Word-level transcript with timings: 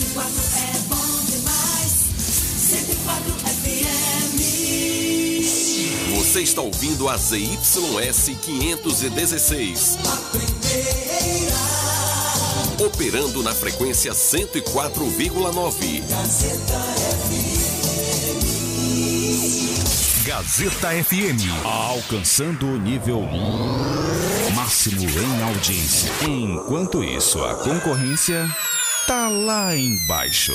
104 0.00 0.32
é 0.56 0.72
bom 0.88 1.20
demais. 1.26 1.92
104 2.56 3.34
FM. 3.34 4.40
Você 6.16 6.40
está 6.40 6.62
ouvindo 6.62 7.06
a 7.08 7.18
ZYS 7.18 8.30
516. 8.40 9.98
A 10.06 10.16
primeira. 10.30 11.60
Operando 12.86 13.42
na 13.42 13.54
frequência 13.54 14.12
104,9. 14.12 16.02
Gazeta 16.08 16.80
Gazeta 20.24 20.88
FM. 21.04 21.42
Alcançando 21.64 22.66
o 22.66 22.78
nível 22.78 23.20
máximo 24.54 25.02
em 25.02 25.42
audiência. 25.42 26.10
Enquanto 26.22 27.04
isso, 27.04 27.44
a 27.44 27.54
concorrência 27.56 28.48
tá 29.10 29.28
lá 29.28 29.76
embaixo. 29.76 30.54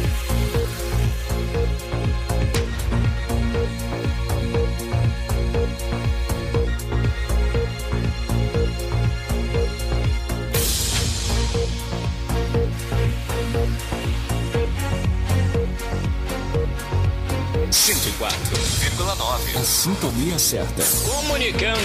A 19.57 19.63
sintonia 19.63 20.37
certa. 20.37 20.83
Comunicando 21.09 21.79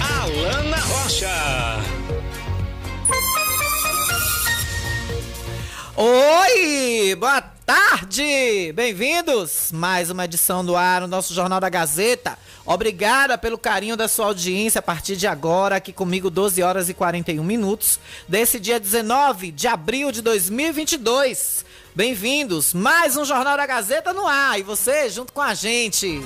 Alana 0.00 0.76
Rocha. 0.76 1.82
Oi, 5.96 7.16
boa 7.16 7.40
tarde, 7.40 8.72
bem-vindos. 8.72 9.72
Mais 9.72 10.10
uma 10.10 10.26
edição 10.26 10.64
do 10.64 10.76
ar 10.76 11.00
no 11.00 11.08
nosso 11.08 11.34
Jornal 11.34 11.58
da 11.58 11.68
Gazeta. 11.68 12.38
Obrigada 12.64 13.36
pelo 13.36 13.58
carinho 13.58 13.96
da 13.96 14.06
sua 14.06 14.26
audiência 14.26 14.78
a 14.78 14.82
partir 14.82 15.16
de 15.16 15.26
agora, 15.26 15.76
aqui 15.76 15.92
comigo 15.92 16.30
12 16.30 16.62
horas 16.62 16.88
e 16.88 16.94
41 16.94 17.42
minutos, 17.42 17.98
desse 18.28 18.60
dia 18.60 18.78
19 18.78 19.50
de 19.50 19.66
abril 19.66 20.12
de 20.12 20.22
2022. 20.22 21.64
Bem-vindos, 21.96 22.74
mais 22.74 23.16
um 23.16 23.24
Jornal 23.24 23.56
da 23.56 23.64
Gazeta 23.64 24.12
no 24.12 24.26
ar 24.26 24.60
e 24.60 24.62
você 24.62 25.08
junto 25.08 25.32
com 25.32 25.40
a 25.40 25.54
gente. 25.54 26.20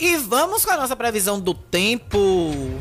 E 0.00 0.16
vamos 0.16 0.64
com 0.64 0.72
a 0.72 0.76
nossa 0.76 0.96
previsão 0.96 1.38
do 1.38 1.54
tempo. 1.54 2.18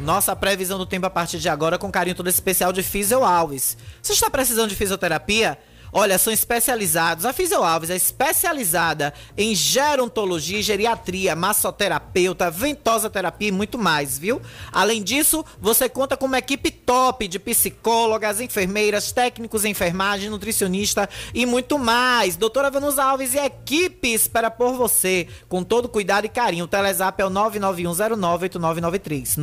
Nossa 0.02 0.36
previsão 0.36 0.80
do 0.80 0.88
tempo 0.88 1.06
a 1.06 1.12
partir 1.12 1.38
de 1.38 1.48
agora 1.48 1.78
com 1.78 1.92
carinho 1.92 2.16
todo 2.16 2.28
especial 2.28 2.74
de 2.74 2.82
Fisio 2.82 3.24
Alves. 3.24 3.78
Você 4.02 4.14
está 4.14 4.32
precisando 4.32 4.70
de 4.70 4.76
fisioterapia? 4.76 5.60
Olha, 5.94 6.18
são 6.18 6.31
especializados. 6.31 7.25
A 7.25 7.34
Fisio 7.34 7.62
Alves 7.63 7.90
é 7.90 7.96
especializada 7.96 9.13
em 9.38 9.53
gerontologia 9.53 10.62
geriatria, 10.62 11.35
massoterapeuta, 11.35 12.50
ventosa 12.50 13.09
terapia 13.09 13.50
e 13.50 13.52
muito 13.52 13.78
mais, 13.78 14.18
viu? 14.18 14.41
Além 14.72 15.03
disso, 15.03 15.44
você 15.59 15.90
conta 15.90 16.16
com 16.16 16.28
uma 16.28 16.38
equipe 16.38 16.72
top 16.72 17.28
de 17.28 17.38
psicólogas, 17.40 18.40
enfermeiras, 18.40 19.12
técnicos 19.12 19.66
em 19.66 19.72
enfermagem, 19.72 20.29
nutricionista 20.29 21.09
e 21.34 21.46
muito 21.46 21.78
mais. 21.78 22.38
Doutora 22.38 22.72
Venus 22.72 22.97
Alves 22.97 23.34
e 23.34 23.40
equipe 23.40 24.13
espera 24.13 24.50
por 24.50 24.75
você 24.75 25.28
com 25.50 25.62
todo 25.63 25.90
cuidado 25.90 26.23
e 26.25 26.29
carinho. 26.29 26.63
O 26.66 26.68
Telezap 26.68 27.22
é 27.22 27.25
o 27.25 27.29
991098993. 27.29 29.38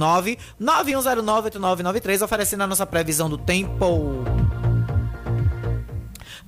991098993, 0.61 2.23
oferecendo 2.23 2.63
a 2.63 2.67
nossa 2.67 2.87
previsão 2.87 3.29
do 3.29 3.37
tempo. 3.37 4.48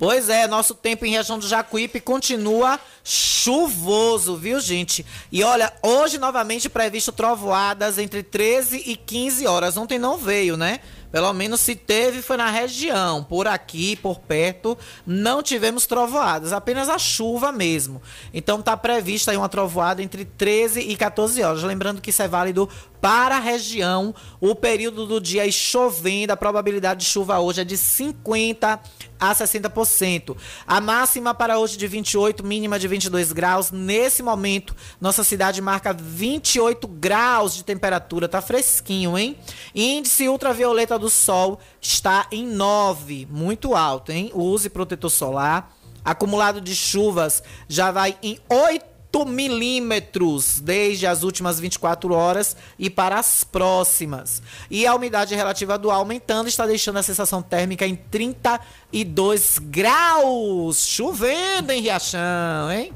Pois 0.00 0.30
é, 0.30 0.46
nosso 0.46 0.74
tempo 0.74 1.04
em 1.04 1.10
região 1.10 1.38
do 1.38 1.46
Jacuípe 1.46 2.00
continua 2.00 2.80
chuvoso, 3.04 4.34
viu, 4.34 4.58
gente? 4.58 5.04
E 5.30 5.44
olha, 5.44 5.70
hoje 5.82 6.16
novamente 6.16 6.70
previsto 6.70 7.12
trovoadas 7.12 7.98
entre 7.98 8.22
13 8.22 8.82
e 8.86 8.96
15 8.96 9.46
horas. 9.46 9.76
Ontem 9.76 9.98
não 9.98 10.16
veio, 10.16 10.56
né? 10.56 10.80
Pelo 11.10 11.32
menos 11.32 11.60
se 11.60 11.74
teve 11.74 12.22
foi 12.22 12.36
na 12.36 12.50
região, 12.50 13.24
por 13.24 13.46
aqui, 13.48 13.96
por 13.96 14.20
perto, 14.20 14.78
não 15.06 15.42
tivemos 15.42 15.86
trovoadas, 15.86 16.52
apenas 16.52 16.88
a 16.88 16.98
chuva 16.98 17.50
mesmo. 17.50 18.00
Então 18.32 18.62
tá 18.62 18.76
prevista 18.76 19.30
aí 19.30 19.36
uma 19.36 19.48
trovoada 19.48 20.02
entre 20.02 20.24
13 20.24 20.80
e 20.80 20.96
14 20.96 21.42
horas. 21.42 21.62
Lembrando 21.62 22.00
que 22.00 22.10
isso 22.10 22.22
é 22.22 22.28
válido 22.28 22.68
para 23.00 23.36
a 23.36 23.40
região. 23.40 24.14
O 24.40 24.54
período 24.54 25.06
do 25.06 25.20
dia 25.20 25.46
é 25.46 25.50
chovendo, 25.50 26.32
a 26.32 26.36
probabilidade 26.36 27.00
de 27.00 27.06
chuva 27.06 27.38
hoje 27.38 27.62
é 27.62 27.64
de 27.64 27.76
50 27.76 28.80
a 29.18 29.34
60%. 29.34 30.36
A 30.66 30.80
máxima 30.80 31.34
para 31.34 31.58
hoje 31.58 31.76
de 31.76 31.86
28, 31.86 32.44
mínima 32.44 32.78
de 32.78 32.88
22 32.88 33.32
graus. 33.32 33.70
Nesse 33.70 34.22
momento, 34.22 34.74
nossa 35.00 35.22
cidade 35.22 35.60
marca 35.60 35.92
28 35.92 36.88
graus 36.88 37.54
de 37.54 37.64
temperatura, 37.64 38.28
tá 38.28 38.40
fresquinho, 38.40 39.18
hein? 39.18 39.36
Índice 39.74 40.28
ultravioleta 40.28 40.98
do 41.00 41.10
sol 41.10 41.58
está 41.80 42.26
em 42.30 42.46
9, 42.46 43.26
muito 43.30 43.74
alto, 43.74 44.12
hein? 44.12 44.30
Use 44.34 44.70
protetor 44.70 45.10
solar. 45.10 45.76
Acumulado 46.04 46.60
de 46.60 46.74
chuvas 46.74 47.42
já 47.68 47.90
vai 47.90 48.16
em 48.22 48.38
8 48.48 49.26
milímetros 49.26 50.60
desde 50.60 51.06
as 51.06 51.22
últimas 51.22 51.58
24 51.58 52.14
horas 52.14 52.56
e 52.78 52.88
para 52.88 53.18
as 53.18 53.42
próximas. 53.42 54.40
E 54.70 54.86
a 54.86 54.94
umidade 54.94 55.34
relativa 55.34 55.76
do 55.76 55.90
ar 55.90 55.96
aumentando 55.96 56.48
está 56.48 56.66
deixando 56.66 56.98
a 56.98 57.02
sensação 57.02 57.42
térmica 57.42 57.86
em 57.86 57.96
32 57.96 59.58
graus. 59.58 60.86
Chovendo 60.86 61.72
em 61.72 61.82
Riachão, 61.82 62.70
hein? 62.72 62.92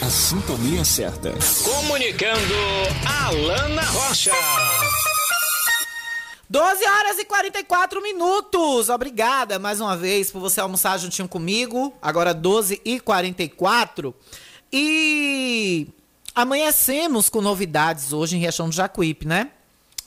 A 0.00 0.08
sintonia 0.08 0.82
certa. 0.86 1.34
Comunicando 1.62 2.54
Alana 3.04 3.82
Rocha. 3.82 4.32
12 6.48 6.84
horas 6.86 7.18
e 7.18 7.26
44 7.26 8.02
minutos. 8.02 8.88
Obrigada 8.88 9.58
mais 9.58 9.82
uma 9.82 9.94
vez 9.98 10.30
por 10.30 10.40
você 10.40 10.60
almoçar 10.60 10.98
juntinho 10.98 11.28
comigo. 11.28 11.92
Agora 12.00 12.32
12 12.32 12.80
e 12.86 12.98
44. 12.98 14.14
E 14.72 15.86
amanhecemos 16.34 17.28
com 17.28 17.42
novidades 17.42 18.14
hoje 18.14 18.36
em 18.36 18.40
Riachão 18.40 18.70
do 18.70 18.74
Jacuípe, 18.74 19.26
né? 19.26 19.50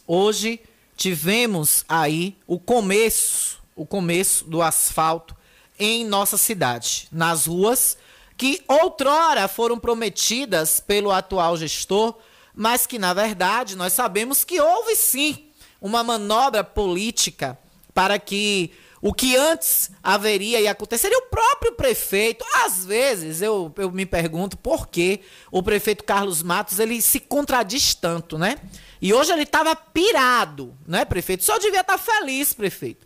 Hoje 0.07 0.59
tivemos 0.97 1.85
aí 1.87 2.35
o 2.47 2.57
começo, 2.57 3.59
o 3.75 3.85
começo 3.85 4.45
do 4.45 4.63
asfalto 4.63 5.37
em 5.79 6.05
nossa 6.05 6.37
cidade, 6.37 7.07
nas 7.11 7.45
ruas 7.45 7.97
que 8.39 8.63
outrora 8.69 9.49
foram 9.49 9.77
prometidas 9.77 10.79
pelo 10.79 11.11
atual 11.11 11.57
gestor, 11.57 12.15
mas 12.55 12.87
que 12.87 12.97
na 12.97 13.13
verdade 13.13 13.75
nós 13.75 13.91
sabemos 13.91 14.45
que 14.45 14.61
houve 14.61 14.95
sim 14.95 15.49
uma 15.81 16.05
manobra 16.05 16.63
política 16.63 17.59
para 17.93 18.17
que 18.17 18.71
o 19.01 19.13
que 19.13 19.35
antes 19.35 19.91
haveria 20.01 20.61
e 20.61 20.69
aconteceria. 20.69 21.17
O 21.17 21.23
próprio 21.23 21.73
prefeito, 21.73 22.45
às 22.63 22.85
vezes, 22.85 23.41
eu, 23.41 23.73
eu 23.75 23.91
me 23.91 24.05
pergunto 24.05 24.55
por 24.57 24.87
que 24.87 25.19
o 25.51 25.61
prefeito 25.61 26.05
Carlos 26.05 26.41
Matos 26.41 26.79
ele 26.79 27.01
se 27.01 27.19
contradiz 27.19 27.93
tanto, 27.93 28.37
né? 28.37 28.55
E 29.01 29.13
hoje 29.13 29.33
ele 29.33 29.43
estava 29.43 29.75
pirado, 29.75 30.73
né, 30.87 31.03
prefeito? 31.03 31.43
Só 31.43 31.57
devia 31.59 31.81
estar 31.81 31.97
feliz, 31.97 32.53
prefeito. 32.53 33.05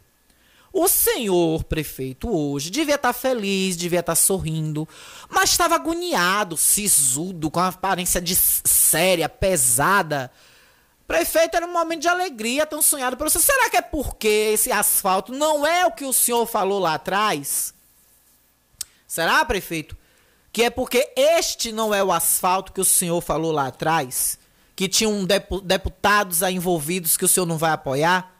O 0.73 0.87
senhor 0.87 1.63
prefeito 1.65 2.35
hoje 2.35 2.71
devia 2.71 2.95
estar 2.95 3.13
feliz, 3.13 3.77
devia 3.77 3.99
estar 3.99 4.15
sorrindo, 4.15 4.89
mas 5.29 5.51
estava 5.51 5.75
agoniado, 5.75 6.57
sisudo, 6.57 7.51
com 7.51 7.59
aparência 7.59 8.19
de 8.19 8.35
séria, 8.35 9.29
pesada. 9.29 10.31
Prefeito, 11.05 11.55
era 11.55 11.67
um 11.67 11.71
momento 11.71 12.01
de 12.01 12.07
alegria, 12.07 12.65
tão 12.65 12.81
sonhado 12.81 13.15
por 13.15 13.29
você. 13.29 13.39
Será 13.39 13.69
que 13.69 13.77
é 13.77 13.83
porque 13.83 14.27
esse 14.27 14.71
asfalto 14.71 15.31
não 15.31 15.63
é 15.63 15.85
o 15.85 15.91
que 15.91 16.05
o 16.05 16.11
senhor 16.11 16.47
falou 16.47 16.79
lá 16.79 16.95
atrás? 16.95 17.71
Será, 19.07 19.45
prefeito? 19.45 19.95
Que 20.51 20.63
é 20.63 20.69
porque 20.71 21.13
este 21.15 21.71
não 21.71 21.93
é 21.93 22.03
o 22.03 22.11
asfalto 22.11 22.73
que 22.73 22.81
o 22.81 22.85
senhor 22.85 23.21
falou 23.21 23.51
lá 23.51 23.67
atrás? 23.67 24.39
Que 24.75 24.89
tinham 24.89 25.23
depu 25.23 25.61
deputados 25.61 26.41
envolvidos 26.41 27.15
que 27.15 27.25
o 27.25 27.27
senhor 27.27 27.45
não 27.45 27.59
vai 27.59 27.71
apoiar? 27.73 28.32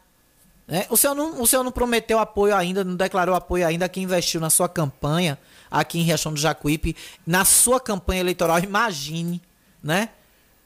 Né? 0.66 0.86
O, 0.88 0.96
senhor 0.96 1.14
não, 1.14 1.42
o 1.42 1.46
senhor 1.46 1.62
não 1.62 1.72
prometeu 1.72 2.18
apoio 2.18 2.56
ainda, 2.56 2.82
não 2.82 2.96
declarou 2.96 3.34
apoio 3.34 3.66
ainda 3.66 3.84
a 3.84 3.88
quem 3.88 4.04
investiu 4.04 4.40
na 4.40 4.48
sua 4.48 4.68
campanha 4.68 5.38
aqui 5.70 5.98
em 5.98 6.02
Riachão 6.02 6.32
do 6.32 6.40
Jacuípe, 6.40 6.96
na 7.26 7.44
sua 7.44 7.80
campanha 7.80 8.20
eleitoral, 8.20 8.58
imagine, 8.60 9.42
né? 9.82 10.10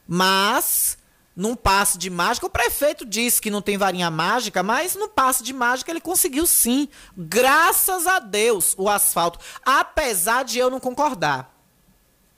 Mas, 0.07 0.99
num 1.35 1.57
passe 1.57 1.99
de 1.99 2.11
mágica, 2.11 2.47
o 2.47 2.51
prefeito 2.51 3.05
disse 3.05 3.41
que 3.41 3.51
não 3.51 3.63
tem 3.63 3.77
varinha 3.77 4.11
mágica, 4.11 4.63
mas 4.63 4.95
no 4.95 5.09
passe 5.09 5.43
de 5.43 5.53
mágica 5.53 5.91
ele 5.91 6.01
conseguiu 6.01 6.47
sim, 6.47 6.89
graças 7.17 8.07
a 8.07 8.19
Deus, 8.19 8.75
o 8.79 8.89
asfalto, 8.89 9.39
apesar 9.65 10.45
de 10.45 10.59
eu 10.59 10.71
não 10.71 10.79
concordar. 10.79 11.55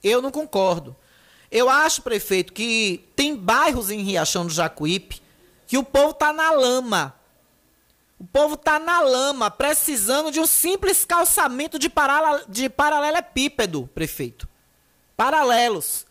Eu 0.03 0.23
não 0.23 0.31
concordo. 0.31 0.97
Eu 1.51 1.69
acho, 1.69 2.03
prefeito, 2.03 2.53
que 2.53 3.05
tem 3.15 3.37
bairros 3.37 3.91
em 3.91 4.03
Riachão 4.03 4.47
do 4.47 4.53
Jacuípe 4.53 5.21
que 5.67 5.77
o 5.77 5.85
povo 5.85 6.15
tá 6.15 6.33
na 6.33 6.51
lama. 6.53 7.15
O 8.21 8.25
povo 8.27 8.55
tá 8.55 8.79
na 8.79 9.01
lama, 9.01 9.51
precisando 9.51 10.31
de 10.31 10.39
um 10.39 10.47
simples 10.47 11.07
calçamento 11.07 11.79
de, 11.79 11.91
de 12.51 12.69
paralelepípedo, 12.69 13.89
prefeito. 13.95 14.47
Paralelos. 15.17 16.05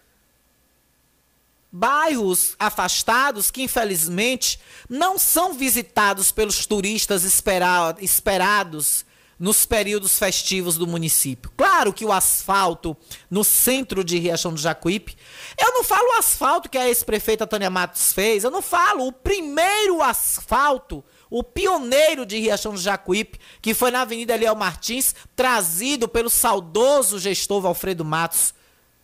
Bairros 1.71 2.55
afastados 2.57 3.51
que, 3.51 3.61
infelizmente, 3.61 4.59
não 4.89 5.19
são 5.19 5.53
visitados 5.53 6.31
pelos 6.31 6.65
turistas 6.65 7.23
espera, 7.23 7.95
esperados 7.99 9.05
nos 9.37 9.63
períodos 9.67 10.17
festivos 10.17 10.77
do 10.79 10.87
município. 10.87 11.51
Claro 11.55 11.93
que 11.93 12.03
o 12.03 12.11
asfalto 12.11 12.97
no 13.29 13.43
centro 13.43 14.03
de 14.03 14.17
Riachão 14.17 14.51
do 14.51 14.59
Jacuípe, 14.59 15.15
eu 15.59 15.73
não 15.73 15.83
falo 15.83 16.09
o 16.09 16.17
asfalto 16.17 16.69
que 16.69 16.77
a 16.77 16.87
ex-prefeita 16.87 17.45
Tânia 17.45 17.69
Matos 17.69 18.11
fez, 18.11 18.43
eu 18.43 18.49
não 18.49 18.63
falo 18.63 19.05
o 19.05 19.13
primeiro 19.13 20.01
asfalto 20.01 21.03
o 21.29 21.43
pioneiro 21.43 22.25
de 22.25 22.39
Riachão 22.39 22.73
do 22.73 22.79
Jacuípe, 22.79 23.39
que 23.61 23.73
foi 23.73 23.91
na 23.91 24.01
Avenida 24.01 24.33
Eliel 24.33 24.55
Martins, 24.55 25.13
trazido 25.35 26.07
pelo 26.07 26.29
saudoso 26.29 27.19
gestor 27.19 27.65
Alfredo 27.65 28.03
Matos, 28.03 28.53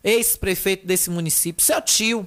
ex-prefeito 0.02 0.86
desse 0.86 1.10
município, 1.10 1.64
seu 1.64 1.80
tio, 1.80 2.26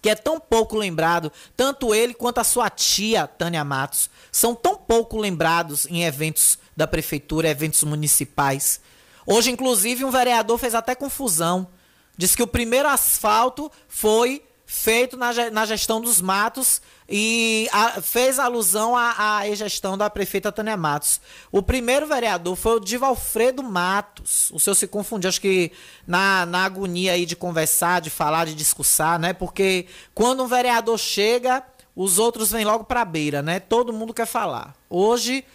que 0.00 0.08
é 0.08 0.14
tão 0.14 0.38
pouco 0.38 0.76
lembrado, 0.76 1.32
tanto 1.56 1.94
ele 1.94 2.14
quanto 2.14 2.38
a 2.38 2.44
sua 2.44 2.70
tia, 2.70 3.26
Tânia 3.26 3.64
Matos, 3.64 4.08
são 4.30 4.54
tão 4.54 4.76
pouco 4.76 5.16
lembrados 5.16 5.86
em 5.86 6.04
eventos 6.04 6.58
da 6.76 6.86
prefeitura, 6.86 7.48
eventos 7.48 7.82
municipais. 7.82 8.80
Hoje, 9.26 9.50
inclusive, 9.50 10.04
um 10.04 10.10
vereador 10.10 10.56
fez 10.58 10.74
até 10.74 10.94
confusão. 10.94 11.68
Diz 12.16 12.34
que 12.34 12.42
o 12.42 12.46
primeiro 12.46 12.88
asfalto 12.88 13.70
foi 13.88 14.42
feito 14.70 15.16
na, 15.16 15.32
na 15.50 15.64
gestão 15.64 15.98
dos 15.98 16.20
matos 16.20 16.82
e 17.08 17.66
a, 17.72 18.02
fez 18.02 18.38
alusão 18.38 18.94
à, 18.94 19.38
à 19.38 19.54
gestão 19.54 19.96
da 19.96 20.10
prefeita 20.10 20.52
Tânia 20.52 20.76
Matos. 20.76 21.22
O 21.50 21.62
primeiro 21.62 22.06
vereador 22.06 22.54
foi 22.54 22.76
o 22.76 22.80
Divalfredo 22.80 23.62
Matos. 23.62 24.50
O 24.50 24.60
senhor 24.60 24.74
se 24.74 24.86
confundiu, 24.86 25.30
acho 25.30 25.40
que 25.40 25.72
na, 26.06 26.44
na 26.44 26.66
agonia 26.66 27.12
aí 27.12 27.24
de 27.24 27.34
conversar, 27.34 28.02
de 28.02 28.10
falar, 28.10 28.44
de 28.44 28.54
discursar, 28.54 29.18
né? 29.18 29.32
Porque 29.32 29.86
quando 30.14 30.42
um 30.42 30.46
vereador 30.46 30.98
chega, 30.98 31.64
os 31.96 32.18
outros 32.18 32.52
vêm 32.52 32.66
logo 32.66 32.84
para 32.84 33.00
a 33.00 33.06
beira, 33.06 33.40
né? 33.40 33.58
Todo 33.58 33.90
mundo 33.90 34.12
quer 34.12 34.26
falar. 34.26 34.74
Hoje, 34.90 35.46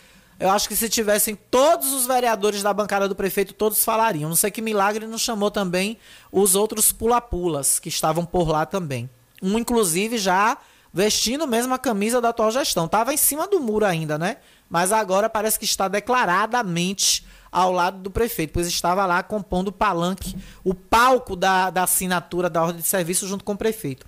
eu 0.44 0.50
acho 0.50 0.68
que 0.68 0.76
se 0.76 0.90
tivessem 0.90 1.36
todos 1.50 1.94
os 1.94 2.06
vereadores 2.06 2.62
da 2.62 2.74
bancada 2.74 3.08
do 3.08 3.16
prefeito, 3.16 3.54
todos 3.54 3.86
falariam. 3.86 4.28
Não 4.28 4.36
sei 4.36 4.52
que 4.52 4.62
milagre 4.62 5.08
não 5.08 5.18
chamou 5.18 5.50
também 5.50 5.98
os 6.30 6.54
outros 6.54 6.92
pula-pulas 6.92 7.80
que 7.80 7.88
estavam 7.88 8.26
por 8.26 8.50
lá 8.50 8.66
também. 8.66 9.10
Um, 9.42 9.58
inclusive, 9.58 10.18
já 10.18 10.58
vestindo 10.94 11.48
mesmo 11.48 11.74
a 11.74 11.80
camisa 11.80 12.20
da 12.20 12.28
atual 12.28 12.52
gestão. 12.52 12.88
Estava 12.88 13.14
em 13.14 13.18
cima 13.18 13.48
do 13.48 13.62
muro 13.62 13.86
ainda, 13.86 14.18
né? 14.18 14.36
Mas 14.70 14.92
agora 14.92 15.30
parece 15.30 15.58
que 15.58 15.64
está 15.64 15.88
declaradamente 15.88 17.26
ao 17.50 17.72
lado 17.72 18.00
do 18.00 18.12
prefeito, 18.12 18.52
pois 18.52 18.68
estava 18.68 19.06
lá 19.06 19.24
compondo 19.24 19.70
o 19.70 19.72
palanque, 19.72 20.36
o 20.62 20.74
palco 20.74 21.38
da, 21.38 21.70
da 21.70 21.84
assinatura 21.84 22.50
da 22.50 22.64
ordem 22.64 22.82
de 22.82 22.88
serviço 22.88 23.26
junto 23.30 23.46
com 23.46 23.54
o 23.54 23.58
prefeito. 23.58 24.06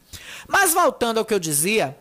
Mas 0.50 0.74
voltando 0.74 1.18
ao 1.18 1.24
que 1.24 1.34
eu 1.34 1.40
dizia, 1.40 1.96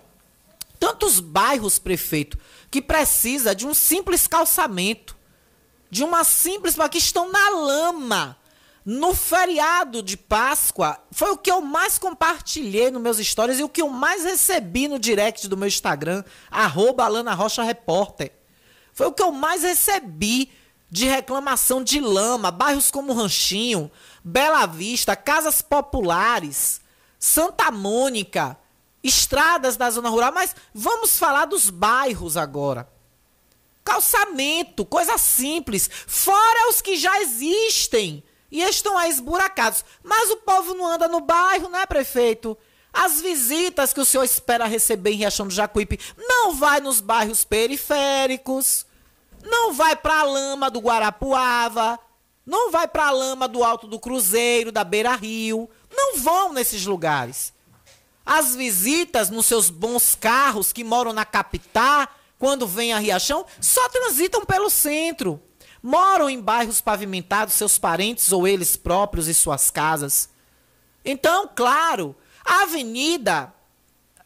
tantos 0.80 1.20
bairros, 1.20 1.78
prefeito, 1.78 2.36
que 2.74 2.82
precisa 2.82 3.54
de 3.54 3.64
um 3.68 3.72
simples 3.72 4.26
calçamento, 4.26 5.16
de 5.88 6.02
uma 6.02 6.24
simples, 6.24 6.74
que 6.90 6.98
estão 6.98 7.30
na 7.30 7.50
lama 7.50 8.36
no 8.84 9.14
feriado 9.14 10.02
de 10.02 10.16
Páscoa, 10.16 10.98
foi 11.12 11.30
o 11.30 11.38
que 11.38 11.52
eu 11.52 11.60
mais 11.60 12.00
compartilhei 12.00 12.90
nos 12.90 13.00
meus 13.00 13.18
stories 13.18 13.60
e 13.60 13.62
o 13.62 13.68
que 13.68 13.80
eu 13.80 13.88
mais 13.88 14.24
recebi 14.24 14.88
no 14.88 14.98
direct 14.98 15.46
do 15.46 15.56
meu 15.56 15.68
Instagram, 15.68 16.24
arroba 16.50 17.04
Alana 17.04 17.32
Rocha 17.32 17.62
Repórter. 17.62 18.32
Foi 18.92 19.06
o 19.06 19.12
que 19.12 19.22
eu 19.22 19.30
mais 19.30 19.62
recebi 19.62 20.50
de 20.90 21.06
reclamação 21.06 21.80
de 21.80 22.00
lama, 22.00 22.50
bairros 22.50 22.90
como 22.90 23.12
Ranchinho, 23.12 23.88
Bela 24.24 24.66
Vista, 24.66 25.14
casas 25.14 25.62
populares, 25.62 26.80
Santa 27.20 27.70
Mônica, 27.70 28.58
estradas 29.04 29.76
da 29.76 29.90
zona 29.90 30.08
rural, 30.08 30.32
mas 30.32 30.56
vamos 30.72 31.18
falar 31.18 31.44
dos 31.44 31.68
bairros 31.68 32.36
agora. 32.36 32.88
Calçamento, 33.84 34.86
coisa 34.86 35.18
simples, 35.18 35.90
fora 36.06 36.70
os 36.70 36.80
que 36.80 36.96
já 36.96 37.20
existem 37.20 38.24
e 38.50 38.62
estão 38.62 38.96
aí 38.96 39.10
esburacados. 39.10 39.84
Mas 40.02 40.30
o 40.30 40.38
povo 40.38 40.74
não 40.74 40.86
anda 40.86 41.06
no 41.06 41.20
bairro, 41.20 41.68
né, 41.68 41.84
prefeito? 41.84 42.56
As 42.90 43.20
visitas 43.20 43.92
que 43.92 44.00
o 44.00 44.04
senhor 44.04 44.24
espera 44.24 44.64
receber 44.66 45.10
em 45.10 45.16
Riachão 45.16 45.46
do 45.46 45.52
Jacuípe 45.52 45.98
não 46.16 46.54
vai 46.54 46.80
nos 46.80 47.00
bairros 47.00 47.44
periféricos, 47.44 48.86
não 49.42 49.74
vai 49.74 49.96
para 49.96 50.20
a 50.20 50.24
lama 50.24 50.70
do 50.70 50.78
Guarapuava, 50.78 51.98
não 52.46 52.70
vai 52.70 52.86
para 52.86 53.08
a 53.08 53.10
lama 53.10 53.48
do 53.48 53.64
Alto 53.64 53.86
do 53.86 53.98
Cruzeiro, 53.98 54.70
da 54.70 54.84
Beira 54.84 55.14
Rio, 55.16 55.68
não 55.90 56.16
vão 56.18 56.52
nesses 56.52 56.86
lugares. 56.86 57.52
As 58.24 58.54
visitas 58.54 59.30
nos 59.30 59.46
seus 59.46 59.70
bons 59.70 60.14
carros 60.14 60.72
que 60.72 60.82
moram 60.82 61.12
na 61.12 61.24
capital, 61.24 62.08
quando 62.38 62.66
vêm 62.66 62.92
a 62.92 62.98
Riachão, 62.98 63.44
só 63.60 63.88
transitam 63.88 64.44
pelo 64.44 64.70
centro 64.70 65.40
moram 65.84 66.30
em 66.30 66.40
bairros 66.40 66.80
pavimentados, 66.80 67.52
seus 67.52 67.78
parentes 67.78 68.32
ou 68.32 68.48
eles 68.48 68.74
próprios 68.74 69.28
e 69.28 69.34
suas 69.34 69.70
casas. 69.70 70.30
Então, 71.04 71.50
claro, 71.54 72.16
a 72.42 72.62
avenida, 72.62 73.52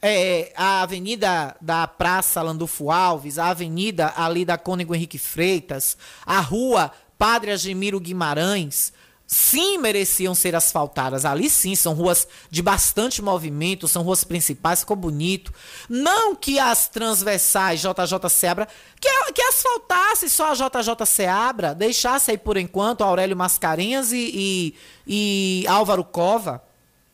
é, 0.00 0.52
a 0.57 0.83
avenida 0.83 1.57
da 1.61 1.88
Praça 1.88 2.40
Landulfo 2.43 2.93
Alves, 2.93 3.40
a 3.40 3.49
avenida 3.49 4.12
ali 4.17 4.45
da 4.45 4.57
Cônego 4.57 4.95
Henrique 4.95 5.19
Freitas, 5.19 5.97
a 6.25 6.38
rua 6.38 6.93
Padre 7.19 7.50
Agemiro 7.50 7.99
Guimarães, 7.99 8.93
sim 9.30 9.76
mereciam 9.76 10.35
ser 10.35 10.56
asfaltadas. 10.56 11.26
Ali 11.26 11.50
sim, 11.50 11.75
são 11.75 11.92
ruas 11.92 12.26
de 12.50 12.62
bastante 12.62 13.20
movimento, 13.20 13.87
são 13.87 14.02
ruas 14.02 14.25
principais, 14.25 14.80
ficou 14.80 14.97
bonito. 14.97 15.52
Não 15.87 16.35
que 16.35 16.58
as 16.58 16.88
transversais 16.88 17.78
JJ 17.80 18.30
Seabra, 18.30 18.66
que, 18.99 19.32
que 19.32 19.42
asfaltasse 19.42 20.30
só 20.30 20.52
a 20.52 20.54
JJ 20.54 21.04
Seabra, 21.06 21.75
deixasse 21.75 22.30
aí 22.30 22.38
por 22.38 22.56
enquanto 22.56 23.04
Aurélio 23.04 23.37
Mascarenhas 23.37 24.12
e, 24.12 24.30
e, 24.35 24.75
e 25.06 25.66
Álvaro 25.68 26.02
Cova. 26.02 26.64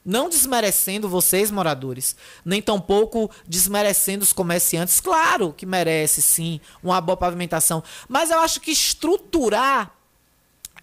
Não 0.04 0.28
desmerecendo 0.28 1.08
vocês, 1.08 1.50
moradores, 1.50 2.14
nem 2.44 2.60
tampouco 2.60 3.30
desmerecendo 3.48 4.22
os 4.22 4.34
comerciantes. 4.34 5.00
Claro 5.00 5.52
que 5.56 5.64
merece, 5.64 6.20
sim, 6.20 6.60
uma 6.82 7.00
boa 7.00 7.16
pavimentação. 7.16 7.82
Mas 8.06 8.30
eu 8.30 8.38
acho 8.38 8.60
que 8.60 8.70
estruturar 8.70 9.93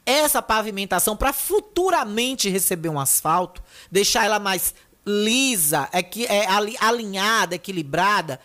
essa 0.06 0.42
pavimentação 0.42 1.16
para 1.16 1.34
futuramente 1.34 2.50
receber 2.50 2.90
um 2.90 3.00
asfalto, 3.00 3.62
deixar 3.92 4.26
ela 4.26 4.40
mais 4.40 4.74
lisa, 5.06 5.90
é, 5.92 6.02
é 6.26 6.48
alinhada, 6.80 7.56
equilibrada 7.56 8.40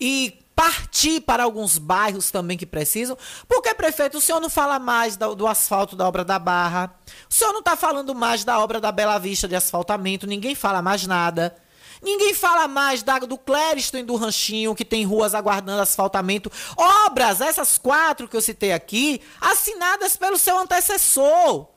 e 0.00 0.38
partir 0.54 1.20
para 1.20 1.44
alguns 1.44 1.76
bairros 1.76 2.30
também 2.30 2.56
que 2.56 2.64
precisam. 2.64 3.16
Porque, 3.46 3.74
prefeito, 3.74 4.16
o 4.16 4.20
senhor 4.20 4.40
não 4.40 4.48
fala 4.48 4.78
mais 4.78 5.16
do, 5.16 5.34
do 5.34 5.46
asfalto 5.46 5.94
da 5.94 6.08
obra 6.08 6.24
da 6.24 6.38
Barra, 6.38 6.94
o 7.28 7.34
senhor 7.34 7.52
não 7.52 7.60
está 7.60 7.76
falando 7.76 8.14
mais 8.14 8.42
da 8.42 8.58
obra 8.58 8.80
da 8.80 8.90
Bela 8.90 9.18
Vista 9.18 9.46
de 9.46 9.54
asfaltamento, 9.54 10.26
ninguém 10.26 10.54
fala 10.54 10.80
mais 10.80 11.06
nada. 11.06 11.54
Ninguém 12.02 12.34
fala 12.34 12.68
mais 12.68 13.02
da, 13.02 13.18
do 13.18 13.38
Clériston 13.38 13.98
e 13.98 14.02
do 14.02 14.16
Ranchinho, 14.16 14.74
que 14.74 14.84
tem 14.84 15.04
ruas 15.04 15.34
aguardando 15.34 15.82
asfaltamento. 15.82 16.50
Obras, 16.76 17.40
essas 17.40 17.78
quatro 17.78 18.28
que 18.28 18.36
eu 18.36 18.42
citei 18.42 18.72
aqui, 18.72 19.20
assinadas 19.40 20.16
pelo 20.16 20.38
seu 20.38 20.58
antecessor, 20.58 21.68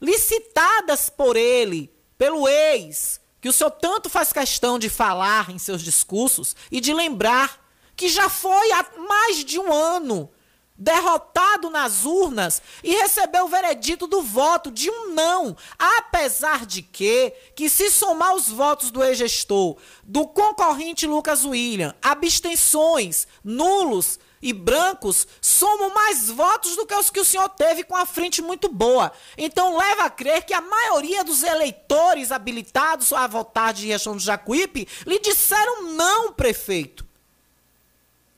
licitadas 0.00 1.08
por 1.08 1.36
ele, 1.36 1.92
pelo 2.18 2.48
ex, 2.48 3.20
que 3.40 3.48
o 3.48 3.52
senhor 3.52 3.70
tanto 3.70 4.08
faz 4.08 4.32
questão 4.32 4.78
de 4.78 4.88
falar 4.88 5.50
em 5.50 5.58
seus 5.58 5.82
discursos 5.82 6.54
e 6.70 6.80
de 6.80 6.92
lembrar 6.92 7.62
que 7.96 8.08
já 8.08 8.28
foi 8.28 8.72
há 8.72 8.86
mais 9.08 9.44
de 9.44 9.58
um 9.58 9.72
ano 9.72 10.30
derrotado 10.76 11.70
nas 11.70 12.04
urnas 12.04 12.60
e 12.82 12.94
recebeu 12.96 13.44
o 13.44 13.48
veredito 13.48 14.06
do 14.06 14.22
voto 14.22 14.70
de 14.70 14.90
um 14.90 15.14
não, 15.14 15.56
apesar 15.78 16.66
de 16.66 16.82
que, 16.82 17.32
que 17.54 17.68
se 17.68 17.90
somar 17.90 18.34
os 18.34 18.48
votos 18.48 18.90
do 18.90 19.02
ex-gestor, 19.02 19.76
do 20.02 20.26
concorrente 20.26 21.06
Lucas 21.06 21.44
William, 21.44 21.94
abstenções, 22.02 23.26
nulos 23.42 24.18
e 24.42 24.52
brancos, 24.52 25.26
somam 25.40 25.94
mais 25.94 26.28
votos 26.28 26.76
do 26.76 26.84
que 26.84 26.94
os 26.94 27.08
que 27.08 27.20
o 27.20 27.24
senhor 27.24 27.48
teve 27.48 27.84
com 27.84 27.96
a 27.96 28.04
frente 28.04 28.42
muito 28.42 28.68
boa. 28.68 29.10
Então 29.38 29.78
leva 29.78 30.04
a 30.04 30.10
crer 30.10 30.44
que 30.44 30.52
a 30.52 30.60
maioria 30.60 31.24
dos 31.24 31.42
eleitores 31.42 32.30
habilitados 32.30 33.12
a 33.12 33.26
votar 33.26 33.72
de 33.72 33.86
Riachão 33.86 34.16
do 34.16 34.22
Jacuípe 34.22 34.86
lhe 35.06 35.18
disseram 35.20 35.84
não, 35.92 36.32
prefeito. 36.32 37.06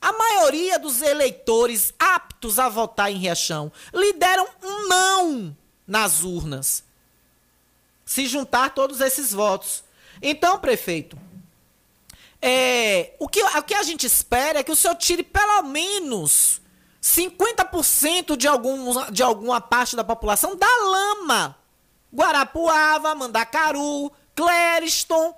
A 0.01 0.13
maioria 0.13 0.79
dos 0.79 1.03
eleitores 1.03 1.93
aptos 1.99 2.59
a 2.59 2.69
votar 2.69 3.11
em 3.11 3.17
Riachão 3.17 3.73
lhe 3.93 4.13
deram 4.13 4.47
um 4.63 4.89
não 4.89 5.57
nas 5.87 6.23
urnas. 6.23 6.85
Se 8.05 8.27
juntar 8.27 8.71
todos 8.71 9.01
esses 9.01 9.33
votos. 9.33 9.83
Então, 10.23 10.59
prefeito, 10.59 11.19
é, 12.41 13.15
o, 13.19 13.29
que, 13.29 13.43
o 13.43 13.63
que 13.63 13.75
a 13.75 13.83
gente 13.83 14.07
espera 14.07 14.61
é 14.61 14.63
que 14.63 14.71
o 14.71 14.77
senhor 14.77 14.95
tire 14.97 15.23
pelo 15.23 15.63
menos 15.63 16.61
50% 17.03 18.37
de, 18.37 18.47
algum, 18.47 19.11
de 19.11 19.23
alguma 19.23 19.61
parte 19.61 19.97
da 19.97 20.05
população 20.05 20.57
da 20.57 20.67
lama. 20.67 21.57
Guarapuava, 22.15 23.15
Mandacaru, 23.15 24.13
Clériston, 24.35 25.35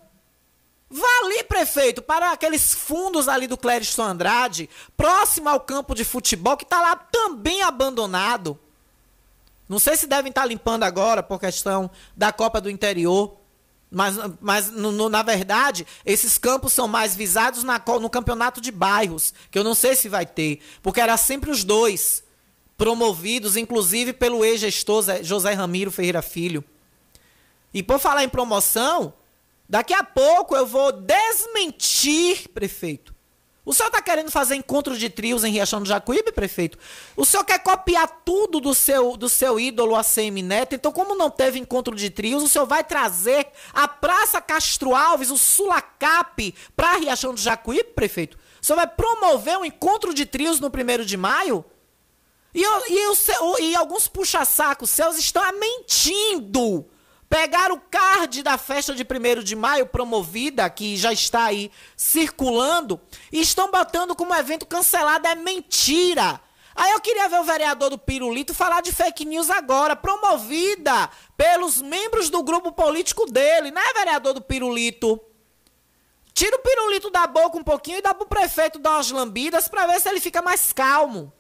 Vá 0.91 1.07
ali, 1.23 1.45
prefeito, 1.45 2.01
para 2.01 2.33
aqueles 2.33 2.73
fundos 2.73 3.29
ali 3.29 3.47
do 3.47 3.59
Clériston 3.59 4.05
Andrade, 4.05 4.71
próximo 4.97 5.49
ao 5.49 5.61
campo 5.61 5.95
de 5.95 6.05
futebol, 6.05 6.57
que 6.57 6.65
está 6.65 6.81
lá 6.81 6.97
também 6.97 7.63
abandonado. 7.63 8.59
Não 9.69 9.79
sei 9.79 9.97
se 9.97 10.07
devem 10.07 10.31
estar 10.31 10.43
tá 10.43 10.47
limpando 10.47 10.85
agora 10.85 11.23
por 11.23 11.39
questão 11.39 11.91
da 12.17 12.33
Copa 12.33 12.61
do 12.61 12.71
Interior. 12.71 13.37
Mas, 13.91 14.17
mas 14.41 14.71
no, 14.71 14.93
no, 14.93 15.09
na 15.09 15.23
verdade, 15.23 15.87
esses 16.05 16.37
campos 16.37 16.73
são 16.73 16.87
mais 16.87 17.15
visados 17.17 17.65
na, 17.65 17.83
no 18.01 18.11
campeonato 18.11 18.61
de 18.61 18.71
bairros, 18.71 19.33
que 19.51 19.59
eu 19.59 19.65
não 19.65 19.75
sei 19.75 19.97
se 19.97 20.11
vai 20.11 20.27
ter, 20.27 20.61
porque 20.83 21.01
era 21.01 21.17
sempre 21.17 21.51
os 21.51 21.65
dois, 21.65 22.23
promovidos, 22.77 23.57
inclusive 23.57 24.13
pelo 24.13 24.45
ex-gestor 24.45 25.23
José 25.23 25.53
Ramiro 25.55 25.91
Ferreira 25.91 26.21
Filho. 26.21 26.63
E 27.73 27.83
por 27.83 27.99
falar 27.99 28.25
em 28.25 28.29
promoção, 28.29 29.13
Daqui 29.69 29.93
a 29.93 30.03
pouco 30.03 30.57
eu 30.57 30.65
vou 30.65 30.91
desmentir, 30.93 32.49
prefeito. 32.49 33.15
O 33.69 33.75
senhor 33.75 33.89
está 33.89 34.01
querendo 34.01 34.31
fazer 34.31 34.55
encontro 34.55 34.97
de 34.97 35.11
trios 35.11 35.45
em 35.45 35.53
Riachão 35.53 35.83
do 35.83 35.87
Jacuípe, 35.87 36.33
prefeito? 36.33 36.79
O 37.15 37.27
senhor 37.27 37.45
quer 37.45 37.59
copiar 37.59 38.09
tudo 38.25 38.61
do 38.61 38.75
seu, 38.75 39.15
do 39.15 39.29
seu 39.29 39.61
ídolo 39.61 39.95
ACM 39.95 40.41
Neto? 40.43 40.75
Então, 40.75 40.91
como 40.91 41.15
não 41.15 41.29
teve 41.29 41.59
encontro 41.59 41.95
de 41.95 42.09
trios, 42.09 42.43
o 42.43 42.49
senhor 42.49 42.65
vai 42.65 42.83
trazer 42.83 43.47
a 43.75 43.87
Praça 43.87 44.41
Castro 44.41 44.95
Alves, 44.95 45.31
o 45.31 45.37
Sulacap, 45.37 46.55
para 46.75 46.97
Riachão 46.97 47.35
do 47.35 47.41
Jacuípe, 47.41 47.93
prefeito? 47.93 48.39
O 48.59 48.65
senhor 48.65 48.77
vai 48.77 48.87
promover 48.87 49.59
um 49.59 49.67
encontro 49.67 50.15
de 50.15 50.25
trios 50.25 50.61
no 50.61 50.71
primeiro 50.71 51.05
de 51.05 51.19
maio? 51.19 51.63
E, 52.55 52.63
e, 52.63 53.65
e 53.65 53.77
alguns 53.77 54.09
puxa-sacos 54.09 54.89
seus 54.89 55.19
estão 55.19 55.43
mentindo 55.53 56.87
Pegaram 57.29 57.75
o 57.75 57.81
card 57.81 58.43
da 58.43 58.57
festa 58.57 58.95
de 58.95 59.03
1 59.03 59.43
de 59.43 59.55
maio 59.55 59.87
promovida, 59.87 60.69
que 60.71 60.97
já 60.97 61.13
está 61.13 61.45
aí 61.45 61.71
circulando, 61.97 62.99
e 63.31 63.41
estão 63.41 63.71
botando 63.71 64.17
como 64.17 64.35
evento 64.35 64.65
cancelado. 64.65 65.27
É 65.27 65.35
mentira! 65.35 66.41
Aí 66.75 66.93
eu 66.93 67.01
queria 67.01 67.29
ver 67.29 67.41
o 67.41 67.45
vereador 67.45 67.91
do 67.91 67.99
Pirulito 67.99 68.55
falar 68.55 68.81
de 68.81 68.93
fake 68.93 69.25
news 69.25 69.51
agora, 69.51 69.97
promovida 69.97 71.11
pelos 71.37 71.83
membros 71.83 72.31
do 72.31 72.43
grupo 72.43 72.71
político 72.71 73.27
dele, 73.27 73.73
né, 73.73 73.83
vereador 73.97 74.33
do 74.33 74.41
Pirulito? 74.41 75.21
Tira 76.33 76.57
o 76.57 76.61
pirulito 76.61 77.11
da 77.11 77.27
boca 77.27 77.59
um 77.59 77.65
pouquinho 77.65 77.99
e 77.99 78.01
dá 78.01 78.15
pro 78.15 78.29
prefeito 78.29 78.79
dar 78.79 78.93
umas 78.93 79.11
lambidas 79.11 79.67
para 79.67 79.89
ver 79.89 80.01
se 80.01 80.09
ele 80.09 80.21
fica 80.21 80.41
mais 80.41 80.73
calmo. 80.73 81.33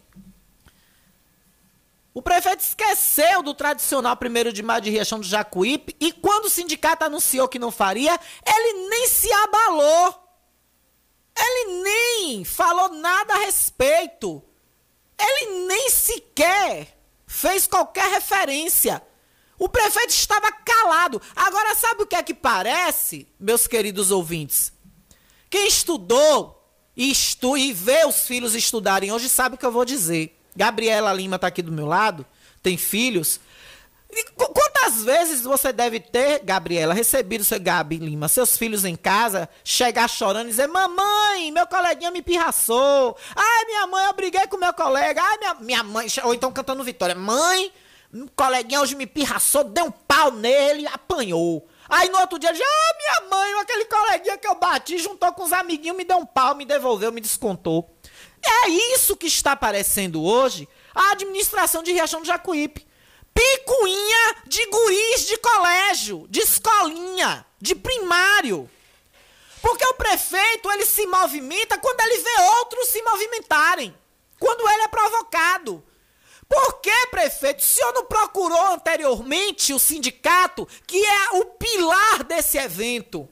O 2.19 2.23
prefeito 2.23 2.59
esqueceu 2.59 3.45
do 3.45 3.55
tradicional 3.55 4.19
1 4.21 4.53
de 4.53 4.61
maio 4.61 4.83
de 4.83 4.91
Riachão 4.91 5.21
do 5.21 5.25
Jacuípe 5.25 5.95
e 6.01 6.11
quando 6.11 6.47
o 6.47 6.51
sindicato 6.51 7.05
anunciou 7.05 7.47
que 7.47 7.61
não 7.61 7.71
faria, 7.71 8.19
ele 8.45 8.89
nem 8.89 9.07
se 9.07 9.33
abalou. 9.33 10.29
Ele 11.39 11.83
nem 11.85 12.45
falou 12.45 12.89
nada 12.89 13.35
a 13.35 13.39
respeito. 13.45 14.43
Ele 15.17 15.67
nem 15.69 15.91
sequer 15.91 16.99
fez 17.25 17.69
qualquer 17.69 18.11
referência. 18.11 19.01
O 19.57 19.69
prefeito 19.69 20.11
estava 20.11 20.51
calado. 20.51 21.23
Agora, 21.37 21.77
sabe 21.77 22.03
o 22.03 22.07
que 22.07 22.17
é 22.17 22.23
que 22.25 22.35
parece, 22.35 23.29
meus 23.39 23.69
queridos 23.69 24.11
ouvintes? 24.11 24.73
Quem 25.49 25.69
estudou 25.69 26.69
e, 26.97 27.13
estu 27.13 27.57
e 27.57 27.73
vê 27.73 28.05
os 28.05 28.27
filhos 28.27 28.57
estudarem 28.57 29.13
hoje 29.13 29.29
sabe 29.29 29.55
o 29.55 29.59
que 29.59 29.65
eu 29.65 29.71
vou 29.71 29.85
dizer. 29.85 30.38
Gabriela 30.59 31.13
Lima 31.13 31.37
está 31.37 31.47
aqui 31.47 31.63
do 31.63 31.71
meu 31.71 31.87
lado, 31.87 32.27
tem 32.61 32.77
filhos. 32.77 33.39
E 34.11 34.25
quantas 34.33 35.05
vezes 35.05 35.43
você 35.43 35.73
deve 35.73 36.01
ter, 36.01 36.41
Gabriela, 36.43 36.93
recebido 36.93 37.45
seu 37.45 37.61
Gabi 37.61 37.99
Lima, 37.99 38.27
seus 38.27 38.57
filhos 38.57 38.85
em 38.85 38.97
casa, 38.97 39.49
chegar 39.63 40.09
chorando 40.09 40.47
e 40.47 40.51
dizer: 40.51 40.67
Mamãe, 40.67 41.53
meu 41.53 41.65
coleguinha 41.69 42.11
me 42.11 42.23
pirraçou. 42.23 43.17
Ai, 43.37 43.65
minha 43.67 43.87
mãe, 43.87 44.07
eu 44.07 44.13
briguei 44.15 44.49
com 44.49 44.57
meu 44.57 44.73
colega. 44.73 45.23
Ai, 45.23 45.39
minha, 45.39 45.55
minha 45.55 45.83
mãe. 45.85 46.09
Ou 46.25 46.35
então 46.35 46.51
cantando 46.51 46.83
Vitória: 46.83 47.15
Mãe, 47.15 47.71
coleguinha 48.35 48.81
hoje 48.81 48.97
me 48.97 49.07
pirraçou, 49.07 49.63
deu 49.63 49.85
um 49.85 49.91
pau 49.93 50.33
nele, 50.33 50.89
apanhou. 50.89 51.69
Aí 51.89 52.09
no 52.09 52.19
outro 52.19 52.37
dia, 52.37 52.53
já, 52.53 52.65
ah, 52.65 52.97
minha 52.99 53.31
mãe, 53.31 53.61
aquele 53.61 53.85
coleguinha 53.85 54.39
que 54.39 54.49
eu 54.49 54.57
bati, 54.57 54.99
juntou 54.99 55.33
com 55.33 55.45
os 55.45 55.53
amiguinhos, 55.53 55.97
me 55.97 56.05
deu 56.05 56.19
um 56.19 56.27
pau, 56.27 56.55
me 56.57 56.65
devolveu, 56.65 57.13
me 57.13 57.21
descontou. 57.21 57.98
É 58.43 58.69
isso 58.69 59.17
que 59.17 59.27
está 59.27 59.53
aparecendo 59.53 60.23
hoje 60.23 60.69
a 60.95 61.13
administração 61.13 61.83
de 61.83 61.93
Riachão 61.93 62.21
do 62.21 62.27
Jacuípe. 62.27 62.87
Picuinha 63.35 64.37
de 64.47 64.67
guris 64.67 65.27
de 65.27 65.37
colégio, 65.39 66.27
de 66.29 66.41
escolinha, 66.41 67.47
de 67.61 67.75
primário. 67.75 68.69
Porque 69.63 69.85
o 69.85 69.95
prefeito, 69.95 70.71
ele 70.71 70.85
se 70.87 71.07
movimenta 71.07 71.79
quando 71.79 72.01
ele 72.01 72.19
vê 72.19 72.41
outros 72.59 72.89
se 72.89 73.03
movimentarem. 73.03 73.95
Quando 74.39 74.69
ele 74.69 74.83
é 74.83 74.89
provocado. 74.89 75.85
Por 76.49 76.81
que, 76.81 77.07
prefeito? 77.09 77.61
O 77.61 77.67
senhor 77.67 77.93
não 77.93 78.07
procurou 78.07 78.73
anteriormente 78.73 79.75
o 79.75 79.79
sindicato, 79.79 80.67
que 80.87 80.97
é 81.05 81.31
o 81.35 81.45
pilar 81.45 82.25
desse 82.25 82.57
evento? 82.57 83.29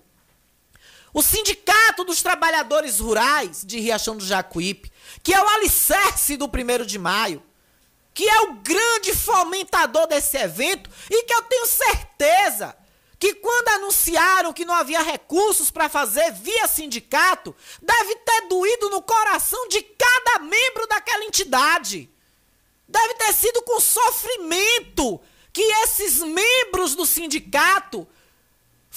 O 1.15 1.23
Sindicato 1.23 2.05
dos 2.05 2.21
Trabalhadores 2.21 3.01
Rurais 3.01 3.65
de 3.65 3.81
Riachão 3.81 4.19
do 4.19 4.27
Jacuípe, 4.27 4.93
que 5.27 5.35
é 5.35 5.43
o 5.43 5.49
alicerce 5.49 6.37
do 6.37 6.45
1 6.47 6.87
de 6.87 7.01
maio, 7.01 7.43
que 8.15 8.29
é 8.29 8.43
o 8.43 8.55
grande 8.59 9.13
fomentador 9.13 10.07
desse 10.07 10.37
evento 10.37 10.89
e 11.11 11.25
que 11.25 11.35
eu 11.35 11.43
tenho 11.43 11.67
certeza 11.67 12.77
que 13.19 13.35
quando 13.35 13.71
anunciaram 13.71 14.53
que 14.53 14.65
não 14.65 14.73
havia 14.73 15.03
recursos 15.03 15.69
para 15.69 15.89
fazer 15.89 16.31
via 16.31 16.69
sindicato, 16.69 17.57
deve 17.83 18.15
ter 18.15 18.43
doído 18.43 18.89
no 18.89 19.03
coração 19.03 19.67
de 19.67 19.83
cada 19.83 20.39
membro 20.45 20.87
daquela 20.87 21.25
entidade. 21.25 22.09
Deve 22.87 23.15
ter 23.15 23.33
sido 23.33 23.63
com 23.63 23.81
sofrimento 23.81 25.21
que 25.53 25.63
esses 25.83 26.23
membros 26.23 26.95
do 26.95 27.05
sindicato 27.05 28.07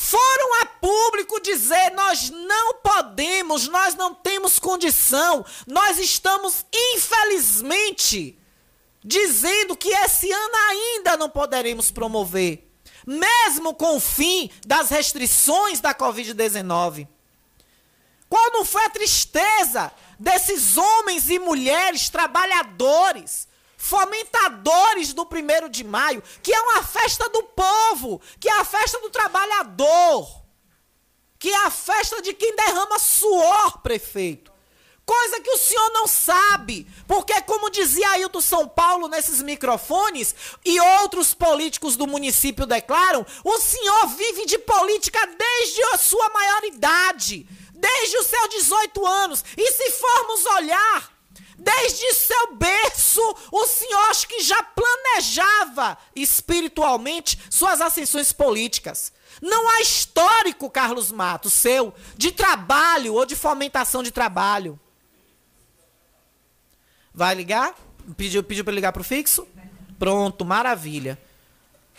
foram 0.02 0.62
a 0.62 0.66
público 0.66 1.42
dizer: 1.42 1.92
nós 1.92 2.30
não 2.30 2.76
podemos, 2.76 3.68
nós 3.68 3.96
não 3.96 4.16
temos 4.16 4.58
condição, 4.58 5.46
nós 5.68 6.00
estamos, 6.00 6.66
infelizmente, 6.74 8.40
dizendo 9.04 9.76
que 9.76 9.90
esse 9.90 10.32
ano 10.32 10.56
ainda 10.70 11.18
não 11.18 11.30
poderemos 11.30 11.92
promover, 11.92 12.72
mesmo 13.06 13.74
com 13.74 13.98
o 13.98 14.00
fim 14.00 14.50
das 14.66 14.90
restrições 14.90 15.82
da 15.82 15.94
Covid-19. 15.94 17.06
Qual 18.30 18.52
não 18.54 18.64
foi 18.64 18.86
a 18.86 18.90
tristeza 18.90 19.92
desses 20.18 20.78
homens 20.78 21.30
e 21.30 21.38
mulheres 21.40 22.08
trabalhadores, 22.08 23.49
fomentadores 23.80 25.14
do 25.14 25.26
primeiro 25.26 25.70
de 25.70 25.86
maio, 25.86 26.22
que 26.44 26.54
é 26.54 26.60
uma 26.60 26.84
festa 26.84 27.30
do 27.30 27.42
povo, 27.44 28.22
que 28.38 28.50
é 28.50 28.60
a 28.60 28.66
festa 28.66 29.00
do 29.00 29.10
trabalhador, 29.10 30.44
que 31.40 31.50
é 31.50 31.66
a 31.66 31.72
festa 31.72 32.22
de 32.22 32.34
quem 32.34 32.54
derrama 32.58 33.00
suor, 33.00 33.80
prefeito. 33.82 34.52
Coisa 35.06 35.40
que 35.40 35.50
o 35.50 35.58
senhor 35.58 35.92
não 35.92 36.06
sabe. 36.08 36.86
Porque, 37.08 37.42
como 37.44 37.72
dizia 37.72 38.12
Ailton 38.12 38.42
São 38.42 38.68
Paulo 38.68 39.08
nesses 39.08 39.42
microfones, 39.42 40.36
e 40.64 40.80
outros 40.80 41.34
políticos 41.34 41.96
do 41.96 42.06
município 42.06 42.66
declaram, 42.66 43.26
o 43.44 43.60
senhor 43.60 44.08
vive 44.08 44.46
de 44.46 44.60
política 44.60 45.26
desde 45.26 45.82
a 45.94 45.98
sua 45.98 46.30
maioridade, 46.30 47.48
desde 47.74 48.18
os 48.18 48.28
seus 48.28 48.50
18 48.50 49.08
anos. 49.08 49.44
E 49.58 49.72
se 49.72 49.90
formos 49.92 50.46
olhar, 50.46 51.19
desde 51.60 52.14
seu 52.14 52.56
berço, 52.56 53.22
o 53.52 53.68
senhor 53.68 54.00
acho 54.10 54.28
que 54.28 54.42
já 54.42 54.62
planejava 54.64 55.98
espiritualmente 56.16 57.40
suas 57.50 57.82
ascensões 57.82 58.32
políticas. 58.32 59.12
Não 59.42 59.70
há 59.70 59.82
histórico, 59.82 60.70
Carlos 60.70 61.12
Matos, 61.12 61.54
seu, 61.54 61.94
de 62.18 62.32
trabalho 62.32 63.14
ou 63.14 63.26
de 63.26 63.36
fomentação 63.36 64.02
de 64.04 64.12
trabalho. 64.12 64.80
Vai 67.14 67.36
ligar? 67.36 67.76
Pediu, 68.18 68.44
pediu 68.44 68.64
para 68.64 68.74
ligar 68.74 68.92
pro 68.92 69.04
fixo? 69.04 69.48
Pronto, 69.98 70.46
maravilha. 70.46 71.18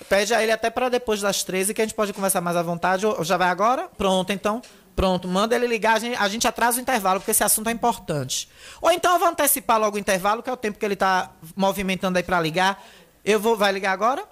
Pede 0.08 0.34
a 0.34 0.42
ele 0.42 0.52
até 0.52 0.70
para 0.70 0.88
depois 0.88 1.20
das 1.20 1.44
13, 1.44 1.74
que 1.74 1.82
a 1.82 1.84
gente 1.84 1.94
pode 1.94 2.12
conversar 2.12 2.40
mais 2.40 2.56
à 2.56 2.62
vontade. 2.62 3.04
Ou 3.04 3.22
já 3.22 3.36
vai 3.36 3.48
agora? 3.48 3.88
Pronto, 3.98 4.32
então. 4.32 4.62
Pronto, 4.94 5.26
manda 5.26 5.54
ele 5.54 5.66
ligar, 5.66 5.96
a 5.96 5.98
gente, 5.98 6.16
a 6.16 6.28
gente 6.28 6.46
atrasa 6.46 6.78
o 6.78 6.80
intervalo, 6.80 7.20
porque 7.20 7.30
esse 7.30 7.42
assunto 7.42 7.68
é 7.68 7.72
importante. 7.72 8.48
Ou 8.82 8.90
então 8.90 9.12
eu 9.14 9.18
vou 9.18 9.28
antecipar 9.28 9.80
logo 9.80 9.96
o 9.96 10.00
intervalo, 10.00 10.42
que 10.42 10.50
é 10.50 10.52
o 10.52 10.56
tempo 10.56 10.78
que 10.78 10.84
ele 10.84 10.94
está 10.94 11.30
movimentando 11.56 12.18
aí 12.18 12.22
para 12.22 12.40
ligar. 12.40 12.82
Eu 13.24 13.40
vou, 13.40 13.56
vai 13.56 13.72
ligar 13.72 13.92
agora? 13.92 14.24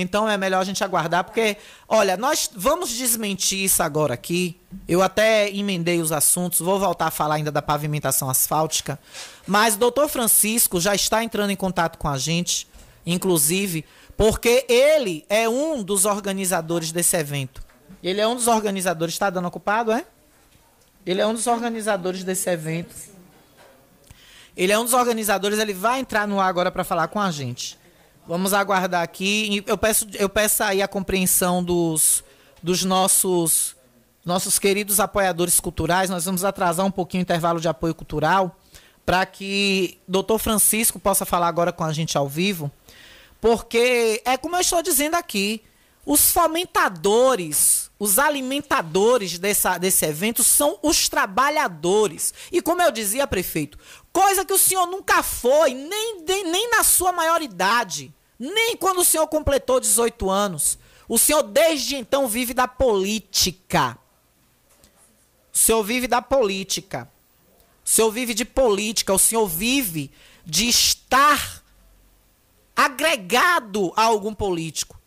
Então 0.00 0.28
é 0.28 0.38
melhor 0.38 0.60
a 0.60 0.64
gente 0.64 0.82
aguardar, 0.82 1.24
porque, 1.24 1.56
olha, 1.86 2.16
nós 2.16 2.50
vamos 2.54 2.90
desmentir 2.90 3.58
isso 3.58 3.82
agora 3.82 4.14
aqui. 4.14 4.58
Eu 4.88 5.02
até 5.02 5.50
emendei 5.50 6.00
os 6.00 6.12
assuntos, 6.12 6.60
vou 6.60 6.78
voltar 6.78 7.08
a 7.08 7.10
falar 7.10 7.34
ainda 7.34 7.52
da 7.52 7.60
pavimentação 7.60 8.30
asfáltica. 8.30 8.98
Mas 9.46 9.74
o 9.74 9.78
doutor 9.78 10.08
Francisco 10.08 10.80
já 10.80 10.94
está 10.94 11.22
entrando 11.22 11.50
em 11.50 11.56
contato 11.56 11.98
com 11.98 12.08
a 12.08 12.16
gente, 12.16 12.66
inclusive, 13.04 13.84
porque 14.16 14.64
ele 14.68 15.26
é 15.28 15.48
um 15.48 15.82
dos 15.82 16.06
organizadores 16.06 16.90
desse 16.90 17.16
evento. 17.16 17.62
Ele 18.02 18.20
é 18.20 18.26
um 18.26 18.34
dos 18.34 18.48
organizadores, 18.48 19.14
está 19.14 19.30
dando 19.30 19.48
ocupado, 19.48 19.92
é? 19.92 20.04
Ele 21.06 21.20
é 21.20 21.26
um 21.26 21.34
dos 21.34 21.46
organizadores 21.46 22.24
desse 22.24 22.48
evento. 22.50 22.94
Ele 24.56 24.72
é 24.72 24.78
um 24.78 24.84
dos 24.84 24.92
organizadores, 24.92 25.58
ele 25.58 25.72
vai 25.72 26.00
entrar 26.00 26.26
no 26.26 26.40
ar 26.40 26.48
agora 26.48 26.70
para 26.70 26.84
falar 26.84 27.08
com 27.08 27.20
a 27.20 27.30
gente. 27.30 27.78
Vamos 28.26 28.52
aguardar 28.52 29.02
aqui. 29.02 29.64
Eu 29.66 29.76
peço, 29.78 30.06
eu 30.14 30.28
peço 30.28 30.62
aí 30.62 30.82
a 30.82 30.88
compreensão 30.88 31.62
dos, 31.62 32.22
dos 32.62 32.84
nossos, 32.84 33.74
nossos 34.24 34.58
queridos 34.58 35.00
apoiadores 35.00 35.58
culturais. 35.58 36.10
Nós 36.10 36.24
vamos 36.24 36.44
atrasar 36.44 36.86
um 36.86 36.90
pouquinho 36.90 37.22
o 37.22 37.24
intervalo 37.24 37.60
de 37.60 37.68
apoio 37.68 37.94
cultural 37.94 38.56
para 39.04 39.26
que 39.26 39.98
doutor 40.06 40.38
Francisco 40.38 40.98
possa 41.00 41.26
falar 41.26 41.48
agora 41.48 41.72
com 41.72 41.82
a 41.82 41.92
gente 41.92 42.16
ao 42.16 42.28
vivo. 42.28 42.70
Porque 43.40 44.22
é 44.24 44.36
como 44.36 44.54
eu 44.54 44.60
estou 44.60 44.80
dizendo 44.82 45.16
aqui, 45.16 45.62
os 46.06 46.30
fomentadores, 46.30 47.90
os 48.02 48.18
alimentadores 48.18 49.38
dessa, 49.38 49.78
desse 49.78 50.04
evento 50.04 50.42
são 50.42 50.76
os 50.82 51.08
trabalhadores. 51.08 52.34
E 52.50 52.60
como 52.60 52.82
eu 52.82 52.90
dizia, 52.90 53.28
prefeito, 53.28 53.78
coisa 54.12 54.44
que 54.44 54.52
o 54.52 54.58
senhor 54.58 54.88
nunca 54.88 55.22
foi, 55.22 55.72
nem, 55.72 56.20
nem, 56.26 56.50
nem 56.50 56.68
na 56.68 56.82
sua 56.82 57.12
maioridade, 57.12 58.12
nem 58.40 58.76
quando 58.76 59.02
o 59.02 59.04
senhor 59.04 59.28
completou 59.28 59.78
18 59.78 60.28
anos. 60.28 60.80
O 61.08 61.16
senhor 61.16 61.44
desde 61.44 61.94
então 61.94 62.26
vive 62.26 62.52
da 62.52 62.66
política. 62.66 63.96
O 65.54 65.56
senhor 65.56 65.84
vive 65.84 66.08
da 66.08 66.20
política. 66.20 67.08
O 67.84 67.88
senhor 67.88 68.10
vive 68.10 68.34
de 68.34 68.44
política, 68.44 69.14
o 69.14 69.18
senhor 69.18 69.46
vive 69.46 70.10
de 70.44 70.68
estar 70.68 71.62
agregado 72.74 73.92
a 73.94 74.02
algum 74.02 74.34
político. 74.34 75.00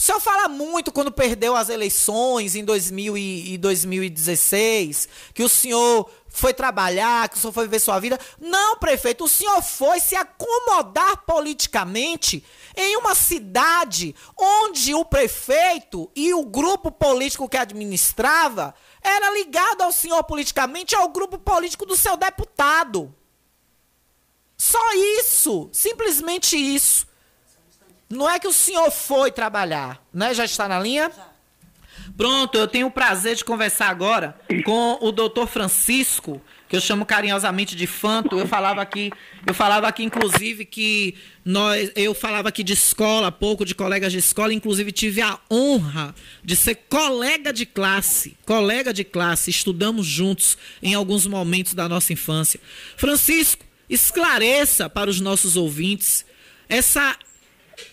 O 0.00 0.02
senhor 0.02 0.20
fala 0.20 0.46
muito 0.46 0.92
quando 0.92 1.10
perdeu 1.10 1.56
as 1.56 1.68
eleições 1.68 2.54
em 2.54 2.64
2000 2.64 3.18
e, 3.18 3.54
e 3.54 3.58
2016, 3.58 5.08
que 5.34 5.42
o 5.42 5.48
senhor 5.48 6.08
foi 6.28 6.54
trabalhar, 6.54 7.28
que 7.28 7.36
o 7.36 7.40
senhor 7.40 7.52
foi 7.52 7.64
viver 7.64 7.80
sua 7.80 7.98
vida. 7.98 8.16
Não, 8.38 8.76
prefeito, 8.76 9.24
o 9.24 9.28
senhor 9.28 9.60
foi 9.60 9.98
se 9.98 10.14
acomodar 10.14 11.24
politicamente 11.26 12.44
em 12.76 12.96
uma 12.96 13.16
cidade 13.16 14.14
onde 14.36 14.94
o 14.94 15.04
prefeito 15.04 16.08
e 16.14 16.32
o 16.32 16.44
grupo 16.44 16.92
político 16.92 17.48
que 17.48 17.56
administrava 17.56 18.76
era 19.02 19.32
ligado 19.32 19.82
ao 19.82 19.90
senhor 19.90 20.22
politicamente 20.22 20.94
ao 20.94 21.08
grupo 21.08 21.40
político 21.40 21.84
do 21.84 21.96
seu 21.96 22.16
deputado. 22.16 23.12
Só 24.56 24.94
isso, 25.18 25.68
simplesmente 25.72 26.56
isso. 26.56 27.07
Não 28.08 28.28
é 28.28 28.38
que 28.38 28.48
o 28.48 28.52
senhor 28.52 28.90
foi 28.90 29.30
trabalhar, 29.30 30.02
né? 30.12 30.32
Já 30.32 30.44
está 30.44 30.66
na 30.66 30.80
linha? 30.80 31.10
Pronto, 32.16 32.56
eu 32.56 32.66
tenho 32.66 32.86
o 32.86 32.90
prazer 32.90 33.36
de 33.36 33.44
conversar 33.44 33.88
agora 33.88 34.36
com 34.64 34.98
o 35.00 35.12
doutor 35.12 35.46
Francisco, 35.46 36.40
que 36.68 36.74
eu 36.74 36.80
chamo 36.80 37.06
carinhosamente 37.06 37.76
de 37.76 37.86
Fanto. 37.86 38.38
Eu 38.38 38.46
falava 38.46 38.80
aqui, 38.80 39.12
eu 39.46 39.54
falava 39.54 39.86
aqui, 39.86 40.02
inclusive, 40.02 40.64
que 40.64 41.14
nós, 41.44 41.92
eu 41.94 42.14
falava 42.14 42.48
aqui 42.48 42.64
de 42.64 42.72
escola, 42.72 43.30
pouco 43.30 43.64
de 43.64 43.74
colegas 43.74 44.10
de 44.10 44.18
escola, 44.18 44.52
inclusive 44.52 44.90
tive 44.90 45.20
a 45.20 45.38
honra 45.50 46.14
de 46.42 46.56
ser 46.56 46.76
colega 46.88 47.52
de 47.52 47.64
classe, 47.64 48.36
colega 48.44 48.92
de 48.92 49.04
classe, 49.04 49.50
estudamos 49.50 50.06
juntos 50.06 50.58
em 50.82 50.94
alguns 50.94 51.26
momentos 51.26 51.74
da 51.74 51.88
nossa 51.88 52.12
infância. 52.12 52.58
Francisco, 52.96 53.64
esclareça 53.88 54.90
para 54.90 55.08
os 55.08 55.20
nossos 55.20 55.56
ouvintes 55.56 56.26
essa 56.68 57.16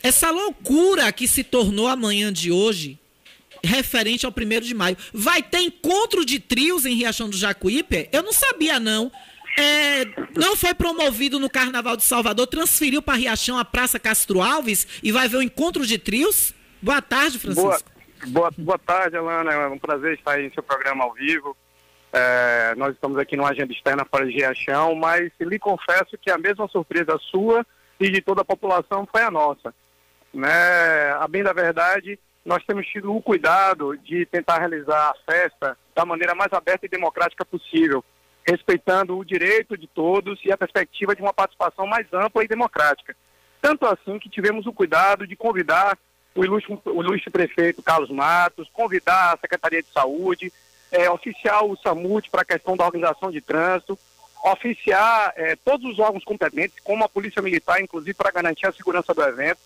essa 0.01 0.29
loucura 0.29 1.11
que 1.11 1.27
se 1.27 1.43
tornou 1.43 1.87
a 1.87 1.95
manhã 1.95 2.31
de 2.31 2.51
hoje, 2.51 2.99
referente 3.63 4.25
ao 4.25 4.31
primeiro 4.31 4.65
de 4.65 4.73
maio. 4.73 4.97
Vai 5.13 5.41
ter 5.41 5.59
encontro 5.59 6.25
de 6.25 6.39
trios 6.39 6.85
em 6.85 6.95
Riachão 6.95 7.29
do 7.29 7.37
Jacuípe? 7.37 8.09
Eu 8.11 8.23
não 8.23 8.33
sabia, 8.33 8.79
não. 8.79 9.11
É, 9.57 10.05
não 10.35 10.55
foi 10.55 10.73
promovido 10.73 11.39
no 11.39 11.49
Carnaval 11.49 11.95
de 11.95 12.03
Salvador, 12.03 12.45
transferiu 12.45 13.01
para 13.01 13.17
Riachão 13.17 13.57
a 13.57 13.63
Praça 13.63 13.97
Castro 13.97 14.41
Alves 14.41 14.85
e 15.01 15.11
vai 15.11 15.29
ver 15.29 15.37
o 15.37 15.41
encontro 15.41 15.85
de 15.85 15.97
trios? 15.97 16.53
Boa 16.81 17.01
tarde, 17.01 17.39
Francisco. 17.39 17.69
Boa, 18.25 18.51
boa, 18.51 18.51
boa 18.57 18.79
tarde, 18.79 19.15
Alana. 19.15 19.51
É 19.51 19.67
um 19.67 19.79
prazer 19.79 20.15
estar 20.15 20.33
aí 20.33 20.47
em 20.47 20.53
seu 20.53 20.61
programa 20.61 21.05
ao 21.05 21.13
vivo. 21.13 21.55
É, 22.11 22.73
nós 22.75 22.93
estamos 22.93 23.17
aqui 23.17 23.35
numa 23.35 23.49
agenda 23.49 23.73
externa 23.73 24.05
de 24.25 24.31
Riachão, 24.31 24.93
mas 24.95 25.31
lhe 25.39 25.59
confesso 25.59 26.17
que 26.21 26.29
a 26.29 26.37
mesma 26.37 26.67
surpresa 26.67 27.17
sua 27.31 27.65
e 27.99 28.09
de 28.09 28.21
toda 28.21 28.41
a 28.41 28.45
população 28.45 29.07
foi 29.09 29.21
a 29.21 29.31
nossa. 29.31 29.73
Né? 30.33 31.11
A 31.19 31.27
bem 31.27 31.43
da 31.43 31.53
verdade, 31.53 32.19
nós 32.45 32.63
temos 32.65 32.85
tido 32.87 33.15
o 33.15 33.21
cuidado 33.21 33.97
de 33.97 34.25
tentar 34.25 34.59
realizar 34.59 35.09
a 35.09 35.15
festa 35.25 35.77
da 35.95 36.05
maneira 36.05 36.35
mais 36.35 36.51
aberta 36.53 36.85
e 36.85 36.89
democrática 36.89 37.45
possível, 37.45 38.03
respeitando 38.45 39.17
o 39.17 39.25
direito 39.25 39.77
de 39.77 39.87
todos 39.87 40.39
e 40.43 40.51
a 40.51 40.57
perspectiva 40.57 41.15
de 41.15 41.21
uma 41.21 41.33
participação 41.33 41.87
mais 41.87 42.05
ampla 42.13 42.43
e 42.43 42.47
democrática. 42.47 43.15
Tanto 43.61 43.85
assim 43.87 44.19
que 44.19 44.29
tivemos 44.29 44.67
o 44.67 44.73
cuidado 44.73 45.25
de 45.25 45.35
convidar 45.35 45.97
o 46.35 46.43
ilustre, 46.43 46.77
o 46.85 47.01
ilustre 47.01 47.31
prefeito 47.31 47.81
Carlos 47.81 48.11
Matos, 48.11 48.69
convidar 48.71 49.33
a 49.33 49.37
Secretaria 49.37 49.81
de 49.81 49.89
Saúde, 49.89 50.51
é, 50.91 51.09
oficial 51.09 51.71
o 51.71 51.77
SAMUT 51.77 52.29
para 52.29 52.41
a 52.41 52.45
questão 52.45 52.77
da 52.77 52.85
organização 52.85 53.31
de 53.31 53.41
trânsito, 53.41 53.97
oficiar 54.51 55.33
é, 55.35 55.55
todos 55.55 55.89
os 55.91 55.99
órgãos 55.99 56.23
competentes, 56.23 56.77
como 56.83 57.03
a 57.03 57.09
Polícia 57.09 57.41
Militar, 57.41 57.81
inclusive, 57.81 58.13
para 58.13 58.31
garantir 58.31 58.67
a 58.67 58.71
segurança 58.71 59.13
do 59.13 59.23
evento, 59.23 59.59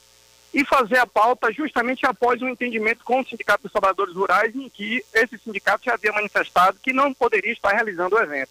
e 0.54 0.66
fazer 0.66 0.98
a 0.98 1.06
pauta 1.06 1.52
justamente 1.52 2.06
após 2.06 2.42
um 2.42 2.50
entendimento 2.50 3.04
com 3.04 3.20
o 3.20 3.26
Sindicato 3.26 3.64
dos 3.64 3.72
Trabalhadores 3.72 4.16
Rurais, 4.16 4.56
em 4.56 4.68
que 4.70 5.04
esse 5.14 5.38
sindicato 5.38 5.86
já 5.86 5.94
havia 5.94 6.12
manifestado 6.12 6.80
que 6.82 6.92
não 6.92 7.14
poderia 7.14 7.52
estar 7.52 7.72
realizando 7.72 8.16
o 8.16 8.20
evento. 8.20 8.50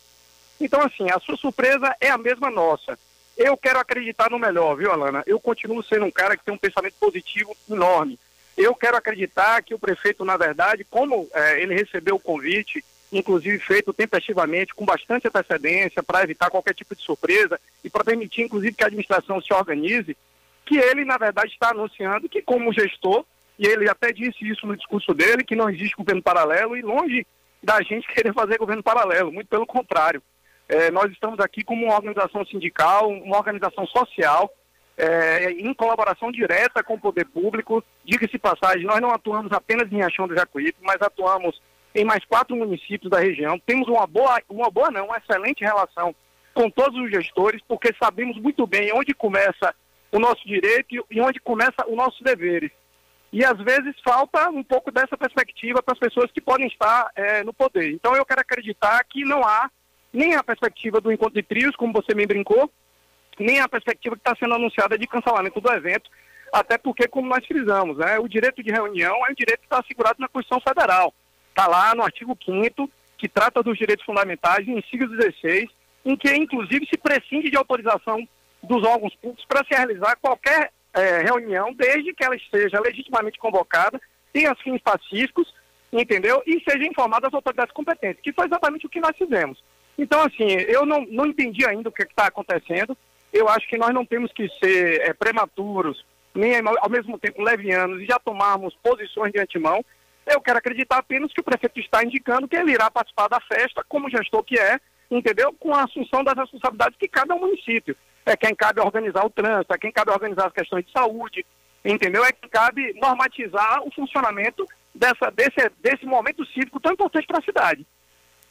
Então, 0.60 0.80
assim, 0.82 1.10
a 1.10 1.18
sua 1.18 1.36
surpresa 1.36 1.94
é 2.00 2.10
a 2.10 2.18
mesma 2.18 2.50
nossa. 2.50 2.98
Eu 3.36 3.56
quero 3.56 3.78
acreditar 3.78 4.30
no 4.30 4.38
melhor, 4.38 4.76
viu, 4.76 4.92
Alana? 4.92 5.22
Eu 5.26 5.40
continuo 5.40 5.82
sendo 5.82 6.04
um 6.04 6.10
cara 6.10 6.36
que 6.36 6.44
tem 6.44 6.54
um 6.54 6.58
pensamento 6.58 6.94
positivo 7.00 7.56
enorme. 7.68 8.18
Eu 8.56 8.74
quero 8.74 8.96
acreditar 8.96 9.62
que 9.62 9.74
o 9.74 9.78
prefeito, 9.78 10.24
na 10.24 10.36
verdade, 10.36 10.84
como 10.84 11.28
é, 11.32 11.60
ele 11.60 11.74
recebeu 11.74 12.16
o 12.16 12.20
convite 12.20 12.84
inclusive 13.12 13.58
feito 13.58 13.92
tempestivamente, 13.92 14.74
com 14.74 14.84
bastante 14.84 15.28
antecedência, 15.28 16.02
para 16.02 16.22
evitar 16.22 16.50
qualquer 16.50 16.74
tipo 16.74 16.94
de 16.94 17.02
surpresa 17.02 17.58
e 17.82 17.90
para 17.90 18.04
permitir, 18.04 18.42
inclusive, 18.42 18.74
que 18.74 18.84
a 18.84 18.86
administração 18.86 19.40
se 19.40 19.52
organize, 19.52 20.16
que 20.64 20.76
ele, 20.76 21.04
na 21.04 21.16
verdade, 21.16 21.52
está 21.52 21.70
anunciando 21.70 22.28
que, 22.28 22.42
como 22.42 22.72
gestor, 22.72 23.24
e 23.58 23.66
ele 23.66 23.88
até 23.88 24.12
disse 24.12 24.46
isso 24.48 24.66
no 24.66 24.76
discurso 24.76 25.12
dele, 25.14 25.42
que 25.42 25.56
não 25.56 25.68
existe 25.68 25.96
governo 25.96 26.22
paralelo, 26.22 26.76
e 26.76 26.82
longe 26.82 27.26
da 27.62 27.82
gente 27.82 28.06
querer 28.12 28.32
fazer 28.32 28.58
governo 28.58 28.82
paralelo, 28.82 29.32
muito 29.32 29.48
pelo 29.48 29.66
contrário. 29.66 30.22
É, 30.68 30.90
nós 30.90 31.10
estamos 31.10 31.40
aqui 31.40 31.64
como 31.64 31.86
uma 31.86 31.94
organização 31.94 32.44
sindical, 32.44 33.08
uma 33.08 33.38
organização 33.38 33.86
social, 33.86 34.52
é, 34.98 35.50
em 35.52 35.72
colaboração 35.72 36.30
direta 36.30 36.82
com 36.82 36.94
o 36.94 37.00
poder 37.00 37.24
público. 37.24 37.82
Diga-se 38.04 38.38
passagem, 38.38 38.84
nós 38.84 39.00
não 39.00 39.10
atuamos 39.10 39.50
apenas 39.52 39.90
em 39.90 39.96
Riachão 39.96 40.28
do 40.28 40.34
Jacuípe, 40.34 40.76
mas 40.82 41.00
atuamos 41.00 41.58
em 41.94 42.04
mais 42.04 42.24
quatro 42.24 42.56
municípios 42.56 43.10
da 43.10 43.18
região. 43.18 43.58
Temos 43.66 43.88
uma 43.88 44.06
boa, 44.06 44.40
uma 44.48 44.70
boa 44.70 44.90
não, 44.90 45.06
uma 45.06 45.18
excelente 45.18 45.64
relação 45.64 46.14
com 46.54 46.68
todos 46.70 47.00
os 47.00 47.10
gestores, 47.10 47.62
porque 47.66 47.94
sabemos 48.02 48.36
muito 48.38 48.66
bem 48.66 48.92
onde 48.92 49.14
começa 49.14 49.74
o 50.10 50.18
nosso 50.18 50.46
direito 50.46 51.06
e 51.10 51.20
onde 51.20 51.40
começa 51.40 51.86
os 51.86 51.96
nossos 51.96 52.20
deveres. 52.20 52.70
E 53.32 53.44
às 53.44 53.58
vezes 53.58 53.94
falta 54.02 54.48
um 54.48 54.64
pouco 54.64 54.90
dessa 54.90 55.16
perspectiva 55.16 55.82
para 55.82 55.92
as 55.92 55.98
pessoas 55.98 56.32
que 56.32 56.40
podem 56.40 56.66
estar 56.66 57.10
é, 57.14 57.44
no 57.44 57.52
poder. 57.52 57.92
Então 57.92 58.16
eu 58.16 58.24
quero 58.24 58.40
acreditar 58.40 59.04
que 59.04 59.24
não 59.24 59.42
há 59.44 59.70
nem 60.12 60.34
a 60.34 60.42
perspectiva 60.42 61.00
do 61.00 61.12
encontro 61.12 61.34
de 61.34 61.42
trios, 61.42 61.76
como 61.76 61.92
você 61.92 62.14
me 62.14 62.26
brincou, 62.26 62.70
nem 63.38 63.60
a 63.60 63.68
perspectiva 63.68 64.16
que 64.16 64.20
está 64.20 64.34
sendo 64.38 64.54
anunciada 64.54 64.98
de 64.98 65.06
cancelamento 65.06 65.60
do 65.60 65.72
evento, 65.72 66.10
até 66.52 66.78
porque, 66.78 67.06
como 67.06 67.28
nós 67.28 67.44
frisamos, 67.46 67.98
né, 67.98 68.18
o 68.18 68.26
direito 68.26 68.62
de 68.62 68.72
reunião 68.72 69.14
é 69.26 69.30
um 69.30 69.34
direito 69.34 69.60
que 69.60 69.66
está 69.66 69.80
assegurado 69.80 70.16
na 70.18 70.28
Constituição 70.28 70.60
Federal. 70.60 71.12
Está 71.58 71.66
lá 71.66 71.92
no 71.92 72.04
artigo 72.04 72.38
5 72.44 72.88
que 73.16 73.28
trata 73.28 73.64
dos 73.64 73.76
direitos 73.76 74.06
fundamentais, 74.06 74.64
em 74.68 74.78
inciso 74.78 75.08
16, 75.08 75.68
em 76.04 76.16
que, 76.16 76.32
inclusive, 76.32 76.86
se 76.86 76.96
prescinde 76.96 77.50
de 77.50 77.56
autorização 77.56 78.24
dos 78.62 78.86
órgãos 78.86 79.12
públicos 79.16 79.44
para 79.44 79.64
se 79.64 79.74
realizar 79.74 80.16
qualquer 80.22 80.70
é, 80.94 81.22
reunião, 81.22 81.74
desde 81.74 82.14
que 82.14 82.22
ela 82.22 82.36
esteja 82.36 82.80
legitimamente 82.80 83.40
convocada, 83.40 84.00
tenha 84.32 84.54
fins 84.54 84.80
pacíficos, 84.80 85.52
entendeu? 85.92 86.40
E 86.46 86.62
seja 86.62 86.86
informada 86.86 87.26
às 87.26 87.34
autoridades 87.34 87.74
competentes, 87.74 88.22
que 88.22 88.32
foi 88.32 88.46
exatamente 88.46 88.86
o 88.86 88.88
que 88.88 89.00
nós 89.00 89.16
fizemos. 89.16 89.60
Então, 89.98 90.20
assim, 90.20 90.46
eu 90.68 90.86
não, 90.86 91.04
não 91.10 91.26
entendi 91.26 91.66
ainda 91.66 91.88
o 91.88 91.92
que 91.92 92.04
está 92.04 92.28
acontecendo. 92.28 92.96
Eu 93.32 93.48
acho 93.48 93.68
que 93.68 93.76
nós 93.76 93.92
não 93.92 94.06
temos 94.06 94.32
que 94.32 94.48
ser 94.62 95.00
é, 95.00 95.12
prematuros, 95.12 96.06
nem 96.32 96.52
ao 96.54 96.88
mesmo 96.88 97.18
tempo 97.18 97.42
levianos, 97.42 98.00
e 98.00 98.06
já 98.06 98.16
tomarmos 98.20 98.78
posições 98.80 99.32
de 99.32 99.40
antemão. 99.40 99.84
Eu 100.28 100.40
quero 100.42 100.58
acreditar 100.58 100.98
apenas 100.98 101.32
que 101.32 101.40
o 101.40 101.44
prefeito 101.44 101.80
está 101.80 102.04
indicando 102.04 102.46
que 102.46 102.56
ele 102.56 102.72
irá 102.72 102.90
participar 102.90 103.28
da 103.28 103.40
festa, 103.40 103.82
como 103.88 104.10
gestor 104.10 104.44
que 104.44 104.58
é, 104.58 104.78
entendeu? 105.10 105.54
Com 105.58 105.74
a 105.74 105.84
assunção 105.84 106.22
das 106.22 106.36
responsabilidades 106.36 106.98
que 106.98 107.08
cabe 107.08 107.32
ao 107.32 107.40
município. 107.40 107.96
É 108.26 108.36
quem 108.36 108.54
cabe 108.54 108.80
organizar 108.80 109.24
o 109.24 109.30
trânsito, 109.30 109.72
é 109.72 109.78
quem 109.78 109.90
cabe 109.90 110.10
organizar 110.10 110.46
as 110.46 110.52
questões 110.52 110.84
de 110.84 110.92
saúde, 110.92 111.46
entendeu? 111.82 112.22
É 112.24 112.32
quem 112.32 112.50
cabe 112.50 112.92
normatizar 113.00 113.82
o 113.82 113.90
funcionamento 113.90 114.66
dessa, 114.94 115.30
desse, 115.30 115.70
desse 115.80 116.04
momento 116.04 116.44
cívico 116.46 116.78
tão 116.78 116.92
importante 116.92 117.26
para 117.26 117.38
a 117.38 117.42
cidade. 117.42 117.86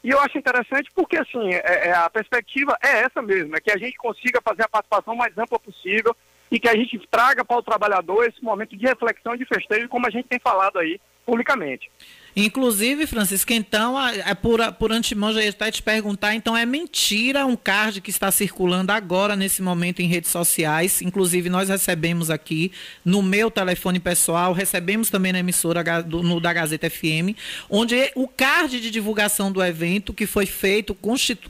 E 0.04 0.10
eu 0.10 0.20
acho 0.22 0.38
interessante 0.38 0.90
porque, 0.96 1.18
assim, 1.18 1.54
é, 1.54 1.90
é, 1.90 1.94
a 1.94 2.10
perspectiva 2.10 2.76
é 2.84 3.02
essa 3.02 3.22
mesmo, 3.22 3.56
é 3.56 3.60
que 3.60 3.72
a 3.72 3.78
gente 3.78 3.98
consiga 3.98 4.42
fazer 4.42 4.64
a 4.64 4.70
participação 4.70 5.16
mais 5.16 5.38
ampla 5.38 5.60
possível 5.60 6.16
e 6.50 6.60
que 6.60 6.70
a 6.70 6.76
gente 6.76 6.98
traga 7.12 7.44
para 7.44 7.58
o 7.58 7.64
trabalhador 7.64 8.26
esse 8.26 8.44
momento 8.44 8.76
de 8.76 8.86
reflexão 8.86 9.36
e 9.36 9.40
de 9.40 9.46
festejo, 9.46 9.90
como 9.90 10.08
a 10.08 10.10
gente 10.10 10.28
tem 10.28 10.40
falado 10.40 10.80
aí 10.80 11.00
publicamente. 11.28 11.92
Inclusive, 12.40 13.08
Francisco, 13.08 13.52
então, 13.52 14.00
é 14.00 14.36
por, 14.36 14.62
por 14.74 14.92
antemão 14.92 15.34
já 15.34 15.42
ia 15.42 15.50
até 15.50 15.72
te 15.72 15.82
perguntar, 15.82 16.36
então 16.36 16.56
é 16.56 16.68
mentira 16.68 17.48
um 17.48 17.56
card 17.56 18.00
que 18.00 18.12
está 18.12 18.30
circulando 18.30 18.92
agora, 18.92 19.36
nesse 19.36 19.60
momento, 19.60 20.04
em 20.04 20.08
redes 20.08 20.30
sociais. 20.30 21.02
Inclusive, 21.02 21.50
nós 21.50 21.68
recebemos 21.68 22.30
aqui 22.30 22.72
no 23.04 23.24
meu 23.24 23.50
telefone 23.50 24.00
pessoal, 24.00 24.54
recebemos 24.54 25.10
também 25.10 25.34
na 25.34 25.40
emissora 25.40 25.84
do, 26.04 26.22
no, 26.22 26.40
da 26.40 26.54
Gazeta 26.54 26.88
FM, 26.88 27.34
onde 27.68 28.12
o 28.14 28.28
card 28.28 28.80
de 28.80 28.92
divulgação 28.92 29.52
do 29.52 29.64
evento, 29.64 30.14
que 30.14 30.28
foi 30.28 30.46
feito, 30.46 30.96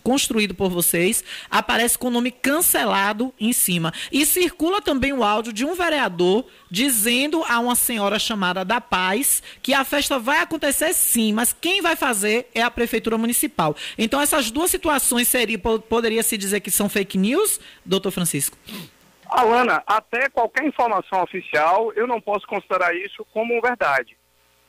construído 0.01 0.55
por 0.55 0.69
vocês, 0.69 1.21
aparece 1.51 1.97
com 1.97 2.07
o 2.07 2.11
nome 2.11 2.31
cancelado 2.31 3.33
em 3.37 3.51
cima. 3.51 3.93
E 4.09 4.25
circula 4.25 4.81
também 4.81 5.11
o 5.11 5.21
áudio 5.21 5.51
de 5.51 5.65
um 5.65 5.75
vereador 5.75 6.45
dizendo 6.71 7.43
a 7.43 7.59
uma 7.59 7.75
senhora 7.75 8.17
chamada 8.17 8.63
da 8.63 8.79
Paz 8.79 9.43
que 9.61 9.73
a 9.73 9.83
festa 9.83 10.17
vai 10.17 10.39
acontecer 10.39 10.76
sim, 10.93 11.33
mas 11.33 11.53
quem 11.53 11.81
vai 11.81 11.95
fazer 11.95 12.49
é 12.53 12.61
a 12.61 12.71
prefeitura 12.71 13.17
municipal. 13.17 13.75
Então 13.97 14.19
essas 14.21 14.51
duas 14.51 14.71
situações 14.71 15.27
seria 15.27 15.57
poderia 15.59 16.23
se 16.23 16.37
dizer 16.37 16.59
que 16.59 16.71
são 16.71 16.89
fake 16.89 17.17
news, 17.17 17.59
doutor 17.85 18.11
Francisco? 18.11 18.57
Alana, 19.29 19.83
até 19.85 20.29
qualquer 20.29 20.65
informação 20.65 21.21
oficial, 21.21 21.91
eu 21.93 22.07
não 22.07 22.21
posso 22.21 22.47
considerar 22.47 22.95
isso 22.95 23.25
como 23.33 23.61
verdade. 23.61 24.17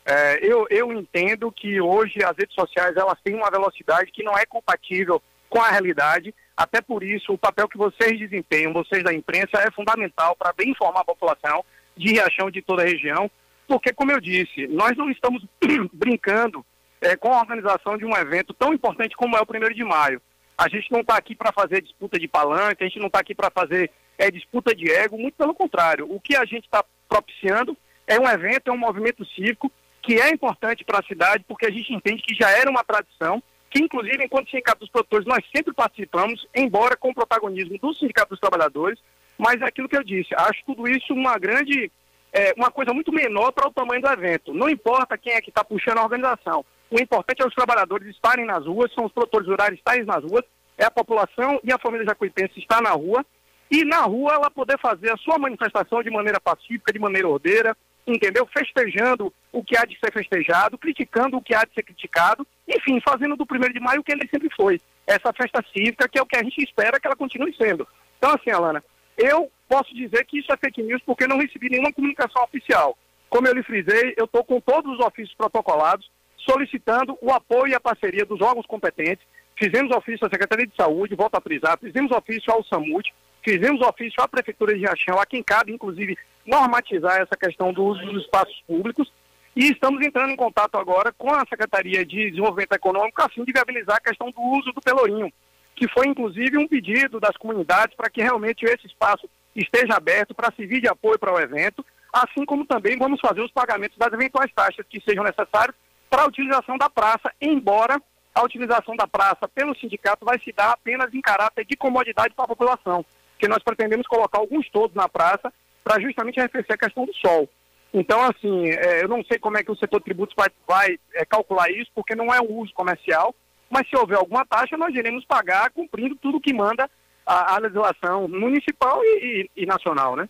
É, 0.04 0.38
eu, 0.42 0.66
eu 0.70 0.92
entendo 0.92 1.52
que 1.52 1.80
hoje 1.80 2.24
as 2.24 2.36
redes 2.36 2.54
sociais 2.54 2.96
elas 2.96 3.18
têm 3.22 3.34
uma 3.34 3.50
velocidade 3.50 4.10
que 4.10 4.24
não 4.24 4.36
é 4.36 4.44
compatível 4.46 5.22
com 5.48 5.60
a 5.60 5.70
realidade. 5.70 6.34
Até 6.56 6.80
por 6.80 7.02
isso, 7.02 7.32
o 7.32 7.38
papel 7.38 7.68
que 7.68 7.78
vocês 7.78 8.18
desempenham, 8.18 8.72
vocês 8.72 9.04
da 9.04 9.12
imprensa, 9.12 9.58
é 9.58 9.70
fundamental 9.70 10.34
para 10.34 10.52
bem 10.52 10.70
informar 10.70 11.00
a 11.00 11.04
população 11.04 11.64
de 11.96 12.12
Riachão 12.12 12.50
de 12.50 12.62
toda 12.62 12.82
a 12.82 12.86
região, 12.86 13.30
porque, 13.68 13.92
como 13.92 14.10
eu 14.10 14.20
disse, 14.20 14.66
nós 14.66 14.96
não 14.96 15.10
estamos 15.10 15.44
brincando 15.92 16.64
é, 17.00 17.14
com 17.14 17.32
a 17.32 17.40
organização 17.40 17.96
de 17.96 18.04
um 18.04 18.16
evento 18.16 18.54
tão 18.54 18.72
importante 18.72 19.16
como 19.16 19.36
é 19.36 19.40
o 19.40 19.44
1 19.44 19.74
de 19.74 19.84
maio. 19.84 20.20
A 20.56 20.68
gente 20.68 20.90
não 20.90 21.00
está 21.00 21.16
aqui 21.16 21.34
para 21.34 21.52
fazer 21.52 21.82
disputa 21.82 22.18
de 22.18 22.26
palanque, 22.26 22.82
a 22.82 22.86
gente 22.88 22.98
não 22.98 23.06
está 23.06 23.20
aqui 23.20 23.34
para 23.34 23.50
fazer 23.50 23.92
é, 24.16 24.30
disputa 24.30 24.74
de 24.74 24.90
ego, 24.90 25.16
muito 25.16 25.34
pelo 25.34 25.54
contrário. 25.54 26.10
O 26.10 26.18
que 26.18 26.34
a 26.34 26.44
gente 26.44 26.64
está 26.64 26.84
propiciando 27.08 27.76
é 28.06 28.18
um 28.18 28.28
evento, 28.28 28.68
é 28.68 28.72
um 28.72 28.78
movimento 28.78 29.24
cívico 29.26 29.70
que 30.02 30.20
é 30.20 30.30
importante 30.30 30.84
para 30.84 31.00
a 31.00 31.06
cidade, 31.06 31.44
porque 31.46 31.66
a 31.66 31.70
gente 31.70 31.92
entende 31.92 32.22
que 32.22 32.34
já 32.34 32.50
era 32.50 32.70
uma 32.70 32.82
tradição, 32.82 33.42
que 33.70 33.82
inclusive 33.82 34.24
enquanto 34.24 34.50
Sindicato 34.50 34.80
dos 34.80 34.88
Produtores 34.88 35.26
nós 35.26 35.44
sempre 35.54 35.74
participamos, 35.74 36.46
embora 36.54 36.96
com 36.96 37.10
o 37.10 37.14
protagonismo 37.14 37.78
do 37.78 37.92
Sindicato 37.92 38.30
dos 38.30 38.40
Trabalhadores, 38.40 38.98
mas 39.36 39.60
é 39.60 39.66
aquilo 39.66 39.88
que 39.88 39.96
eu 39.96 40.02
disse, 40.02 40.34
acho 40.34 40.64
tudo 40.64 40.88
isso 40.88 41.12
uma 41.12 41.38
grande, 41.38 41.92
é, 42.32 42.52
uma 42.56 42.70
coisa 42.70 42.92
muito 42.92 43.12
menor 43.12 43.52
para 43.52 43.68
o 43.68 43.72
tamanho 43.72 44.02
do 44.02 44.08
evento. 44.08 44.52
Não 44.52 44.68
importa 44.68 45.18
quem 45.18 45.32
é 45.32 45.40
que 45.40 45.50
está 45.50 45.64
puxando 45.64 45.98
a 45.98 46.04
organização. 46.04 46.64
O 46.90 47.00
importante 47.00 47.42
é 47.42 47.46
os 47.46 47.54
trabalhadores 47.54 48.08
estarem 48.08 48.46
nas 48.46 48.64
ruas, 48.64 48.92
são 48.94 49.04
os 49.04 49.12
produtores 49.12 49.46
rurais 49.46 49.74
estarem 49.74 50.04
nas 50.04 50.22
ruas, 50.22 50.44
é 50.76 50.84
a 50.84 50.90
população 50.90 51.60
e 51.62 51.72
a 51.72 51.78
família 51.78 52.06
jacuipense 52.06 52.58
estar 52.58 52.80
na 52.80 52.90
rua, 52.90 53.24
e 53.70 53.84
na 53.84 54.00
rua 54.02 54.34
ela 54.34 54.50
poder 54.50 54.78
fazer 54.78 55.12
a 55.12 55.16
sua 55.18 55.38
manifestação 55.38 56.02
de 56.02 56.10
maneira 56.10 56.40
pacífica, 56.40 56.92
de 56.92 56.98
maneira 56.98 57.28
ordeira, 57.28 57.76
entendeu? 58.06 58.46
Festejando 58.46 59.32
o 59.52 59.62
que 59.62 59.76
há 59.76 59.84
de 59.84 59.98
ser 59.98 60.10
festejado, 60.12 60.78
criticando 60.78 61.36
o 61.36 61.42
que 61.42 61.54
há 61.54 61.64
de 61.64 61.74
ser 61.74 61.82
criticado, 61.82 62.46
enfim, 62.66 63.00
fazendo 63.06 63.36
do 63.36 63.44
primeiro 63.44 63.74
de 63.74 63.80
maio 63.80 64.00
o 64.00 64.04
que 64.04 64.12
ele 64.12 64.28
sempre 64.28 64.48
foi. 64.56 64.80
Essa 65.06 65.32
festa 65.32 65.62
cívica, 65.72 66.08
que 66.08 66.18
é 66.18 66.22
o 66.22 66.26
que 66.26 66.36
a 66.36 66.42
gente 66.42 66.62
espera 66.62 66.98
que 66.98 67.06
ela 67.06 67.16
continue 67.16 67.54
sendo. 67.56 67.86
Então, 68.16 68.30
assim, 68.30 68.50
Alana, 68.50 68.82
eu 69.16 69.50
posso 69.68 69.94
dizer 69.94 70.24
que 70.24 70.38
isso 70.38 70.52
é 70.52 70.56
fake 70.56 70.82
news 70.82 71.02
porque 71.04 71.26
não 71.26 71.38
recebi 71.38 71.68
nenhuma 71.68 71.92
comunicação 71.92 72.42
oficial. 72.42 72.96
Como 73.28 73.46
eu 73.46 73.54
lhe 73.54 73.62
frisei, 73.62 74.14
eu 74.16 74.24
estou 74.24 74.42
com 74.42 74.60
todos 74.60 74.98
os 74.98 75.04
ofícios 75.04 75.34
protocolados 75.36 76.10
solicitando 76.48 77.18
o 77.20 77.30
apoio 77.30 77.72
e 77.72 77.74
a 77.74 77.80
parceria 77.80 78.24
dos 78.24 78.40
órgãos 78.40 78.66
competentes. 78.66 79.24
Fizemos 79.56 79.94
ofício 79.94 80.26
à 80.26 80.30
Secretaria 80.30 80.66
de 80.66 80.74
Saúde, 80.74 81.14
volto 81.14 81.34
a 81.34 81.40
frisar, 81.40 81.78
fizemos 81.78 82.10
ofício 82.10 82.50
ao 82.50 82.64
SAMUD, 82.64 83.12
fizemos 83.44 83.82
ofício 83.82 84.22
à 84.22 84.28
Prefeitura 84.28 84.72
de 84.72 84.80
Riachão, 84.80 85.18
a 85.20 85.26
quem 85.26 85.42
cabe, 85.42 85.72
inclusive, 85.72 86.16
normatizar 86.46 87.20
essa 87.20 87.36
questão 87.36 87.72
do 87.72 87.84
uso 87.84 88.00
dos 88.06 88.22
espaços 88.22 88.62
públicos. 88.66 89.12
E 89.54 89.72
estamos 89.72 90.00
entrando 90.06 90.30
em 90.30 90.36
contato 90.36 90.76
agora 90.76 91.12
com 91.12 91.34
a 91.34 91.44
Secretaria 91.48 92.06
de 92.06 92.30
Desenvolvimento 92.30 92.72
Econômico, 92.72 93.20
a 93.20 93.28
fim 93.28 93.44
de 93.44 93.52
viabilizar 93.52 93.96
a 93.96 94.00
questão 94.00 94.30
do 94.30 94.40
uso 94.40 94.72
do 94.72 94.80
Pelourinho 94.80 95.30
que 95.78 95.88
foi 95.88 96.08
inclusive 96.08 96.58
um 96.58 96.66
pedido 96.66 97.20
das 97.20 97.36
comunidades 97.36 97.94
para 97.94 98.10
que 98.10 98.20
realmente 98.20 98.64
esse 98.64 98.88
espaço 98.88 99.30
esteja 99.62 99.96
aberto 99.96 100.34
para 100.34 100.52
servir 100.54 100.80
de 100.80 100.88
apoio 100.88 101.18
para 101.18 101.32
o 101.32 101.40
evento, 101.40 101.84
assim 102.12 102.44
como 102.44 102.64
também 102.64 102.96
vamos 102.96 103.20
fazer 103.20 103.40
os 103.40 103.52
pagamentos 103.52 103.96
das 103.98 104.12
eventuais 104.12 104.52
taxas 104.54 104.86
que 104.88 105.00
sejam 105.00 105.24
necessárias 105.24 105.74
para 106.08 106.22
a 106.22 106.26
utilização 106.26 106.78
da 106.78 106.88
praça, 106.88 107.32
embora 107.40 108.00
a 108.34 108.42
utilização 108.42 108.96
da 108.96 109.06
praça 109.06 109.48
pelo 109.48 109.76
sindicato 109.76 110.24
vai 110.24 110.38
se 110.40 110.52
dar 110.52 110.70
apenas 110.70 111.12
em 111.12 111.20
caráter 111.20 111.64
de 111.64 111.76
comodidade 111.76 112.34
para 112.34 112.44
a 112.44 112.48
população, 112.48 113.04
que 113.38 113.48
nós 113.48 113.62
pretendemos 113.62 114.06
colocar 114.06 114.38
alguns 114.38 114.68
todos 114.70 114.94
na 114.94 115.08
praça 115.08 115.52
para 115.82 116.00
justamente 116.00 116.38
arrefecer 116.38 116.74
a 116.74 116.78
questão 116.78 117.04
do 117.04 117.14
sol. 117.14 117.48
Então, 117.92 118.20
assim, 118.22 118.68
é, 118.68 119.02
eu 119.02 119.08
não 119.08 119.24
sei 119.24 119.38
como 119.38 119.56
é 119.56 119.62
que 119.62 119.70
o 119.70 119.76
setor 119.76 119.98
de 119.98 120.04
tributos 120.04 120.34
vai, 120.36 120.48
vai 120.66 120.98
é, 121.14 121.24
calcular 121.24 121.70
isso, 121.70 121.90
porque 121.94 122.14
não 122.14 122.32
é 122.32 122.40
um 122.40 122.58
uso 122.58 122.72
comercial, 122.74 123.34
mas 123.70 123.88
se 123.88 123.96
houver 123.96 124.18
alguma 124.18 124.44
taxa, 124.44 124.76
nós 124.76 124.94
iremos 124.94 125.24
pagar 125.24 125.70
cumprindo 125.70 126.14
tudo 126.16 126.40
que 126.40 126.52
manda 126.52 126.88
a, 127.28 127.54
a 127.54 127.58
legislação 127.58 128.26
municipal 128.26 129.00
e, 129.04 129.48
e, 129.56 129.62
e 129.62 129.66
nacional, 129.66 130.16
né? 130.16 130.28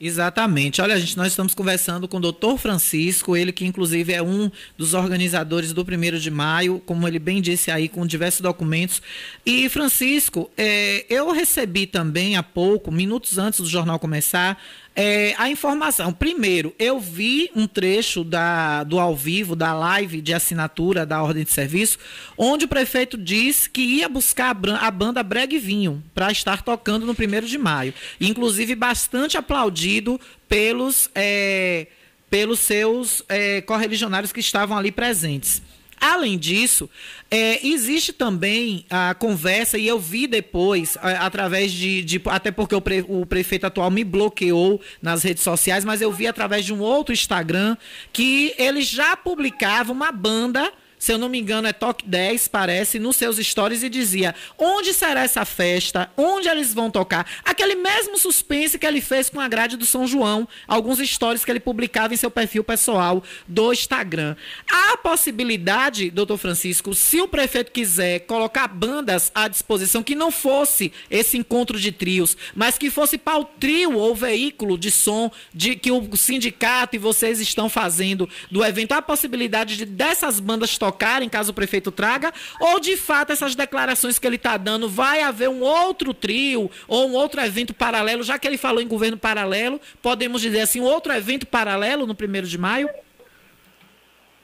Exatamente. 0.00 0.80
Olha, 0.80 0.98
gente, 0.98 1.14
nós 1.14 1.26
estamos 1.26 1.54
conversando 1.54 2.08
com 2.08 2.16
o 2.16 2.20
doutor 2.20 2.56
Francisco, 2.56 3.36
ele 3.36 3.52
que 3.52 3.66
inclusive 3.66 4.14
é 4.14 4.22
um 4.22 4.50
dos 4.76 4.94
organizadores 4.94 5.74
do 5.74 5.84
primeiro 5.84 6.18
de 6.18 6.30
maio, 6.30 6.80
como 6.86 7.06
ele 7.06 7.18
bem 7.18 7.42
disse 7.42 7.70
aí, 7.70 7.86
com 7.86 8.06
diversos 8.06 8.40
documentos. 8.40 9.02
E, 9.44 9.68
Francisco, 9.68 10.50
é, 10.56 11.04
eu 11.10 11.30
recebi 11.32 11.86
também 11.86 12.34
há 12.34 12.42
pouco, 12.42 12.90
minutos 12.90 13.36
antes 13.36 13.60
do 13.60 13.66
jornal 13.66 13.98
começar, 13.98 14.58
é, 14.94 15.34
a 15.38 15.48
informação. 15.48 16.12
Primeiro, 16.12 16.74
eu 16.78 16.98
vi 16.98 17.50
um 17.54 17.66
trecho 17.66 18.24
da, 18.24 18.82
do 18.84 18.98
ao 18.98 19.14
vivo, 19.14 19.54
da 19.54 19.72
live 19.72 20.20
de 20.20 20.34
assinatura 20.34 21.06
da 21.06 21.22
ordem 21.22 21.44
de 21.44 21.50
serviço, 21.50 21.98
onde 22.36 22.64
o 22.64 22.68
prefeito 22.68 23.16
disse 23.16 23.70
que 23.70 23.80
ia 23.80 24.08
buscar 24.08 24.56
a, 24.80 24.90
banda 24.90 25.22
Breg 25.22 25.58
Vinho 25.58 26.02
para 26.14 26.30
estar 26.30 26.62
tocando 26.62 27.06
no 27.06 27.14
primeiro 27.14 27.46
de 27.46 27.56
maio. 27.56 27.94
Inclusive, 28.20 28.74
bastante 28.74 29.38
aplaudido 29.38 30.20
pelos, 30.48 31.08
é, 31.14 31.86
pelos 32.28 32.58
seus 32.58 33.22
é, 33.28 33.60
correligionários 33.60 34.32
que 34.32 34.40
estavam 34.40 34.76
ali 34.76 34.90
presentes. 34.90 35.62
Além 36.00 36.38
disso, 36.38 36.88
é, 37.30 37.66
existe 37.66 38.10
também 38.10 38.86
a 38.88 39.14
conversa, 39.14 39.76
e 39.76 39.86
eu 39.86 39.98
vi 39.98 40.26
depois, 40.26 40.96
a, 41.02 41.26
através 41.26 41.70
de, 41.70 42.02
de, 42.02 42.22
Até 42.24 42.50
porque 42.50 42.74
o, 42.74 42.80
pre, 42.80 43.04
o, 43.06 43.26
prefeito 43.26 43.66
atual 43.66 43.90
me 43.90 44.02
bloqueou 44.02 44.80
nas 45.02 45.22
redes 45.22 45.42
sociais, 45.42 45.84
mas 45.84 46.00
eu 46.00 46.10
vi 46.10 46.26
através 46.26 46.64
de 46.64 46.72
um 46.72 46.80
outro 46.80 47.12
Instagram 47.12 47.76
que 48.14 48.54
ele 48.56 48.80
já 48.80 49.14
publicava 49.14 49.92
uma 49.92 50.10
banda 50.10 50.72
se 51.00 51.12
eu 51.12 51.18
não 51.18 51.30
me 51.30 51.40
engano, 51.40 51.66
é 51.66 51.72
Toque 51.72 52.06
10, 52.06 52.46
parece, 52.48 52.98
nos 52.98 53.16
seus 53.16 53.38
stories 53.38 53.82
e 53.82 53.88
dizia 53.88 54.34
onde 54.58 54.92
será 54.92 55.22
essa 55.22 55.46
festa, 55.46 56.12
onde 56.14 56.46
eles 56.46 56.74
vão 56.74 56.90
tocar. 56.90 57.26
Aquele 57.42 57.74
mesmo 57.74 58.18
suspense 58.18 58.78
que 58.78 58.84
ele 58.84 59.00
fez 59.00 59.30
com 59.30 59.40
a 59.40 59.48
grade 59.48 59.78
do 59.78 59.86
São 59.86 60.06
João, 60.06 60.46
alguns 60.68 60.98
stories 60.98 61.42
que 61.42 61.50
ele 61.50 61.58
publicava 61.58 62.12
em 62.12 62.18
seu 62.18 62.30
perfil 62.30 62.62
pessoal 62.62 63.24
do 63.48 63.72
Instagram. 63.72 64.36
Há 64.70 64.92
a 64.92 64.96
possibilidade, 64.98 66.10
doutor 66.10 66.36
Francisco, 66.36 66.94
se 66.94 67.18
o 67.18 67.26
prefeito 67.26 67.72
quiser 67.72 68.20
colocar 68.20 68.68
bandas 68.68 69.32
à 69.34 69.48
disposição, 69.48 70.02
que 70.02 70.14
não 70.14 70.30
fosse 70.30 70.92
esse 71.10 71.38
encontro 71.38 71.80
de 71.80 71.92
trios, 71.92 72.36
mas 72.54 72.76
que 72.76 72.90
fosse 72.90 73.16
para 73.16 73.38
o 73.38 73.44
trio 73.46 73.96
ou 73.96 74.14
veículo 74.14 74.76
de 74.76 74.90
som 74.90 75.32
de 75.54 75.76
que 75.76 75.90
o 75.90 76.14
sindicato 76.14 76.94
e 76.94 76.98
vocês 76.98 77.40
estão 77.40 77.70
fazendo 77.70 78.28
do 78.50 78.62
evento, 78.62 78.92
há 78.92 78.98
a 78.98 79.02
possibilidade 79.02 79.78
de 79.78 79.86
dessas 79.86 80.38
bandas 80.38 80.76
tocar 80.76 80.89
tocarem, 80.90 81.28
caso 81.28 81.52
o 81.52 81.54
prefeito 81.54 81.92
traga, 81.92 82.32
ou 82.60 82.80
de 82.80 82.96
fato 82.96 83.32
essas 83.32 83.54
declarações 83.54 84.18
que 84.18 84.26
ele 84.26 84.36
está 84.36 84.56
dando, 84.56 84.88
vai 84.88 85.22
haver 85.22 85.48
um 85.48 85.60
outro 85.60 86.12
trio 86.12 86.70
ou 86.88 87.08
um 87.08 87.14
outro 87.14 87.40
evento 87.40 87.72
paralelo, 87.72 88.22
já 88.22 88.38
que 88.38 88.46
ele 88.46 88.58
falou 88.58 88.82
em 88.82 88.88
governo 88.88 89.16
paralelo, 89.16 89.80
podemos 90.02 90.42
dizer 90.42 90.60
assim, 90.60 90.80
um 90.80 90.84
outro 90.84 91.12
evento 91.12 91.46
paralelo 91.46 92.06
no 92.06 92.14
primeiro 92.14 92.46
de 92.46 92.58
maio? 92.58 92.88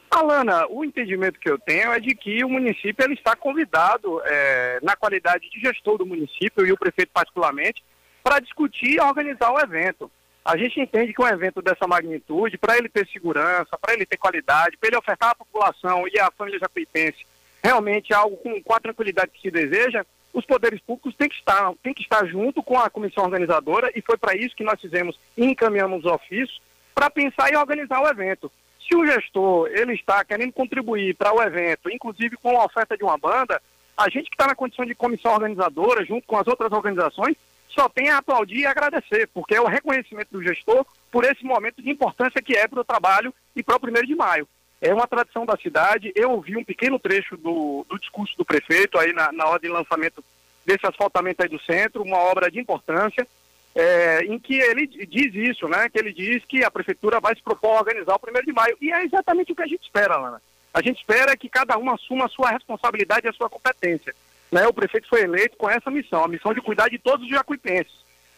Alana, 0.08 0.66
o 0.70 0.84
entendimento 0.84 1.38
que 1.38 1.50
eu 1.50 1.58
tenho 1.58 1.92
é 1.92 1.98
de 2.00 2.14
que 2.14 2.44
o 2.44 2.48
município 2.48 3.04
ele 3.04 3.14
está 3.14 3.34
convidado, 3.34 4.22
é, 4.24 4.78
na 4.82 4.94
qualidade 4.94 5.50
de 5.50 5.60
gestor 5.60 5.98
do 5.98 6.06
município 6.06 6.64
e 6.64 6.72
o 6.72 6.78
prefeito 6.78 7.10
particularmente, 7.12 7.84
para 8.22 8.38
discutir 8.38 8.94
e 8.94 9.00
organizar 9.00 9.52
o 9.52 9.60
evento. 9.60 10.10
A 10.46 10.56
gente 10.56 10.80
entende 10.80 11.12
que 11.12 11.20
um 11.20 11.26
evento 11.26 11.60
dessa 11.60 11.88
magnitude, 11.88 12.56
para 12.56 12.78
ele 12.78 12.88
ter 12.88 13.04
segurança, 13.08 13.76
para 13.80 13.94
ele 13.94 14.06
ter 14.06 14.16
qualidade, 14.16 14.76
para 14.76 14.88
ele 14.88 14.96
ofertar 14.96 15.30
à 15.30 15.34
população 15.34 16.04
e 16.06 16.20
à 16.20 16.30
família 16.30 16.60
jacuipense 16.60 17.26
realmente 17.60 18.14
algo 18.14 18.36
com, 18.36 18.62
com 18.62 18.72
a 18.72 18.78
tranquilidade 18.78 19.32
que 19.32 19.40
se 19.40 19.50
deseja, 19.50 20.06
os 20.32 20.46
poderes 20.46 20.78
públicos 20.80 21.16
têm 21.16 21.28
que 21.28 21.34
estar, 21.34 21.72
têm 21.82 21.92
que 21.92 22.02
estar 22.02 22.24
junto 22.26 22.62
com 22.62 22.78
a 22.78 22.88
comissão 22.88 23.24
organizadora 23.24 23.90
e 23.96 24.00
foi 24.00 24.16
para 24.16 24.36
isso 24.36 24.54
que 24.54 24.62
nós 24.62 24.80
fizemos 24.80 25.18
e 25.36 25.44
encaminhamos 25.44 26.04
os 26.04 26.12
ofícios 26.12 26.62
para 26.94 27.10
pensar 27.10 27.52
e 27.52 27.56
organizar 27.56 28.00
o 28.00 28.06
evento. 28.06 28.52
Se 28.88 28.94
o 28.94 29.04
gestor 29.04 29.68
ele 29.72 29.94
está 29.94 30.24
querendo 30.24 30.52
contribuir 30.52 31.16
para 31.16 31.34
o 31.34 31.42
evento, 31.42 31.90
inclusive 31.90 32.36
com 32.36 32.56
a 32.56 32.66
oferta 32.66 32.96
de 32.96 33.02
uma 33.02 33.18
banda, 33.18 33.60
a 33.96 34.08
gente 34.08 34.30
que 34.30 34.34
está 34.34 34.46
na 34.46 34.54
condição 34.54 34.84
de 34.84 34.94
comissão 34.94 35.32
organizadora, 35.32 36.04
junto 36.04 36.24
com 36.24 36.38
as 36.38 36.46
outras 36.46 36.70
organizações, 36.70 37.34
só 37.76 37.88
tem 37.88 38.08
a 38.08 38.18
aplaudir 38.18 38.60
e 38.60 38.66
agradecer, 38.66 39.28
porque 39.34 39.54
é 39.54 39.60
o 39.60 39.66
reconhecimento 39.66 40.30
do 40.32 40.42
gestor 40.42 40.84
por 41.12 41.24
esse 41.24 41.44
momento 41.44 41.82
de 41.82 41.90
importância 41.90 42.42
que 42.42 42.56
é 42.56 42.66
para 42.66 42.80
o 42.80 42.84
trabalho 42.84 43.32
e 43.54 43.62
para 43.62 43.76
o 43.76 43.80
primeiro 43.80 44.06
de 44.06 44.14
maio. 44.14 44.48
É 44.80 44.92
uma 44.92 45.06
tradição 45.06 45.44
da 45.44 45.56
cidade. 45.56 46.12
Eu 46.14 46.30
ouvi 46.30 46.56
um 46.56 46.64
pequeno 46.64 46.98
trecho 46.98 47.36
do, 47.36 47.86
do 47.88 47.98
discurso 47.98 48.36
do 48.36 48.44
prefeito 48.44 48.98
aí 48.98 49.12
na, 49.12 49.30
na 49.32 49.46
hora 49.46 49.60
de 49.60 49.68
lançamento 49.68 50.24
desse 50.64 50.86
asfaltamento 50.86 51.42
aí 51.42 51.48
do 51.48 51.60
centro, 51.62 52.02
uma 52.02 52.18
obra 52.18 52.50
de 52.50 52.58
importância, 52.58 53.26
é, 53.74 54.24
em 54.24 54.38
que 54.38 54.54
ele 54.54 54.86
diz 54.86 55.34
isso, 55.34 55.68
né? 55.68 55.88
Que 55.88 55.98
ele 55.98 56.12
diz 56.12 56.44
que 56.44 56.64
a 56.64 56.70
prefeitura 56.70 57.20
vai 57.20 57.34
se 57.34 57.42
propor 57.42 57.76
a 57.76 57.80
organizar 57.80 58.14
o 58.14 58.18
primeiro 58.18 58.46
de 58.46 58.52
maio. 58.52 58.76
E 58.80 58.92
é 58.92 59.04
exatamente 59.04 59.52
o 59.52 59.56
que 59.56 59.62
a 59.62 59.66
gente 59.66 59.82
espera, 59.82 60.16
Lana. 60.16 60.42
A 60.74 60.82
gente 60.82 60.98
espera 60.98 61.36
que 61.36 61.48
cada 61.48 61.78
um 61.78 61.90
assuma 61.90 62.26
a 62.26 62.28
sua 62.28 62.50
responsabilidade 62.50 63.26
e 63.26 63.30
a 63.30 63.32
sua 63.32 63.48
competência 63.48 64.14
né, 64.50 64.66
o 64.66 64.72
prefeito 64.72 65.08
foi 65.08 65.22
eleito 65.22 65.56
com 65.56 65.68
essa 65.68 65.90
missão, 65.90 66.24
a 66.24 66.28
missão 66.28 66.54
de 66.54 66.60
cuidar 66.60 66.88
de 66.88 66.98
todos 66.98 67.24
os 67.24 67.30
jacuipenses. 67.30 67.92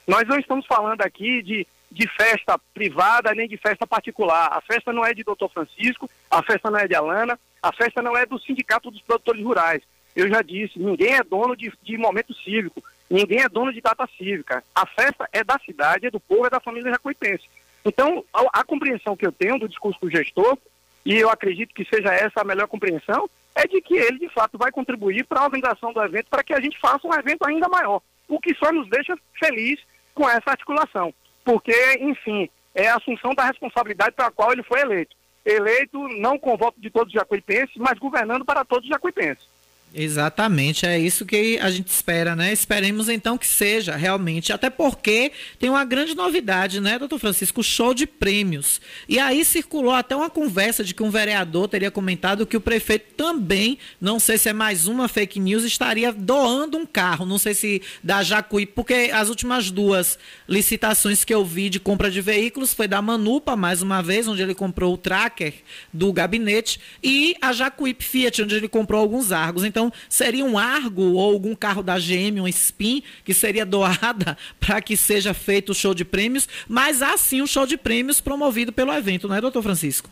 Nós 0.06 0.26
não 0.26 0.38
estamos 0.38 0.64
falando 0.66 1.02
aqui 1.02 1.42
de, 1.42 1.66
de 1.90 2.08
festa 2.16 2.58
privada 2.72 3.34
nem 3.34 3.46
de 3.46 3.56
festa 3.56 3.86
particular. 3.86 4.48
A 4.50 4.60
festa 4.60 4.92
não 4.92 5.04
é 5.04 5.12
de 5.12 5.22
doutor 5.22 5.50
Francisco, 5.50 6.08
a 6.30 6.42
festa 6.42 6.70
não 6.70 6.78
é 6.78 6.88
de 6.88 6.94
Alana, 6.94 7.38
a 7.62 7.72
festa 7.72 8.00
não 8.00 8.16
é 8.16 8.24
do 8.24 8.38
Sindicato 8.38 8.90
dos 8.90 9.02
Produtores 9.02 9.44
Rurais. 9.44 9.82
Eu 10.16 10.28
já 10.28 10.42
disse, 10.42 10.78
ninguém 10.78 11.14
é 11.14 11.22
dono 11.22 11.54
de, 11.54 11.72
de 11.82 11.96
momento 11.98 12.34
cívico, 12.34 12.82
ninguém 13.08 13.40
é 13.40 13.48
dono 13.48 13.72
de 13.72 13.80
data 13.80 14.08
cívica. 14.16 14.64
A 14.74 14.86
festa 14.86 15.28
é 15.32 15.44
da 15.44 15.58
cidade, 15.58 16.06
é 16.06 16.10
do 16.10 16.18
povo, 16.18 16.46
é 16.46 16.50
da 16.50 16.58
família 16.58 16.90
jacuipense. 16.90 17.44
Então, 17.84 18.24
a, 18.32 18.60
a 18.60 18.64
compreensão 18.64 19.16
que 19.16 19.26
eu 19.26 19.32
tenho 19.32 19.58
do 19.58 19.68
discurso 19.68 20.00
do 20.00 20.10
gestor, 20.10 20.58
e 21.04 21.16
eu 21.16 21.30
acredito 21.30 21.74
que 21.74 21.84
seja 21.84 22.12
essa 22.12 22.40
a 22.40 22.44
melhor 22.44 22.66
compreensão, 22.66 23.30
é 23.58 23.66
de 23.66 23.80
que 23.80 23.94
ele, 23.94 24.20
de 24.20 24.28
fato, 24.28 24.56
vai 24.56 24.70
contribuir 24.70 25.24
para 25.24 25.40
a 25.40 25.44
organização 25.44 25.92
do 25.92 26.00
evento, 26.00 26.30
para 26.30 26.44
que 26.44 26.54
a 26.54 26.60
gente 26.60 26.78
faça 26.78 27.06
um 27.06 27.14
evento 27.14 27.44
ainda 27.44 27.68
maior, 27.68 28.00
o 28.28 28.38
que 28.38 28.54
só 28.54 28.72
nos 28.72 28.88
deixa 28.88 29.18
feliz 29.38 29.80
com 30.14 30.28
essa 30.28 30.50
articulação, 30.50 31.12
porque, 31.44 31.74
enfim, 32.00 32.48
é 32.72 32.88
a 32.88 32.96
assunção 32.96 33.34
da 33.34 33.44
responsabilidade 33.44 34.14
para 34.14 34.26
a 34.26 34.30
qual 34.30 34.52
ele 34.52 34.62
foi 34.62 34.80
eleito. 34.80 35.16
Eleito 35.44 35.98
não 36.20 36.38
com 36.38 36.56
voto 36.56 36.80
de 36.80 36.90
todos 36.90 37.08
os 37.08 37.18
jacuipenses, 37.18 37.74
mas 37.76 37.98
governando 37.98 38.44
para 38.44 38.64
todos 38.64 38.84
os 38.84 38.90
jacuipenses. 38.90 39.48
Exatamente, 39.94 40.84
é 40.84 40.98
isso 40.98 41.24
que 41.24 41.58
a 41.60 41.70
gente 41.70 41.88
espera, 41.88 42.36
né? 42.36 42.52
Esperemos 42.52 43.08
então 43.08 43.38
que 43.38 43.46
seja 43.46 43.96
realmente, 43.96 44.52
até 44.52 44.68
porque 44.68 45.32
tem 45.58 45.70
uma 45.70 45.84
grande 45.84 46.14
novidade, 46.14 46.78
né, 46.78 46.98
doutor 46.98 47.18
Francisco? 47.18 47.62
Show 47.62 47.94
de 47.94 48.06
prêmios. 48.06 48.82
E 49.08 49.18
aí 49.18 49.42
circulou 49.46 49.92
até 49.92 50.14
uma 50.14 50.28
conversa 50.28 50.84
de 50.84 50.92
que 50.92 51.02
um 51.02 51.10
vereador 51.10 51.68
teria 51.68 51.90
comentado 51.90 52.46
que 52.46 52.56
o 52.56 52.60
prefeito 52.60 53.14
também, 53.16 53.78
não 53.98 54.20
sei 54.20 54.36
se 54.36 54.50
é 54.50 54.52
mais 54.52 54.86
uma 54.86 55.08
fake 55.08 55.40
news, 55.40 55.64
estaria 55.64 56.12
doando 56.12 56.76
um 56.76 56.84
carro. 56.84 57.24
Não 57.24 57.38
sei 57.38 57.54
se 57.54 57.80
da 58.04 58.22
Jacuí, 58.22 58.66
porque 58.66 59.10
as 59.12 59.30
últimas 59.30 59.70
duas 59.70 60.18
licitações 60.46 61.24
que 61.24 61.32
eu 61.32 61.44
vi 61.44 61.70
de 61.70 61.80
compra 61.80 62.10
de 62.10 62.20
veículos 62.20 62.74
foi 62.74 62.86
da 62.86 63.00
Manupa, 63.00 63.56
mais 63.56 63.80
uma 63.80 64.02
vez, 64.02 64.28
onde 64.28 64.42
ele 64.42 64.54
comprou 64.54 64.92
o 64.92 64.98
tracker 64.98 65.54
do 65.92 66.12
gabinete, 66.12 66.78
e 67.02 67.34
a 67.40 67.54
Jacuípe 67.54 68.04
Fiat, 68.04 68.42
onde 68.42 68.54
ele 68.54 68.68
comprou 68.68 69.00
alguns 69.00 69.32
argos. 69.32 69.64
Então, 69.64 69.77
então, 69.78 69.92
seria 70.08 70.44
um 70.44 70.58
Argo 70.58 71.12
ou 71.12 71.32
algum 71.32 71.54
carro 71.54 71.84
da 71.84 71.96
GM, 71.98 72.40
um 72.40 72.48
Spin, 72.48 73.00
que 73.24 73.32
seria 73.32 73.64
doada 73.64 74.36
para 74.58 74.82
que 74.82 74.96
seja 74.96 75.32
feito 75.32 75.70
o 75.70 75.74
show 75.74 75.94
de 75.94 76.04
prêmios, 76.04 76.48
mas 76.66 77.00
há 77.00 77.16
sim 77.16 77.40
um 77.40 77.46
show 77.46 77.64
de 77.64 77.76
prêmios 77.76 78.20
promovido 78.20 78.72
pelo 78.72 78.92
evento, 78.92 79.28
não 79.28 79.36
é, 79.36 79.40
doutor 79.40 79.62
Francisco? 79.62 80.10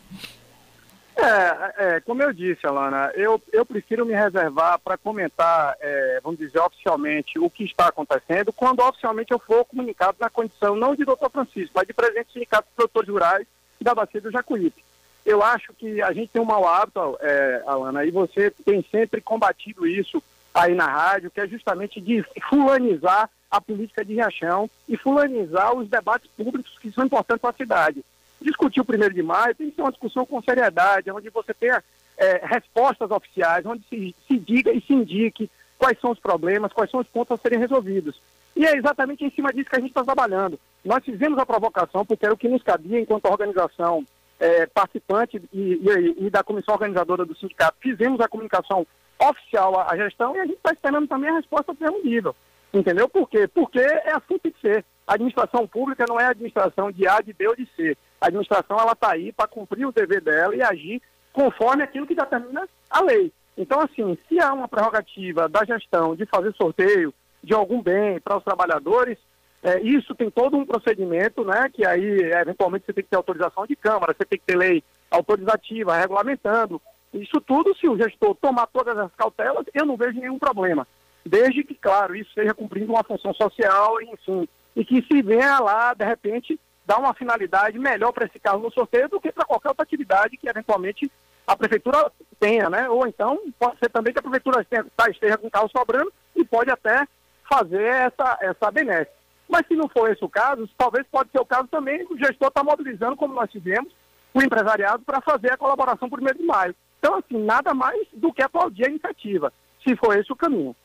É, 1.17 1.73
é, 1.95 1.99
como 1.99 2.23
eu 2.23 2.31
disse, 2.31 2.65
Alana, 2.65 3.11
eu, 3.15 3.41
eu 3.51 3.65
prefiro 3.65 4.05
me 4.05 4.13
reservar 4.13 4.79
para 4.79 4.97
comentar, 4.97 5.75
é, 5.81 6.21
vamos 6.23 6.39
dizer, 6.39 6.59
oficialmente 6.59 7.37
o 7.37 7.49
que 7.49 7.65
está 7.65 7.87
acontecendo, 7.87 8.53
quando 8.53 8.79
oficialmente 8.79 9.33
eu 9.33 9.39
for 9.39 9.65
comunicado 9.65 10.15
na 10.17 10.29
condição 10.29 10.77
não 10.77 10.95
de 10.95 11.03
doutor 11.03 11.29
Francisco, 11.29 11.73
mas 11.75 11.87
de 11.87 11.93
presidente 11.93 12.27
do 12.27 12.33
Sindicato 12.33 12.67
dos 12.67 12.75
Produtores 12.75 13.09
Rurais 13.09 13.47
da 13.81 13.93
Bacia 13.93 14.21
do 14.21 14.31
Jacuípe 14.31 14.86
eu 15.27 15.43
acho 15.43 15.73
que 15.73 16.01
a 16.01 16.13
gente 16.13 16.29
tem 16.29 16.41
um 16.41 16.45
mau 16.45 16.65
hábito, 16.65 17.17
é, 17.19 17.61
Alana, 17.67 18.05
e 18.05 18.11
você 18.11 18.49
tem 18.49 18.83
sempre 18.89 19.19
combatido 19.19 19.85
isso 19.85 20.23
aí 20.53 20.73
na 20.73 20.87
rádio, 20.87 21.29
que 21.29 21.41
é 21.41 21.45
justamente 21.45 21.99
de 21.99 22.23
fulanizar 22.49 23.29
a 23.51 23.59
política 23.59 24.05
de 24.05 24.13
Riachão 24.13 24.69
e 24.87 24.95
fulanizar 24.95 25.75
os 25.75 25.89
debates 25.89 26.29
públicos 26.31 26.79
que 26.79 26.89
são 26.91 27.05
importantes 27.05 27.41
para 27.41 27.49
a 27.49 27.53
cidade. 27.53 28.05
Discutir 28.41 28.79
o 28.79 28.85
primeiro 28.85 29.13
de 29.13 29.21
maio 29.21 29.53
tem 29.53 29.69
que 29.69 29.75
ser 29.75 29.81
uma 29.81 29.91
discussão 29.91 30.25
com 30.25 30.41
seriedade, 30.41 31.11
onde 31.11 31.29
você 31.29 31.53
tenha 31.53 31.83
é, 32.17 32.41
respostas 32.45 33.11
oficiais, 33.11 33.65
onde 33.65 33.83
se, 33.89 34.15
se 34.29 34.39
diga 34.39 34.71
e 34.71 34.79
se 34.79 34.93
indique 34.93 35.51
quais 35.77 35.99
são 35.99 36.11
os 36.11 36.19
problemas, 36.19 36.71
quais 36.71 36.89
são 36.89 37.01
os 37.01 37.07
pontos 37.07 37.37
a 37.37 37.41
serem 37.41 37.59
resolvidos. 37.59 38.15
E 38.55 38.65
é 38.65 38.77
exatamente 38.77 39.25
em 39.25 39.29
cima 39.31 39.51
disso 39.51 39.69
que 39.69 39.75
a 39.75 39.79
gente 39.79 39.89
está 39.89 40.05
trabalhando. 40.05 40.57
Nós 40.85 41.03
fizemos 41.03 41.37
a 41.37 41.45
provocação, 41.45 42.05
porque 42.05 42.25
era 42.25 42.33
o 42.33 42.37
que 42.37 42.47
nos 42.47 42.63
cabia 42.63 43.01
enquanto 43.01 43.25
organização 43.25 44.05
é, 44.39 44.65
participante 44.67 45.41
e, 45.51 45.59
e, 45.59 46.25
e, 46.25 46.29
da 46.29 46.43
comissão 46.43 46.75
organizadora 46.75 47.25
do 47.25 47.35
sindicato, 47.37 47.77
fizemos 47.81 48.19
a 48.19 48.27
comunicação 48.27 48.85
oficial 49.19 49.79
à, 49.79 49.95
gestão 49.97 50.35
e 50.35 50.39
a 50.39 50.45
gente 50.45 50.57
está 50.57 50.71
esperando 50.71 51.07
também 51.07 51.29
a 51.29 51.35
resposta 51.35 51.73
do 51.73 51.79
mesmo 51.79 52.03
nível. 52.03 52.35
Entendeu? 52.73 53.09
Por 53.09 53.29
quê? 53.29 53.47
Porque 53.47 53.79
é 53.79 54.11
assim 54.11 54.35
que 54.35 54.39
tem 54.39 54.51
que 54.51 54.61
ser. 54.61 54.85
A 55.07 55.13
administração 55.13 55.65
pública 55.65 56.05
não 56.07 56.19
é 56.19 56.25
administração 56.25 56.91
de 56.91 57.07
A, 57.07 57.21
de 57.21 57.33
B 57.33 57.47
ou 57.47 57.55
de 57.55 57.67
C. 57.75 57.97
A 58.19 58.27
administração 58.27 58.77
ela 58.77 58.91
está 58.91 59.13
aí 59.13 59.31
para 59.31 59.47
cumprir 59.47 59.85
o 59.85 59.91
dever 59.91 60.21
dela 60.21 60.55
e 60.55 60.61
agir 60.61 61.01
conforme 61.31 61.83
aquilo 61.83 62.05
que 62.05 62.13
determina 62.13 62.67
a 62.89 63.01
lei. 63.01 63.31
Então, 63.57 63.79
assim, 63.79 64.17
se 64.27 64.39
há 64.39 64.53
uma 64.53 64.67
prerrogativa 64.67 65.47
da 65.47 65.63
gestão 65.65 66.15
de 66.15 66.25
fazer 66.25 66.53
sorteio 66.55 67.13
de 67.43 67.53
algum 67.53 67.81
bem 67.81 68.19
para 68.19 68.37
os 68.37 68.43
trabalhadores, 68.43 69.17
é, 69.63 69.79
isso 69.81 70.13
tem 70.15 70.29
todo 70.29 70.55
um 70.55 70.65
procedimento, 70.65 71.43
né? 71.43 71.69
Que 71.73 71.85
aí, 71.85 72.21
eventualmente, 72.31 72.85
você 72.85 72.93
tem 72.93 73.03
que 73.03 73.09
ter 73.09 73.15
autorização 73.15 73.65
de 73.65 73.75
Câmara, 73.75 74.15
você 74.17 74.25
tem 74.25 74.39
que 74.39 74.45
ter 74.45 74.55
lei 74.55 74.83
autorizativa, 75.09 75.97
regulamentando. 75.97 76.81
Isso 77.13 77.41
tudo, 77.41 77.75
se 77.75 77.87
o 77.87 77.97
gestor 77.97 78.35
tomar 78.35 78.67
todas 78.67 78.97
as 78.97 79.11
cautelas, 79.15 79.65
eu 79.73 79.85
não 79.85 79.97
vejo 79.97 80.19
nenhum 80.19 80.37
problema. 80.37 80.87
Desde 81.25 81.63
que, 81.63 81.75
claro, 81.75 82.15
isso 82.15 82.31
seja 82.33 82.53
cumprindo 82.53 82.93
uma 82.93 83.03
função 83.03 83.33
social, 83.33 84.01
enfim, 84.01 84.47
e 84.75 84.85
que 84.85 85.01
se 85.01 85.21
venha 85.21 85.59
lá, 85.59 85.93
de 85.93 86.05
repente, 86.05 86.59
dar 86.85 86.99
uma 86.99 87.13
finalidade 87.13 87.77
melhor 87.79 88.11
para 88.11 88.25
esse 88.25 88.39
carro 88.39 88.59
no 88.59 88.71
sorteio 88.71 89.09
do 89.09 89.19
que 89.19 89.31
para 89.31 89.45
qualquer 89.45 89.69
outra 89.69 89.83
atividade 89.83 90.37
que, 90.37 90.47
eventualmente, 90.47 91.11
a 91.45 91.55
prefeitura 91.55 92.11
tenha, 92.39 92.69
né? 92.69 92.89
Ou 92.89 93.07
então, 93.07 93.39
pode 93.57 93.79
ser 93.79 93.89
também 93.89 94.13
que 94.13 94.19
a 94.19 94.21
prefeitura 94.21 94.61
esteja, 94.61 94.85
tá, 94.95 95.09
esteja 95.09 95.37
com 95.37 95.49
carro 95.49 95.69
sobrando 95.75 96.11
e 96.35 96.45
pode 96.45 96.69
até 96.69 97.07
fazer 97.49 97.83
essa, 97.83 98.37
essa 98.41 98.71
benesse. 98.71 99.16
Mas 99.49 99.65
se 99.67 99.75
não 99.75 99.87
for 99.87 100.09
esse 100.11 100.23
o 100.23 100.29
caso, 100.29 100.69
talvez 100.77 101.05
pode 101.09 101.31
ser 101.31 101.39
o 101.39 101.45
caso 101.45 101.67
também, 101.67 102.05
o 102.09 102.17
gestor 102.17 102.49
está 102.49 102.63
mobilizando, 102.63 103.15
como 103.15 103.33
nós 103.33 103.49
tivemos, 103.49 103.91
o 104.33 104.41
empresariado 104.41 105.03
para 105.03 105.21
fazer 105.21 105.53
a 105.53 105.57
colaboração 105.57 106.09
por 106.09 106.21
mês 106.21 106.37
de 106.37 106.43
maio. 106.43 106.75
Então, 106.99 107.15
assim, 107.15 107.37
nada 107.43 107.73
mais 107.73 108.07
do 108.13 108.33
que 108.33 108.43
aplaudir 108.43 108.85
a 108.85 108.89
iniciativa, 108.89 109.53
se 109.85 109.95
for 109.95 110.17
esse 110.17 110.31
o 110.31 110.35
caminho. 110.35 110.75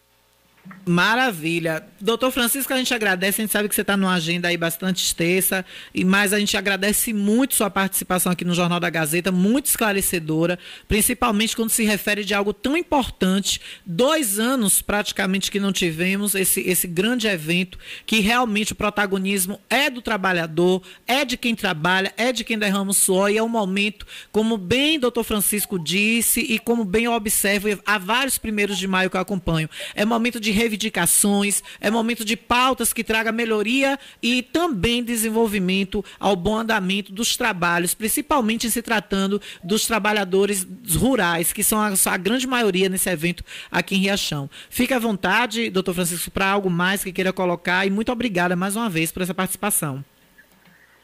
Maravilha. 0.87 1.85
Doutor 2.01 2.31
Francisco, 2.33 2.73
a 2.73 2.77
gente 2.77 2.93
agradece, 2.93 3.41
a 3.41 3.45
gente 3.45 3.53
sabe 3.53 3.69
que 3.69 3.75
você 3.75 3.81
está 3.81 3.97
numa 3.97 4.15
agenda 4.15 4.49
aí 4.49 4.57
bastante 4.57 5.05
extensa, 5.05 5.65
e 5.95 6.05
mas 6.05 6.33
a 6.33 6.39
gente 6.39 6.57
agradece 6.57 7.13
muito 7.13 7.55
sua 7.55 7.71
participação 7.71 8.33
aqui 8.33 8.45
no 8.45 8.55
Jornal 8.55 8.81
da 8.81 8.91
Gazeta, 8.91 9.31
muito 9.31 9.67
esclarecedora, 9.67 10.59
principalmente 10.89 11.55
quando 11.55 11.71
se 11.71 11.85
refere 11.85 12.25
de 12.25 12.35
algo 12.35 12.53
tão 12.53 12.77
importante. 12.77 13.61
Dois 13.87 14.39
anos 14.41 14.83
praticamente 14.83 15.51
que 15.51 15.61
não 15.61 15.73
tivemos 15.73 16.35
esse, 16.35 16.61
esse 16.61 16.87
grande 16.87 17.29
evento, 17.29 17.79
que 18.05 18.21
realmente 18.21 18.73
o 18.73 18.77
protagonismo 18.77 19.61
é 19.71 19.89
do 19.89 20.03
trabalhador, 20.03 20.83
é 21.07 21.25
de 21.25 21.37
quem 21.37 21.55
trabalha, 21.55 22.13
é 22.17 22.33
de 22.33 22.43
quem 22.43 22.59
derrama 22.59 22.91
o 22.91 22.95
suor, 22.95 23.31
e 23.31 23.39
é 23.39 23.43
um 23.43 23.49
momento, 23.49 24.05
como 24.33 24.57
bem 24.57 24.99
doutor 24.99 25.23
Francisco 25.23 25.79
disse, 25.79 26.41
e 26.41 26.59
como 26.59 26.85
bem 26.85 27.05
eu 27.05 27.13
observo, 27.13 27.69
há 27.87 27.99
vários 27.99 28.39
primeiros 28.39 28.79
de 28.79 28.89
maio 28.89 29.11
que 29.11 29.17
eu 29.17 29.21
acompanho, 29.21 29.69
é 29.95 30.05
momento 30.05 30.41
de 30.41 30.52
reivindicações, 30.53 31.63
é 31.81 31.91
momento 31.91 32.25
de 32.25 32.37
pautas 32.37 32.93
que 32.93 33.03
traga 33.03 33.33
melhoria 33.33 33.99
e 34.23 34.43
também 34.43 35.03
desenvolvimento 35.03 36.05
ao 36.21 36.37
bom 36.37 36.57
andamento 36.59 37.13
dos 37.13 37.37
trabalhos, 37.37 37.95
principalmente 37.95 38.71
se 38.71 38.83
tratando 38.83 39.41
dos 39.63 39.87
trabalhadores 39.87 40.67
rurais, 40.97 41.53
que 41.53 41.65
são 41.65 41.81
a, 41.81 41.93
a 42.07 42.17
grande 42.17 42.47
maioria 42.47 42.89
nesse 42.89 43.11
evento 43.11 43.45
aqui 43.71 43.97
em 43.97 43.99
Riachão. 43.99 44.49
Fique 44.71 44.95
à 44.95 44.99
vontade, 44.99 45.71
doutor 45.71 45.95
Francisco, 45.95 46.31
para 46.31 46.49
algo 46.49 46.71
mais 46.71 47.03
que 47.03 47.13
queira 47.13 47.33
colocar 47.33 47.87
e 47.87 47.91
muito 47.91 48.13
obrigada 48.13 48.55
mais 48.55 48.77
uma 48.77 48.89
vez 48.89 49.11
por 49.11 49.23
essa 49.23 49.35
participação. 49.35 50.05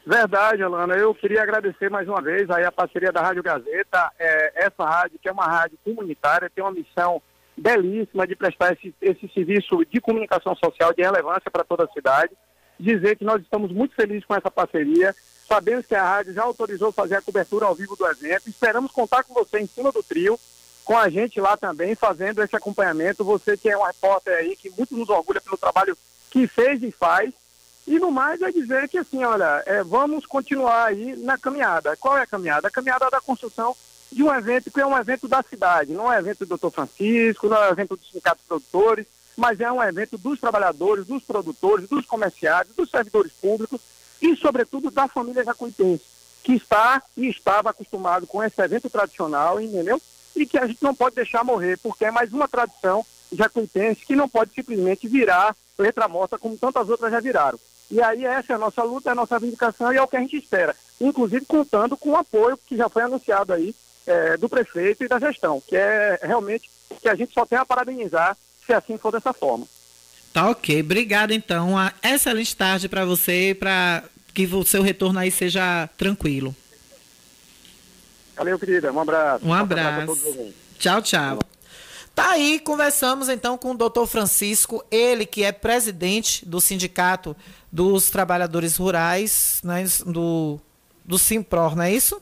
Verdade, 0.05 0.63
Alana. 0.63 0.95
Eu 0.95 1.13
queria 1.13 1.43
agradecer 1.43 1.87
mais 1.87 2.07
uma 2.07 2.19
vez 2.19 2.49
aí 2.49 2.65
a 2.65 2.71
parceria 2.71 3.11
da 3.11 3.21
Rádio 3.21 3.43
Gazeta. 3.43 4.11
É, 4.17 4.65
essa 4.65 4.83
rádio, 4.83 5.19
que 5.21 5.29
é 5.29 5.31
uma 5.31 5.45
rádio 5.45 5.77
comunitária, 5.83 6.49
tem 6.49 6.63
uma 6.63 6.71
missão 6.71 7.21
belíssima 7.59 8.25
de 8.25 8.35
prestar 8.35 8.73
esse, 8.73 8.93
esse 9.01 9.27
serviço 9.33 9.85
de 9.85 9.99
comunicação 10.01 10.55
social 10.55 10.93
de 10.93 11.01
relevância 11.01 11.51
para 11.51 11.63
toda 11.63 11.83
a 11.83 11.91
cidade. 11.91 12.33
Dizer 12.79 13.17
que 13.17 13.25
nós 13.25 13.41
estamos 13.41 13.71
muito 13.71 13.93
felizes 13.95 14.25
com 14.25 14.33
essa 14.33 14.49
parceria. 14.49 15.13
Sabemos 15.47 15.85
que 15.85 15.95
a 15.95 16.03
rádio 16.03 16.33
já 16.33 16.43
autorizou 16.43 16.91
fazer 16.91 17.15
a 17.15 17.21
cobertura 17.21 17.65
ao 17.65 17.75
vivo 17.75 17.95
do 17.95 18.07
evento. 18.07 18.49
Esperamos 18.49 18.91
contar 18.91 19.23
com 19.23 19.33
você 19.33 19.59
em 19.59 19.67
cima 19.67 19.91
do 19.91 20.01
trio, 20.01 20.39
com 20.85 20.97
a 20.97 21.09
gente 21.09 21.41
lá 21.41 21.57
também, 21.57 21.95
fazendo 21.95 22.41
esse 22.41 22.55
acompanhamento. 22.55 23.23
Você 23.23 23.57
que 23.57 23.69
é 23.69 23.77
um 23.77 23.83
repórter 23.83 24.33
aí, 24.33 24.55
que 24.55 24.69
muito 24.69 24.95
nos 24.95 25.09
orgulha 25.09 25.41
pelo 25.41 25.57
trabalho 25.57 25.97
que 26.31 26.47
fez 26.47 26.81
e 26.83 26.91
faz. 26.91 27.33
E 27.85 27.99
no 27.99 28.11
mais 28.11 28.41
é 28.41 28.51
dizer 28.51 28.87
que 28.87 28.99
assim, 28.99 29.23
olha, 29.23 29.63
é, 29.65 29.83
vamos 29.83 30.25
continuar 30.25 30.85
aí 30.85 31.15
na 31.17 31.37
caminhada. 31.37 31.97
Qual 31.97 32.17
é 32.17 32.21
a 32.21 32.27
caminhada? 32.27 32.67
A 32.67 32.71
caminhada 32.71 33.09
da 33.09 33.19
construção 33.19 33.75
de 34.11 34.23
um 34.23 34.33
evento 34.33 34.71
que 34.71 34.81
é 34.81 34.85
um 34.85 34.97
evento 34.97 35.27
da 35.27 35.43
cidade, 35.43 35.93
não 35.93 36.11
é 36.11 36.17
um 36.17 36.19
evento 36.19 36.39
do 36.39 36.49
doutor 36.49 36.71
Francisco, 36.71 37.47
não 37.47 37.57
é 37.57 37.69
um 37.69 37.71
evento 37.71 37.95
dos 37.95 38.07
sindicatos 38.07 38.43
produtores, 38.45 39.05
mas 39.37 39.59
é 39.59 39.71
um 39.71 39.81
evento 39.81 40.17
dos 40.17 40.39
trabalhadores, 40.39 41.05
dos 41.05 41.23
produtores, 41.23 41.87
dos 41.87 42.05
comerciários, 42.05 42.75
dos 42.75 42.89
servidores 42.89 43.31
públicos 43.31 43.79
e, 44.21 44.35
sobretudo, 44.35 44.91
da 44.91 45.07
família 45.07 45.43
jacuipense, 45.43 46.03
que 46.43 46.53
está 46.53 47.01
e 47.15 47.27
estava 47.27 47.69
acostumado 47.69 48.27
com 48.27 48.43
esse 48.43 48.61
evento 48.61 48.89
tradicional, 48.89 49.61
entendeu? 49.61 50.01
E 50.35 50.45
que 50.45 50.57
a 50.57 50.67
gente 50.67 50.83
não 50.83 50.93
pode 50.93 51.15
deixar 51.15 51.43
morrer, 51.43 51.77
porque 51.77 52.05
é 52.05 52.11
mais 52.11 52.33
uma 52.33 52.47
tradição 52.47 53.05
jacuipense 53.31 54.05
que 54.05 54.15
não 54.15 54.27
pode 54.27 54.53
simplesmente 54.53 55.07
virar 55.07 55.55
letra 55.77 56.07
morta 56.07 56.37
como 56.37 56.57
tantas 56.57 56.89
outras 56.89 57.11
já 57.11 57.19
viraram. 57.19 57.59
E 57.89 58.01
aí 58.01 58.25
essa 58.25 58.53
é 58.53 58.55
a 58.55 58.59
nossa 58.59 58.83
luta, 58.83 59.09
é 59.09 59.11
a 59.13 59.15
nossa 59.15 59.39
vindicação 59.39 59.91
e 59.91 59.97
é 59.97 60.01
o 60.01 60.07
que 60.07 60.17
a 60.17 60.19
gente 60.19 60.37
espera. 60.37 60.75
Inclusive 60.99 61.45
contando 61.45 61.97
com 61.97 62.09
o 62.11 62.17
apoio 62.17 62.59
que 62.67 62.75
já 62.75 62.89
foi 62.89 63.03
anunciado 63.03 63.53
aí 63.53 63.73
é, 64.09 64.37
do 64.37 64.49
prefeito 64.49 65.03
e 65.03 65.07
da 65.07 65.19
gestão, 65.19 65.61
que 65.65 65.75
é 65.75 66.19
realmente 66.23 66.69
que 66.99 67.07
a 67.07 67.13
gente 67.13 67.31
só 67.31 67.45
tem 67.45 67.57
a 67.57 67.65
parabenizar 67.65 68.35
se 68.65 68.73
assim 68.73 68.97
for 68.97 69.11
dessa 69.11 69.31
forma. 69.31 69.67
Tá 70.33 70.49
ok. 70.49 70.81
Obrigado, 70.81 71.31
então. 71.31 71.71
Uma 71.71 71.93
excelente 72.03 72.55
tarde 72.55 72.89
para 72.89 73.05
você 73.05 73.51
e 73.51 73.55
para 73.55 74.03
que 74.33 74.45
o 74.47 74.65
seu 74.65 74.81
retorno 74.81 75.19
aí 75.19 75.31
seja 75.31 75.87
tranquilo. 75.97 76.55
Valeu, 78.35 78.57
querida. 78.57 78.91
Um 78.91 78.99
abraço. 78.99 79.45
Um 79.45 79.53
abraço. 79.53 80.53
Tchau, 80.79 81.01
tchau. 81.01 81.39
Tá 82.15 82.31
aí, 82.31 82.59
conversamos 82.59 83.29
então 83.29 83.57
com 83.57 83.71
o 83.71 83.77
doutor 83.77 84.05
Francisco, 84.07 84.83
ele 84.91 85.25
que 85.25 85.43
é 85.43 85.51
presidente 85.51 86.45
do 86.45 86.59
Sindicato 86.59 87.35
dos 87.71 88.09
Trabalhadores 88.09 88.75
Rurais, 88.75 89.61
né, 89.63 89.85
do, 90.05 90.59
do 91.05 91.17
Simpror, 91.17 91.77
não 91.77 91.83
é 91.83 91.93
isso? 91.93 92.21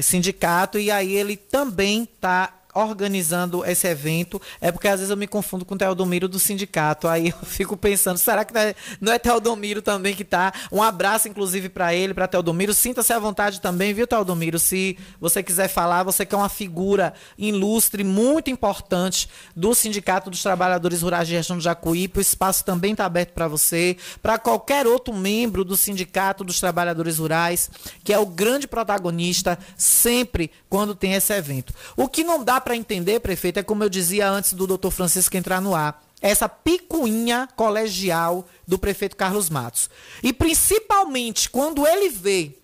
Sindicato, 0.00 0.78
e 0.78 0.90
aí 0.90 1.14
ele 1.14 1.36
também 1.36 2.02
está 2.04 2.52
organizando 2.76 3.64
esse 3.64 3.86
evento, 3.86 4.40
é 4.60 4.70
porque 4.70 4.86
às 4.86 5.00
vezes 5.00 5.10
eu 5.10 5.16
me 5.16 5.26
confundo 5.26 5.64
com 5.64 5.74
o 5.74 5.78
Teodomiro 5.78 6.28
do 6.28 6.38
sindicato. 6.38 7.08
Aí 7.08 7.28
eu 7.28 7.46
fico 7.46 7.76
pensando, 7.76 8.18
será 8.18 8.44
que 8.44 8.52
não 9.00 9.12
é, 9.12 9.18
Teodomiro 9.18 9.80
também 9.80 10.14
que 10.14 10.24
tá? 10.24 10.52
Um 10.70 10.82
abraço, 10.82 11.28
inclusive, 11.28 11.68
para 11.68 11.94
ele, 11.94 12.12
para 12.12 12.28
Teodomiro. 12.28 12.74
Sinta-se 12.74 13.12
à 13.12 13.18
vontade 13.18 13.60
também, 13.60 13.94
viu, 13.94 14.06
Teodomiro? 14.06 14.58
Se 14.58 14.98
você 15.20 15.42
quiser 15.42 15.68
falar, 15.68 16.02
você 16.02 16.26
que 16.26 16.34
é 16.34 16.38
uma 16.38 16.48
figura 16.48 17.14
ilustre, 17.38 18.04
muito 18.04 18.50
importante 18.50 19.28
do 19.54 19.74
Sindicato 19.74 20.30
dos 20.30 20.42
Trabalhadores 20.42 21.02
Rurais 21.02 21.26
de 21.26 21.34
Região 21.34 21.56
do 21.56 21.62
Jacuípe, 21.62 22.18
o 22.18 22.22
espaço 22.22 22.64
também 22.64 22.92
está 22.92 23.06
aberto 23.06 23.32
para 23.32 23.48
você, 23.48 23.96
para 24.22 24.38
qualquer 24.38 24.86
outro 24.86 25.14
membro 25.14 25.64
do 25.64 25.76
Sindicato 25.76 26.44
dos 26.44 26.60
Trabalhadores 26.60 27.18
Rurais, 27.18 27.70
que 28.04 28.12
é 28.12 28.18
o 28.18 28.26
grande 28.26 28.68
protagonista 28.68 29.58
sempre 29.76 30.50
quando 30.68 30.94
tem 30.94 31.14
esse 31.14 31.32
evento. 31.32 31.72
O 31.96 32.08
que 32.08 32.22
não 32.22 32.44
dá 32.44 32.60
para 32.66 32.74
entender, 32.74 33.20
prefeito, 33.20 33.60
é 33.60 33.62
como 33.62 33.84
eu 33.84 33.88
dizia 33.88 34.28
antes 34.28 34.52
do 34.52 34.66
doutor 34.66 34.90
Francisco 34.90 35.36
entrar 35.36 35.60
no 35.60 35.72
ar, 35.72 36.02
essa 36.20 36.48
picuinha 36.48 37.48
colegial 37.54 38.44
do 38.66 38.76
prefeito 38.76 39.16
Carlos 39.16 39.48
Matos. 39.48 39.88
E 40.20 40.32
principalmente 40.32 41.48
quando 41.48 41.86
ele 41.86 42.08
vê 42.08 42.58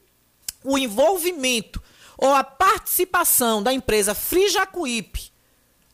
o 0.64 0.76
envolvimento 0.76 1.80
ou 2.18 2.34
a 2.34 2.42
participação 2.42 3.62
da 3.62 3.72
empresa 3.72 4.12
Frijacuípe 4.12 5.30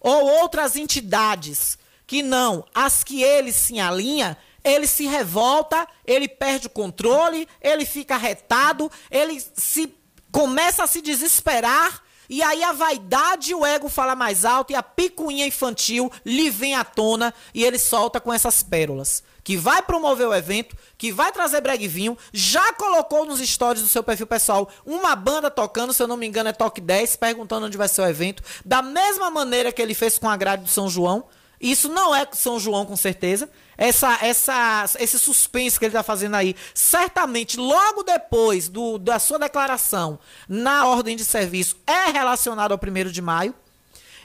ou 0.01 0.27
outras 0.41 0.75
entidades 0.75 1.77
que 2.07 2.23
não 2.23 2.65
as 2.75 3.05
que 3.05 3.23
ele 3.23 3.53
se 3.53 3.79
alinha, 3.79 4.39
ele 4.65 4.87
se 4.87 5.05
revolta, 5.07 5.87
ele 6.07 6.29
perde 6.29 6.69
o 6.69 6.71
controle, 6.71 7.47
ele 7.61 7.85
fica 7.85 8.17
retado, 8.17 8.91
ele 9.11 9.39
se 9.55 9.95
começa 10.33 10.83
a 10.83 10.87
se 10.87 11.03
desesperar 11.03 12.08
e 12.29 12.43
aí 12.43 12.63
a 12.63 12.73
vaidade 12.73 13.53
e 13.53 13.55
o 13.55 13.65
ego 13.65 13.89
fala 13.89 14.15
mais 14.15 14.45
alto 14.45 14.73
e 14.73 14.77
a 14.77 14.83
picuinha 14.83 15.47
infantil 15.47 16.13
lhe 16.25 16.51
vem 16.51 16.75
à 16.75 16.85
tona 16.85 17.33
e 17.55 17.65
ele 17.65 17.79
solta 17.79 18.21
com 18.21 18.33
essas 18.33 18.63
pérolas. 18.63 19.23
Que 19.43 19.57
vai 19.57 19.81
promover 19.81 20.29
o 20.29 20.35
evento, 20.35 20.77
que 20.99 21.11
vai 21.11 21.33
trazer 21.33 21.63
breguinho, 21.63 22.19
já 22.33 22.71
colocou 22.75 23.25
nos 23.25 23.41
stories 23.41 23.83
do 23.83 23.89
seu 23.89 24.03
perfil 24.03 24.27
pessoal 24.27 24.69
uma 24.85 25.17
banda 25.17 25.51
tocando, 25.51 25.95
se 25.95 26.03
eu 26.03 26.07
não 26.07 26.19
me 26.19 26.27
engano 26.27 26.51
é 26.51 26.53
Toque 26.53 26.83
10, 26.83 27.17
perguntando 27.17 27.65
onde 27.65 27.79
vai 27.79 27.89
ser 27.89 28.03
o 28.03 28.07
evento, 28.07 28.43
da 28.63 28.83
mesma 28.83 29.31
maneira 29.31 29.73
que 29.73 29.81
ele 29.81 29.95
fez 29.95 30.19
com 30.19 30.29
a 30.29 30.37
grade 30.37 30.65
do 30.65 30.69
São 30.69 30.89
João. 30.89 31.25
Isso 31.59 31.89
não 31.89 32.15
é 32.15 32.29
São 32.33 32.61
João, 32.61 32.85
com 32.85 32.97
certeza. 32.97 33.49
Essa, 33.81 34.19
essa, 34.23 34.91
esse 34.99 35.21
suspense 35.21 35.79
que 35.79 35.85
ele 35.85 35.91
está 35.91 36.03
fazendo 36.03 36.35
aí, 36.35 36.57
certamente 36.75 37.57
logo 37.57 38.03
depois 38.03 38.69
do, 38.69 38.99
da 38.99 39.21
sua 39.21 39.39
declaração 39.39 40.19
na 40.49 40.85
ordem 40.87 41.17
de 41.17 41.25
serviço, 41.25 41.77
é 41.87 42.11
relacionado 42.11 42.73
ao 42.73 42.81
1 42.83 43.13
de 43.13 43.23
maio. 43.23 43.55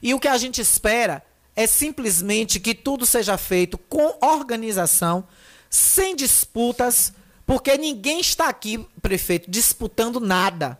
E 0.01 0.11
o 0.11 0.19
que 0.19 0.28
a 0.28 0.39
gente 0.39 0.59
espera 0.59 1.23
é 1.55 1.67
simplesmente 1.67 2.59
que 2.59 2.73
tudo 2.73 3.05
seja 3.05 3.38
feito 3.38 3.78
com 3.78 4.17
organização, 4.21 5.28
sem 5.69 6.15
disputas, 6.15 7.13
Porque 7.45 7.78
ninguém 7.78 8.21
está 8.21 8.47
aqui, 8.47 8.84
prefeito, 9.01 9.51
disputando 9.51 10.19
nada. 10.19 10.80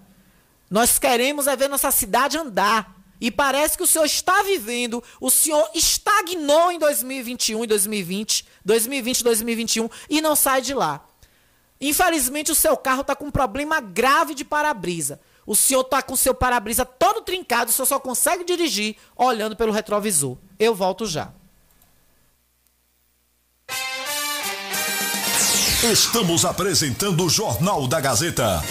Nós 0.70 0.98
queremos 0.98 1.45
é 1.45 1.56
ver 1.56 1.68
nossa 1.68 1.91
cidade 1.91 2.38
andar. 2.38 3.04
E 3.20 3.30
parece 3.32 3.78
que 3.78 3.84
o 3.84 3.88
senhor 3.88 4.06
está 4.06 4.43
vivendo, 4.43 5.02
o 5.22 5.30
senhor 5.30 5.70
estagnou 5.74 6.72
em 6.72 6.80
2021 6.80 7.64
e 7.64 7.68
2020, 7.68 8.45
2020 8.66 9.20
e 9.20 9.24
2021 9.24 9.89
e 10.09 10.22
não 10.22 10.36
sai 10.36 10.61
de 10.61 10.74
lá. 10.74 11.05
Infelizmente, 11.80 12.51
o 12.51 12.55
seu 12.55 12.78
carro 12.78 13.01
está 13.01 13.16
com 13.16 13.26
um 13.26 13.32
problema 13.32 13.82
grave 13.82 14.34
de 14.34 14.45
para-brisa. 14.45 15.20
O 15.45 15.55
senhor 15.55 15.82
está 15.82 16.01
com 16.01 16.14
o 16.14 16.18
seu 16.18 16.34
para-brisa 16.34 16.86
todo 16.86 17.22
trincado, 17.22 17.70
o 17.70 17.74
senhor 17.74 17.86
só 17.86 17.99
consegue 17.99 18.45
dirigir 18.45 18.95
olhando 19.16 19.55
pelo 19.55 19.74
retrovisor. 19.74 20.38
Eu 20.57 20.74
volto 20.74 21.05
já. 21.05 21.34
Estamos 25.84 26.45
apresentando 26.45 27.26
o 27.26 27.30
Jornal 27.30 27.86
da 27.88 27.99
Gazeta. 27.99 28.64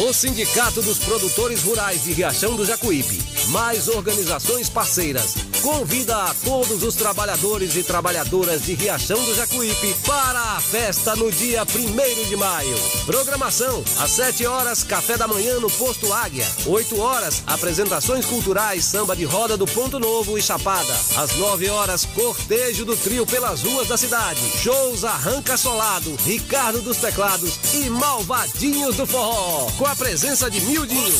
O 0.00 0.10
Sindicato 0.10 0.80
dos 0.80 0.98
Produtores 0.98 1.64
Rurais 1.64 2.04
de 2.04 2.14
Riachão 2.14 2.56
do 2.56 2.64
Jacuípe, 2.64 3.20
mais 3.48 3.88
organizações 3.88 4.70
parceiras, 4.70 5.34
convida 5.60 6.16
a 6.16 6.34
todos 6.42 6.82
os 6.82 6.94
trabalhadores 6.94 7.76
e 7.76 7.82
trabalhadoras 7.82 8.62
de 8.62 8.72
Riachão 8.72 9.22
do 9.22 9.34
Jacuípe 9.34 9.94
para 10.06 10.40
a 10.56 10.60
festa 10.62 11.14
no 11.14 11.30
dia 11.30 11.62
1 11.64 12.26
de 12.26 12.36
maio. 12.36 12.74
Programação: 13.04 13.84
às 14.00 14.12
7 14.12 14.46
horas, 14.46 14.82
café 14.82 15.18
da 15.18 15.28
manhã 15.28 15.60
no 15.60 15.70
Posto 15.70 16.10
Águia. 16.10 16.46
8 16.64 16.98
horas, 16.98 17.42
apresentações 17.46 18.24
culturais, 18.24 18.86
samba 18.86 19.14
de 19.14 19.24
roda 19.24 19.58
do 19.58 19.66
Ponto 19.66 20.00
Novo 20.00 20.38
e 20.38 20.42
Chapada. 20.42 20.94
Às 21.18 21.36
9 21.36 21.68
horas, 21.68 22.06
cortejo 22.06 22.86
do 22.86 22.96
trio 22.96 23.26
pelas 23.26 23.60
ruas 23.60 23.88
da 23.88 23.98
cidade. 23.98 24.40
Shows 24.62 25.04
Arranca 25.04 25.58
Solado, 25.58 26.16
Ricardo 26.24 26.80
dos 26.80 26.96
Teclados 26.96 27.58
e 27.74 27.90
Malvadinhos 27.90 28.96
do 28.96 29.06
Forró 29.06 29.81
com 29.82 29.86
a 29.88 29.96
presença 29.96 30.48
de 30.48 30.60
Mildinho. 30.60 31.12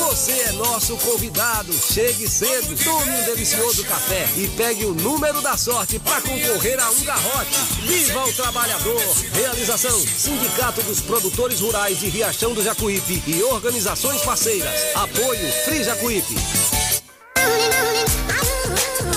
Você 0.00 0.32
é 0.32 0.52
nosso 0.52 0.96
convidado. 0.96 1.72
Chegue 1.72 2.28
cedo, 2.28 2.76
tome 2.82 3.12
um 3.12 3.24
delicioso 3.26 3.84
café 3.84 4.26
e 4.36 4.48
pegue 4.48 4.86
o 4.86 4.94
número 4.94 5.40
da 5.40 5.56
sorte 5.56 6.00
para 6.00 6.20
concorrer 6.22 6.80
a 6.80 6.90
um 6.90 7.04
garrote. 7.04 7.56
Viva 7.86 8.24
o 8.24 8.32
trabalhador! 8.32 9.00
Realização: 9.34 9.96
Sindicato 10.00 10.82
dos 10.82 11.00
Produtores 11.00 11.60
Rurais 11.60 12.00
de 12.00 12.08
Riachão 12.08 12.54
do 12.54 12.62
Jacuípe 12.62 13.22
e 13.24 13.40
organizações 13.44 14.20
parceiras. 14.22 14.96
Apoio 14.96 15.52
Free 15.64 15.84
Jacuípe. 15.84 16.34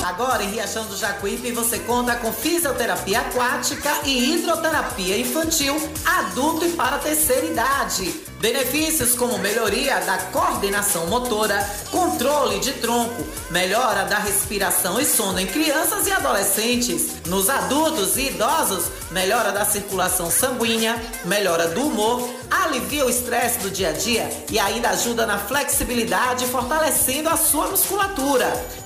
Agora 0.04 0.44
em 0.44 0.50
Riachão 0.50 0.86
do 0.86 0.96
Jacuípe 0.96 1.52
você 1.52 1.80
conta 1.80 2.16
com 2.16 2.32
fisioterapia 2.32 3.20
aquática 3.20 4.00
e 4.06 4.34
hidroterapia 4.36 5.18
infantil, 5.18 5.76
adulto 6.06 6.66
e 6.66 6.72
para 6.72 6.98
terceira 7.00 7.46
idade. 7.46 8.30
Benefícios 8.40 9.16
como 9.16 9.38
melhoria 9.38 10.00
da 10.00 10.18
coordenação 10.18 11.08
motora, 11.08 11.60
controle 11.92 12.60
de 12.60 12.72
tronco, 12.74 13.22
melhora 13.52 14.06
da 14.06 14.18
respiração 14.18 14.98
e 14.98 15.06
sono 15.06 15.42
em 15.42 15.46
crianças 15.46 16.08
e 16.08 16.12
adolescentes. 16.12 17.18
Nos 17.26 17.50
adultos 17.50 18.16
e 18.16 18.28
idosos, 18.30 18.86
melhora 19.12 19.52
da 19.52 19.66
circulação 19.66 20.32
sanguínea, 20.32 20.96
melhora 21.26 21.68
do 21.68 21.86
humor, 21.86 22.30
alivia 22.50 23.06
o 23.06 23.10
estresse 23.10 23.60
do 23.60 23.70
dia 23.70 23.90
a 23.90 23.92
dia 23.92 24.30
e 24.50 24.58
ainda 24.58 24.92
ajuda 24.92 25.26
na 25.26 25.38
flexibilidade, 25.38 26.46
fortalecendo 26.46 27.28
a 27.28 27.36
sua 27.36 27.68
musculatura. 27.68 28.50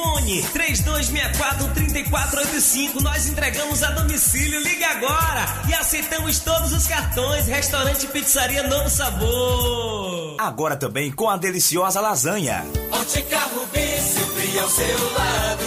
Fone 0.00 0.42
3264-3485. 0.54 3.02
Nós 3.02 3.26
entregamos 3.26 3.82
a 3.82 3.90
domicílio. 3.90 4.58
Ligue 4.60 4.84
agora 4.84 5.44
e 5.68 5.74
aceitamos 5.74 6.38
todos 6.38 6.72
os 6.72 6.86
cartões. 6.86 7.46
Restaurante 7.46 8.06
Pizzaria 8.06 8.62
Novo 8.62 8.88
Sabor. 8.88 10.36
Agora 10.38 10.74
também 10.74 11.12
com 11.12 11.28
a 11.28 11.36
deliciosa 11.36 12.00
lasanha. 12.00 12.64
Ótica 12.90 13.40
Rubi, 13.40 14.00
sempre 14.00 14.58
ao 14.58 14.70
seu 14.70 15.12
lado. 15.12 15.66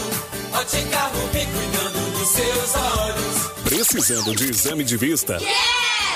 Ótica 0.54 0.98
Rubi, 1.00 1.46
cuidando 1.46 2.12
dos 2.18 2.30
seus 2.30 2.76
olhos. 2.76 3.52
Precisando 3.64 4.36
de 4.36 4.50
exame 4.50 4.84
de 4.84 4.98
vista? 4.98 5.38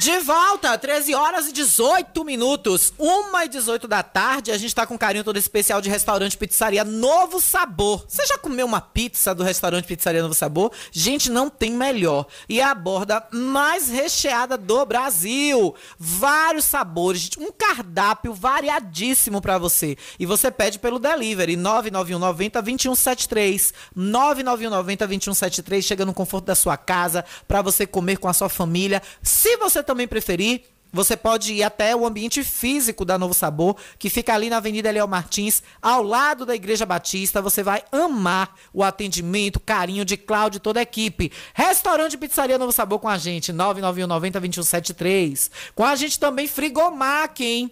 De 0.00 0.18
volta, 0.20 0.78
13 0.78 1.14
horas 1.14 1.48
e 1.48 1.52
18 1.52 2.24
minutos, 2.24 2.90
1 2.98 3.38
e 3.44 3.48
18 3.48 3.86
da 3.86 4.02
tarde. 4.02 4.50
A 4.50 4.56
gente 4.56 4.74
tá 4.74 4.86
com 4.86 4.94
um 4.94 4.98
carinho 4.98 5.22
todo 5.22 5.36
especial 5.36 5.78
de 5.82 5.90
restaurante 5.90 6.38
Pizzaria 6.38 6.82
Novo 6.84 7.38
Sabor. 7.38 8.06
Você 8.08 8.24
já 8.24 8.38
comeu 8.38 8.64
uma 8.64 8.80
pizza 8.80 9.34
do 9.34 9.42
restaurante 9.42 9.84
Pizzaria 9.84 10.22
Novo 10.22 10.32
Sabor? 10.32 10.72
Gente, 10.90 11.30
não 11.30 11.50
tem 11.50 11.72
melhor. 11.72 12.24
E 12.48 12.60
é 12.60 12.64
a 12.64 12.74
borda 12.74 13.22
mais 13.30 13.90
recheada 13.90 14.56
do 14.56 14.86
Brasil. 14.86 15.74
Vários 15.98 16.64
sabores, 16.64 17.28
um 17.38 17.52
cardápio 17.52 18.32
variadíssimo 18.32 19.42
pra 19.42 19.58
você. 19.58 19.98
E 20.18 20.24
você 20.24 20.50
pede 20.50 20.78
pelo 20.78 20.98
delivery 20.98 21.56
991 21.56 22.18
90 22.18 22.62
2173. 22.62 23.74
991 23.94 24.70
90 24.70 25.06
2173. 25.06 25.84
Chega 25.84 26.06
no 26.06 26.14
conforto 26.14 26.46
da 26.46 26.54
sua 26.54 26.78
casa 26.78 27.22
pra 27.46 27.60
você 27.60 27.86
comer 27.86 28.16
com 28.16 28.28
a 28.28 28.32
sua 28.32 28.48
família. 28.48 29.02
Se 29.22 29.58
você 29.58 29.82
também 29.90 30.06
preferir, 30.06 30.62
você 30.92 31.16
pode 31.16 31.52
ir 31.52 31.62
até 31.64 31.94
o 31.94 32.06
ambiente 32.06 32.44
físico 32.44 33.04
da 33.04 33.18
Novo 33.18 33.34
Sabor, 33.34 33.76
que 33.98 34.08
fica 34.08 34.32
ali 34.32 34.48
na 34.48 34.58
Avenida 34.58 34.88
Eliel 34.88 35.06
Martins, 35.08 35.62
ao 35.82 36.02
lado 36.02 36.46
da 36.46 36.54
Igreja 36.54 36.86
Batista. 36.86 37.42
Você 37.42 37.62
vai 37.62 37.82
amar 37.90 38.54
o 38.72 38.84
atendimento, 38.84 39.58
carinho 39.58 40.04
de 40.04 40.16
Cláudio 40.16 40.58
e 40.58 40.60
toda 40.60 40.78
a 40.78 40.82
equipe. 40.82 41.32
Restaurante 41.54 42.16
Pizzaria 42.16 42.58
Novo 42.58 42.72
Sabor 42.72 43.00
com 43.00 43.08
a 43.08 43.18
gente, 43.18 43.52
991 43.52 44.06
90 44.06 44.40
2173. 44.40 45.50
Com 45.74 45.84
a 45.84 45.96
gente 45.96 46.18
também 46.18 46.46
Frigomac, 46.46 47.44
hein? 47.44 47.70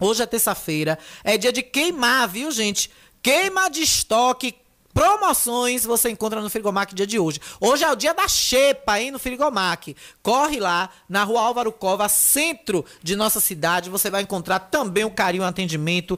Hoje 0.00 0.22
é 0.22 0.26
terça-feira, 0.26 0.98
é 1.22 1.38
dia 1.38 1.52
de 1.52 1.62
queimar, 1.62 2.28
viu, 2.28 2.50
gente? 2.50 2.90
Queima 3.22 3.68
de 3.68 3.82
estoque, 3.82 4.54
Promoções 4.94 5.84
você 5.84 6.08
encontra 6.08 6.40
no 6.40 6.48
Frigomac 6.48 6.94
dia 6.94 7.06
de 7.06 7.18
hoje. 7.18 7.40
Hoje 7.60 7.82
é 7.82 7.90
o 7.90 7.96
dia 7.96 8.14
da 8.14 8.28
xepa, 8.28 9.00
hein, 9.00 9.10
no 9.10 9.18
Frigomac. 9.18 9.96
Corre 10.22 10.60
lá 10.60 10.88
na 11.08 11.24
rua 11.24 11.40
Álvaro 11.40 11.72
Cova, 11.72 12.08
centro 12.08 12.84
de 13.02 13.16
nossa 13.16 13.40
cidade. 13.40 13.90
Você 13.90 14.08
vai 14.08 14.22
encontrar 14.22 14.60
também 14.60 15.04
o 15.04 15.10
carinho 15.10 15.42
e 15.42 15.46
atendimento 15.46 16.16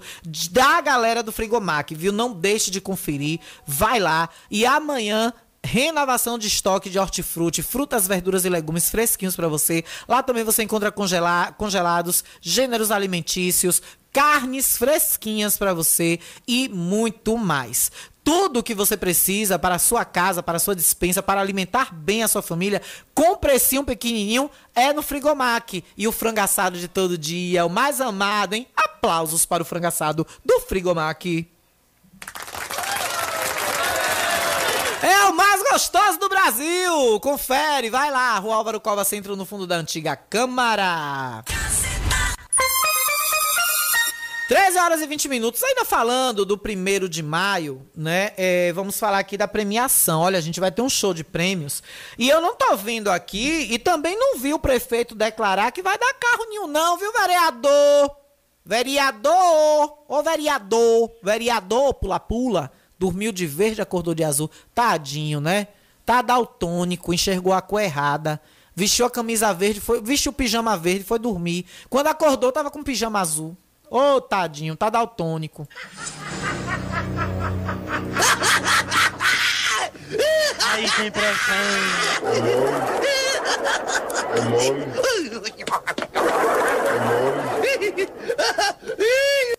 da 0.51 0.83
galera 0.83 1.23
do 1.23 1.33
Frigomac, 1.33 1.95
viu? 1.95 2.13
Não 2.13 2.35
deixe 2.35 2.71
de 2.71 2.79
conferir. 2.79 3.41
Vai 3.67 3.99
lá. 3.99 4.29
E 4.51 4.67
amanhã 4.67 5.33
renovação 5.65 6.39
de 6.39 6.47
estoque 6.47 6.91
de 6.91 6.99
hortifruti, 6.99 7.63
frutas, 7.63 8.07
verduras 8.07 8.45
e 8.45 8.49
legumes 8.51 8.91
fresquinhos 8.91 9.35
para 9.35 9.49
você. 9.49 9.85
Lá 10.07 10.23
também 10.23 10.45
você 10.45 10.63
encontra 10.63 10.93
congela 10.93 11.51
congelados, 11.53 12.23
gêneros 12.43 12.91
alimentícios, 12.91 13.83
carnes 14.13 14.77
fresquinhas 14.77 15.57
para 15.57 15.75
você 15.75 16.21
e 16.47 16.69
muito 16.69 17.37
mais 17.37 17.91
tudo 18.27 18.59
o 18.59 18.63
que 18.63 18.75
você 18.75 18.97
precisa 18.97 19.57
para 19.57 19.77
a 19.77 19.79
sua 19.79 20.05
casa, 20.05 20.43
para 20.43 20.57
a 20.57 20.59
sua 20.59 20.75
dispensa, 20.75 21.23
para 21.23 21.41
alimentar 21.41 21.95
bem 21.95 22.25
a 22.25 22.29
sua 22.29 22.43
família, 22.43 22.83
com 23.15 23.37
precinho 23.37 23.85
pequenininho, 23.85 24.51
é 24.75 24.93
no 24.93 25.01
Frigomac. 25.01 25.85
E 25.97 26.09
o 26.09 26.13
frango 26.13 26.41
assado 26.41 26.77
de 26.77 26.89
todo 26.89 27.17
dia, 27.17 27.65
o 27.65 27.71
mais 27.71 28.01
amado, 28.01 28.55
hein? 28.55 28.67
Aplausos 28.77 29.47
para 29.47 29.63
o 29.63 29.67
frango 29.67 29.87
assado 29.87 30.27
do 30.45 30.59
Frigomac. 30.63 31.49
É 35.01 35.25
o 35.27 35.37
mais 35.37 35.63
gostoso 35.71 36.19
do 36.19 36.29
Brasil! 36.29 37.21
Confere, 37.21 37.91
vai 37.91 38.11
lá, 38.11 38.37
Rua 38.41 38.57
Álvaro 38.57 38.81
Cova 38.81 39.05
Centro, 39.05 39.37
no 39.37 39.47
fundo 39.47 39.69
da 39.69 39.77
antiga 39.77 40.17
Câmara. 40.17 41.45
13 44.49 44.79
horas 44.79 45.01
e 45.03 45.07
20 45.09 45.29
minutos. 45.29 45.61
Ainda 45.63 45.85
falando 45.85 46.45
do 46.45 46.57
primeiro 46.57 47.09
de 47.09 47.21
maio, 47.21 47.85
né? 47.97 48.31
É, 48.37 48.73
vamos 48.73 48.97
falar 48.97 49.19
aqui 49.19 49.37
da 49.37 49.49
premiação. 49.49 50.21
Olha, 50.21 50.39
a 50.39 50.43
gente 50.43 50.61
vai 50.61 50.71
ter 50.71 50.83
um 50.83 50.89
show 50.89 51.13
de 51.13 51.25
prêmios. 51.25 51.83
E 52.17 52.29
eu 52.29 52.41
não 52.41 52.55
tô 52.55 52.77
vendo 52.77 53.11
aqui 53.11 53.67
e 53.73 53.79
também 53.79 54.17
não 54.17 54.39
vi 54.39 54.55
o 54.55 54.59
prefeito 54.59 55.17
declarar 55.17 55.73
que 55.73 55.83
vai 55.83 55.99
dar 55.99 56.15
carro 56.15 56.49
nenhum, 56.49 56.69
não, 56.69 56.97
viu, 56.97 57.13
vereador? 57.13 58.17
Vereador! 58.65 59.99
Ô, 60.07 60.23
vereador! 60.23 61.11
Vereador, 61.23 61.95
pula-pula. 61.95 62.71
Dormiu 62.97 63.33
de 63.33 63.47
verde, 63.47 63.83
acordou 63.83 64.15
de 64.15 64.23
azul. 64.23 64.49
Tadinho, 64.73 65.41
né? 65.41 65.69
Tá 66.05 66.23
daltônico, 66.23 67.13
enxergou 67.13 67.53
a 67.53 67.61
cor 67.61 67.81
errada. 67.81 68.41
Vestiu 68.77 69.07
a 69.07 69.11
camisa 69.11 69.53
verde, 69.53 69.81
foi, 69.81 70.01
vestiu 70.01 70.31
o 70.31 70.35
pijama 70.35 70.77
verde, 70.77 71.03
foi 71.03 71.19
dormir. 71.19 71.67
Quando 71.91 72.07
acordou, 72.07 72.53
tava 72.53 72.71
com 72.71 72.85
pijama 72.85 73.21
azul. 73.21 73.57
Ô, 73.97 74.17
oh, 74.17 74.21
tadinho, 74.21 74.77
tá 74.77 74.91
daltônico. 74.91 75.67
Aí 80.61 80.91
tem 80.91 81.11
pressão. 81.11 81.55
É 84.35 84.41
mole. 84.51 84.83
É 84.83 85.65
mole. 87.65 88.13
É 89.23 89.53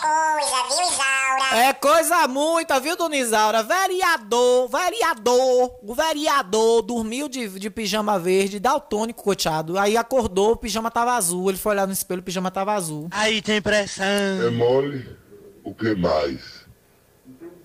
coisa, 0.00 0.62
viu, 0.68 0.88
Isaura? 0.90 1.56
É 1.56 1.72
coisa 1.72 2.28
muita, 2.28 2.80
viu, 2.80 2.96
dona 2.96 3.16
Isaura? 3.16 3.62
Vereador, 3.62 4.68
vereador, 4.68 5.78
o 5.82 5.94
vereador 5.94 6.82
dormiu 6.82 7.28
de, 7.28 7.48
de 7.58 7.70
pijama 7.70 8.18
verde, 8.18 8.58
daltônico, 8.58 9.22
coteado. 9.22 9.78
Aí 9.78 9.96
acordou, 9.96 10.52
o 10.52 10.56
pijama 10.56 10.90
tava 10.90 11.12
azul. 11.12 11.48
Ele 11.48 11.58
foi 11.58 11.72
olhar 11.72 11.86
no 11.86 11.92
espelho, 11.92 12.20
o 12.20 12.24
pijama 12.24 12.50
tava 12.50 12.72
azul. 12.72 13.08
Aí 13.10 13.42
tem 13.42 13.60
pressão. 13.60 14.04
É 14.04 14.50
mole? 14.50 15.16
O 15.64 15.74
que 15.74 15.94
mais? 15.94 16.64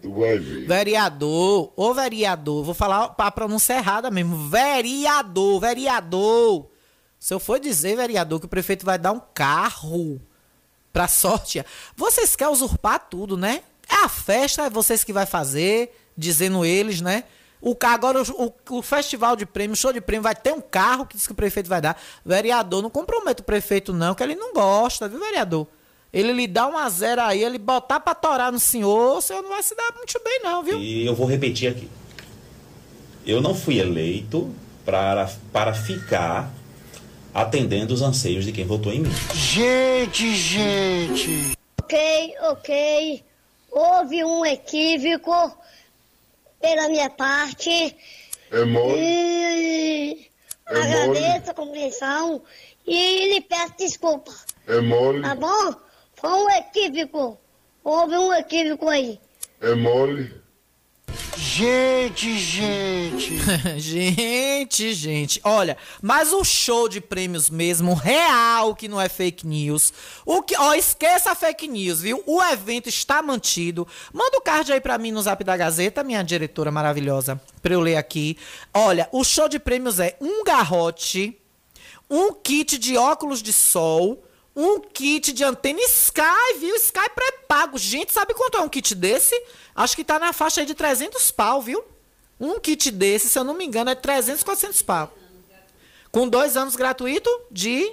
Tu 0.02 0.12
vai 0.12 0.38
ver. 0.38 0.68
Vereador, 0.68 1.72
ô 1.76 1.94
vereador, 1.94 2.64
vou 2.64 2.74
falar 2.74 3.14
a 3.18 3.32
pronúncia 3.32 3.76
errada 3.76 4.10
mesmo. 4.10 4.50
Vereador, 4.50 5.60
vereador. 5.60 6.68
Se 7.20 7.34
eu 7.34 7.40
for 7.40 7.60
dizer, 7.60 7.96
vereador, 7.96 8.40
que 8.40 8.48
o 8.48 8.50
prefeito 8.50 8.84
vai 8.84 8.98
dar 8.98 9.12
um 9.12 9.22
carro 9.34 10.20
pra 10.92 11.08
sorte. 11.08 11.64
Vocês 11.96 12.36
querem 12.36 12.54
usurpar 12.54 13.08
tudo, 13.10 13.38
né? 13.38 13.62
É 13.90 14.06
a 14.06 14.10
festa, 14.10 14.64
é 14.64 14.70
vocês 14.70 15.04
que 15.04 15.12
vai 15.12 15.26
fazer, 15.26 15.96
dizendo 16.18 16.64
eles, 16.64 17.02
né? 17.02 17.24
O, 17.62 17.76
agora 17.84 18.24
o, 18.24 18.54
o, 18.72 18.82
festival 18.82 19.36
de 19.36 19.46
prêmio, 19.46 19.76
show 19.76 19.94
de 19.94 20.02
prêmio, 20.02 20.24
vai 20.24 20.36
ter 20.36 20.52
um 20.52 20.62
carro 20.62 21.06
que 21.06 21.16
diz 21.16 21.28
que 21.28 21.34
o 21.34 21.36
prefeito 21.36 21.70
vai 21.70 21.80
dar. 21.80 22.02
Vereador, 22.26 22.82
não 22.82 22.90
comprometa 22.90 23.42
o 23.42 23.46
prefeito, 23.46 23.94
não, 23.94 24.16
que 24.16 24.24
ele 24.24 24.36
não 24.36 24.52
gosta, 24.52 25.08
viu, 25.08 25.20
vereador? 25.20 25.68
Ele 26.12 26.34
lhe 26.34 26.48
dá 26.48 26.68
uma 26.68 26.90
zero 26.90 27.22
aí, 27.22 27.44
ele 27.44 27.60
botar 27.60 28.00
pra 28.00 28.16
torar 28.16 28.52
no 28.52 28.60
senhor, 28.60 29.18
o 29.18 29.22
senhor 29.22 29.44
não 29.44 29.50
vai 29.50 29.62
se 29.62 29.76
dar 29.76 29.94
muito 29.96 30.20
bem, 30.24 30.42
não, 30.44 30.64
viu? 30.64 30.80
E 30.80 31.06
eu 31.06 31.16
vou 31.16 31.28
repetir 31.28 31.70
aqui. 31.70 31.88
Eu 33.26 33.40
não 33.42 33.54
fui 33.54 33.80
eleito 33.80 34.54
para, 34.84 35.32
para 35.54 35.74
ficar 35.74 36.52
atendendo 37.34 37.94
os 37.94 38.02
anseios 38.02 38.46
de 38.46 38.52
quem 38.52 38.66
votou 38.66 38.92
em 38.92 39.02
mim. 39.02 39.12
Gente, 39.34 40.36
gente. 40.36 41.58
Ok, 41.82 42.36
ok. 42.42 43.24
Houve 43.72 44.24
um 44.24 44.46
equívoco 44.46 45.58
pela 46.60 46.90
minha 46.90 47.10
parte. 47.10 47.96
É 48.52 48.66
mole. 48.66 49.00
E 49.00 50.30
é 50.68 50.78
agradeço 50.78 51.08
mole. 51.08 51.50
a 51.50 51.54
compreensão 51.54 52.42
e 52.86 53.34
lhe 53.34 53.42
peço 53.42 53.74
desculpa. 53.78 54.32
É 54.68 54.80
mole. 54.82 55.22
Tá 55.22 55.36
bom? 55.36 55.76
Foi 56.16 56.30
um 56.30 56.50
equívoco. 56.50 57.40
Houve 57.84 58.16
um 58.18 58.34
equívoco 58.34 58.90
aí. 58.90 59.20
É 59.62 59.74
mole. 59.74 60.41
Gente, 61.38 62.38
gente. 62.38 63.40
gente, 63.80 64.94
gente. 64.94 65.42
Olha, 65.44 65.78
mas 66.02 66.34
o 66.34 66.44
show 66.44 66.90
de 66.90 67.00
prêmios 67.00 67.50
mesmo, 67.50 67.94
real, 67.94 68.76
que 68.76 68.88
não 68.88 69.00
é 69.00 69.08
fake 69.08 69.48
news. 69.48 69.94
O 70.26 70.42
que, 70.44 70.56
ó, 70.58 70.74
esqueça 70.74 71.32
a 71.32 71.36
fake 71.36 71.68
news, 71.68 72.02
viu? 72.02 72.22
O 72.26 72.42
evento 72.44 72.90
está 72.90 73.22
mantido. 73.22 73.88
Manda 74.14 74.38
o 74.38 74.42
card 74.42 74.74
aí 74.74 74.82
pra 74.82 74.98
mim 74.98 75.12
no 75.12 75.22
Zap 75.22 75.44
da 75.44 75.56
Gazeta, 75.56 76.04
minha 76.04 76.24
diretora 76.24 76.72
maravilhosa, 76.72 77.42
pra 77.62 77.74
eu 77.74 77.80
ler 77.80 77.96
aqui. 77.96 78.38
Olha, 78.74 79.08
o 79.12 79.24
show 79.24 79.48
de 79.48 79.60
prêmios 79.60 80.00
é 80.00 80.16
um 80.20 80.44
garrote, 80.44 81.38
um 82.10 82.34
kit 82.34 82.78
de 82.78 82.98
óculos 82.98 83.42
de 83.42 83.54
sol, 83.54 84.24
um 84.56 84.80
kit 84.80 85.32
de 85.34 85.44
antena 85.44 85.80
Sky, 85.82 86.58
viu? 86.60 86.76
Sky 86.76 87.10
pré-pago. 87.14 87.78
Gente, 87.78 88.12
sabe 88.12 88.34
quanto 88.34 88.58
é 88.58 88.62
um 88.62 88.70
kit 88.70 88.94
desse? 88.94 89.36
Acho 89.76 89.96
que 89.96 90.04
tá 90.04 90.20
na 90.20 90.34
faixa 90.34 90.62
aí 90.62 90.66
de 90.66 90.74
300 90.74 91.32
pau, 91.32 91.62
viu? 91.62 91.84
Um 92.40 92.60
kit 92.60 92.92
desse, 92.92 93.30
se 93.30 93.38
eu 93.38 93.44
não 93.44 93.54
me 93.54 93.66
engano, 93.66 93.92
é 93.92 93.96
300, 93.96 94.44
400 94.44 94.82
pau. 94.82 95.14
Com 96.12 96.28
dois 96.28 96.58
anos 96.58 96.76
gratuito 96.76 97.30
de... 97.50 97.92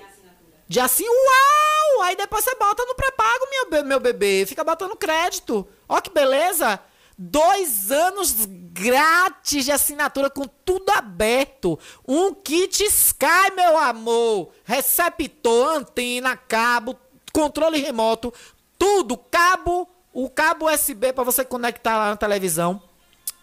De 0.66 0.80
assim, 0.80 1.06
uau! 1.08 2.02
Aí 2.02 2.14
depois 2.14 2.44
você 2.44 2.54
bota 2.56 2.84
no 2.84 2.94
pré-pago, 2.94 3.46
meu, 3.50 3.84
meu 3.84 4.00
bebê. 4.00 4.44
Fica 4.46 4.62
botando 4.62 4.96
crédito. 4.96 5.66
Ó 5.88 6.00
que 6.00 6.10
beleza! 6.10 6.78
Dois 7.20 7.90
anos 7.90 8.46
grátis 8.46 9.64
de 9.64 9.72
assinatura 9.72 10.30
com 10.30 10.46
tudo 10.46 10.90
aberto. 10.90 11.76
Um 12.06 12.32
kit 12.32 12.84
Sky, 12.84 13.50
meu 13.56 13.76
amor. 13.76 14.52
Receptor, 14.62 15.78
antena, 15.78 16.36
cabo, 16.36 16.96
controle 17.32 17.80
remoto, 17.80 18.32
tudo. 18.78 19.16
Cabo, 19.16 19.88
o 20.12 20.30
cabo 20.30 20.72
USB 20.72 21.12
para 21.12 21.24
você 21.24 21.44
conectar 21.44 21.96
lá 21.98 22.10
na 22.10 22.16
televisão. 22.16 22.80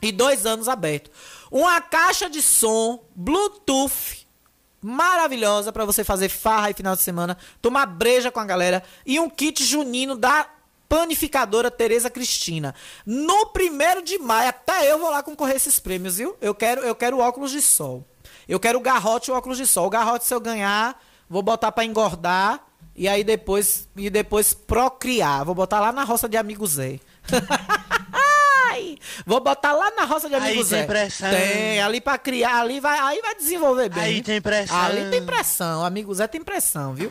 E 0.01 0.09
dois 0.09 0.45
anos 0.45 0.69
aberto. 0.69 1.11
Uma 1.51 1.82
caixa 1.82 2.30
de 2.30 2.41
som, 2.41 3.03
Bluetooth, 3.13 4.26
maravilhosa 4.82 5.73
para 5.73 5.84
você 5.84 6.03
fazer 6.03 6.30
farra 6.30 6.69
e 6.69 6.73
final 6.73 6.95
de 6.95 7.01
semana, 7.01 7.38
tomar 7.61 7.88
breja 7.88 8.32
com 8.32 8.39
a 8.39 8.45
galera. 8.45 8.84
E 9.05 9.19
um 9.19 9.30
kit 9.30 9.65
junino 9.65 10.15
da 10.15 10.47
panificadora 10.95 11.69
Tereza 11.69 12.09
Cristina. 12.09 12.73
No 13.05 13.47
primeiro 13.47 14.01
de 14.01 14.17
maio, 14.17 14.49
até 14.49 14.89
eu 14.89 14.97
vou 14.97 15.09
lá 15.09 15.21
concorrer 15.21 15.57
esses 15.57 15.77
prêmios, 15.77 16.17
viu? 16.17 16.37
Eu 16.39 16.55
quero, 16.55 16.81
eu 16.81 16.95
quero 16.95 17.19
óculos 17.19 17.51
de 17.51 17.61
sol. 17.61 18.07
Eu 18.47 18.59
quero 18.59 18.79
o 18.79 18.81
garrote 18.81 19.29
e 19.29 19.33
o 19.33 19.35
óculos 19.35 19.57
de 19.57 19.67
sol. 19.67 19.87
O 19.87 19.89
garrote, 19.89 20.25
se 20.25 20.33
eu 20.33 20.39
ganhar, 20.39 21.01
vou 21.29 21.41
botar 21.41 21.71
para 21.71 21.83
engordar 21.83 22.65
e 22.95 23.09
aí 23.09 23.23
depois 23.25 23.89
e 23.97 24.09
depois 24.09 24.53
procriar. 24.53 25.43
Vou 25.43 25.53
botar 25.53 25.81
lá 25.81 25.91
na 25.91 26.05
roça 26.05 26.29
de 26.29 26.37
amigo 26.37 26.65
Zé. 26.65 26.99
Vou 29.25 29.39
botar 29.39 29.71
lá 29.71 29.89
na 29.91 30.03
roça 30.03 30.27
de 30.27 30.35
Aí 30.35 30.51
amigos 30.51 30.67
tem 30.67 30.79
Zé. 30.79 30.85
pressão. 30.85 31.29
Tem, 31.29 31.81
ali 31.81 32.01
pra 32.01 32.17
criar, 32.17 32.59
ali 32.59 32.81
vai, 32.81 32.99
aí 32.99 33.21
vai 33.21 33.33
desenvolver 33.33 33.87
bem. 33.87 34.03
Aí 34.03 34.21
tem 34.21 34.41
pressão. 34.41 34.77
Ali 34.77 35.09
tem 35.09 35.25
pressão, 35.25 35.85
amigo 35.85 36.13
Zé 36.13 36.27
tem 36.27 36.43
pressão, 36.43 36.93
viu? 36.93 37.09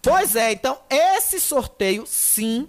Pois 0.00 0.34
é, 0.34 0.52
então 0.52 0.78
esse 0.88 1.38
sorteio 1.38 2.04
sim 2.06 2.66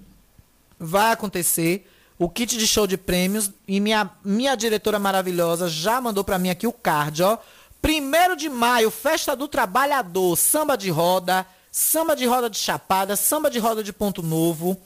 vai 0.83 1.11
acontecer. 1.11 1.89
O 2.19 2.29
kit 2.29 2.57
de 2.57 2.67
show 2.67 2.85
de 2.85 2.95
prêmios 2.97 3.51
e 3.67 3.79
minha, 3.79 4.09
minha 4.23 4.55
diretora 4.55 4.99
maravilhosa 4.99 5.67
já 5.67 5.99
mandou 5.99 6.23
pra 6.23 6.37
mim 6.37 6.49
aqui 6.49 6.67
o 6.67 6.71
card, 6.71 7.23
ó. 7.23 7.37
Primeiro 7.81 8.35
de 8.35 8.47
maio, 8.49 8.89
festa 8.91 9.35
do 9.35 9.47
trabalhador, 9.47 10.37
samba 10.37 10.77
de 10.77 10.89
roda, 10.89 11.45
samba 11.71 12.15
de 12.15 12.25
roda 12.25 12.49
de 12.49 12.57
chapada, 12.57 13.15
samba 13.15 13.49
de 13.49 13.59
roda 13.59 13.83
de 13.83 13.91
ponto 13.91 14.21
novo. 14.21 14.79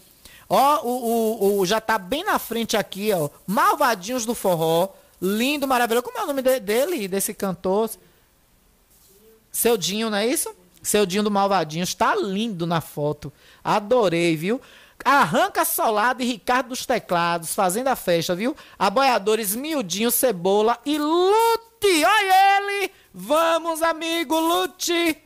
Ó, 0.50 0.82
o, 0.84 0.89
o, 0.89 1.60
o- 1.60 1.66
já 1.66 1.82
tá 1.82 1.98
bem 1.98 2.24
na 2.24 2.39
frente 2.39 2.78
aqui, 2.78 3.12
ó. 3.14 3.30
Malvadinhos 3.45 4.26
do 4.26 4.34
forró, 4.34 4.89
lindo, 5.22 5.68
maravilhoso. 5.68 6.04
Como 6.06 6.18
é 6.18 6.24
o 6.24 6.28
nome 6.28 6.41
de- 6.41 6.60
dele, 6.62 7.08
desse 7.08 7.34
cantor? 7.34 7.89
Seu 9.52 9.78
Dinho, 9.78 10.10
não 10.10 10.18
é 10.18 10.26
isso? 10.26 10.50
Seu 10.82 11.06
Dinho 11.06 11.24
do 11.24 11.32
Malvadinhos. 11.32 11.93
Tá 11.93 12.16
lindo 12.16 12.66
na 12.66 12.80
foto. 12.82 13.32
Adorei, 13.64 14.36
viu? 14.36 14.62
Arranca 15.06 15.64
Solado 15.64 16.22
e 16.22 16.26
Ricardo 16.26 16.70
dos 16.70 16.86
Teclados 16.86 17.54
fazendo 17.54 17.88
a 17.88 17.95
festa, 17.95 18.36
viu? 18.36 18.56
Aboiadores 18.78 19.56
Miudinho, 19.56 20.12
Cebola 20.12 20.78
e 20.86 20.98
Lute. 20.98 22.04
Olha 22.06 22.58
ele! 22.58 22.91
Vamos, 23.14 23.82
amigo 23.82 24.39
Lute! 24.39 25.18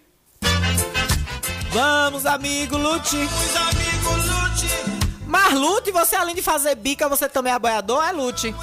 Vamos, 1.72 2.26
amigo 2.26 2.78
Lute! 2.78 3.18
Vamos, 3.26 3.56
amigo 3.56 4.10
Lute! 4.14 5.02
Mas 5.26 5.54
Lute, 5.54 5.92
você 5.92 6.16
além 6.16 6.36
de 6.36 6.42
fazer 6.42 6.76
bica, 6.76 7.08
você 7.08 7.30
também 7.30 7.54
é 7.54 7.56
aboiador? 7.56 8.04
É 8.04 8.12
Lute. 8.12 8.54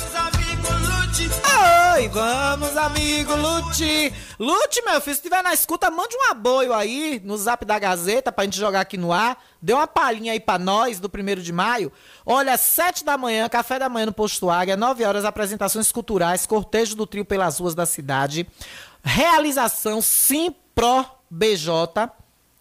Oi, 1.21 2.09
vamos, 2.11 2.77
amigo 2.77 3.35
Lute. 3.35 4.13
Lute, 4.39 4.83
meu 4.85 5.01
filho, 5.01 5.17
se 5.17 5.21
estiver 5.21 5.43
na 5.43 5.53
escuta, 5.53 5.91
mande 5.91 6.15
um 6.15 6.31
aboio 6.31 6.73
aí 6.73 7.21
no 7.25 7.37
zap 7.37 7.65
da 7.65 7.77
Gazeta 7.77 8.31
pra 8.31 8.45
gente 8.45 8.57
jogar 8.57 8.83
aqui 8.83 8.97
no 8.97 9.13
ar. 9.13 9.37
Dê 9.61 9.73
uma 9.73 9.89
palhinha 9.89 10.33
aí 10.33 10.39
pra 10.39 10.61
nós 10.61 11.01
do 11.01 11.09
primeiro 11.09 11.43
de 11.43 11.53
maio. 11.53 11.91
Olha, 12.25 12.57
sete 12.57 13.05
da 13.05 13.19
manhã, 13.19 13.49
café 13.49 13.81
da 13.81 13.89
manhã 13.89 14.07
no 14.07 14.13
Posto 14.13 14.49
Águia, 14.49 14.77
nove 14.77 15.05
horas, 15.05 15.25
apresentações 15.25 15.91
culturais, 15.91 16.47
cortejo 16.47 16.95
do 16.95 17.05
trio 17.05 17.25
pelas 17.25 17.59
ruas 17.59 17.75
da 17.75 17.85
cidade. 17.85 18.47
Realização 19.03 20.01
Simpro 20.01 21.05
BJ. 21.29 22.13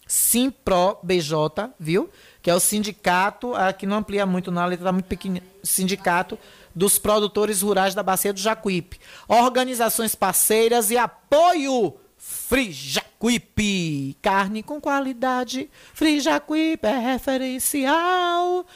Simpro 0.04 0.98
BJ, 1.04 1.70
viu? 1.78 2.10
Que 2.42 2.50
é 2.50 2.54
o 2.54 2.58
sindicato, 2.58 3.54
aqui 3.54 3.86
não 3.86 3.98
amplia 3.98 4.26
muito, 4.26 4.50
não, 4.50 4.62
a 4.62 4.66
letra 4.66 4.86
tá 4.86 4.92
muito 4.92 5.06
pequena. 5.06 5.40
Sindicato 5.62 6.36
dos 6.74 6.98
produtores 6.98 7.62
rurais 7.62 7.94
da 7.94 8.02
Bacia 8.02 8.32
do 8.32 8.40
Jacuípe. 8.40 8.98
Organizações 9.28 10.14
parceiras 10.14 10.90
e 10.90 10.96
apoio. 10.96 11.94
Free. 12.16 12.72
Carne 14.22 14.62
com 14.62 14.80
qualidade. 14.80 15.70
Free 15.94 16.20
é 16.82 16.98
referencial. 16.98 18.66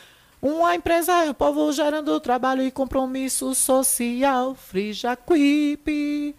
Uma 0.40 0.74
empresa, 0.74 1.30
o 1.30 1.34
povo 1.34 1.72
gerando 1.72 2.18
trabalho 2.18 2.62
e 2.62 2.70
compromisso 2.70 3.54
social. 3.54 4.54
Free 4.54 4.92
Jacuípe. 4.92 6.34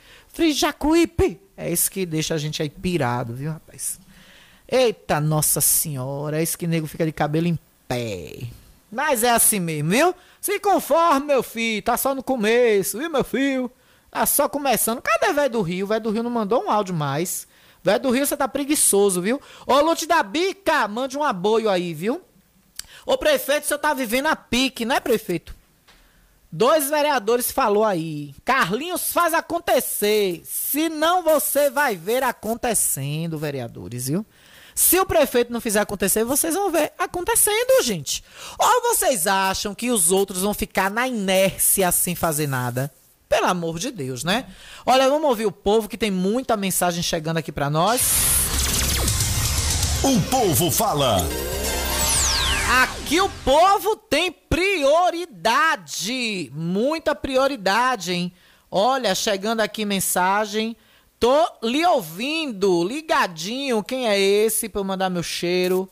É 1.56 1.72
isso 1.72 1.89
que 1.89 2.06
deixa 2.06 2.34
a 2.34 2.38
gente 2.38 2.62
aí 2.62 2.70
pirado, 2.70 3.34
viu, 3.34 3.51
rapaz? 3.51 3.99
Eita, 4.68 5.22
nossa 5.22 5.62
senhora, 5.62 6.39
é 6.39 6.43
isso 6.43 6.58
que 6.58 6.66
nego 6.66 6.88
fica 6.88 7.06
de 7.06 7.12
cabelo 7.12 7.47
em 7.47 7.60
pé. 7.88 8.47
Mas 8.94 9.24
é 9.24 9.32
assim 9.32 9.60
mesmo, 9.60 9.89
viu? 9.89 10.16
Se 10.39 10.60
conforme, 10.60 11.26
meu 11.28 11.41
filho, 11.41 11.82
tá 11.82 11.98
só 11.98 12.14
no 12.14 12.22
começo, 12.22 13.00
viu, 13.00 13.10
meu 13.10 13.24
filho? 13.24 13.72
Tá 14.12 14.26
só 14.26 14.48
começando. 14.48 15.02
Cadê 15.02 15.34
velho 15.34 15.50
do 15.50 15.62
Rio? 15.62 15.88
Velho 15.88 16.02
do 16.02 16.12
Rio 16.12 16.24
não 16.24 16.30
mandou 16.30 16.64
um 16.64 16.70
áudio 16.70 16.94
mais. 16.94 17.48
Velho 17.82 18.00
do 18.00 18.12
Rio, 18.12 18.26
você 18.26 18.38
tá 18.38 18.48
preguiçoso, 18.48 19.22
viu? 19.22 19.41
Ô, 19.66 19.80
Lute 19.82 20.06
da 20.06 20.22
Bica, 20.22 20.88
mande 20.88 21.18
um 21.18 21.24
aboio 21.24 21.70
aí, 21.70 21.94
viu? 21.94 22.22
Ô, 23.06 23.18
prefeito, 23.18 23.68
senhor 23.68 23.80
tá 23.80 23.94
vivendo 23.94 24.28
a 24.28 24.36
pique, 24.36 24.86
né, 24.86 25.00
prefeito? 25.00 25.56
Dois 26.52 26.89
vereadores 26.89 27.52
falou 27.52 27.84
aí. 27.84 28.36
Carlinhos 28.46 29.12
faz 29.12 29.34
acontecer. 29.34 30.44
Senão 30.46 31.24
você 31.24 31.72
vai 31.72 31.96
ver 31.96 32.22
acontecendo, 32.22 33.39
vereadores, 33.39 34.08
viu? 34.08 34.24
Se 34.76 35.00
o 35.00 35.06
prefeito 35.06 35.52
não 35.54 35.62
fizer 35.62 35.82
acontecer, 35.82 36.24
vocês 36.24 36.56
vão 36.56 36.72
ver 36.72 36.94
acontecendo, 36.98 37.84
gente. 37.84 38.24
Ou 38.58 38.82
vocês 38.82 39.28
acham 39.28 39.76
que 39.76 39.92
os 39.92 40.12
outros 40.12 40.42
vão 40.42 40.54
ficar 40.54 40.90
na 40.90 41.08
inércia 41.08 41.92
sem 41.92 42.16
fazer 42.16 42.48
nada? 42.48 42.92
Pelo 43.30 43.48
amor 43.48 43.80
de 43.80 43.90
Deus, 43.92 44.24
né? 44.24 44.46
Olha, 44.86 45.10
vamos 45.10 45.28
ouvir 45.28 45.46
o 45.46 45.52
povo 45.52 45.90
que 45.90 45.98
tem 45.98 46.12
muita 46.12 46.56
mensagem 46.56 47.02
chegando 47.02 47.38
aqui 47.38 47.52
pra 47.52 47.70
nós. 47.70 48.02
O 50.04 50.22
povo 50.30 50.70
fala. 50.70 51.18
Aqui 52.84 53.22
o 53.22 53.30
povo 53.44 53.96
tem 53.96 54.32
prioridade, 54.32 55.92
muita 56.54 57.16
prioridade, 57.16 58.12
hein? 58.12 58.34
Olha, 58.70 59.14
chegando 59.14 59.62
aqui 59.62 59.86
mensagem, 59.86 60.76
tô 61.24 61.48
lhe 61.64 61.86
ouvindo, 61.86 62.84
ligadinho, 62.84 63.82
quem 63.82 64.10
é 64.10 64.20
esse 64.20 64.68
pra 64.68 64.82
eu 64.82 64.84
mandar 64.84 65.10
meu 65.10 65.24
cheiro? 65.24 65.90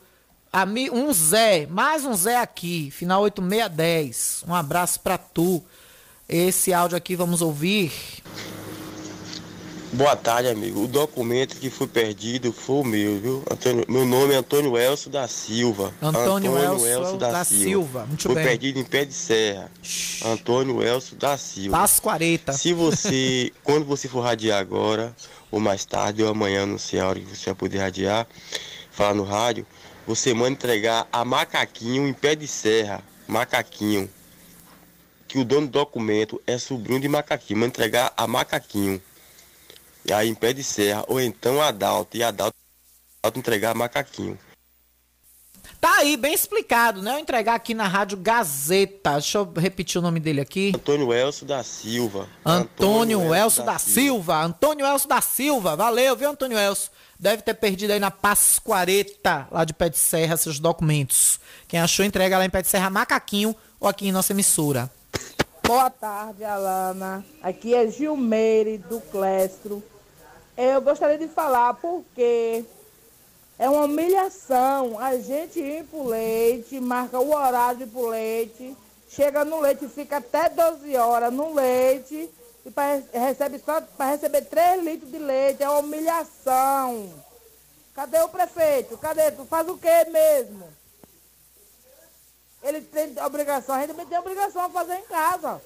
Um 0.92 1.10
Zé, 1.10 1.66
mais 1.70 2.04
um 2.04 2.12
Zé 2.12 2.36
aqui, 2.36 2.90
final 2.90 3.22
8610, 3.22 4.44
um 4.46 4.54
abraço 4.54 5.00
pra 5.00 5.16
tu. 5.16 5.64
Esse 6.28 6.74
áudio 6.74 6.98
aqui 6.98 7.16
vamos 7.16 7.40
ouvir. 7.40 7.90
Boa 9.92 10.16
tarde, 10.16 10.48
amigo. 10.48 10.84
O 10.84 10.88
documento 10.88 11.56
que 11.56 11.68
foi 11.68 11.86
perdido 11.86 12.50
foi 12.50 12.76
o 12.76 12.84
meu, 12.84 13.20
viu? 13.20 13.44
Antônio, 13.50 13.84
meu 13.86 14.06
nome 14.06 14.32
é 14.32 14.38
Antônio 14.38 14.78
Elcio 14.78 15.10
da 15.10 15.28
Silva. 15.28 15.92
Antônio 16.00 16.56
Elcio 16.56 17.18
da 17.18 17.44
Silva. 17.44 18.06
Muito 18.06 18.22
foi 18.22 18.34
bem. 18.36 18.44
perdido 18.44 18.78
em 18.78 18.84
pé 18.84 19.04
de 19.04 19.12
serra. 19.12 19.70
Antônio 20.24 20.82
Elcio 20.82 21.14
da 21.16 21.36
Silva. 21.36 21.76
Pascoareta. 21.76 22.54
Se 22.54 22.72
você, 22.72 23.52
quando 23.62 23.84
você 23.84 24.08
for 24.08 24.22
radiar 24.22 24.58
agora, 24.58 25.14
ou 25.50 25.60
mais 25.60 25.84
tarde, 25.84 26.22
ou 26.22 26.30
amanhã, 26.30 26.64
não 26.64 26.78
sei 26.78 26.98
a 26.98 27.06
hora 27.06 27.20
que 27.20 27.26
você 27.26 27.44
vai 27.50 27.54
poder 27.54 27.78
radiar, 27.78 28.26
falar 28.90 29.12
no 29.12 29.24
rádio, 29.24 29.66
você 30.06 30.32
manda 30.32 30.52
entregar 30.52 31.06
a 31.12 31.22
Macaquinho 31.22 32.08
em 32.08 32.14
pé 32.14 32.34
de 32.34 32.48
serra. 32.48 33.02
Macaquinho. 33.28 34.08
Que 35.28 35.38
o 35.38 35.44
dono 35.44 35.66
do 35.66 35.72
documento 35.72 36.40
é 36.46 36.56
sobrinho 36.56 36.98
de 36.98 37.08
Macaquinho. 37.08 37.60
Manda 37.60 37.68
entregar 37.68 38.10
a 38.16 38.26
Macaquinho. 38.26 39.02
E 40.04 40.12
aí 40.12 40.28
em 40.28 40.34
pé 40.34 40.52
de 40.52 40.62
serra, 40.62 41.04
ou 41.06 41.20
então 41.20 41.60
Adalto, 41.60 42.16
e 42.16 42.22
Adalto, 42.22 42.56
Adalto 43.22 43.38
entregar 43.38 43.74
macaquinho. 43.74 44.38
Tá 45.80 45.96
aí, 45.96 46.16
bem 46.16 46.32
explicado, 46.32 47.02
né? 47.02 47.14
Eu 47.14 47.18
entregar 47.18 47.54
aqui 47.54 47.74
na 47.74 47.88
Rádio 47.88 48.16
Gazeta. 48.16 49.14
Deixa 49.14 49.38
eu 49.38 49.52
repetir 49.56 49.98
o 49.98 50.02
nome 50.02 50.20
dele 50.20 50.40
aqui. 50.40 50.72
Antônio 50.74 51.12
Elcio 51.12 51.44
da 51.44 51.64
Silva. 51.64 52.28
Antônio 52.44 53.34
Elcio 53.34 53.64
da 53.64 53.78
Silva. 53.80 54.44
Antônio 54.44 54.86
Elcio 54.86 55.08
da 55.08 55.20
Silva. 55.20 55.74
Valeu, 55.74 56.16
viu, 56.16 56.30
Antônio 56.30 56.56
Elcio? 56.56 56.88
Deve 57.18 57.42
ter 57.42 57.54
perdido 57.54 57.92
aí 57.92 57.98
na 57.98 58.12
Pascoareta, 58.12 59.48
lá 59.50 59.64
de 59.64 59.72
Pé 59.72 59.88
de 59.88 59.98
Serra, 59.98 60.36
seus 60.36 60.60
documentos. 60.60 61.40
Quem 61.66 61.80
achou, 61.80 62.04
entrega 62.04 62.38
lá 62.38 62.44
em 62.44 62.50
Pé 62.50 62.62
de 62.62 62.68
Serra 62.68 62.88
Macaquinho 62.88 63.54
ou 63.80 63.88
aqui 63.88 64.06
em 64.06 64.12
nossa 64.12 64.32
emissora. 64.32 64.88
Boa 65.66 65.90
tarde, 65.90 66.44
Alana. 66.44 67.24
Aqui 67.42 67.74
é 67.74 67.88
Gilmeire 67.88 68.78
do 68.78 69.00
Clestro. 69.00 69.82
Eu 70.64 70.80
gostaria 70.80 71.18
de 71.18 71.26
falar 71.26 71.74
porque 71.74 72.64
é 73.58 73.68
uma 73.68 73.84
humilhação 73.84 74.96
a 74.96 75.18
gente 75.18 75.58
ir 75.58 75.82
pro 75.86 76.06
leite, 76.06 76.78
marca 76.78 77.18
o 77.18 77.34
horário 77.34 77.84
pro 77.88 78.06
leite, 78.06 78.76
chega 79.08 79.44
no 79.44 79.58
leite, 79.58 79.88
fica 79.88 80.18
até 80.18 80.48
12 80.48 80.96
horas 80.96 81.32
no 81.32 81.52
leite 81.52 82.30
e 82.64 82.70
pra, 82.70 83.02
recebe 83.12 83.58
só 83.58 83.80
para 83.80 84.12
receber 84.12 84.42
3 84.42 84.84
litros 84.84 85.10
de 85.10 85.18
leite. 85.18 85.64
É 85.64 85.68
uma 85.68 85.80
humilhação. 85.80 87.12
Cadê 87.92 88.20
o 88.20 88.28
prefeito? 88.28 88.96
Cadê? 88.98 89.32
Tu 89.32 89.44
faz 89.46 89.68
o 89.68 89.76
quê 89.76 90.04
mesmo? 90.12 90.68
Ele 92.62 92.82
tem 92.82 93.20
obrigação, 93.24 93.74
a 93.74 93.80
gente 93.80 93.90
também 93.90 94.06
tem 94.06 94.16
obrigação 94.16 94.68
de 94.68 94.72
fazer 94.74 94.94
em 94.94 95.06
casa. 95.06 95.60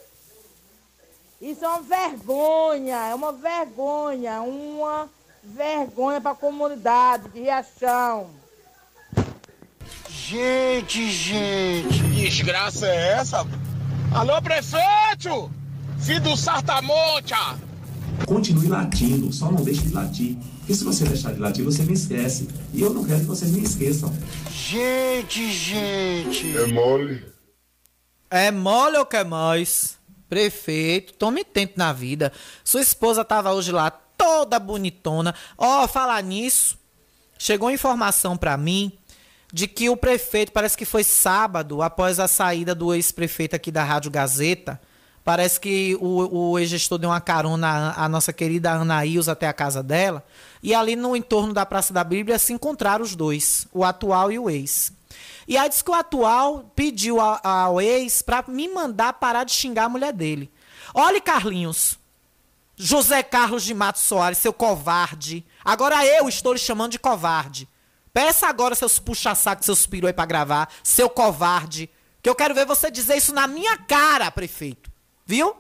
Isso 1.47 1.65
é 1.65 1.69
uma 1.69 1.81
vergonha, 1.81 2.97
é 2.97 3.15
uma 3.15 3.33
vergonha, 3.33 4.41
uma 4.41 5.09
vergonha 5.45 6.21
para 6.21 6.33
a 6.33 6.35
comunidade 6.35 7.29
de 7.29 7.39
Riachão. 7.39 8.31
Gente, 10.11 11.09
gente. 11.09 12.03
Que 12.03 12.29
desgraça 12.29 12.89
é 12.89 13.13
essa? 13.13 13.47
Alô, 14.13 14.43
prefeito! 14.43 15.49
Filho 16.01 16.21
do 16.23 16.37
Sartamonte! 16.37 17.35
Continue 18.27 18.67
latindo, 18.67 19.33
só 19.33 19.49
não 19.49 19.63
deixe 19.63 19.83
de 19.83 19.95
latir. 19.95 20.37
Porque 20.59 20.75
se 20.75 20.83
você 20.83 21.05
deixar 21.05 21.33
de 21.33 21.39
latir, 21.39 21.65
você 21.65 21.85
me 21.85 21.93
esquece. 21.93 22.49
E 22.75 22.83
eu 22.83 22.93
não 22.93 23.05
quero 23.05 23.21
que 23.21 23.27
vocês 23.27 23.53
me 23.53 23.63
esqueçam. 23.63 24.13
Gente, 24.51 25.53
gente. 25.53 26.59
É 26.59 26.67
mole. 26.67 27.25
É 28.29 28.51
mole 28.51 28.97
ou 28.97 29.07
quer 29.07 29.25
mais? 29.25 29.97
Prefeito, 30.29 31.13
tome 31.15 31.45
tempo 31.45 31.75
na 31.77 31.93
vida. 31.93 32.33
Sua 32.65 32.81
esposa 32.81 33.25
tava 33.25 33.53
hoje 33.53 33.71
lá 33.71 33.91
toda 33.91 34.59
bonitona. 34.59 35.35
Ó, 35.57 35.85
oh, 35.85 35.89
falar 35.89 36.23
nisso, 36.23 36.79
chegou 37.39 37.71
informação 37.71 38.37
para 38.37 38.57
mim 38.57 38.93
de 39.53 39.69
que 39.69 39.89
o 39.89 39.97
prefeito, 39.97 40.53
parece 40.53 40.77
que 40.77 40.85
foi 40.85 41.05
sábado, 41.05 41.81
após 41.81 42.19
a 42.19 42.27
saída 42.27 42.75
do 42.75 42.93
ex-prefeito 42.93 43.55
aqui 43.55 43.71
da 43.71 43.85
Rádio 43.85 44.11
Gazeta, 44.11 44.81
parece 45.25 45.61
que 45.61 45.97
o, 46.01 46.51
o 46.51 46.59
ex-gestor 46.59 46.99
deu 46.99 47.11
uma 47.11 47.21
carona 47.21 47.69
à, 47.69 48.05
à 48.05 48.09
nossa 48.09 48.33
querida 48.33 48.73
Ana 48.73 49.07
Ilza 49.07 49.33
até 49.33 49.47
a 49.47 49.53
casa 49.53 49.83
dela, 49.83 50.25
e 50.63 50.75
ali 50.75 50.97
no 50.97 51.15
entorno 51.15 51.53
da 51.53 51.65
Praça 51.65 51.93
da 51.93 52.03
Bíblia 52.03 52.39
se 52.39 52.53
encontraram 52.53 53.05
os 53.05 53.15
dois, 53.15 53.67
o 53.73 53.85
atual 53.85 54.33
e 54.33 54.39
o 54.39 54.51
ex. 54.51 54.93
E 55.47 55.57
aí 55.57 55.69
diz 55.69 55.83
que 55.83 55.91
o 55.91 55.95
atual 55.95 56.73
pediu 56.75 57.21
ao, 57.21 57.41
ao 57.43 57.81
ex 57.81 58.21
para 58.23 58.45
me 58.49 58.69
mandar 58.69 59.13
parar 59.15 59.45
de 59.45 59.53
xingar 59.53 59.85
a 59.85 59.89
mulher 59.89 60.13
dele. 60.13 60.51
Olhe, 60.93 61.21
Carlinhos, 61.21 61.99
José 62.77 63.23
Carlos 63.23 63.63
de 63.63 63.73
Matos 63.73 64.03
Soares, 64.03 64.39
seu 64.39 64.53
covarde. 64.53 65.45
Agora 65.65 66.05
eu 66.05 66.29
estou 66.29 66.53
lhe 66.53 66.59
chamando 66.59 66.93
de 66.93 66.99
covarde. 66.99 67.69
Peça 68.13 68.47
agora 68.47 68.75
seus 68.75 68.99
puxa-sacos, 68.99 69.67
seus 69.67 69.87
piru 69.87 70.07
aí 70.07 70.13
pra 70.13 70.25
gravar, 70.25 70.71
seu 70.83 71.09
covarde. 71.09 71.89
Que 72.23 72.29
eu 72.29 72.35
quero 72.35 72.55
ver 72.55 72.67
você 72.67 72.91
dizer 72.91 73.17
isso 73.17 73.35
na 73.35 73.47
minha 73.47 73.77
cara, 73.77 74.31
prefeito. 74.31 74.91
Viu? 75.25 75.55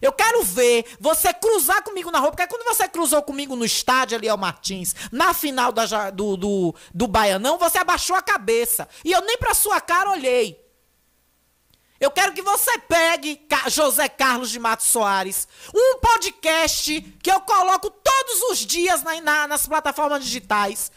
Eu 0.00 0.12
quero 0.12 0.42
ver 0.42 0.84
você 0.98 1.32
cruzar 1.34 1.82
comigo 1.82 2.10
na 2.10 2.18
rua, 2.20 2.30
porque 2.30 2.46
quando 2.46 2.64
você 2.64 2.88
cruzou 2.88 3.22
comigo 3.22 3.54
no 3.54 3.64
estádio 3.64 4.16
ali 4.16 4.28
ao 4.28 4.38
Martins, 4.38 4.94
na 5.12 5.34
final 5.34 5.70
da, 5.72 6.10
do, 6.10 6.36
do, 6.36 6.74
do 6.94 7.06
Baianão, 7.06 7.58
você 7.58 7.78
abaixou 7.78 8.16
a 8.16 8.22
cabeça. 8.22 8.88
E 9.04 9.12
eu 9.12 9.20
nem 9.22 9.36
pra 9.36 9.52
sua 9.52 9.80
cara 9.80 10.10
olhei. 10.10 10.58
Eu 12.00 12.10
quero 12.10 12.32
que 12.32 12.40
você 12.40 12.78
pegue 12.78 13.46
José 13.68 14.08
Carlos 14.08 14.48
de 14.48 14.58
Matos 14.58 14.86
Soares, 14.86 15.46
um 15.74 15.98
podcast 15.98 16.98
que 17.22 17.30
eu 17.30 17.42
coloco 17.42 17.90
todos 17.90 18.42
os 18.50 18.58
dias 18.60 19.02
na, 19.02 19.20
na, 19.20 19.46
nas 19.46 19.66
plataformas 19.66 20.24
digitais, 20.24 20.90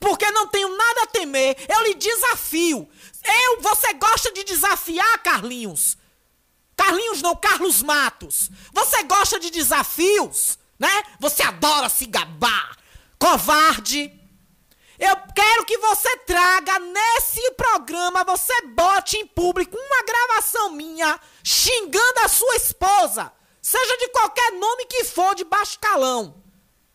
porque 0.00 0.28
não 0.32 0.48
tenho 0.48 0.76
nada 0.76 1.02
a 1.04 1.06
temer. 1.06 1.56
Eu 1.68 1.84
lhe 1.84 1.94
desafio. 1.94 2.88
Eu, 3.24 3.60
você 3.60 3.92
gosta 3.92 4.32
de 4.32 4.42
desafiar, 4.42 5.22
Carlinhos? 5.22 5.96
Carlinhos 6.82 7.22
não, 7.22 7.36
Carlos 7.36 7.80
Matos. 7.80 8.50
Você 8.72 9.04
gosta 9.04 9.38
de 9.38 9.50
desafios, 9.50 10.58
né? 10.76 10.90
Você 11.20 11.40
adora 11.40 11.88
se 11.88 12.06
gabar. 12.06 12.76
Covarde. 13.20 14.12
Eu 14.98 15.16
quero 15.32 15.64
que 15.64 15.78
você 15.78 16.16
traga 16.18 16.80
nesse 16.80 17.52
programa, 17.52 18.24
você 18.24 18.52
bote 18.62 19.16
em 19.16 19.26
público 19.26 19.76
uma 19.76 20.02
gravação 20.02 20.72
minha 20.72 21.20
xingando 21.44 22.20
a 22.24 22.28
sua 22.28 22.56
esposa. 22.56 23.32
Seja 23.60 23.96
de 23.98 24.08
qualquer 24.08 24.52
nome 24.52 24.86
que 24.86 25.04
for, 25.04 25.36
de 25.36 25.44
baixo 25.44 25.78
calão. 25.78 26.42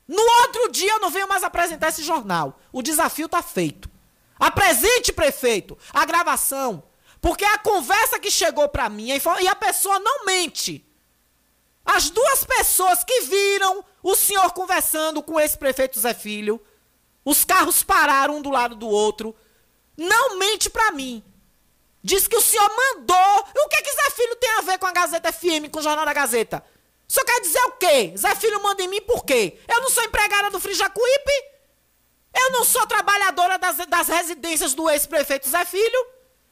No 0.05 0.21
outro 0.41 0.69
dia 0.69 0.91
eu 0.91 0.99
não 0.99 1.09
venho 1.09 1.29
mais 1.29 1.43
apresentar 1.43 1.89
esse 1.89 2.03
jornal. 2.03 2.59
O 2.73 2.81
desafio 2.81 3.29
tá 3.29 3.41
feito. 3.41 3.89
Apresente, 4.38 5.13
prefeito, 5.13 5.77
a 5.93 6.03
gravação. 6.03 6.83
Porque 7.22 7.43
a 7.43 7.57
conversa 7.57 8.20
que 8.20 8.30
chegou 8.30 8.70
para 8.70 8.89
mim 8.89 9.09
e 9.41 9.47
a 9.47 9.55
pessoa 9.55 9.99
não 9.99 10.26
mente. 10.26 10.86
As 11.86 12.09
duas 12.09 12.43
pessoas 12.43 13.03
que 13.03 13.22
viram 13.22 13.84
o 14.03 14.15
senhor 14.15 14.51
conversando 14.51 15.24
com 15.24 15.39
esse 15.39 15.57
prefeito 15.57 15.99
Zé 15.99 16.13
Filho, 16.13 16.61
os 17.24 17.45
carros 17.45 17.82
pararam 17.82 18.38
um 18.38 18.41
do 18.41 18.49
lado 18.49 18.76
do 18.76 18.88
outro, 18.88 19.36
não 19.95 20.38
mente 20.38 20.70
para 20.70 20.91
mim. 20.91 21.24
Diz 22.03 22.28
que 22.28 22.36
o 22.36 22.41
senhor 22.41 22.70
mandou. 22.70 23.39
O 23.57 23.70
que, 23.70 23.82
que 23.82 23.91
Zé 23.91 24.09
Filho 24.11 24.36
tem 24.36 24.49
a 24.51 24.61
ver 24.61 24.78
com 24.78 24.86
a 24.86 24.91
Gazeta 24.91 25.32
FM, 25.32 25.70
com 25.72 25.80
o 25.80 25.82
Jornal 25.82 26.05
da 26.05 26.13
Gazeta? 26.13 26.63
Só 27.07 27.24
quer 27.24 27.41
dizer 27.41 27.63
o 27.63 27.72
quê? 27.72 28.13
Zé 28.18 28.36
Filho 28.36 28.61
manda 28.61 28.84
em 28.84 28.88
mim 28.88 29.01
por 29.01 29.26
quê? 29.26 29.57
Eu 29.68 29.82
não 29.82 29.89
sou 29.89 30.03
empregada 30.03 30.49
do 30.49 30.59
Frijacuípe? 30.59 31.45
Eu 32.34 32.51
não 32.51 32.63
sou 32.63 32.86
trabalhadora 32.86 33.57
das, 33.57 33.78
das 33.88 34.07
residências 34.07 34.74
do 34.74 34.89
ex-prefeito 34.89 35.49
Zé 35.49 35.65
Filho? 35.65 36.07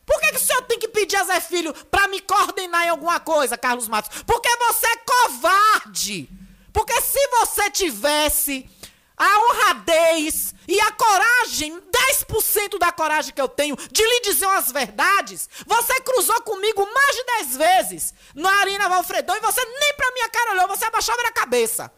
Por 0.05 0.19
que, 0.19 0.31
que 0.31 0.37
o 0.37 0.39
senhor 0.39 0.61
tem 0.63 0.79
que 0.79 0.87
pedir 0.87 1.15
a 1.15 1.23
Zé 1.23 1.41
Filho 1.41 1.73
para 1.89 2.07
me 2.07 2.21
coordenar 2.21 2.85
em 2.85 2.89
alguma 2.89 3.19
coisa, 3.19 3.57
Carlos 3.57 3.87
Matos? 3.87 4.23
Porque 4.23 4.49
você 4.57 4.85
é 4.85 4.97
covarde. 4.97 6.29
Porque 6.71 7.01
se 7.01 7.27
você 7.29 7.69
tivesse 7.71 8.69
a 9.17 9.39
honradez 9.39 10.53
e 10.67 10.79
a 10.79 10.91
coragem, 10.91 11.79
10% 11.79 12.77
da 12.77 12.91
coragem 12.91 13.33
que 13.33 13.41
eu 13.41 13.47
tenho 13.47 13.75
de 13.75 14.03
lhe 14.03 14.21
dizer 14.21 14.47
as 14.49 14.71
verdades, 14.71 15.49
você 15.65 15.99
cruzou 16.01 16.41
comigo 16.41 16.85
mais 16.85 17.15
de 17.15 17.23
10 17.23 17.57
vezes 17.57 18.13
na 18.33 18.51
Arena 18.59 18.89
Valfredão 18.89 19.35
e 19.35 19.39
você 19.39 19.63
nem 19.63 19.93
pra 19.95 20.11
minha 20.11 20.29
cara 20.29 20.51
olhou, 20.51 20.67
você 20.67 20.85
abaixava 20.85 21.21
a 21.21 21.31
cabeça. 21.31 21.91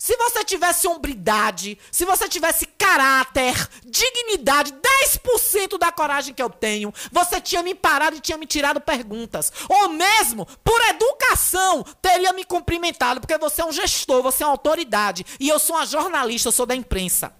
Se 0.00 0.16
você 0.16 0.42
tivesse 0.42 0.88
hombridade, 0.88 1.76
se 1.92 2.06
você 2.06 2.26
tivesse 2.26 2.64
caráter, 2.64 3.54
dignidade, 3.84 4.72
10% 4.72 5.76
da 5.76 5.92
coragem 5.92 6.32
que 6.32 6.42
eu 6.42 6.48
tenho, 6.48 6.90
você 7.12 7.38
tinha 7.38 7.62
me 7.62 7.74
parado 7.74 8.16
e 8.16 8.20
tinha 8.20 8.38
me 8.38 8.46
tirado 8.46 8.80
perguntas. 8.80 9.52
Ou 9.68 9.90
mesmo, 9.90 10.46
por 10.64 10.80
educação, 10.88 11.84
teria 12.00 12.32
me 12.32 12.46
cumprimentado, 12.46 13.20
porque 13.20 13.36
você 13.36 13.60
é 13.60 13.64
um 13.66 13.72
gestor, 13.72 14.22
você 14.22 14.42
é 14.42 14.46
uma 14.46 14.54
autoridade. 14.54 15.26
E 15.38 15.50
eu 15.50 15.58
sou 15.58 15.76
uma 15.76 15.84
jornalista, 15.84 16.48
eu 16.48 16.52
sou 16.52 16.64
da 16.64 16.74
imprensa. 16.74 17.36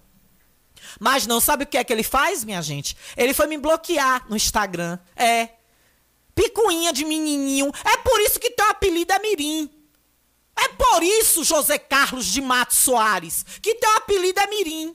Mas 1.01 1.27
não 1.27 1.41
sabe 1.41 1.65
o 1.65 1.67
que 1.67 1.79
é 1.79 1.83
que 1.83 1.95
ele 1.95 2.03
faz, 2.03 2.45
minha 2.45 2.61
gente? 2.61 2.95
Ele 3.17 3.33
foi 3.33 3.47
me 3.47 3.57
bloquear 3.57 4.27
no 4.29 4.37
Instagram. 4.37 4.99
É. 5.17 5.49
Picuinha 6.35 6.93
de 6.93 7.07
menininho. 7.07 7.73
É 7.87 7.97
por 7.97 8.21
isso 8.21 8.39
que 8.39 8.51
teu 8.51 8.69
apelido 8.69 9.15
é 9.15 9.19
Mirim. 9.19 9.80
É 10.63 10.69
por 10.69 11.03
isso, 11.03 11.43
José 11.43 11.79
Carlos 11.79 12.27
de 12.27 12.41
Matos 12.41 12.77
Soares, 12.77 13.47
que 13.63 13.77
teu 13.77 13.97
apelido 13.97 14.41
é 14.41 14.47
Mirim. 14.47 14.95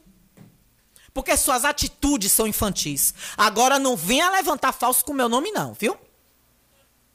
Porque 1.12 1.36
suas 1.36 1.66
atitudes 1.66 2.32
são 2.32 2.46
infantis. 2.46 3.14
Agora 3.36 3.80
não 3.80 3.96
venha 3.96 4.30
levantar 4.30 4.74
falso 4.74 5.04
com 5.04 5.14
meu 5.14 5.30
nome, 5.30 5.52
não, 5.52 5.74
viu? 5.74 5.98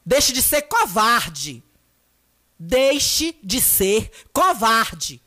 Deixe 0.05 0.33
de 0.33 0.41
ser 0.41 0.63
covarde. 0.63 1.63
Deixe 2.59 3.37
de 3.41 3.61
ser 3.61 4.11
covarde. 4.33 5.21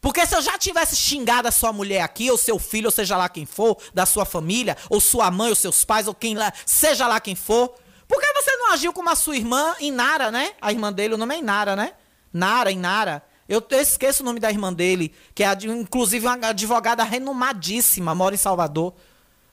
Porque 0.00 0.26
se 0.26 0.34
eu 0.34 0.42
já 0.42 0.58
tivesse 0.58 0.96
xingado 0.96 1.48
a 1.48 1.52
sua 1.52 1.72
mulher 1.72 2.02
aqui, 2.02 2.30
ou 2.30 2.38
seu 2.38 2.58
filho, 2.58 2.86
ou 2.86 2.90
seja 2.90 3.16
lá 3.16 3.28
quem 3.28 3.44
for, 3.44 3.76
da 3.92 4.06
sua 4.06 4.24
família, 4.24 4.76
ou 4.88 5.00
sua 5.00 5.30
mãe, 5.30 5.50
ou 5.50 5.56
seus 5.56 5.84
pais, 5.84 6.08
ou 6.08 6.14
quem 6.14 6.34
lá, 6.34 6.52
seja 6.64 7.06
lá 7.06 7.20
quem 7.20 7.34
for, 7.34 7.74
por 8.06 8.20
que 8.20 8.32
você 8.32 8.56
não 8.56 8.72
agiu 8.72 8.92
como 8.92 9.10
a 9.10 9.16
sua 9.16 9.36
irmã, 9.36 9.76
Inara, 9.80 10.30
né? 10.30 10.54
A 10.60 10.72
irmã 10.72 10.92
dele, 10.92 11.14
o 11.14 11.18
nome 11.18 11.34
é 11.34 11.38
Inara, 11.38 11.76
né? 11.76 11.92
Nara, 12.32 12.70
Inara. 12.70 13.22
Eu, 13.48 13.64
eu 13.70 13.80
esqueço 13.80 14.22
o 14.22 14.26
nome 14.26 14.38
da 14.38 14.50
irmã 14.50 14.72
dele, 14.72 15.14
que 15.34 15.42
é 15.42 15.52
inclusive 15.64 16.26
uma 16.26 16.48
advogada 16.48 17.02
renomadíssima, 17.02 18.14
mora 18.14 18.34
em 18.34 18.38
Salvador. 18.38 18.94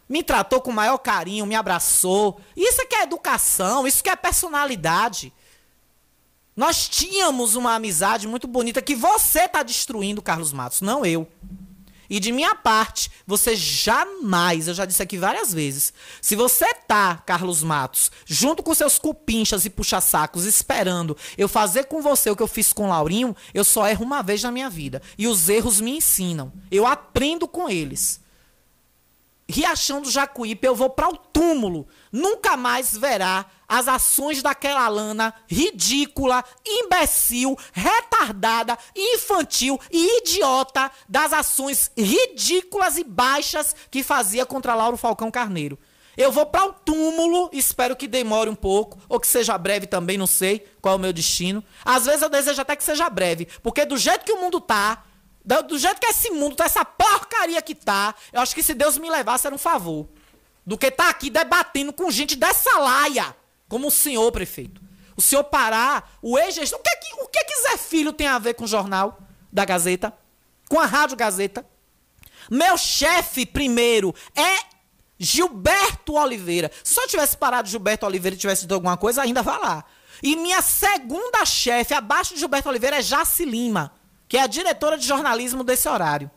Me 0.07 0.21
tratou 0.21 0.61
com 0.61 0.69
o 0.69 0.73
maior 0.73 0.97
carinho, 0.97 1.45
me 1.45 1.55
abraçou. 1.55 2.39
Isso 2.55 2.82
é 2.82 2.86
que 2.86 2.95
é 2.95 3.03
educação, 3.03 3.88
isso 3.88 4.03
que 4.03 4.09
é 4.09 4.15
personalidade. 4.15 5.34
Nós 6.55 6.88
tínhamos 6.88 7.55
uma 7.55 7.76
amizade 7.76 8.28
muito 8.28 8.47
bonita 8.47 8.82
que 8.82 8.95
você 8.95 9.41
está 9.41 9.63
destruindo, 9.63 10.21
Carlos 10.21 10.53
Matos, 10.53 10.82
não 10.82 11.05
eu. 11.05 11.28
E 12.10 12.20
de 12.20 12.32
minha 12.32 12.56
parte, 12.56 13.10
você 13.26 13.56
jamais, 13.56 14.68
eu 14.68 14.74
já 14.74 14.86
disse 14.86 15.01
aqui 15.01 15.18
várias 15.18 15.53
vezes, 15.53 15.93
se 16.22 16.36
você 16.36 16.74
tá, 16.88 17.18
Carlos 17.26 17.64
Matos, 17.64 18.12
junto 18.26 18.62
com 18.62 18.74
seus 18.74 18.99
cupinchas 18.99 19.66
e 19.66 19.70
puxa-sacos, 19.70 20.45
esperando 20.45 21.18
eu 21.38 21.47
fazer 21.47 21.86
com 21.86 22.01
você 22.01 22.30
o 22.30 22.36
que 22.36 22.43
eu 22.43 22.47
fiz 22.47 22.74
com 22.74 22.86
o 22.86 22.89
Laurinho, 22.89 23.36
eu 23.53 23.64
só 23.64 23.88
erro 23.88 24.06
uma 24.06 24.22
vez 24.22 24.43
na 24.43 24.51
minha 24.51 24.70
vida. 24.70 25.01
E 25.18 25.28
os 25.28 25.49
erros 25.49 25.82
me 25.82 25.97
ensinam. 25.97 26.51
Eu 26.72 26.86
aprendo 26.86 27.47
com 27.47 27.70
eles. 27.70 28.24
Riachão 29.47 30.01
do 30.01 30.09
Jacuípe, 30.09 30.65
eu 30.65 30.75
vou 30.75 30.89
para 30.89 31.07
o 31.07 31.15
túmulo. 31.15 31.87
Nunca 32.11 32.57
mais 32.57 32.97
verá 32.97 33.45
as 33.67 33.87
ações 33.87 34.41
daquela 34.41 34.87
lana 34.87 35.33
ridícula, 35.47 36.43
imbecil, 36.65 37.57
retardada, 37.71 38.77
infantil 38.95 39.79
e 39.91 40.19
idiota 40.19 40.91
das 41.07 41.31
ações 41.31 41.91
ridículas 41.95 42.97
e 42.97 43.03
baixas 43.03 43.75
que 43.91 44.01
fazia 44.01 44.45
contra 44.45 44.75
Lauro 44.75 44.97
Falcão 44.97 45.29
Carneiro. 45.29 45.77
Eu 46.17 46.31
vou 46.31 46.45
para 46.45 46.65
o 46.65 46.73
túmulo, 46.73 47.49
espero 47.51 47.95
que 47.95 48.07
demore 48.07 48.49
um 48.49 48.55
pouco, 48.55 48.97
ou 49.09 49.19
que 49.19 49.27
seja 49.27 49.57
breve 49.57 49.85
também, 49.85 50.17
não 50.17 50.27
sei 50.27 50.65
qual 50.81 50.93
é 50.93 50.97
o 50.97 50.99
meu 50.99 51.11
destino. 51.11 51.63
Às 51.83 52.05
vezes 52.05 52.21
eu 52.21 52.29
desejo 52.29 52.61
até 52.61 52.75
que 52.75 52.83
seja 52.83 53.09
breve, 53.09 53.47
porque 53.61 53.85
do 53.85 53.97
jeito 53.97 54.23
que 54.23 54.31
o 54.31 54.39
mundo 54.39 54.61
tá, 54.61 55.03
do, 55.45 55.77
jeito 55.77 55.99
que 55.99 56.07
esse 56.07 56.31
mundo 56.31 56.61
essa 56.63 56.83
porcaria 56.83 57.61
que 57.61 57.75
tá, 57.75 58.15
eu 58.33 58.41
acho 58.41 58.55
que 58.55 58.63
se 58.63 58.73
Deus 58.73 58.97
me 58.97 59.09
levasse 59.09 59.45
era 59.45 59.55
um 59.55 59.59
favor. 59.59 60.07
Do 60.65 60.77
que 60.77 60.89
tá 60.89 61.09
aqui 61.09 61.29
debatendo 61.29 61.93
com 61.93 62.09
gente 62.09 62.35
dessa 62.35 62.79
laia, 62.79 63.35
como 63.69 63.87
o 63.87 63.91
senhor 63.91 64.31
prefeito. 64.31 64.81
O 65.15 65.21
senhor 65.21 65.43
parar, 65.43 66.17
o 66.21 66.37
ex-gestor. 66.37 66.79
O, 66.79 66.83
que, 66.83 66.95
que, 66.95 67.21
o 67.21 67.27
que, 67.27 67.43
que 67.43 67.61
Zé 67.61 67.77
Filho 67.77 68.11
tem 68.11 68.27
a 68.27 68.39
ver 68.39 68.55
com 68.55 68.63
o 68.63 68.67
jornal 68.67 69.19
da 69.53 69.63
Gazeta? 69.63 70.11
Com 70.67 70.79
a 70.79 70.85
Rádio 70.85 71.15
Gazeta? 71.15 71.65
Meu 72.49 72.77
chefe 72.77 73.45
primeiro 73.45 74.13
é 74.35 74.65
Gilberto 75.17 76.15
Oliveira. 76.15 76.71
Se 76.83 76.99
eu 76.99 77.07
tivesse 77.07 77.37
parado 77.37 77.69
Gilberto 77.69 78.05
Oliveira 78.05 78.35
e 78.35 78.39
tivesse 78.39 78.63
dito 78.63 78.73
alguma 78.73 78.97
coisa, 78.97 79.21
ainda 79.21 79.41
vá 79.41 79.57
lá. 79.57 79.85
E 80.21 80.35
minha 80.35 80.61
segunda 80.61 81.45
chefe, 81.45 81.93
abaixo 81.93 82.33
de 82.33 82.39
Gilberto 82.39 82.69
Oliveira, 82.69 82.97
é 82.97 83.01
Jaci 83.01 83.45
Lima, 83.45 83.93
que 84.36 84.39
é 84.39 84.41
a 84.41 84.47
diretora 84.47 84.97
de 84.97 85.07
jornalismo 85.07 85.63
desse 85.63 85.88
horário. 85.88 86.29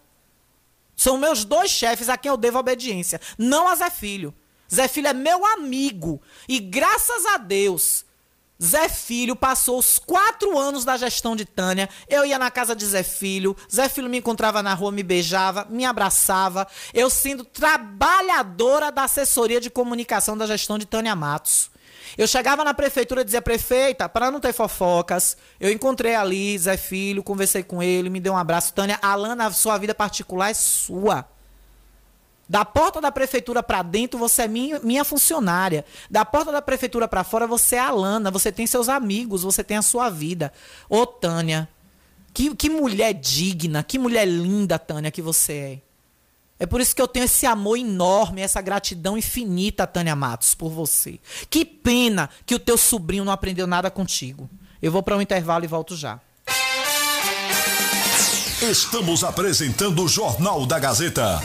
São 0.95 1.19
meus 1.19 1.45
dois 1.45 1.69
chefes 1.69 2.09
a 2.09 2.17
quem 2.17 2.29
eu 2.31 2.37
devo 2.37 2.57
obediência, 2.57 3.21
não 3.37 3.67
a 3.67 3.75
Zé 3.75 3.91
Filho. 3.91 4.33
Zé 4.73 4.87
Filho 4.87 5.09
é 5.09 5.13
meu 5.13 5.45
amigo. 5.45 6.23
E 6.49 6.61
graças 6.61 7.27
a 7.27 7.39
Deus, 7.39 8.05
Zé 8.63 8.89
Filho 8.89 9.35
passou 9.35 9.81
os 9.81 9.99
quatro 9.99 10.57
anos 10.57 10.85
da 10.85 10.97
gestão 10.97 11.35
de 11.35 11.45
Tânia. 11.45 11.89
Eu 12.09 12.25
ia 12.25 12.39
na 12.39 12.53
casa 12.53 12.77
de 12.77 12.87
Zé 12.87 13.03
Filho. 13.03 13.57
Zé 13.69 13.89
Filho 13.89 14.09
me 14.09 14.19
encontrava 14.19 14.63
na 14.63 14.75
rua, 14.75 14.93
me 14.93 15.03
beijava, 15.03 15.67
me 15.69 15.85
abraçava. 15.85 16.69
Eu 16.95 17.11
sendo 17.11 17.45
trabalhadora 17.45 18.93
da 18.93 19.03
assessoria 19.03 19.61
de 19.61 19.71
comunicação 19.71 20.39
da 20.39 20.47
gestão 20.47 20.79
de 20.79 20.87
Tânia 20.87 21.17
Matos. 21.17 21.69
Eu 22.17 22.27
chegava 22.27 22.65
na 22.65 22.73
prefeitura 22.73 23.21
e 23.21 23.25
dizia, 23.25 23.43
prefeita, 23.43 24.09
para 24.09 24.31
não 24.31 24.41
ter 24.41 24.53
fofocas, 24.53 25.37
eu 25.61 25.71
encontrei 25.71 26.15
ali 26.15 26.59
Zé 26.59 26.77
Filho, 26.77 27.23
conversei 27.23 27.63
com 27.63 27.83
ele, 27.83 28.09
me 28.09 28.21
deu 28.21 28.33
um 28.33 28.37
abraço. 28.37 28.73
Tânia, 28.73 28.99
Alana, 29.03 29.51
sua 29.51 29.77
vida 29.79 29.95
particular 29.95 30.51
é 30.51 30.55
sua. 30.55 31.27
Da 32.49 32.65
porta 32.65 33.01
da 33.01 33.13
prefeitura 33.13 33.63
para 33.63 33.83
dentro, 33.83 34.19
você 34.19 34.43
é 34.43 34.49
minha, 34.49 34.81
minha 34.81 35.05
funcionária. 35.05 35.85
Da 36.11 36.25
porta 36.25 36.51
da 36.51 36.63
prefeitura 36.63 37.07
para 37.07 37.23
fora, 37.23 37.47
você 37.47 37.77
é 37.77 37.81
Alana. 37.81 38.31
Você 38.31 38.51
tem 38.51 38.67
seus 38.67 38.89
amigos, 38.89 39.43
você 39.43 39.63
tem 39.63 39.77
a 39.77 39.83
sua 39.83 40.09
vida. 40.09 40.51
Ô, 40.89 41.05
Tânia, 41.05 41.69
que, 42.33 42.57
que 42.57 42.71
mulher 42.71 43.13
digna, 43.13 43.83
que 43.83 43.99
mulher 43.99 44.25
linda, 44.25 44.79
Tânia, 44.79 45.11
que 45.11 45.21
você 45.21 45.53
é. 45.53 45.88
É 46.61 46.67
por 46.67 46.81
isso 46.81 46.95
que 46.95 47.01
eu 47.01 47.07
tenho 47.07 47.25
esse 47.25 47.47
amor 47.47 47.79
enorme, 47.79 48.41
essa 48.41 48.61
gratidão 48.61 49.17
infinita, 49.17 49.87
Tânia 49.87 50.17
Matos, 50.17 50.55
por 50.55 50.71
você. 50.71 51.21
Que 51.49 51.65
pena 51.65 52.29
que 52.45 52.55
o 52.55 52.59
teu 52.59 52.77
sobrinho 52.77 53.25
não 53.25 53.33
aprendeu 53.33 53.67
nada 53.67 53.91
contigo. 53.91 54.51
Eu 54.83 54.91
vou 54.91 55.03
para 55.03 55.17
um 55.17 55.23
intervalo 55.23 55.65
e 55.65 55.69
volto 55.69 55.97
já. 55.97 56.21
Estamos 58.61 59.23
apresentando 59.23 60.03
o 60.03 60.09
Jornal 60.09 60.67
da 60.67 60.81
Gazeta. 60.81 61.41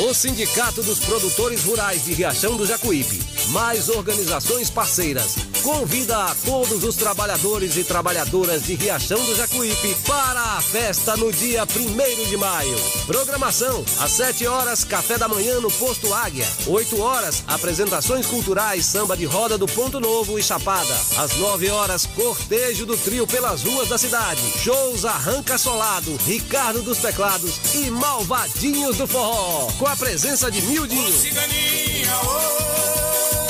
O 0.00 0.14
Sindicato 0.14 0.80
dos 0.80 1.00
Produtores 1.00 1.64
Rurais 1.64 2.04
de 2.04 2.12
Riachão 2.12 2.56
do 2.56 2.64
Jacuípe, 2.64 3.20
mais 3.48 3.88
organizações 3.88 4.70
parceiras, 4.70 5.34
convida 5.60 6.16
a 6.16 6.36
todos 6.46 6.84
os 6.84 6.94
trabalhadores 6.94 7.76
e 7.76 7.82
trabalhadoras 7.82 8.62
de 8.62 8.76
Riachão 8.76 9.18
do 9.24 9.34
Jacuípe 9.34 9.96
para 10.06 10.40
a 10.40 10.60
festa 10.60 11.16
no 11.16 11.32
dia 11.32 11.64
1 11.64 12.28
de 12.28 12.36
maio. 12.36 12.76
Programação: 13.06 13.84
às 13.98 14.12
7 14.12 14.46
horas, 14.46 14.84
café 14.84 15.18
da 15.18 15.26
manhã 15.26 15.58
no 15.58 15.70
Posto 15.70 16.14
Águia. 16.14 16.46
8 16.68 17.00
horas, 17.00 17.42
apresentações 17.48 18.24
culturais, 18.26 18.86
samba 18.86 19.16
de 19.16 19.24
roda 19.24 19.58
do 19.58 19.66
Ponto 19.66 19.98
Novo 19.98 20.38
e 20.38 20.42
Chapada. 20.44 20.94
Às 21.16 21.36
9 21.38 21.70
horas, 21.70 22.06
cortejo 22.06 22.86
do 22.86 22.96
trio 22.96 23.26
pelas 23.26 23.64
ruas 23.64 23.88
da 23.88 23.98
cidade. 23.98 24.40
Shows 24.62 25.04
Arranca 25.04 25.58
Solado, 25.58 26.16
Ricardo 26.24 26.82
dos 26.82 26.98
Teclados 26.98 27.74
e 27.74 27.90
Malvadinhos 27.90 28.96
do 28.96 29.06
Forró. 29.08 29.66
A 29.90 29.96
presença 29.96 30.50
de 30.50 30.60
Mildinho. 30.60 31.14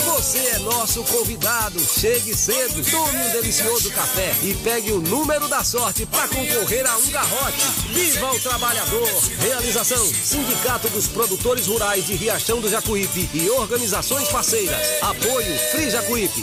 Você 0.06 0.38
é 0.38 0.58
nosso 0.60 1.02
convidado. 1.02 1.80
Chegue 1.80 2.32
cedo, 2.32 2.88
tome 2.88 3.18
um 3.18 3.30
delicioso 3.32 3.90
café 3.90 4.32
e 4.44 4.54
pegue 4.62 4.92
o 4.92 5.00
número 5.00 5.48
da 5.48 5.64
sorte 5.64 6.06
para 6.06 6.28
concorrer 6.28 6.86
a 6.86 6.96
um 6.96 7.10
garrote. 7.10 7.64
Viva 7.92 8.30
o 8.30 8.38
trabalhador! 8.38 9.08
Realização: 9.40 10.06
Sindicato 10.06 10.88
dos 10.90 11.08
Produtores 11.08 11.66
Rurais 11.66 12.06
de 12.06 12.14
Riachão 12.14 12.60
do 12.60 12.70
Jacuípe 12.70 13.28
e 13.34 13.50
organizações 13.50 14.28
parceiras. 14.28 15.02
Apoio 15.02 15.58
Free 15.72 15.90
Jacuípe. 15.90 16.42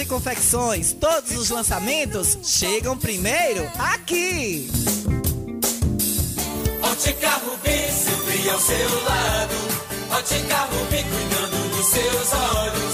e 0.00 0.04
Confecções. 0.04 0.92
Todos 0.92 1.36
os 1.36 1.50
lançamentos 1.50 2.38
chegam 2.42 2.96
primeiro 2.98 3.70
aqui. 3.78 4.68
Ótica 6.82 7.30
Rubi, 7.30 7.90
sempre 7.92 8.50
ao 8.50 8.58
seu 8.58 9.04
lado. 9.04 9.54
Ótica 10.10 10.56
Rubi, 10.64 11.04
cuidando 11.04 11.76
dos 11.76 11.86
seus 11.86 12.32
olhos. 12.32 12.93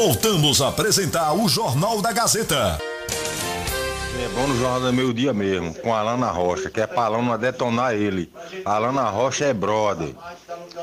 Voltamos 0.00 0.62
a 0.62 0.68
apresentar 0.68 1.32
o 1.32 1.48
Jornal 1.48 2.00
da 2.00 2.12
Gazeta. 2.12 2.78
É 2.80 4.28
bom 4.28 4.46
no 4.46 4.56
Jornal 4.56 4.80
do 4.80 4.92
Meio 4.92 5.12
Dia 5.12 5.34
mesmo, 5.34 5.74
com 5.74 5.92
a 5.92 5.98
Alana 5.98 6.30
Rocha, 6.30 6.70
que 6.70 6.80
é 6.80 6.86
pra 6.86 7.06
Alana 7.06 7.36
detonar 7.36 7.94
ele. 7.94 8.32
A 8.64 8.76
Alana 8.76 9.10
Rocha 9.10 9.46
é 9.46 9.52
brother. 9.52 10.14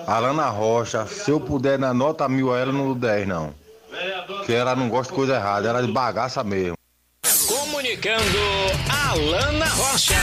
A 0.05 0.15
Alana 0.15 0.49
Rocha, 0.49 1.07
se 1.07 1.31
eu 1.31 1.39
puder 1.39 1.77
dar 1.77 1.93
nota 1.93 2.27
mil 2.27 2.53
a 2.53 2.59
ela, 2.59 2.73
não 2.73 2.87
dou 2.87 2.95
10 2.95 3.25
não. 3.25 3.55
Que 4.45 4.53
ela 4.53 4.75
não 4.75 4.89
gosta 4.89 5.13
de 5.13 5.15
coisa 5.15 5.35
errada, 5.35 5.69
ela 5.69 5.79
é 5.79 5.83
de 5.83 5.93
bagaça 5.93 6.43
mesmo. 6.43 6.75
Comunicando 7.47 8.37
Alana 9.09 9.69
Rocha. 9.69 10.13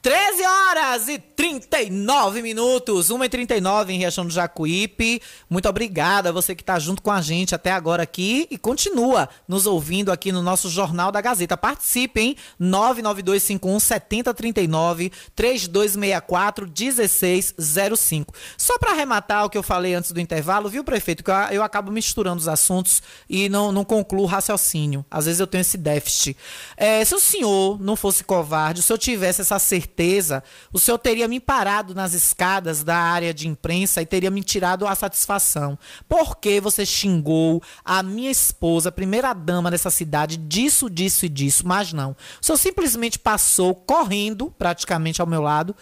13 0.00 0.42
horas 0.42 1.08
e 1.08 1.18
39 1.42 2.40
minutos, 2.40 3.08
1h39 3.08 3.88
em 3.88 3.98
Riachão 3.98 4.24
do 4.24 4.32
Jacuípe. 4.32 5.20
Muito 5.50 5.68
obrigada 5.68 6.28
a 6.28 6.32
você 6.32 6.54
que 6.54 6.62
está 6.62 6.78
junto 6.78 7.02
com 7.02 7.10
a 7.10 7.20
gente 7.20 7.52
até 7.52 7.72
agora 7.72 8.04
aqui 8.04 8.46
e 8.48 8.56
continua 8.56 9.28
nos 9.48 9.66
ouvindo 9.66 10.12
aqui 10.12 10.30
no 10.30 10.40
nosso 10.40 10.70
Jornal 10.70 11.10
da 11.10 11.20
Gazeta. 11.20 11.56
Participe, 11.56 12.20
hein? 12.20 12.36
99251 12.60 13.80
7039 13.80 15.10
3264 15.34 16.66
1605. 16.68 18.32
Só 18.56 18.78
para 18.78 18.92
arrematar 18.92 19.44
o 19.44 19.50
que 19.50 19.58
eu 19.58 19.64
falei 19.64 19.94
antes 19.94 20.12
do 20.12 20.20
intervalo, 20.20 20.68
viu, 20.68 20.84
prefeito? 20.84 21.24
Que 21.24 21.32
eu, 21.32 21.34
eu 21.50 21.62
acabo 21.64 21.90
misturando 21.90 22.38
os 22.38 22.46
assuntos 22.46 23.02
e 23.28 23.48
não, 23.48 23.72
não 23.72 23.84
concluo 23.84 24.22
o 24.22 24.26
raciocínio. 24.26 25.04
Às 25.10 25.24
vezes 25.24 25.40
eu 25.40 25.48
tenho 25.48 25.62
esse 25.62 25.76
déficit. 25.76 26.36
É, 26.76 27.04
se 27.04 27.16
o 27.16 27.18
senhor 27.18 27.82
não 27.82 27.96
fosse 27.96 28.22
covarde, 28.22 28.80
se 28.80 28.92
eu 28.92 28.96
tivesse 28.96 29.40
essa 29.40 29.58
certeza 29.58 30.44
o 30.72 30.78
senhor 30.78 30.98
teria 30.98 31.31
me 31.32 31.40
parado 31.40 31.94
nas 31.94 32.12
escadas 32.12 32.84
da 32.84 32.94
área 32.94 33.32
de 33.32 33.48
imprensa 33.48 34.02
e 34.02 34.06
teria 34.06 34.30
me 34.30 34.42
tirado 34.42 34.86
a 34.86 34.94
satisfação. 34.94 35.78
Por 36.06 36.36
que 36.36 36.60
você 36.60 36.84
xingou 36.84 37.62
a 37.82 38.02
minha 38.02 38.30
esposa, 38.30 38.92
primeira 38.92 39.32
dama 39.32 39.70
dessa 39.70 39.90
cidade, 39.90 40.36
disso, 40.36 40.90
disso 40.90 41.24
e 41.24 41.30
disso? 41.30 41.66
Mas 41.66 41.90
não. 41.90 42.14
O 42.38 42.44
senhor 42.44 42.58
simplesmente 42.58 43.18
passou 43.18 43.74
correndo, 43.74 44.50
praticamente 44.58 45.22
ao 45.22 45.26
meu 45.26 45.40
lado, 45.40 45.74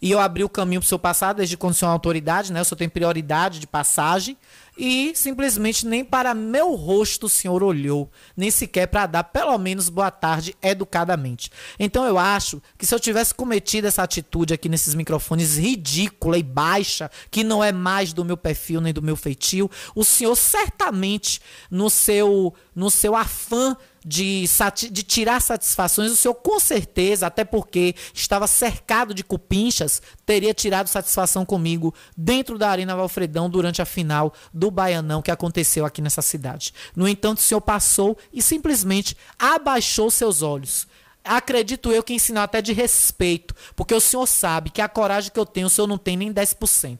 e 0.00 0.10
eu 0.10 0.20
abri 0.20 0.44
o 0.44 0.48
caminho 0.48 0.82
para 0.82 0.86
o 0.86 0.88
senhor 0.88 0.98
passar, 0.98 1.32
desde 1.32 1.56
quando 1.56 1.72
o 1.72 1.76
senhor 1.76 1.90
é 1.90 1.94
autoridade, 1.94 2.52
né? 2.52 2.60
O 2.60 2.64
senhor 2.66 2.76
tem 2.76 2.88
prioridade 2.88 3.58
de 3.58 3.66
passagem 3.66 4.36
e 4.78 5.12
simplesmente 5.16 5.84
nem 5.84 6.04
para 6.04 6.32
meu 6.32 6.74
rosto 6.76 7.26
o 7.26 7.28
senhor 7.28 7.64
olhou, 7.64 8.08
nem 8.36 8.50
sequer 8.50 8.86
para 8.86 9.06
dar 9.06 9.24
pelo 9.24 9.58
menos 9.58 9.88
boa 9.88 10.10
tarde 10.10 10.54
educadamente. 10.62 11.50
Então 11.78 12.06
eu 12.06 12.16
acho 12.16 12.62
que 12.78 12.86
se 12.86 12.94
eu 12.94 13.00
tivesse 13.00 13.34
cometido 13.34 13.88
essa 13.88 14.04
atitude 14.04 14.54
aqui 14.54 14.68
nesses 14.68 14.94
microfones 14.94 15.58
ridícula 15.58 16.38
e 16.38 16.42
baixa, 16.42 17.10
que 17.30 17.42
não 17.42 17.62
é 17.62 17.72
mais 17.72 18.12
do 18.12 18.24
meu 18.24 18.36
perfil 18.36 18.80
nem 18.80 18.92
do 18.92 19.02
meu 19.02 19.16
feitio, 19.16 19.68
o 19.96 20.04
senhor 20.04 20.36
certamente 20.36 21.40
no 21.68 21.90
seu 21.90 22.54
no 22.74 22.90
seu 22.90 23.16
afã 23.16 23.76
de, 24.04 24.44
de, 24.90 25.02
tirar 25.02 25.40
satisfações, 25.40 26.12
o 26.12 26.16
senhor 26.16 26.34
com 26.34 26.58
certeza, 26.58 27.26
até 27.26 27.44
porque 27.44 27.94
estava 28.14 28.46
cercado 28.46 29.12
de 29.12 29.24
cupinchas, 29.24 30.00
teria 30.24 30.54
tirado 30.54 30.88
satisfação 30.88 31.44
comigo 31.44 31.94
dentro 32.16 32.58
da 32.58 32.70
Arena 32.70 32.96
Valfredão 32.96 33.50
durante 33.50 33.82
a 33.82 33.84
final 33.84 34.32
do 34.52 34.70
Baianão 34.70 35.22
que 35.22 35.30
aconteceu 35.30 35.84
aqui 35.84 36.00
nessa 36.00 36.22
cidade. 36.22 36.72
No 36.94 37.08
entanto, 37.08 37.38
o 37.38 37.42
senhor 37.42 37.60
passou 37.60 38.16
e 38.32 38.42
simplesmente 38.42 39.16
abaixou 39.38 40.10
seus 40.10 40.42
olhos. 40.42 40.86
Acredito 41.24 41.92
eu 41.92 42.02
que 42.02 42.14
ensinou 42.14 42.42
até 42.42 42.62
de 42.62 42.72
respeito, 42.72 43.54
porque 43.76 43.94
o 43.94 44.00
senhor 44.00 44.26
sabe 44.26 44.70
que 44.70 44.80
a 44.80 44.88
coragem 44.88 45.30
que 45.30 45.38
eu 45.38 45.44
tenho, 45.44 45.66
o 45.66 45.70
senhor 45.70 45.86
não 45.86 45.98
tem 45.98 46.16
nem 46.16 46.32
10%. 46.32 46.98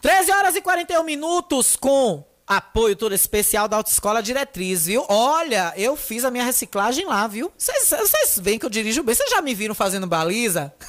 13 0.00 0.32
horas 0.32 0.56
e 0.56 0.60
41 0.60 1.02
minutos 1.04 1.76
com 1.76 2.24
Apoio 2.48 2.96
todo 2.96 3.14
especial 3.14 3.68
da 3.68 3.76
Autoescola 3.76 4.22
Diretriz, 4.22 4.86
viu? 4.86 5.04
Olha, 5.06 5.74
eu 5.76 5.94
fiz 5.96 6.24
a 6.24 6.30
minha 6.30 6.44
reciclagem 6.44 7.04
lá, 7.04 7.26
viu? 7.26 7.52
Vocês 7.58 8.38
veem 8.38 8.58
que 8.58 8.64
eu 8.64 8.70
dirijo 8.70 9.02
bem. 9.02 9.14
Vocês 9.14 9.28
já 9.28 9.42
me 9.42 9.54
viram 9.54 9.74
fazendo 9.74 10.06
baliza? 10.06 10.72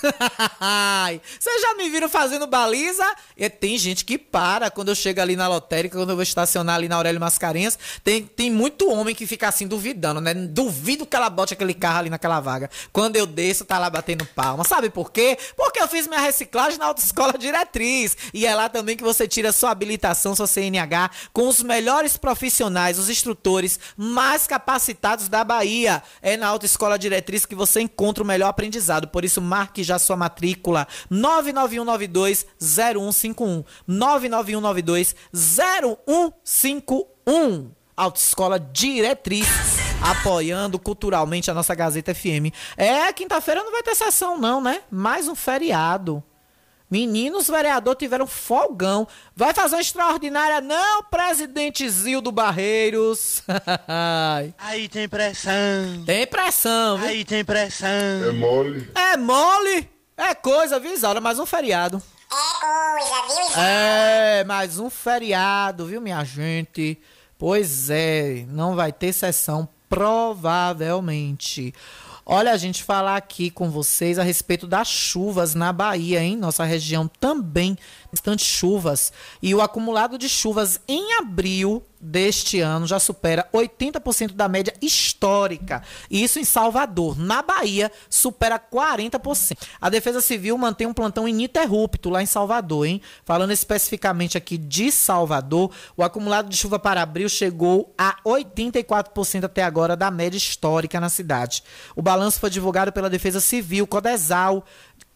Vocês 1.38 1.62
já 1.62 1.74
me 1.76 1.89
viram 1.89 2.07
fazendo 2.07 2.47
baliza? 2.47 3.05
E 3.36 3.49
tem 3.49 3.78
gente 3.78 4.05
que 4.05 4.18
para 4.18 4.72
quando 4.72 4.88
eu 4.88 4.95
chego 4.95 5.20
ali 5.20 5.36
na 5.36 5.49
lotérica, 5.49 5.97
quando 5.97 6.12
eu 6.12 6.16
vou 6.16 6.24
estacionar 6.24 6.76
ali 6.76 6.88
na 6.88 6.95
Aurélio 6.95 7.20
Mascarenhas. 7.20 7.78
Tem, 8.05 8.24
tem 8.24 8.49
muito 8.49 8.89
homem 8.89 9.14
que 9.14 9.28
fica 9.28 9.49
assim 9.49 9.68
duvidando, 9.68 10.22
né? 10.22 10.34
Duvido 10.34 11.05
que 11.05 11.16
ela 11.16 11.30
bote 11.30 11.53
aquele 11.53 11.74
carro 11.74 11.99
ali 11.99 12.10
naquela 12.10 12.39
vaga. 12.39 12.70
Quando 12.93 13.18
eu 13.18 13.26
desço, 13.26 13.66
tá 13.66 13.78
lá 13.78 13.89
batendo 13.89 14.26
palma. 14.26 14.64
Sabe 14.64 14.89
por 14.89 15.12
quê? 15.12 15.38
Porque 15.57 15.82
eu 15.82 15.89
fiz 15.89 16.07
minha 16.07 16.22
reciclagem 16.22 16.80
na 16.80 16.86
Autoescola 16.86 17.34
Diretriz. 17.38 18.16
E 18.34 18.45
é 18.45 18.55
lá 18.55 18.70
também 18.70 18.95
que 18.95 19.03
você 19.03 19.28
tira 19.28 19.51
sua 19.51 19.72
habilitação, 19.72 20.34
sua 20.34 20.47
CNH, 20.47 21.12
com 21.34 21.49
os 21.50 21.62
melhores 21.62 22.16
profissionais, 22.16 23.00
os 23.00 23.10
instrutores 23.10 23.80
mais 23.97 24.47
capacitados 24.47 25.28
da 25.28 25.43
Bahia. 25.43 26.02
É 26.22 26.38
na 26.38 26.47
Autoescola 26.47 26.97
Diretriz 26.97 27.45
que 27.45 27.56
você 27.56 27.82
encontra 27.82 28.24
o 28.24 28.28
melhor 28.28 28.47
aprendizado. 28.47 29.08
Por 29.08 29.26
isso, 29.26 29.41
marque 29.41 29.84
já 29.84 30.00
sua 30.00 30.16
matrícula 30.16 30.88
99192 31.10 32.45
0151. 32.60 33.64
99192 33.88 35.16
0151. 35.34 37.72
Autoescola 37.97 38.60
Diretriz 38.60 39.47
apoiando 40.02 40.80
culturalmente 40.80 41.52
a 41.52 41.54
nossa 41.54 41.76
Gazeta 41.76 42.16
FM. 42.16 42.54
É, 42.78 43.12
quinta-feira 43.12 43.64
não 43.64 43.72
vai 43.72 43.84
ter 43.84 43.95
sessão 43.95 44.38
não, 44.38 44.62
né? 44.62 44.82
Mais 44.89 45.28
um 45.28 45.36
feriado. 45.36 46.24
Meninos 46.89 47.47
vereador 47.47 47.95
tiveram 47.95 48.25
folgão. 48.25 49.07
Vai 49.35 49.53
fazer 49.53 49.75
uma 49.75 49.81
extraordinária, 49.81 50.59
não, 50.59 51.03
presidente 51.03 51.87
Zildo 51.87 52.31
Barreiros. 52.31 53.43
Aí 54.57 54.89
tem 54.89 55.07
pressão. 55.07 56.03
Tem 56.05 56.25
pressão, 56.25 56.97
viu? 56.97 57.07
Aí 57.07 57.23
tem 57.23 57.45
pressão. 57.45 57.87
É 57.87 58.31
mole. 58.31 58.91
É 58.95 59.15
mole? 59.17 59.87
É 60.17 60.33
coisa, 60.33 60.79
viu, 60.79 60.93
Isaura? 60.93 61.21
Mais 61.21 61.37
um 61.37 61.45
feriado. 61.45 62.01
É 62.31 62.35
coisa, 62.59 63.21
viu, 63.27 63.45
Isaura? 63.45 63.67
É, 63.67 64.43
mais 64.43 64.79
um 64.79 64.89
feriado, 64.89 65.85
viu, 65.85 66.01
minha 66.01 66.23
gente? 66.23 66.99
Pois 67.37 67.91
é, 67.91 68.45
não 68.47 68.75
vai 68.75 68.91
ter 68.91 69.13
sessão, 69.13 69.69
provavelmente. 69.87 71.73
Olha, 72.32 72.51
a 72.51 72.57
gente 72.57 72.84
falar 72.84 73.17
aqui 73.17 73.49
com 73.49 73.71
vocês 73.71 74.19
a 74.19 74.23
respeito 74.23 74.67
das 74.67 74.88
chuvas 74.88 75.55
na 75.55 75.73
Bahia, 75.73 76.21
hein? 76.21 76.38
Nossa 76.38 76.63
região 76.63 77.09
também 77.19 77.75
bastante 78.12 78.43
chuvas. 78.43 79.12
E 79.41 79.53
o 79.53 79.62
acumulado 79.62 80.18
de 80.18 80.28
chuvas 80.28 80.80
em 80.88 81.14
abril 81.18 81.84
deste 81.99 82.62
ano 82.62 82.88
já 82.88 82.99
supera 82.99 83.47
80% 83.53 84.32
da 84.32 84.47
média 84.47 84.74
histórica. 84.82 85.84
E 86.10 86.24
isso 86.24 86.39
em 86.39 86.45
Salvador. 86.45 87.18
Na 87.18 87.41
Bahia, 87.41 87.91
supera 88.10 88.60
40%. 88.60 89.57
A 89.82 89.89
Defesa 89.89 90.22
Civil 90.22 90.57
mantém 90.57 90.88
um 90.88 90.93
plantão 90.93 91.28
ininterrupto 91.28 92.10
lá 92.10 92.24
em 92.24 92.26
Salvador, 92.26 92.86
hein? 92.86 93.01
Falando 93.26 93.51
especificamente 93.51 94.38
aqui 94.38 94.57
de 94.57 94.91
Salvador, 94.91 95.72
o 95.97 96.03
acumulado 96.03 96.49
de 96.49 96.55
chuva 96.55 96.80
para 96.80 97.01
abril 97.01 97.28
chegou 97.28 97.93
a 97.97 98.16
84% 98.26 99.43
até 99.43 99.64
agora 99.64 99.95
da 99.95 100.10
média 100.10 100.38
histórica 100.38 100.99
na 100.99 101.10
cidade. 101.10 101.64
O 101.95 102.01
balanço 102.01 102.39
foi 102.39 102.49
divulgado 102.49 102.91
pela 102.93 103.10
Defesa 103.10 103.39
Civil, 103.39 103.86
Codesal, 103.86 104.66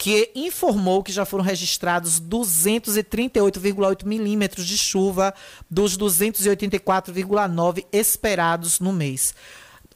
que 0.03 0.29
informou 0.35 1.01
que 1.01 1.13
já 1.13 1.23
foram 1.23 1.45
registrados 1.45 2.19
238,8 2.19 4.05
milímetros 4.05 4.65
de 4.65 4.77
chuva 4.77 5.33
dos 5.71 5.97
284,9 5.97 7.85
esperados 7.89 8.81
no 8.81 8.91
mês. 8.91 9.33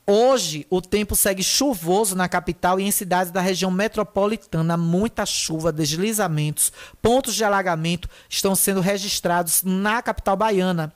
Hoje, 0.09 0.65
o 0.69 0.81
tempo 0.81 1.13
segue 1.13 1.43
chuvoso 1.43 2.15
na 2.15 2.29
capital 2.29 2.79
e 2.79 2.83
em 2.83 2.91
cidades 2.91 3.33
da 3.33 3.41
região 3.41 3.69
metropolitana. 3.69 4.77
Muita 4.77 5.25
chuva, 5.25 5.73
deslizamentos, 5.73 6.71
pontos 7.01 7.35
de 7.35 7.43
alagamento 7.43 8.07
estão 8.29 8.55
sendo 8.55 8.79
registrados 8.79 9.61
na 9.61 10.01
capital 10.01 10.37
baiana. 10.37 10.93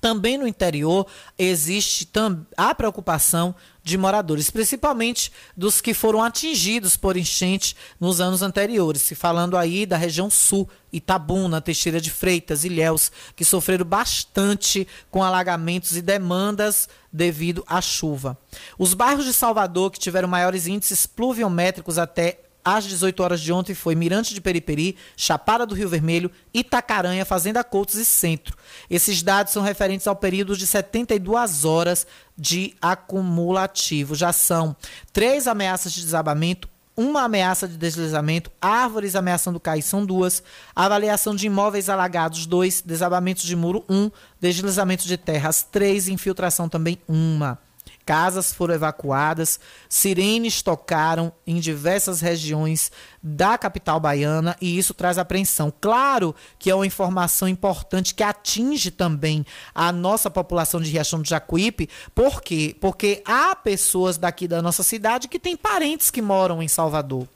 Também 0.00 0.38
no 0.38 0.46
interior 0.46 1.06
existe 1.38 2.08
a 2.56 2.74
preocupação 2.74 3.54
de 3.82 3.96
moradores, 3.96 4.50
principalmente 4.50 5.32
dos 5.56 5.80
que 5.80 5.94
foram 5.94 6.22
atingidos 6.22 6.96
por 6.96 7.16
enchente 7.16 7.76
nos 7.98 8.20
anos 8.20 8.42
anteriores, 8.42 9.02
se 9.02 9.14
falando 9.14 9.56
aí 9.56 9.86
da 9.86 9.96
região 9.96 10.30
sul, 10.30 10.68
Itabuna, 10.92 11.60
Teixeira 11.60 12.00
de 12.00 12.10
Freitas, 12.10 12.64
Ilhéus, 12.64 13.10
que 13.34 13.44
sofreram 13.44 13.84
bastante 13.84 14.86
com 15.10 15.22
alagamentos 15.22 15.96
e 15.96 16.02
demandas 16.02 16.88
devido 17.12 17.64
à 17.66 17.80
chuva. 17.80 18.38
Os 18.78 18.94
bairros 18.94 19.24
de 19.24 19.32
Salvador 19.32 19.90
que 19.90 19.98
tiveram 19.98 20.28
maiores 20.28 20.66
índices 20.66 21.06
pluviométricos 21.06 21.98
até 21.98 22.40
às 22.64 22.84
18 22.84 23.22
horas 23.22 23.40
de 23.40 23.52
ontem 23.52 23.74
foi 23.74 23.94
Mirante 23.94 24.34
de 24.34 24.40
Periperi, 24.40 24.96
Chapada 25.16 25.66
do 25.66 25.74
Rio 25.74 25.88
Vermelho, 25.88 26.30
Itacaranha, 26.52 27.24
Fazenda 27.24 27.64
Coutos 27.64 27.96
e 27.96 28.04
Centro. 28.04 28.56
Esses 28.88 29.22
dados 29.22 29.52
são 29.52 29.62
referentes 29.62 30.06
ao 30.06 30.16
período 30.16 30.56
de 30.56 30.66
72 30.66 31.64
horas 31.64 32.06
de 32.36 32.74
acumulativo. 32.80 34.14
Já 34.14 34.32
são 34.32 34.76
três 35.12 35.46
ameaças 35.46 35.92
de 35.92 36.02
desabamento, 36.02 36.68
uma 36.96 37.22
ameaça 37.22 37.66
de 37.66 37.76
deslizamento, 37.76 38.50
árvores 38.60 39.16
ameaçando 39.16 39.58
cair 39.58 39.82
são 39.82 40.04
duas, 40.04 40.42
avaliação 40.76 41.34
de 41.34 41.46
imóveis 41.46 41.88
alagados, 41.88 42.44
dois, 42.44 42.82
desabamentos 42.82 43.44
de 43.44 43.56
muro, 43.56 43.84
um, 43.88 44.10
deslizamento 44.38 45.06
de 45.06 45.16
terras, 45.16 45.62
três, 45.62 46.08
infiltração 46.08 46.68
também, 46.68 46.98
uma. 47.08 47.58
Casas 48.04 48.52
foram 48.52 48.74
evacuadas, 48.74 49.60
sirenes 49.88 50.62
tocaram 50.62 51.32
em 51.46 51.60
diversas 51.60 52.20
regiões 52.20 52.90
da 53.22 53.56
capital 53.56 54.00
baiana 54.00 54.56
e 54.60 54.76
isso 54.78 54.94
traz 54.94 55.18
apreensão. 55.18 55.72
Claro 55.80 56.34
que 56.58 56.70
é 56.70 56.74
uma 56.74 56.86
informação 56.86 57.48
importante 57.48 58.14
que 58.14 58.22
atinge 58.22 58.90
também 58.90 59.44
a 59.74 59.92
nossa 59.92 60.30
população 60.30 60.80
de 60.80 60.90
Riachão 60.90 61.22
do 61.22 61.28
Jacuípe, 61.28 61.88
por 62.14 62.42
quê? 62.42 62.76
Porque 62.80 63.22
há 63.24 63.54
pessoas 63.54 64.16
daqui 64.16 64.48
da 64.48 64.60
nossa 64.60 64.82
cidade 64.82 65.28
que 65.28 65.38
têm 65.38 65.56
parentes 65.56 66.10
que 66.10 66.22
moram 66.22 66.62
em 66.62 66.68
Salvador. 66.68 67.28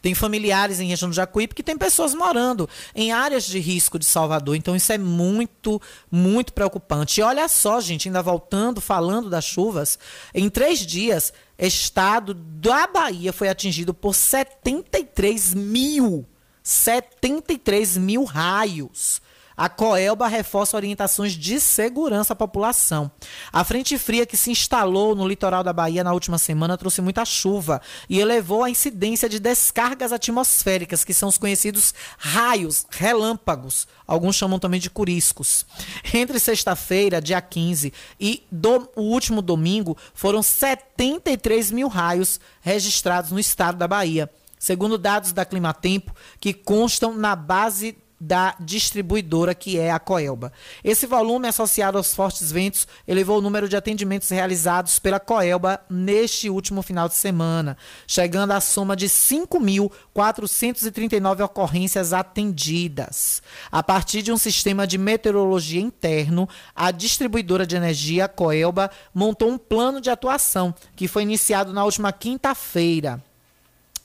Tem 0.00 0.14
familiares 0.14 0.80
em 0.80 0.86
região 0.86 1.08
do 1.08 1.14
Jacuípe 1.14 1.54
que 1.54 1.62
tem 1.62 1.76
pessoas 1.76 2.14
morando 2.14 2.68
em 2.94 3.12
áreas 3.12 3.44
de 3.44 3.58
risco 3.58 3.98
de 3.98 4.04
Salvador. 4.04 4.56
Então 4.56 4.76
isso 4.76 4.92
é 4.92 4.98
muito, 4.98 5.80
muito 6.10 6.52
preocupante. 6.52 7.20
E 7.20 7.22
olha 7.22 7.48
só, 7.48 7.80
gente, 7.80 8.08
ainda 8.08 8.22
voltando, 8.22 8.80
falando 8.80 9.28
das 9.28 9.44
chuvas, 9.44 9.98
em 10.34 10.48
três 10.48 10.80
dias, 10.80 11.32
estado 11.58 12.34
da 12.34 12.86
Bahia 12.86 13.32
foi 13.32 13.48
atingido 13.48 13.92
por 13.92 14.14
73 14.14 15.54
mil, 15.54 16.26
73 16.62 17.96
mil 17.98 18.24
raios. 18.24 19.20
A 19.56 19.68
Coelba 19.68 20.26
reforça 20.26 20.76
orientações 20.76 21.32
de 21.32 21.60
segurança 21.60 22.32
à 22.32 22.36
população. 22.36 23.10
A 23.52 23.62
frente 23.62 23.96
fria 23.96 24.26
que 24.26 24.36
se 24.36 24.50
instalou 24.50 25.14
no 25.14 25.28
litoral 25.28 25.62
da 25.62 25.72
Bahia 25.72 26.02
na 26.02 26.12
última 26.12 26.38
semana 26.38 26.76
trouxe 26.76 27.00
muita 27.00 27.24
chuva 27.24 27.80
e 28.08 28.18
elevou 28.18 28.64
a 28.64 28.70
incidência 28.70 29.28
de 29.28 29.38
descargas 29.38 30.12
atmosféricas, 30.12 31.04
que 31.04 31.14
são 31.14 31.28
os 31.28 31.38
conhecidos 31.38 31.94
raios, 32.18 32.84
relâmpagos. 32.90 33.86
Alguns 34.06 34.34
chamam 34.34 34.58
também 34.58 34.80
de 34.80 34.90
curiscos. 34.90 35.64
Entre 36.12 36.40
sexta-feira, 36.40 37.22
dia 37.22 37.40
15, 37.40 37.92
e 38.18 38.44
do, 38.50 38.88
o 38.96 39.02
último 39.02 39.40
domingo, 39.40 39.96
foram 40.14 40.42
73 40.42 41.70
mil 41.70 41.86
raios 41.86 42.40
registrados 42.60 43.30
no 43.30 43.38
estado 43.38 43.78
da 43.78 43.86
Bahia 43.86 44.28
segundo 44.64 44.96
dados 44.96 45.30
da 45.30 45.44
Climatempo, 45.44 46.14
que 46.40 46.54
constam 46.54 47.12
na 47.12 47.36
base 47.36 47.98
da 48.24 48.56
distribuidora 48.58 49.54
que 49.54 49.78
é 49.78 49.90
a 49.90 49.98
Coelba. 49.98 50.50
Esse 50.82 51.06
volume 51.06 51.46
associado 51.46 51.98
aos 51.98 52.14
fortes 52.14 52.50
ventos 52.50 52.88
elevou 53.06 53.36
o 53.36 53.42
número 53.42 53.68
de 53.68 53.76
atendimentos 53.76 54.30
realizados 54.30 54.98
pela 54.98 55.20
Coelba 55.20 55.78
neste 55.90 56.48
último 56.48 56.80
final 56.80 57.06
de 57.06 57.16
semana, 57.16 57.76
chegando 58.06 58.52
à 58.52 58.62
soma 58.62 58.96
de 58.96 59.10
5.439 59.10 61.44
ocorrências 61.44 62.14
atendidas. 62.14 63.42
A 63.70 63.82
partir 63.82 64.22
de 64.22 64.32
um 64.32 64.38
sistema 64.38 64.86
de 64.86 64.96
meteorologia 64.96 65.82
interno, 65.82 66.48
a 66.74 66.90
distribuidora 66.90 67.66
de 67.66 67.76
energia 67.76 68.26
Coelba 68.26 68.90
montou 69.12 69.50
um 69.50 69.58
plano 69.58 70.00
de 70.00 70.08
atuação 70.08 70.74
que 70.96 71.06
foi 71.06 71.24
iniciado 71.24 71.74
na 71.74 71.84
última 71.84 72.10
quinta-feira. 72.10 73.22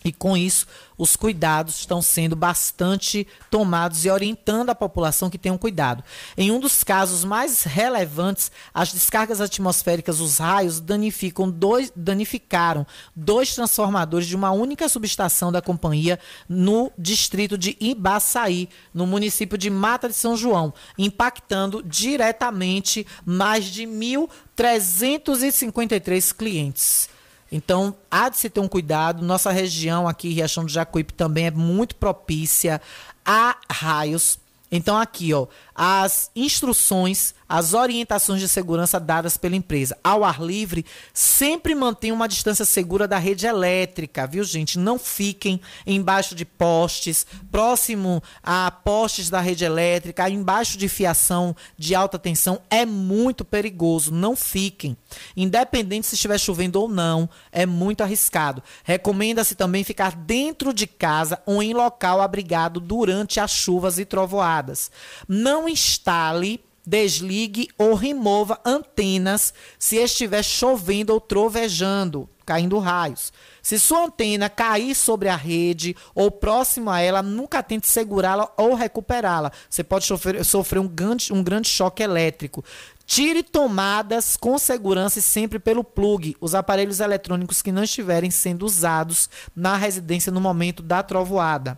E 0.09 0.11
com 0.11 0.35
isso, 0.35 0.67
os 0.97 1.15
cuidados 1.15 1.79
estão 1.79 2.01
sendo 2.01 2.35
bastante 2.35 3.27
tomados 3.51 4.05
e 4.05 4.09
orientando 4.09 4.71
a 4.71 4.75
população 4.75 5.29
que 5.29 5.37
tenham 5.37 5.55
cuidado. 5.55 6.03
Em 6.35 6.49
um 6.51 6.59
dos 6.59 6.83
casos 6.83 7.23
mais 7.23 7.61
relevantes, 7.61 8.51
as 8.73 8.91
descargas 8.91 9.39
atmosféricas, 9.39 10.19
os 10.19 10.39
raios, 10.39 10.79
danificam 10.79 11.47
dois, 11.49 11.93
danificaram 11.95 12.87
dois 13.15 13.53
transformadores 13.53 14.27
de 14.27 14.35
uma 14.35 14.49
única 14.49 14.89
subestação 14.89 15.51
da 15.51 15.61
companhia 15.61 16.19
no 16.49 16.91
distrito 16.97 17.55
de 17.55 17.77
Ibaçaí, 17.79 18.67
no 18.91 19.05
município 19.05 19.59
de 19.59 19.69
Mata 19.69 20.09
de 20.09 20.15
São 20.15 20.35
João, 20.35 20.73
impactando 20.97 21.83
diretamente 21.83 23.05
mais 23.23 23.65
de 23.65 23.83
1.353 23.83 26.35
clientes. 26.35 27.18
Então, 27.51 27.95
há 28.09 28.29
de 28.29 28.37
se 28.37 28.49
ter 28.49 28.59
um 28.59 28.67
cuidado. 28.67 29.25
Nossa 29.25 29.51
região 29.51 30.07
aqui, 30.07 30.29
Riachão 30.29 30.65
do 30.65 30.71
Jacuípe, 30.71 31.13
também 31.13 31.47
é 31.47 31.51
muito 31.51 31.95
propícia 31.95 32.81
a 33.25 33.57
raios. 33.71 34.39
Então, 34.71 34.97
aqui, 34.97 35.33
ó, 35.33 35.47
as 35.81 36.29
instruções, 36.35 37.33
as 37.47 37.73
orientações 37.73 38.41
de 38.41 38.49
segurança 38.49 38.99
dadas 38.99 39.37
pela 39.37 39.55
empresa 39.55 39.97
ao 40.03 40.25
ar 40.25 40.41
livre, 40.41 40.85
sempre 41.13 41.73
mantenham 41.73 42.17
uma 42.17 42.27
distância 42.27 42.65
segura 42.65 43.07
da 43.07 43.17
rede 43.17 43.47
elétrica, 43.47 44.27
viu, 44.27 44.43
gente? 44.43 44.77
Não 44.77 44.99
fiquem 44.99 45.61
embaixo 45.87 46.35
de 46.35 46.43
postes, 46.43 47.25
próximo 47.49 48.21
a 48.43 48.69
postes 48.69 49.29
da 49.29 49.39
rede 49.39 49.63
elétrica, 49.63 50.29
embaixo 50.29 50.77
de 50.77 50.89
fiação 50.89 51.55
de 51.77 51.95
alta 51.95 52.19
tensão, 52.19 52.61
é 52.69 52.85
muito 52.85 53.45
perigoso. 53.45 54.11
Não 54.11 54.35
fiquem. 54.35 54.97
Independente 55.33 56.07
se 56.07 56.15
estiver 56.15 56.37
chovendo 56.37 56.81
ou 56.81 56.89
não, 56.89 57.29
é 57.53 57.65
muito 57.65 58.03
arriscado. 58.03 58.61
Recomenda-se 58.83 59.55
também 59.55 59.85
ficar 59.85 60.13
dentro 60.13 60.73
de 60.73 60.85
casa 60.85 61.41
ou 61.45 61.63
em 61.63 61.73
local 61.73 62.19
abrigado 62.19 62.81
durante 62.81 63.39
as 63.39 63.51
chuvas 63.51 63.97
e 63.97 64.03
trovoadas. 64.03 64.91
Não 65.25 65.68
instale, 65.69 66.63
desligue 66.85 67.69
ou 67.77 67.93
remova 67.93 68.59
antenas 68.65 69.53
se 69.77 69.97
estiver 69.97 70.43
chovendo 70.43 71.13
ou 71.13 71.21
trovejando, 71.21 72.27
caindo 72.45 72.79
raios. 72.79 73.31
Se 73.61 73.77
sua 73.77 74.05
antena 74.05 74.49
cair 74.49 74.95
sobre 74.95 75.29
a 75.29 75.35
rede 75.35 75.95
ou 76.15 76.31
próximo 76.31 76.89
a 76.89 76.99
ela, 76.99 77.21
nunca 77.21 77.61
tente 77.61 77.87
segurá-la 77.87 78.51
ou 78.57 78.73
recuperá-la. 78.73 79.51
Você 79.69 79.83
pode 79.83 80.05
sofrer, 80.05 80.43
sofrer 80.43 80.79
um, 80.79 80.87
grande, 80.87 81.31
um 81.31 81.43
grande 81.43 81.69
choque 81.69 82.01
elétrico. 82.01 82.63
Tire 83.05 83.43
tomadas 83.43 84.35
com 84.37 84.57
segurança 84.57 85.19
e 85.19 85.21
sempre 85.21 85.59
pelo 85.59 85.83
plug. 85.83 86.35
Os 86.41 86.55
aparelhos 86.55 86.99
eletrônicos 86.99 87.61
que 87.61 87.71
não 87.71 87.83
estiverem 87.83 88.31
sendo 88.31 88.65
usados 88.65 89.29
na 89.55 89.75
residência 89.75 90.31
no 90.31 90.41
momento 90.41 90.81
da 90.81 91.03
trovoada. 91.03 91.77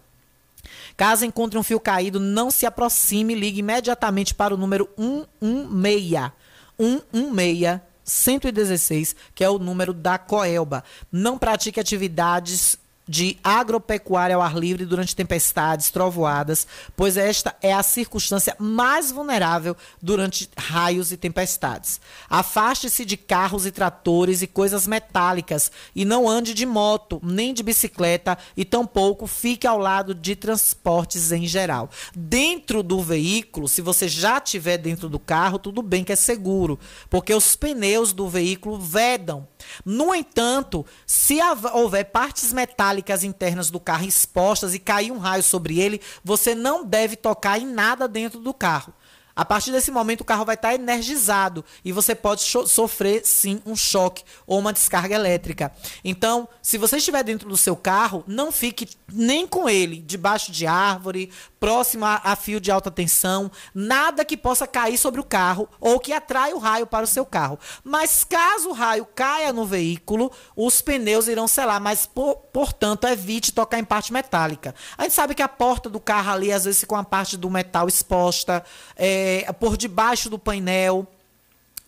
Caso 1.01 1.25
encontre 1.25 1.57
um 1.57 1.63
fio 1.63 1.79
caído, 1.79 2.19
não 2.19 2.51
se 2.51 2.63
aproxime, 2.63 3.33
ligue 3.33 3.61
imediatamente 3.61 4.35
para 4.35 4.53
o 4.53 4.57
número 4.57 4.87
116. 4.99 6.31
116 6.77 7.81
116, 8.03 9.15
que 9.33 9.43
é 9.43 9.49
o 9.49 9.57
número 9.57 9.95
da 9.95 10.19
Coelba. 10.19 10.83
Não 11.11 11.39
pratique 11.39 11.79
atividades 11.79 12.77
de 13.07 13.37
agropecuária 13.43 14.35
ao 14.35 14.41
ar 14.41 14.55
livre 14.55 14.85
durante 14.85 15.15
tempestades, 15.15 15.91
trovoadas, 15.91 16.67
pois 16.95 17.17
esta 17.17 17.55
é 17.61 17.73
a 17.73 17.83
circunstância 17.83 18.55
mais 18.59 19.11
vulnerável 19.11 19.75
durante 20.01 20.49
raios 20.57 21.11
e 21.11 21.17
tempestades. 21.17 21.99
Afaste-se 22.29 23.03
de 23.03 23.17
carros 23.17 23.65
e 23.65 23.71
tratores 23.71 24.41
e 24.41 24.47
coisas 24.47 24.87
metálicas 24.87 25.71
e 25.95 26.05
não 26.05 26.29
ande 26.29 26.53
de 26.53 26.65
moto, 26.65 27.19
nem 27.23 27.53
de 27.53 27.63
bicicleta 27.63 28.37
e 28.55 28.63
tampouco 28.63 29.27
fique 29.27 29.67
ao 29.67 29.77
lado 29.77 30.13
de 30.13 30.35
transportes 30.35 31.31
em 31.31 31.45
geral. 31.45 31.89
Dentro 32.15 32.83
do 32.83 33.01
veículo, 33.01 33.67
se 33.67 33.81
você 33.81 34.07
já 34.07 34.37
estiver 34.37 34.77
dentro 34.77 35.09
do 35.09 35.19
carro, 35.19 35.59
tudo 35.59 35.81
bem 35.81 36.03
que 36.03 36.13
é 36.13 36.15
seguro, 36.15 36.79
porque 37.09 37.33
os 37.33 37.55
pneus 37.55 38.13
do 38.13 38.29
veículo 38.29 38.79
vedam 38.79 39.47
no 39.85 40.13
entanto, 40.13 40.85
se 41.05 41.39
houver 41.73 42.05
partes 42.05 42.51
metálicas 42.53 43.00
internas 43.23 43.69
do 43.69 43.79
carro 43.79 44.05
expostas 44.05 44.73
e 44.73 44.79
cair 44.79 45.11
um 45.11 45.17
raio 45.17 45.43
sobre 45.43 45.79
ele, 45.79 46.01
você 46.23 46.53
não 46.53 46.85
deve 46.85 47.15
tocar 47.15 47.59
em 47.59 47.65
nada 47.65 48.07
dentro 48.07 48.39
do 48.39 48.53
carro. 48.53 48.93
A 49.35 49.45
partir 49.45 49.71
desse 49.71 49.91
momento, 49.91 50.21
o 50.21 50.25
carro 50.25 50.45
vai 50.45 50.55
estar 50.55 50.73
energizado 50.73 51.63
e 51.83 51.91
você 51.91 52.13
pode 52.13 52.41
sofrer, 52.41 53.21
sim, 53.25 53.61
um 53.65 53.75
choque 53.75 54.23
ou 54.45 54.59
uma 54.59 54.73
descarga 54.73 55.15
elétrica. 55.15 55.71
Então, 56.03 56.47
se 56.61 56.77
você 56.77 56.97
estiver 56.97 57.23
dentro 57.23 57.47
do 57.47 57.57
seu 57.57 57.75
carro, 57.75 58.23
não 58.27 58.51
fique 58.51 58.89
nem 59.11 59.47
com 59.47 59.69
ele 59.69 59.97
debaixo 60.01 60.51
de 60.51 60.67
árvore, 60.67 61.31
próximo 61.59 62.05
a, 62.05 62.19
a 62.23 62.35
fio 62.35 62.59
de 62.59 62.71
alta 62.71 62.89
tensão, 62.89 63.51
nada 63.73 64.25
que 64.25 64.35
possa 64.35 64.65
cair 64.65 64.97
sobre 64.97 65.21
o 65.21 65.23
carro 65.23 65.69
ou 65.79 65.99
que 65.99 66.11
atraia 66.11 66.55
o 66.55 66.59
raio 66.59 66.87
para 66.87 67.05
o 67.05 67.07
seu 67.07 67.25
carro. 67.25 67.59
Mas 67.83 68.23
caso 68.23 68.69
o 68.69 68.73
raio 68.73 69.05
caia 69.05 69.53
no 69.53 69.65
veículo, 69.65 70.31
os 70.55 70.81
pneus 70.81 71.27
irão 71.27 71.47
selar, 71.47 71.79
mas, 71.79 72.05
por, 72.05 72.35
portanto, 72.51 73.07
evite 73.07 73.51
tocar 73.51 73.79
em 73.79 73.83
parte 73.83 74.11
metálica. 74.11 74.73
A 74.97 75.03
gente 75.03 75.13
sabe 75.13 75.35
que 75.35 75.41
a 75.41 75.47
porta 75.47 75.89
do 75.89 75.99
carro 75.99 76.31
ali, 76.31 76.51
às 76.51 76.65
vezes, 76.65 76.83
com 76.83 76.95
a 76.95 77.03
parte 77.03 77.37
do 77.37 77.49
metal 77.49 77.87
exposta. 77.87 78.63
É, 78.95 79.20
é, 79.21 79.51
por 79.51 79.77
debaixo 79.77 80.29
do 80.29 80.39
painel, 80.39 81.07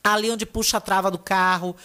ali 0.03 0.29
onde 0.29 0.45
puxa 0.45 0.77
a 0.77 0.81
trava 0.81 1.09
do 1.09 1.17
carro. 1.17 1.75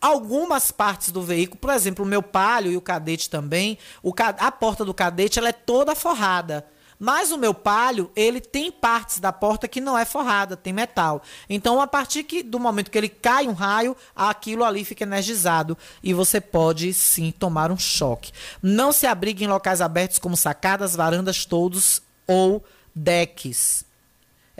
Algumas 0.00 0.70
partes 0.70 1.10
do 1.10 1.22
veículo, 1.22 1.58
por 1.58 1.70
exemplo, 1.70 2.04
o 2.04 2.08
meu 2.08 2.22
palio 2.22 2.70
e 2.70 2.76
o 2.76 2.80
cadete 2.80 3.28
também, 3.28 3.78
o, 4.02 4.12
a 4.38 4.52
porta 4.52 4.84
do 4.84 4.94
cadete 4.94 5.38
ela 5.38 5.48
é 5.48 5.52
toda 5.52 5.94
forrada. 5.94 6.66
Mas 7.00 7.30
o 7.30 7.38
meu 7.38 7.54
palho, 7.54 8.10
ele 8.16 8.40
tem 8.40 8.72
partes 8.72 9.20
da 9.20 9.32
porta 9.32 9.68
que 9.68 9.80
não 9.80 9.96
é 9.96 10.04
forrada, 10.04 10.56
tem 10.56 10.72
metal. 10.72 11.22
Então, 11.48 11.80
a 11.80 11.86
partir 11.86 12.24
que, 12.24 12.42
do 12.42 12.58
momento 12.58 12.90
que 12.90 12.98
ele 12.98 13.08
cai 13.08 13.46
um 13.46 13.52
raio, 13.52 13.96
aquilo 14.16 14.64
ali 14.64 14.84
fica 14.84 15.04
energizado 15.04 15.78
e 16.02 16.12
você 16.12 16.40
pode 16.40 16.92
sim 16.92 17.30
tomar 17.30 17.70
um 17.70 17.78
choque. 17.78 18.32
Não 18.60 18.90
se 18.90 19.06
abrigue 19.06 19.44
em 19.44 19.48
locais 19.48 19.80
abertos 19.80 20.18
como 20.18 20.36
sacadas, 20.36 20.96
varandas, 20.96 21.44
todos 21.44 22.02
ou 22.26 22.64
decks. 22.92 23.87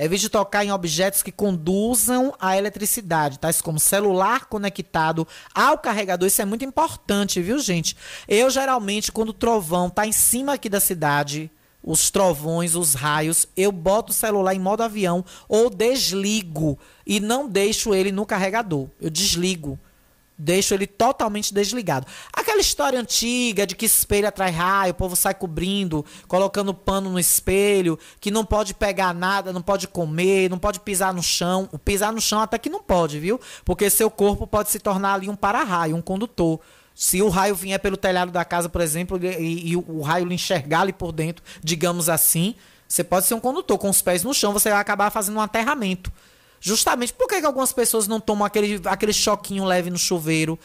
Evite 0.00 0.28
tocar 0.28 0.64
em 0.64 0.70
objetos 0.70 1.24
que 1.24 1.32
conduzam 1.32 2.32
a 2.38 2.56
eletricidade, 2.56 3.36
tais 3.36 3.60
como 3.60 3.80
celular 3.80 4.46
conectado 4.46 5.26
ao 5.52 5.76
carregador. 5.76 6.28
Isso 6.28 6.40
é 6.40 6.44
muito 6.44 6.64
importante, 6.64 7.42
viu, 7.42 7.58
gente? 7.58 7.96
Eu 8.28 8.48
geralmente, 8.48 9.10
quando 9.10 9.30
o 9.30 9.34
trovão 9.34 9.90
tá 9.90 10.06
em 10.06 10.12
cima 10.12 10.52
aqui 10.52 10.68
da 10.68 10.78
cidade, 10.78 11.50
os 11.82 12.10
trovões, 12.12 12.76
os 12.76 12.94
raios, 12.94 13.48
eu 13.56 13.72
boto 13.72 14.12
o 14.12 14.14
celular 14.14 14.54
em 14.54 14.60
modo 14.60 14.84
avião 14.84 15.24
ou 15.48 15.68
desligo 15.68 16.78
e 17.04 17.18
não 17.18 17.48
deixo 17.48 17.92
ele 17.92 18.12
no 18.12 18.24
carregador. 18.24 18.88
Eu 19.00 19.10
desligo 19.10 19.78
Deixo 20.40 20.72
ele 20.72 20.86
totalmente 20.86 21.52
desligado. 21.52 22.06
Aquela 22.32 22.60
história 22.60 23.00
antiga 23.00 23.66
de 23.66 23.74
que 23.74 23.86
espelho 23.86 24.28
atrai 24.28 24.52
raio, 24.52 24.92
o 24.92 24.94
povo 24.94 25.16
sai 25.16 25.34
cobrindo, 25.34 26.04
colocando 26.28 26.72
pano 26.72 27.10
no 27.10 27.18
espelho, 27.18 27.98
que 28.20 28.30
não 28.30 28.44
pode 28.44 28.72
pegar 28.72 29.12
nada, 29.12 29.52
não 29.52 29.60
pode 29.60 29.88
comer, 29.88 30.48
não 30.48 30.58
pode 30.58 30.78
pisar 30.78 31.12
no 31.12 31.24
chão. 31.24 31.68
O 31.72 31.78
pisar 31.78 32.12
no 32.12 32.20
chão 32.20 32.40
até 32.40 32.56
que 32.56 32.70
não 32.70 32.80
pode, 32.80 33.18
viu? 33.18 33.40
Porque 33.64 33.90
seu 33.90 34.08
corpo 34.08 34.46
pode 34.46 34.70
se 34.70 34.78
tornar 34.78 35.14
ali 35.14 35.28
um 35.28 35.34
para-raio, 35.34 35.96
um 35.96 36.02
condutor. 36.02 36.60
Se 36.94 37.20
o 37.20 37.28
raio 37.28 37.56
vier 37.56 37.80
pelo 37.80 37.96
telhado 37.96 38.30
da 38.30 38.44
casa, 38.44 38.68
por 38.68 38.80
exemplo, 38.80 39.18
e, 39.20 39.72
e 39.72 39.76
o 39.76 40.02
raio 40.02 40.24
lhe 40.24 40.34
enxergar 40.34 40.82
ali 40.82 40.92
por 40.92 41.10
dentro, 41.10 41.44
digamos 41.62 42.08
assim, 42.08 42.54
você 42.88 43.02
pode 43.02 43.26
ser 43.26 43.34
um 43.34 43.40
condutor. 43.40 43.76
Com 43.76 43.90
os 43.90 44.00
pés 44.00 44.22
no 44.22 44.32
chão, 44.32 44.52
você 44.52 44.70
vai 44.70 44.80
acabar 44.80 45.10
fazendo 45.10 45.36
um 45.36 45.40
aterramento. 45.40 46.12
Justamente 46.60 47.12
por 47.12 47.28
que, 47.28 47.40
que 47.40 47.46
algumas 47.46 47.72
pessoas 47.72 48.06
não 48.08 48.20
tomam 48.20 48.44
aquele, 48.44 48.80
aquele 48.84 49.12
choquinho 49.12 49.64
leve 49.64 49.90
no 49.90 49.98
chuveiro? 49.98 50.58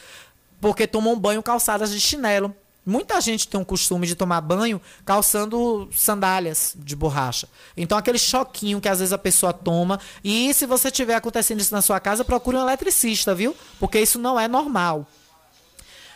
Porque 0.60 0.86
tomam 0.86 1.18
banho 1.18 1.42
calçadas 1.42 1.90
de 1.90 2.00
chinelo. 2.00 2.54
Muita 2.86 3.18
gente 3.20 3.48
tem 3.48 3.58
o 3.58 3.64
costume 3.64 4.06
de 4.06 4.14
tomar 4.14 4.42
banho 4.42 4.80
calçando 5.06 5.88
sandálias 5.90 6.74
de 6.76 6.94
borracha. 6.94 7.48
Então, 7.76 7.96
aquele 7.96 8.18
choquinho 8.18 8.80
que 8.80 8.88
às 8.88 8.98
vezes 8.98 9.12
a 9.12 9.18
pessoa 9.18 9.54
toma. 9.54 9.98
E 10.22 10.52
se 10.52 10.66
você 10.66 10.90
tiver 10.90 11.14
acontecendo 11.14 11.60
isso 11.60 11.72
na 11.72 11.80
sua 11.80 11.98
casa, 11.98 12.24
procure 12.24 12.58
um 12.58 12.60
eletricista, 12.60 13.34
viu? 13.34 13.56
Porque 13.80 13.98
isso 13.98 14.18
não 14.18 14.38
é 14.38 14.46
normal. 14.46 15.08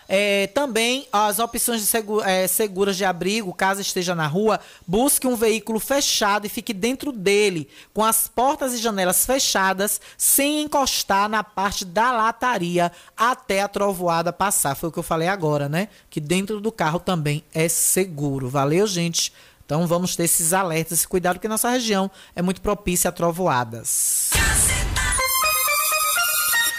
É, 0.08 0.46
também 0.48 1.06
as 1.12 1.38
opções 1.38 1.86
de 1.86 1.98
é, 2.24 2.46
seguras 2.46 2.96
de 2.96 3.04
abrigo, 3.04 3.52
caso 3.52 3.82
esteja 3.82 4.14
na 4.14 4.26
rua, 4.26 4.58
busque 4.86 5.26
um 5.26 5.36
veículo 5.36 5.78
fechado 5.78 6.46
e 6.46 6.48
fique 6.48 6.72
dentro 6.72 7.12
dele, 7.12 7.68
com 7.92 8.02
as 8.02 8.26
portas 8.26 8.72
e 8.72 8.78
janelas 8.78 9.26
fechadas, 9.26 10.00
sem 10.16 10.62
encostar 10.62 11.28
na 11.28 11.44
parte 11.44 11.84
da 11.84 12.10
lataria 12.10 12.90
até 13.14 13.60
a 13.60 13.68
trovoada 13.68 14.32
passar. 14.32 14.74
Foi 14.74 14.88
o 14.88 14.92
que 14.92 14.98
eu 14.98 15.02
falei 15.02 15.28
agora, 15.28 15.68
né? 15.68 15.88
Que 16.08 16.20
dentro 16.20 16.58
do 16.58 16.72
carro 16.72 16.98
também 16.98 17.44
é 17.52 17.68
seguro. 17.68 18.48
Valeu, 18.48 18.86
gente? 18.86 19.30
Então 19.66 19.86
vamos 19.86 20.16
ter 20.16 20.24
esses 20.24 20.54
alertas 20.54 21.02
e 21.02 21.06
cuidado, 21.06 21.34
porque 21.34 21.46
nossa 21.46 21.68
região 21.68 22.10
é 22.34 22.40
muito 22.40 22.62
propícia 22.62 23.10
a 23.10 23.12
trovoadas. 23.12 24.30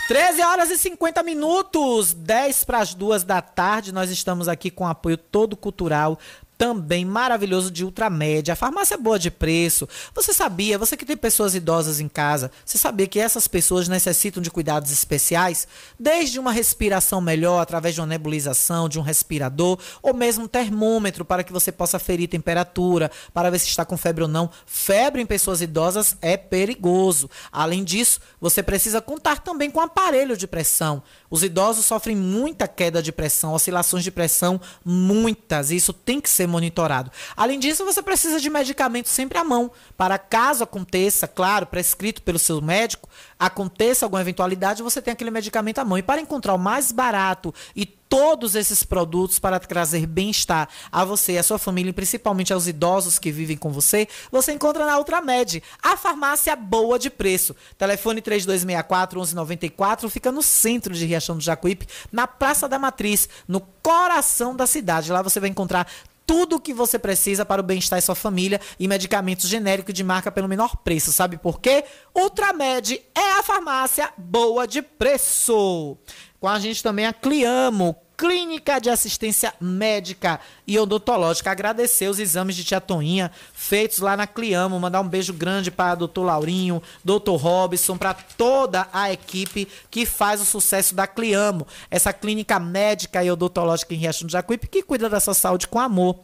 13 0.10 0.41
horas 0.41 0.72
e 0.72 0.77
50 0.80 1.22
minutos, 1.22 2.15
10 2.15 2.64
para 2.64 2.80
as 2.80 2.95
2 2.95 3.23
da 3.23 3.44
tarde. 3.44 3.91
Nós 3.91 4.10
estamos 4.10 4.48
aqui 4.48 4.72
com 4.72 4.88
apoio 4.88 5.15
todo 5.15 5.56
cultural 5.56 6.18
também 6.60 7.06
maravilhoso 7.06 7.72
de 7.72 7.86
ultramédia. 7.86 8.52
A 8.52 8.56
farmácia 8.56 8.95
é 8.95 8.98
boa 8.98 9.18
de 9.18 9.31
preço. 9.31 9.88
Você 10.14 10.34
sabia, 10.34 10.77
você 10.77 10.98
que 10.98 11.06
tem 11.06 11.15
pessoas 11.15 11.56
idosas 11.56 12.02
em 12.02 12.10
casa, 12.10 12.52
você 12.65 12.77
sabia 12.77 13.07
que 13.07 13.18
essas 13.18 13.48
pessoas 13.48 13.88
necessitam 13.88 14.44
de 14.44 14.52
cuidados 14.52 14.91
especiais? 14.91 15.65
Desde 15.98 16.38
uma 16.38 16.52
respiração 16.52 17.22
melhor 17.22 17.61
através 17.61 17.95
de 17.95 18.02
uma 18.02 18.07
nebulização, 18.07 18.90
de 18.90 18.99
um 18.99 19.02
respirador, 19.02 19.80
ou 20.03 20.14
mesmo 20.14 20.44
um 20.44 20.48
termômetro 20.49 21.23
para 21.23 21.45
que 21.45 21.53
você 21.53 21.72
possa 21.72 21.98
ferir 21.98 22.27
temperatura, 22.27 23.10
para 23.34 23.49
ver 23.49 23.60
se 23.60 23.68
está 23.68 23.86
com 23.86 23.95
febre 23.95 24.23
ou 24.23 24.30
não. 24.30 24.49
Febre 24.65 25.22
em 25.22 25.26
pessoas 25.26 25.61
idosas 25.61 26.18
é 26.22 26.36
perigoso. 26.36 27.30
Além 27.53 27.86
disso, 27.86 28.19
você 28.41 28.61
precisa 28.61 28.99
contar 28.99 29.40
também 29.40 29.72
com 29.72 29.80
aparelho 29.80 30.36
de 30.36 30.45
pressão. 30.45 31.02
Os 31.30 31.41
idosos 31.41 31.86
sofrem 31.86 32.18
muita 32.18 32.68
queda 32.68 33.02
de 33.02 33.14
pressão, 33.14 33.53
oscilações 33.53 34.03
de 34.03 34.11
pressão, 34.11 34.60
muitas, 34.84 35.72
e 35.72 35.77
isso 35.77 35.94
tem 35.94 36.19
que 36.19 36.30
ser 36.30 36.48
monitorado. 36.49 37.11
Além 37.35 37.59
disso, 37.59 37.85
você 37.85 38.01
precisa 38.01 38.39
de 38.39 38.49
medicamentos 38.49 39.11
sempre 39.11 39.38
à 39.38 39.43
mão, 39.43 39.71
para 39.95 40.17
caso 40.17 40.63
aconteça, 40.63 41.27
claro, 41.27 41.65
prescrito 41.65 42.21
pelo 42.21 42.39
seu 42.39 42.61
médico, 42.61 43.07
aconteça 43.38 44.05
alguma 44.05 44.21
eventualidade, 44.21 44.84
você 44.84 45.01
tem 45.01 45.11
aquele 45.11 45.31
medicamento 45.31 45.80
à 45.80 45.85
mão. 45.85 45.97
E 45.97 46.03
para 46.03 46.19
encontrar 46.19 46.53
o 46.53 46.59
mais 46.59 46.91
barato 46.91 47.53
e 47.76 47.85
todos 48.09 48.55
esses 48.55 48.84
produtos 48.84 49.38
para 49.38 49.59
trazer 49.59 50.07
bem-estar 50.07 50.67
a 50.91 51.05
você 51.05 51.34
e 51.34 51.43
sua 51.43 51.59
família, 51.59 51.91
e 51.91 51.93
principalmente 51.93 52.51
aos 52.51 52.67
idosos 52.67 53.19
que 53.19 53.31
vivem 53.31 53.55
com 53.55 53.71
você, 53.71 54.07
você 54.31 54.51
encontra 54.51 54.85
na 54.85 54.97
Ultramed, 54.97 55.61
a 55.81 55.95
farmácia 55.95 56.55
boa 56.55 56.97
de 56.97 57.11
preço. 57.11 57.55
Telefone 57.77 58.19
3264 58.19 59.19
1194, 59.19 60.09
fica 60.09 60.31
no 60.31 60.41
centro 60.41 60.93
de 60.93 61.05
Riachão 61.05 61.38
do 61.38 61.43
Jacuípe, 61.43 61.88
na 62.11 62.26
Praça 62.26 62.67
da 62.67 62.80
Matriz, 62.80 63.30
no 63.47 63.61
coração 63.84 64.55
da 64.55 64.65
cidade. 64.65 65.11
Lá 65.11 65.21
você 65.21 65.39
vai 65.39 65.49
encontrar 65.49 65.88
tudo 66.30 66.57
o 66.57 66.60
que 66.60 66.76
você 66.76 66.99
precisa 66.99 67.43
para 67.43 67.60
o 67.60 67.64
bem-estar 67.64 67.97
e 67.97 68.03
sua 68.03 68.14
família 68.14 68.61
e 68.80 68.88
medicamentos 68.88 69.49
genéricos 69.49 69.95
de 69.95 70.03
marca 70.03 70.31
pelo 70.31 70.47
menor 70.47 70.77
preço. 70.77 71.11
Sabe 71.11 71.39
por 71.39 71.60
quê? 71.60 71.84
Ultramed 72.15 73.01
é 73.15 73.39
a 73.39 73.41
farmácia 73.41 74.14
boa 74.15 74.68
de 74.68 74.84
preço. 74.84 75.97
Com 76.39 76.47
a 76.47 76.60
gente 76.60 76.84
também 76.84 77.07
a 77.07 77.14
Cliamo, 77.14 77.95
Clínica 78.19 78.81
de 78.81 78.89
Assistência 78.89 79.53
Médica 79.61 80.41
e 80.67 80.77
Odontológica. 80.77 81.51
Agradecer 81.51 82.09
os 82.09 82.19
exames 82.19 82.53
de 82.53 82.65
tia 82.65 82.81
Toinha 82.81 83.31
feitos 83.53 83.99
lá 83.99 84.17
na 84.17 84.27
Cliamo. 84.27 84.77
Mandar 84.77 84.99
um 84.99 85.07
beijo 85.07 85.31
grande 85.31 85.71
para 85.71 85.95
doutor 85.95 86.25
Laurinho, 86.25 86.83
doutor 87.01 87.37
Robson, 87.37 87.97
para 87.97 88.13
toda 88.13 88.89
a 88.91 89.09
equipe 89.09 89.69
que 89.89 90.05
faz 90.05 90.41
o 90.41 90.45
sucesso 90.45 90.93
da 90.93 91.07
Cliamo. 91.07 91.65
Essa 91.89 92.11
clínica 92.11 92.59
médica 92.59 93.23
e 93.23 93.31
odontológica 93.31 93.93
em 93.93 93.97
Riachão 93.97 94.27
do 94.27 94.33
Jacuípe 94.33 94.67
que 94.67 94.83
cuida 94.83 95.07
da 95.07 95.21
sua 95.21 95.33
saúde 95.33 95.65
com 95.65 95.79
amor. 95.79 96.19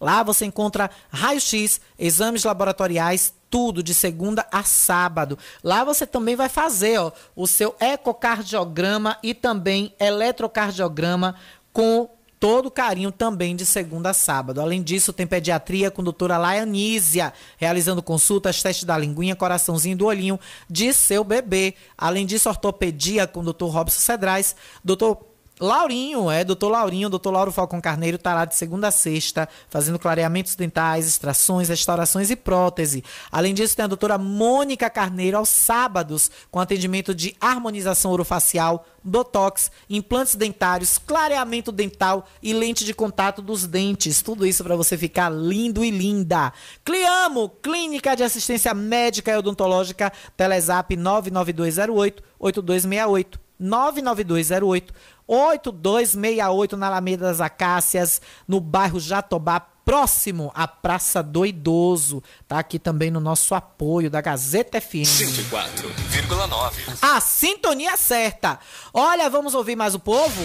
Lá 0.00 0.22
você 0.22 0.44
encontra 0.44 0.92
raio-x, 1.10 1.80
exames 1.98 2.44
laboratoriais, 2.44 3.34
tudo 3.50 3.82
de 3.82 3.92
segunda 3.92 4.46
a 4.50 4.62
sábado. 4.62 5.36
Lá 5.62 5.84
você 5.84 6.06
também 6.06 6.36
vai 6.36 6.48
fazer 6.48 6.98
ó, 6.98 7.12
o 7.34 7.46
seu 7.46 7.74
ecocardiograma 7.80 9.18
e 9.22 9.34
também 9.34 9.92
eletrocardiograma 9.98 11.34
com 11.72 12.08
todo 12.40 12.70
carinho 12.70 13.12
também 13.12 13.54
de 13.54 13.66
segunda 13.66 14.10
a 14.10 14.14
sábado. 14.14 14.62
Além 14.62 14.82
disso, 14.82 15.12
tem 15.12 15.26
pediatria 15.26 15.90
com 15.90 16.02
doutora 16.02 16.38
Laianísia, 16.38 17.34
realizando 17.58 18.02
consultas, 18.02 18.62
testes 18.62 18.84
da 18.84 18.96
linguinha, 18.96 19.36
coraçãozinho 19.36 19.96
do 19.96 20.06
olhinho 20.06 20.40
de 20.68 20.94
seu 20.94 21.22
bebê. 21.22 21.74
Além 21.98 22.24
disso, 22.24 22.48
ortopedia 22.48 23.26
com 23.26 23.44
doutor 23.44 23.68
Robson 23.68 24.00
Cedrais, 24.00 24.56
doutor 24.82 25.29
Laurinho, 25.60 26.30
é, 26.30 26.42
doutor 26.42 26.70
Laurinho, 26.70 27.10
doutor 27.10 27.30
Lauro 27.30 27.52
Falcão 27.52 27.82
Carneiro 27.82 28.16
tá 28.16 28.32
lá 28.32 28.46
de 28.46 28.56
segunda 28.56 28.88
a 28.88 28.90
sexta, 28.90 29.46
fazendo 29.68 29.98
clareamentos 29.98 30.54
dentais, 30.54 31.06
extrações, 31.06 31.68
restaurações 31.68 32.30
e 32.30 32.36
prótese. 32.36 33.04
Além 33.30 33.52
disso, 33.52 33.76
tem 33.76 33.84
a 33.84 33.88
doutora 33.88 34.16
Mônica 34.16 34.88
Carneiro 34.88 35.36
aos 35.36 35.50
sábados, 35.50 36.30
com 36.50 36.58
atendimento 36.58 37.14
de 37.14 37.36
harmonização 37.38 38.10
orofacial, 38.10 38.86
botox, 39.04 39.70
implantes 39.88 40.34
dentários, 40.34 40.96
clareamento 40.96 41.70
dental 41.70 42.26
e 42.42 42.54
lente 42.54 42.82
de 42.82 42.94
contato 42.94 43.42
dos 43.42 43.66
dentes. 43.66 44.22
Tudo 44.22 44.46
isso 44.46 44.64
para 44.64 44.76
você 44.76 44.96
ficar 44.96 45.28
lindo 45.28 45.84
e 45.84 45.90
linda. 45.90 46.54
Cliamo, 46.82 47.50
Clínica 47.62 48.16
de 48.16 48.22
Assistência 48.22 48.72
Médica 48.72 49.30
e 49.30 49.36
Odontológica, 49.36 50.10
Telezap 50.38 50.96
99208 50.96 52.22
8268. 52.38 53.50
99208 53.60 54.94
8268 55.30 56.76
na 56.76 56.88
Alameda 56.88 57.26
das 57.26 57.40
Acácias, 57.40 58.20
no 58.48 58.58
bairro 58.60 58.98
Jatobá, 58.98 59.60
próximo 59.60 60.50
à 60.54 60.66
Praça 60.66 61.22
do 61.22 61.46
Idoso. 61.46 62.20
Tá 62.48 62.58
aqui 62.58 62.80
também 62.80 63.12
no 63.12 63.20
nosso 63.20 63.54
apoio 63.54 64.10
da 64.10 64.20
Gazeta 64.20 64.80
FM. 64.80 65.06
104,9. 65.06 66.72
A 67.00 67.20
sintonia 67.20 67.96
certa. 67.96 68.58
Olha, 68.92 69.30
vamos 69.30 69.54
ouvir 69.54 69.76
mais 69.76 69.94
o 69.94 70.00
povo? 70.00 70.42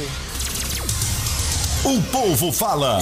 O 1.84 2.02
povo 2.12 2.52
fala. 2.52 3.00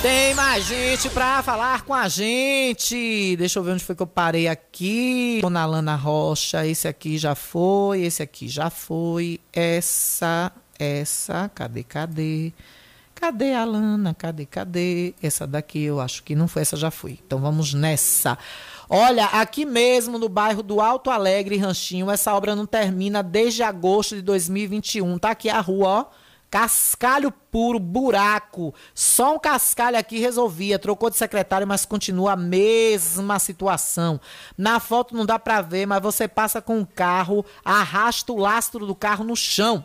Tem 0.00 0.32
mais 0.34 0.64
gente 0.64 1.10
pra 1.10 1.42
falar 1.42 1.82
com 1.82 1.92
a 1.92 2.08
gente. 2.08 3.34
Deixa 3.36 3.58
eu 3.58 3.64
ver 3.64 3.72
onde 3.72 3.84
foi 3.84 3.96
que 3.96 4.02
eu 4.02 4.06
parei 4.06 4.46
aqui. 4.46 5.40
Dona 5.42 5.66
Lana 5.66 5.96
Rocha, 5.96 6.64
esse 6.64 6.86
aqui 6.86 7.18
já 7.18 7.34
foi, 7.34 8.02
esse 8.02 8.22
aqui 8.22 8.48
já 8.48 8.70
foi. 8.70 9.40
Essa 9.52 10.52
essa, 10.78 11.50
cadê, 11.54 11.82
cadê? 11.82 12.52
Cadê 13.14 13.52
a 13.52 13.64
Lana? 13.64 14.14
Cadê, 14.14 14.46
cadê? 14.46 15.12
Essa 15.20 15.44
daqui 15.44 15.82
eu 15.82 16.00
acho 16.00 16.22
que 16.22 16.36
não 16.36 16.46
foi, 16.46 16.62
essa 16.62 16.76
já 16.76 16.88
foi. 16.88 17.18
Então 17.26 17.40
vamos 17.40 17.74
nessa. 17.74 18.38
Olha, 18.88 19.24
aqui 19.26 19.66
mesmo 19.66 20.18
no 20.18 20.28
bairro 20.28 20.62
do 20.62 20.80
Alto 20.80 21.10
Alegre, 21.10 21.56
Ranchinho, 21.56 22.10
essa 22.10 22.32
obra 22.32 22.54
não 22.54 22.64
termina 22.64 23.22
desde 23.22 23.62
agosto 23.62 24.14
de 24.14 24.22
2021. 24.22 25.18
Tá 25.18 25.30
aqui 25.30 25.50
a 25.50 25.60
rua, 25.60 25.88
ó. 25.88 26.04
Cascalho 26.50 27.30
puro, 27.30 27.78
buraco. 27.78 28.72
Só 28.94 29.34
um 29.34 29.38
cascalho 29.38 29.98
aqui 29.98 30.18
resolvia. 30.18 30.78
Trocou 30.78 31.10
de 31.10 31.16
secretário, 31.16 31.66
mas 31.66 31.84
continua 31.84 32.32
a 32.32 32.36
mesma 32.36 33.38
situação. 33.38 34.20
Na 34.56 34.80
foto 34.80 35.14
não 35.14 35.26
dá 35.26 35.38
pra 35.38 35.60
ver, 35.60 35.86
mas 35.86 36.00
você 36.00 36.26
passa 36.26 36.62
com 36.62 36.80
o 36.80 36.86
carro, 36.86 37.44
arrasta 37.64 38.32
o 38.32 38.38
lastro 38.38 38.86
do 38.86 38.94
carro 38.94 39.24
no 39.24 39.36
chão. 39.36 39.84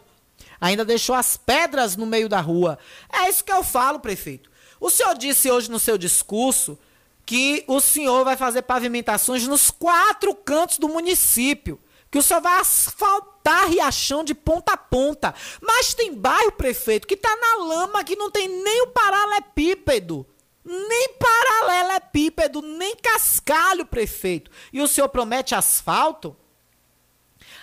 Ainda 0.64 0.86
deixou 0.86 1.14
as 1.14 1.36
pedras 1.36 1.98
no 1.98 2.06
meio 2.06 2.30
da 2.30 2.40
rua. 2.40 2.80
É 3.12 3.28
isso 3.28 3.44
que 3.44 3.52
eu 3.52 3.66
falo, 3.66 4.00
prefeito. 4.00 4.50
O 4.80 4.90
senhor 4.90 5.14
disse 5.14 5.52
hoje 5.52 5.70
no 5.70 5.78
seu 5.78 5.98
discurso 5.98 6.80
que 7.26 7.66
o 7.68 7.82
senhor 7.82 8.24
vai 8.24 8.38
fazer 8.38 8.62
pavimentações 8.62 9.46
nos 9.46 9.70
quatro 9.70 10.34
cantos 10.34 10.78
do 10.78 10.88
município. 10.88 11.78
Que 12.10 12.18
o 12.18 12.24
senhor 12.24 12.40
vai 12.40 12.62
asfaltar 12.62 13.68
Riachão 13.68 14.24
de 14.24 14.34
ponta 14.34 14.72
a 14.72 14.78
ponta. 14.78 15.36
Mas 15.62 15.94
tem 15.94 16.14
bairro, 16.14 16.54
prefeito, 16.54 17.10
que 17.10 17.16
está 17.16 17.36
na 17.36 17.66
lama, 17.66 18.02
que 18.02 18.16
não 18.16 18.32
tem 18.32 18.48
nem 18.48 18.84
o 18.84 18.88
paralelepípedo. 18.88 20.26
Nem 20.64 21.10
paralelepípedo, 21.20 22.62
nem 22.62 22.96
cascalho, 22.96 23.86
prefeito. 23.86 24.50
E 24.72 24.82
o 24.82 24.88
senhor 24.88 25.10
promete 25.10 25.54
asfalto? 25.54 26.38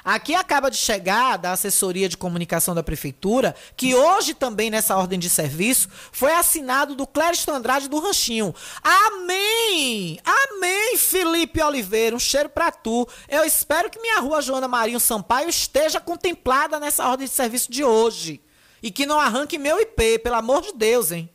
Aqui 0.05 0.35
acaba 0.35 0.71
de 0.71 0.77
chegar 0.77 1.37
da 1.37 1.53
assessoria 1.53 2.09
de 2.09 2.17
comunicação 2.17 2.75
da 2.75 2.83
prefeitura, 2.83 3.55
que 3.77 3.95
hoje 3.95 4.35
também 4.35 4.71
nessa 4.71 4.97
ordem 4.97 5.19
de 5.19 5.29
serviço 5.29 5.89
foi 6.11 6.33
assinado 6.33 6.95
do 6.95 7.07
Clériston 7.07 7.53
Andrade 7.53 7.89
do 7.89 7.99
Ranchinho. 7.99 8.55
Amém! 8.83 10.19
Amém, 10.25 10.97
Felipe 10.97 11.63
Oliveira, 11.63 12.17
um 12.17 12.19
cheiro 12.19 12.49
pra 12.49 12.71
tu. 12.71 13.07
Eu 13.29 13.45
espero 13.45 13.91
que 13.91 14.01
minha 14.01 14.21
rua 14.21 14.41
Joana 14.41 14.69
Marinho 14.69 15.01
Sampaio 15.01 15.49
esteja 15.49 16.01
contemplada 16.01 16.81
nessa 16.81 17.07
ordem 17.07 17.27
de 17.27 17.33
serviço 17.33 17.71
de 17.71 17.85
hoje. 17.85 18.41
E 18.83 18.91
que 18.91 19.05
não 19.05 19.21
arranque 19.21 19.59
meu 19.59 19.79
IP, 19.79 20.21
pelo 20.21 20.37
amor 20.37 20.63
de 20.63 20.73
Deus, 20.73 21.13
hein? 21.13 21.29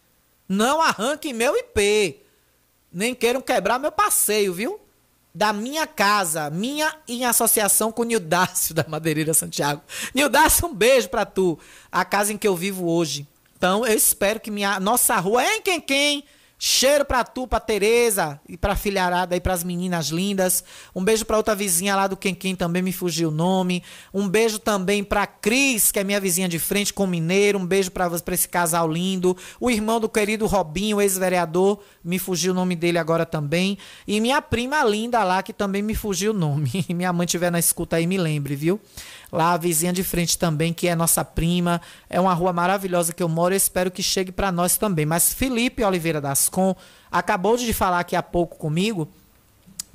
Não 0.50 0.82
arranque 0.82 1.32
meu 1.34 1.56
IP. 1.56 2.24
Nem 2.92 3.14
queiram 3.14 3.42
quebrar 3.42 3.78
meu 3.78 3.92
passeio, 3.92 4.54
viu? 4.54 4.80
Da 5.36 5.52
minha 5.52 5.86
casa, 5.86 6.50
minha 6.50 6.96
em 7.06 7.26
associação 7.26 7.92
com 7.92 8.04
o 8.04 8.06
Nildácio 8.06 8.74
da 8.74 8.86
Madeireira 8.88 9.34
Santiago. 9.34 9.82
Nildácio, 10.14 10.66
um 10.66 10.74
beijo 10.74 11.10
para 11.10 11.26
tu, 11.26 11.60
a 11.92 12.06
casa 12.06 12.32
em 12.32 12.38
que 12.38 12.48
eu 12.48 12.56
vivo 12.56 12.88
hoje. 12.88 13.28
Então, 13.58 13.86
eu 13.86 13.94
espero 13.94 14.40
que 14.40 14.50
minha 14.50 14.80
nossa 14.80 15.18
rua, 15.18 15.44
hein, 15.44 15.62
quem 15.62 15.82
quem? 15.82 16.24
Cheiro 16.58 17.04
pra 17.04 17.24
tu, 17.24 17.46
pra 17.46 17.60
Tereza 17.60 18.40
e 18.48 18.56
pra 18.56 18.76
filharada 18.76 19.36
e 19.36 19.42
pras 19.42 19.64
meninas 19.64 20.08
lindas. 20.08 20.64
Um 20.96 21.04
beijo 21.04 21.26
pra 21.26 21.36
outra 21.36 21.54
vizinha 21.54 21.96
lá 21.96 22.08
do 22.08 22.16
Quem, 22.16 22.56
também 22.56 22.82
me 22.82 22.94
fugiu 22.94 23.28
o 23.28 23.32
nome. 23.32 23.84
Um 24.14 24.28
beijo 24.28 24.58
também 24.58 25.04
pra 25.04 25.28
Cris, 25.28 25.92
que 25.92 26.00
é 26.00 26.04
minha 26.04 26.20
vizinha 26.20 26.48
de 26.48 26.58
frente 26.58 26.94
com 26.94 27.06
Mineiro. 27.06 27.60
Um 27.60 27.66
beijo 27.66 27.92
pra, 27.92 28.10
pra 28.10 28.34
esse 28.34 28.48
casal 28.48 28.90
lindo. 28.90 29.36
O 29.60 29.70
irmão 29.70 30.00
do 30.00 30.08
querido 30.08 30.46
Robinho, 30.46 31.02
ex-vereador, 31.02 31.80
me 32.04 32.18
fugiu 32.18 32.54
o 32.54 32.56
nome 32.56 32.76
dele 32.76 32.98
agora 32.98 33.26
também. 33.26 33.78
E 34.08 34.22
minha 34.22 34.42
prima 34.42 34.84
linda 34.84 35.24
lá, 35.24 35.44
que 35.44 35.52
também 35.52 35.82
me 35.82 35.94
fugiu 35.94 36.32
o 36.32 36.36
nome. 36.36 36.86
minha 36.90 37.12
mãe 37.12 37.26
estiver 37.26 37.52
na 37.52 37.60
escuta 37.60 37.98
aí, 37.98 38.08
me 38.08 38.18
lembre, 38.18 38.56
viu? 38.56 38.80
Lá 39.36 39.52
a 39.52 39.58
vizinha 39.58 39.92
de 39.92 40.02
frente 40.02 40.38
também, 40.38 40.74
que 40.74 40.88
é 40.88 40.96
nossa 40.96 41.26
prima. 41.26 41.82
É 42.10 42.22
uma 42.22 42.34
rua 42.34 42.54
maravilhosa 42.54 43.14
que 43.14 43.22
eu 43.22 43.28
moro 43.28 43.54
e 43.54 43.58
espero 43.58 43.92
que 43.92 44.02
chegue 44.02 44.32
para 44.32 44.50
nós 44.50 44.78
também. 44.78 45.06
Mas 45.06 45.34
Felipe 45.34 45.84
Oliveira 45.84 46.22
Dascon 46.22 46.74
acabou 47.12 47.58
de 47.58 47.74
falar 47.74 48.00
aqui 48.00 48.16
há 48.16 48.24
pouco 48.24 48.58
comigo 48.58 49.10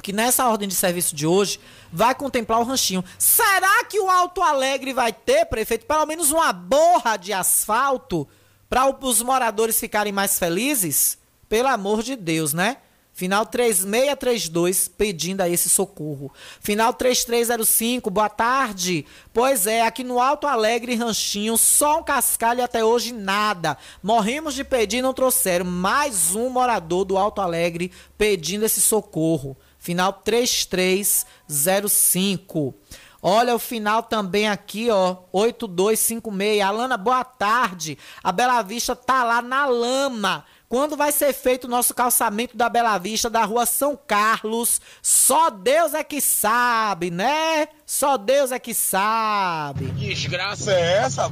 que 0.03 0.12
nessa 0.12 0.47
ordem 0.47 0.69
de 0.69 0.75
serviço 0.75 1.15
de 1.15 1.27
hoje 1.27 1.59
vai 1.91 2.15
contemplar 2.15 2.61
o 2.61 2.65
ranchinho. 2.65 3.03
Será 3.19 3.83
que 3.85 3.99
o 3.99 4.11
Alto 4.11 4.43
Alegre 4.43 4.93
vai 4.93 5.12
ter, 5.12 5.47
prefeito, 5.47 5.87
pelo 5.87 6.05
menos 6.05 6.31
uma 6.31 6.53
borra 6.53 7.17
de 7.17 7.33
asfalto 7.33 8.29
para 8.69 8.87
os 8.89 9.23
moradores 9.23 9.81
ficarem 9.81 10.12
mais 10.12 10.39
felizes? 10.39 11.17
Pelo 11.49 11.69
amor 11.69 12.03
de 12.03 12.15
Deus, 12.15 12.53
né? 12.53 12.77
Final 13.20 13.44
3632, 13.44 14.88
pedindo 14.88 15.42
a 15.42 15.48
esse 15.48 15.68
socorro. 15.68 16.32
Final 16.59 16.94
3305, 16.94 18.09
boa 18.09 18.30
tarde. 18.30 19.05
Pois 19.30 19.66
é, 19.66 19.82
aqui 19.82 20.02
no 20.02 20.18
Alto 20.18 20.47
Alegre 20.47 20.94
Ranchinho, 20.94 21.59
só 21.59 21.98
um 21.98 22.02
cascalho 22.02 22.64
até 22.64 22.82
hoje 22.82 23.12
nada. 23.12 23.76
Morremos 24.02 24.55
de 24.55 24.64
pedir 24.64 25.01
e 25.01 25.02
não 25.02 25.12
trouxeram. 25.12 25.66
Mais 25.66 26.34
um 26.34 26.48
morador 26.48 27.05
do 27.05 27.18
Alto 27.18 27.42
Alegre 27.42 27.92
pedindo 28.16 28.64
esse 28.64 28.80
socorro. 28.80 29.55
Final 29.78 30.14
3305. 30.14 32.74
Olha 33.22 33.55
o 33.55 33.59
final 33.59 34.02
também 34.02 34.48
aqui, 34.48 34.88
ó, 34.88 35.18
8256. 35.30 36.62
Alana, 36.62 36.97
boa 36.97 37.22
tarde. 37.22 37.98
A 38.24 38.32
Bela 38.32 38.62
Vista 38.62 38.97
tá 38.97 39.22
lá 39.24 39.42
na 39.42 39.66
lama 39.66 40.42
quando 40.70 40.97
vai 40.97 41.10
ser 41.10 41.32
feito 41.32 41.64
o 41.64 41.68
nosso 41.68 41.92
calçamento 41.92 42.56
da 42.56 42.68
Bela 42.68 42.97
Vista, 42.97 43.28
da 43.28 43.44
rua 43.44 43.66
São 43.66 43.98
Carlos? 44.06 44.80
Só 45.02 45.51
Deus 45.51 45.94
é 45.94 46.05
que 46.05 46.20
sabe, 46.20 47.10
né? 47.10 47.66
Só 47.84 48.16
Deus 48.16 48.52
é 48.52 48.59
que 48.60 48.72
sabe. 48.72 49.86
Que 49.86 50.14
desgraça 50.14 50.72
é 50.72 50.98
essa? 50.98 51.24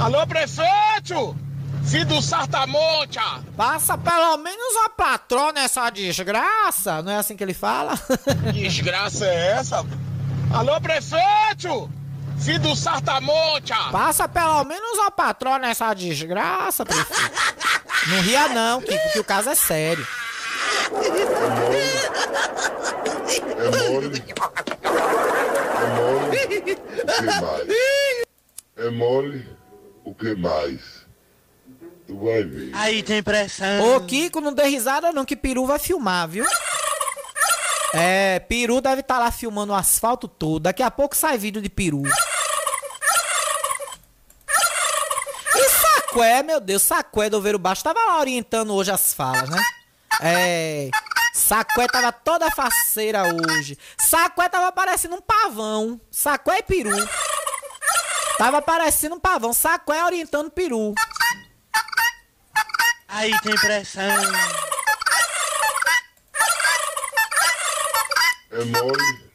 Alô, 0.00 0.24
prefeito! 0.24 1.36
Filho 1.84 2.06
do 2.06 2.22
Sartamonte! 2.22 3.18
Passa 3.56 3.98
pelo 3.98 4.36
menos 4.36 4.76
uma 4.76 4.88
patrona 4.90 5.62
nessa 5.62 5.90
desgraça, 5.90 7.02
não 7.02 7.10
é 7.10 7.16
assim 7.16 7.36
que 7.36 7.42
ele 7.42 7.54
fala? 7.54 7.98
Que 8.54 8.62
desgraça 8.62 9.26
é 9.26 9.48
essa? 9.58 9.84
Alô, 10.54 10.80
prefeito! 10.80 11.90
Filho 12.42 12.60
do 12.60 12.74
Sartamonte! 12.74 13.72
Passa 13.92 14.28
pelo 14.28 14.64
menos 14.64 14.98
uma 14.98 15.10
patrona 15.10 15.58
nessa 15.58 15.92
desgraça, 15.94 16.84
prefeito. 16.84 17.32
Não 18.08 18.20
ria 18.22 18.48
não, 18.48 18.80
Kiko, 18.80 19.02
porque 19.04 19.20
o 19.20 19.24
caso 19.24 19.50
é 19.50 19.54
sério. 19.54 20.06
É 23.56 23.70
mole. 23.70 24.22
É 25.16 25.90
mole. 26.00 26.16
É 26.16 26.30
mole. 26.30 26.60
O 27.24 27.34
que 27.34 27.34
mais? 27.34 28.30
É 28.76 28.90
mole. 28.90 29.48
O 30.04 30.14
que 30.14 30.34
mais? 30.34 30.80
Tu 32.06 32.18
vai 32.18 32.42
ver. 32.42 32.70
Aí 32.74 33.02
tem 33.02 33.22
pressão. 33.22 33.96
Ô, 33.96 34.00
Kiko, 34.00 34.40
não 34.40 34.52
dê 34.52 34.64
risada 34.64 35.12
não, 35.12 35.24
que 35.24 35.36
Peru 35.36 35.66
vai 35.66 35.78
filmar, 35.78 36.26
viu? 36.26 36.44
É, 37.92 38.38
Peru 38.40 38.80
deve 38.80 39.00
estar 39.00 39.16
tá 39.16 39.20
lá 39.20 39.30
filmando 39.30 39.72
o 39.72 39.76
asfalto 39.76 40.28
todo. 40.28 40.62
Daqui 40.62 40.82
a 40.82 40.90
pouco 40.90 41.16
sai 41.16 41.36
vídeo 41.38 41.60
de 41.60 41.68
Peru. 41.68 42.02
Sacué, 46.10 46.42
meu 46.42 46.60
Deus, 46.60 46.82
Sacué 46.82 47.30
do 47.30 47.38
Oveiro 47.38 47.58
Baixo 47.58 47.84
tava 47.84 48.00
lá 48.00 48.18
orientando 48.18 48.74
hoje 48.74 48.90
as 48.90 49.14
falas, 49.14 49.48
né? 49.48 49.62
É. 50.20 50.90
Sacué 51.32 51.86
tava 51.86 52.12
toda 52.12 52.50
faceira 52.50 53.22
hoje. 53.32 53.78
Sacué 53.98 54.48
tava 54.48 54.72
parecendo 54.72 55.14
um 55.14 55.20
pavão. 55.20 56.00
Sacué 56.10 56.58
e 56.58 56.62
peru. 56.62 56.90
Tava 58.36 58.60
parecendo 58.60 59.14
um 59.14 59.20
pavão. 59.20 59.52
Sacué 59.52 60.04
orientando 60.04 60.50
peru. 60.50 60.94
Aí 63.08 63.32
tem 63.40 63.54
pressão. 63.54 64.02
É 68.50 68.64
mole. 68.64 69.30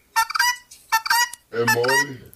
É 1.51 1.65
mole. 1.73 2.35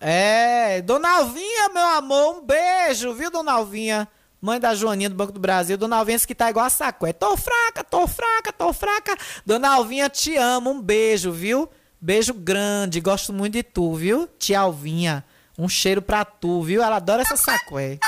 É, 0.00 0.82
Dona 0.82 1.18
Alvinha, 1.18 1.68
meu 1.68 1.86
amor, 1.86 2.36
um 2.36 2.44
beijo, 2.44 3.12
viu, 3.14 3.30
Dona 3.30 3.52
Alvinha? 3.52 4.08
Mãe 4.40 4.58
da 4.58 4.74
Joaninha 4.74 5.10
do 5.10 5.14
Banco 5.14 5.32
do 5.32 5.38
Brasil, 5.38 5.76
Dona 5.76 5.96
Alvinha 5.96 6.18
que 6.20 6.34
tá 6.34 6.48
igual 6.50 6.64
a 6.64 6.70
sacué. 6.70 7.12
Tô 7.12 7.36
fraca, 7.36 7.84
tô 7.84 8.06
fraca, 8.08 8.52
tô 8.52 8.72
fraca. 8.72 9.14
Dona 9.44 9.74
Alvinha, 9.74 10.08
te 10.08 10.36
amo, 10.36 10.70
um 10.70 10.80
beijo, 10.80 11.30
viu? 11.30 11.70
Beijo 12.00 12.32
grande, 12.32 13.00
gosto 13.00 13.32
muito 13.32 13.52
de 13.52 13.62
tu, 13.62 13.94
viu? 13.94 14.26
Tia 14.38 14.60
Alvinha, 14.60 15.22
um 15.58 15.68
cheiro 15.68 16.00
pra 16.00 16.24
tu, 16.24 16.62
viu? 16.62 16.82
Ela 16.82 16.96
adora 16.96 17.22
essa 17.22 17.36
sacué. 17.36 17.98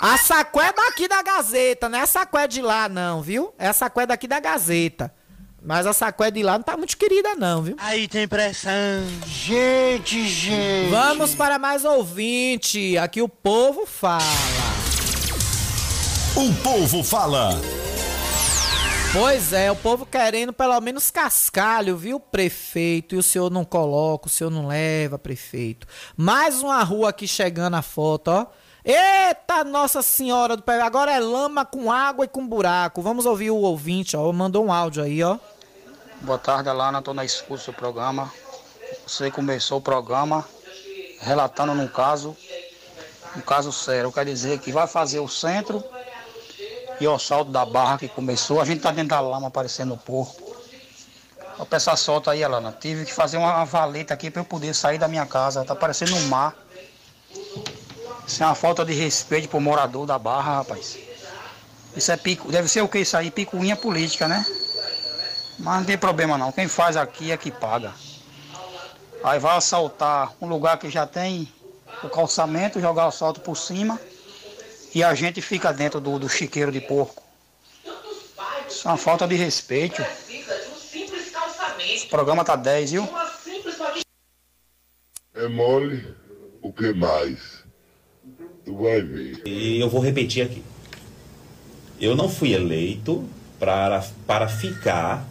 A 0.00 0.16
sacué 0.16 0.68
é 0.68 0.72
daqui 0.72 1.08
da 1.08 1.20
Gazeta, 1.22 1.88
não 1.88 1.98
é 1.98 2.02
a 2.02 2.06
sacué 2.06 2.46
de 2.46 2.62
lá, 2.62 2.88
não, 2.88 3.20
viu? 3.20 3.52
É 3.58 3.66
a 3.66 3.72
sacué 3.72 4.06
daqui 4.06 4.28
da 4.28 4.38
Gazeta. 4.38 5.12
Mas 5.64 5.86
a 5.86 5.92
sacué 5.92 6.30
de 6.30 6.42
lá 6.42 6.54
não 6.58 6.62
tá 6.64 6.76
muito 6.76 6.96
querida, 6.96 7.36
não, 7.36 7.62
viu? 7.62 7.76
Aí 7.78 8.08
tem 8.08 8.26
pressão. 8.26 8.72
Gente, 9.26 10.26
gente. 10.26 10.90
Vamos 10.90 11.34
para 11.34 11.58
mais 11.58 11.84
ouvinte. 11.84 12.98
Aqui 12.98 13.22
o 13.22 13.28
povo 13.28 13.86
fala. 13.86 14.22
O 16.34 16.52
povo 16.62 17.04
fala. 17.04 17.50
Pois 19.12 19.52
é, 19.52 19.70
o 19.70 19.76
povo 19.76 20.06
querendo 20.06 20.54
pelo 20.54 20.80
menos 20.80 21.10
cascalho, 21.10 21.96
viu, 21.96 22.18
prefeito? 22.18 23.14
E 23.14 23.18
o 23.18 23.22
senhor 23.22 23.50
não 23.50 23.64
coloca, 23.64 24.26
o 24.26 24.30
senhor 24.30 24.48
não 24.48 24.66
leva, 24.66 25.18
prefeito. 25.18 25.86
Mais 26.16 26.62
uma 26.62 26.82
rua 26.82 27.10
aqui 27.10 27.28
chegando 27.28 27.74
a 27.74 27.82
foto, 27.82 28.28
ó. 28.28 28.46
Eita 28.84 29.62
Nossa 29.62 30.02
Senhora 30.02 30.56
do 30.56 30.62
Pé. 30.62 30.80
Agora 30.80 31.12
é 31.12 31.20
lama 31.20 31.64
com 31.64 31.92
água 31.92 32.24
e 32.24 32.28
com 32.28 32.44
buraco. 32.44 33.00
Vamos 33.00 33.26
ouvir 33.26 33.52
o 33.52 33.56
ouvinte, 33.58 34.16
ó. 34.16 34.32
Mandou 34.32 34.64
um 34.64 34.72
áudio 34.72 35.04
aí, 35.04 35.22
ó. 35.22 35.38
Boa 36.20 36.38
tarde, 36.38 36.68
Alana. 36.68 36.98
Estou 36.98 37.14
na 37.14 37.24
escuta 37.24 37.66
do 37.66 37.72
programa. 37.72 38.32
Você 39.06 39.30
começou 39.30 39.78
o 39.78 39.80
programa 39.80 40.44
relatando 41.20 41.74
num 41.74 41.86
caso, 41.86 42.36
um 43.36 43.40
caso 43.40 43.72
sério. 43.72 44.10
Quer 44.10 44.24
dizer 44.24 44.58
que 44.58 44.72
vai 44.72 44.88
fazer 44.88 45.20
o 45.20 45.28
centro 45.28 45.82
e 47.00 47.06
o 47.06 47.18
salto 47.20 47.52
da 47.52 47.64
barra 47.64 47.98
que 47.98 48.08
começou. 48.08 48.60
A 48.60 48.64
gente 48.64 48.80
tá 48.80 48.90
dentro 48.90 49.10
da 49.10 49.20
lama 49.20 49.46
aparecendo 49.46 49.94
o 49.94 49.98
porco. 49.98 50.56
O 51.56 51.64
pessoal 51.64 51.96
solta 51.96 52.32
aí, 52.32 52.42
Alana. 52.42 52.76
Tive 52.80 53.04
que 53.04 53.14
fazer 53.14 53.36
uma 53.36 53.64
valeta 53.64 54.12
aqui 54.12 54.28
para 54.28 54.40
eu 54.40 54.44
poder 54.44 54.74
sair 54.74 54.98
da 54.98 55.06
minha 55.06 55.24
casa. 55.24 55.64
Tá 55.64 55.76
parecendo 55.76 56.16
um 56.16 56.26
mar. 56.26 56.56
Isso 58.26 58.42
é 58.42 58.46
uma 58.46 58.54
falta 58.54 58.84
de 58.84 58.92
respeito 58.92 59.48
pro 59.48 59.60
morador 59.60 60.06
da 60.06 60.18
barra, 60.18 60.56
rapaz. 60.56 60.98
Isso 61.96 62.10
é 62.10 62.16
pico. 62.16 62.50
Deve 62.50 62.68
ser 62.68 62.80
o 62.80 62.88
que 62.88 63.00
isso 63.00 63.16
aí? 63.16 63.30
Picuinha 63.30 63.76
política, 63.76 64.26
né? 64.26 64.44
Mas 65.58 65.78
não 65.78 65.84
tem 65.84 65.98
problema 65.98 66.38
não. 66.38 66.50
Quem 66.50 66.66
faz 66.66 66.96
aqui 66.96 67.30
é 67.30 67.36
que 67.36 67.50
paga. 67.50 67.92
Aí 69.22 69.38
vai 69.38 69.56
assaltar 69.56 70.32
um 70.40 70.48
lugar 70.48 70.78
que 70.78 70.90
já 70.90 71.06
tem 71.06 71.52
o 72.02 72.08
calçamento, 72.08 72.80
jogar 72.80 73.04
o 73.04 73.08
assalto 73.08 73.40
por 73.40 73.56
cima 73.56 74.00
e 74.94 75.04
a 75.04 75.14
gente 75.14 75.40
fica 75.40 75.72
dentro 75.72 76.00
do, 76.00 76.18
do 76.18 76.28
chiqueiro 76.28 76.72
de 76.72 76.80
porco. 76.80 77.22
Isso 78.68 78.88
é 78.88 78.90
uma 78.90 78.96
falta 78.96 79.26
de 79.26 79.34
respeito. 79.34 80.02
O 82.04 82.08
programa 82.08 82.44
tá 82.44 82.56
10, 82.56 82.90
viu? 82.92 83.08
É 85.34 85.48
mole, 85.48 86.14
o 86.60 86.72
que 86.72 86.92
mais? 86.92 87.61
Tu 88.64 88.74
vai 88.74 89.02
ver. 89.02 89.42
E 89.46 89.80
eu 89.80 89.88
vou 89.88 90.00
repetir 90.00 90.44
aqui. 90.44 90.62
Eu 92.00 92.16
não 92.16 92.28
fui 92.28 92.52
eleito 92.52 93.24
para, 93.58 94.04
para 94.26 94.48
ficar 94.48 95.26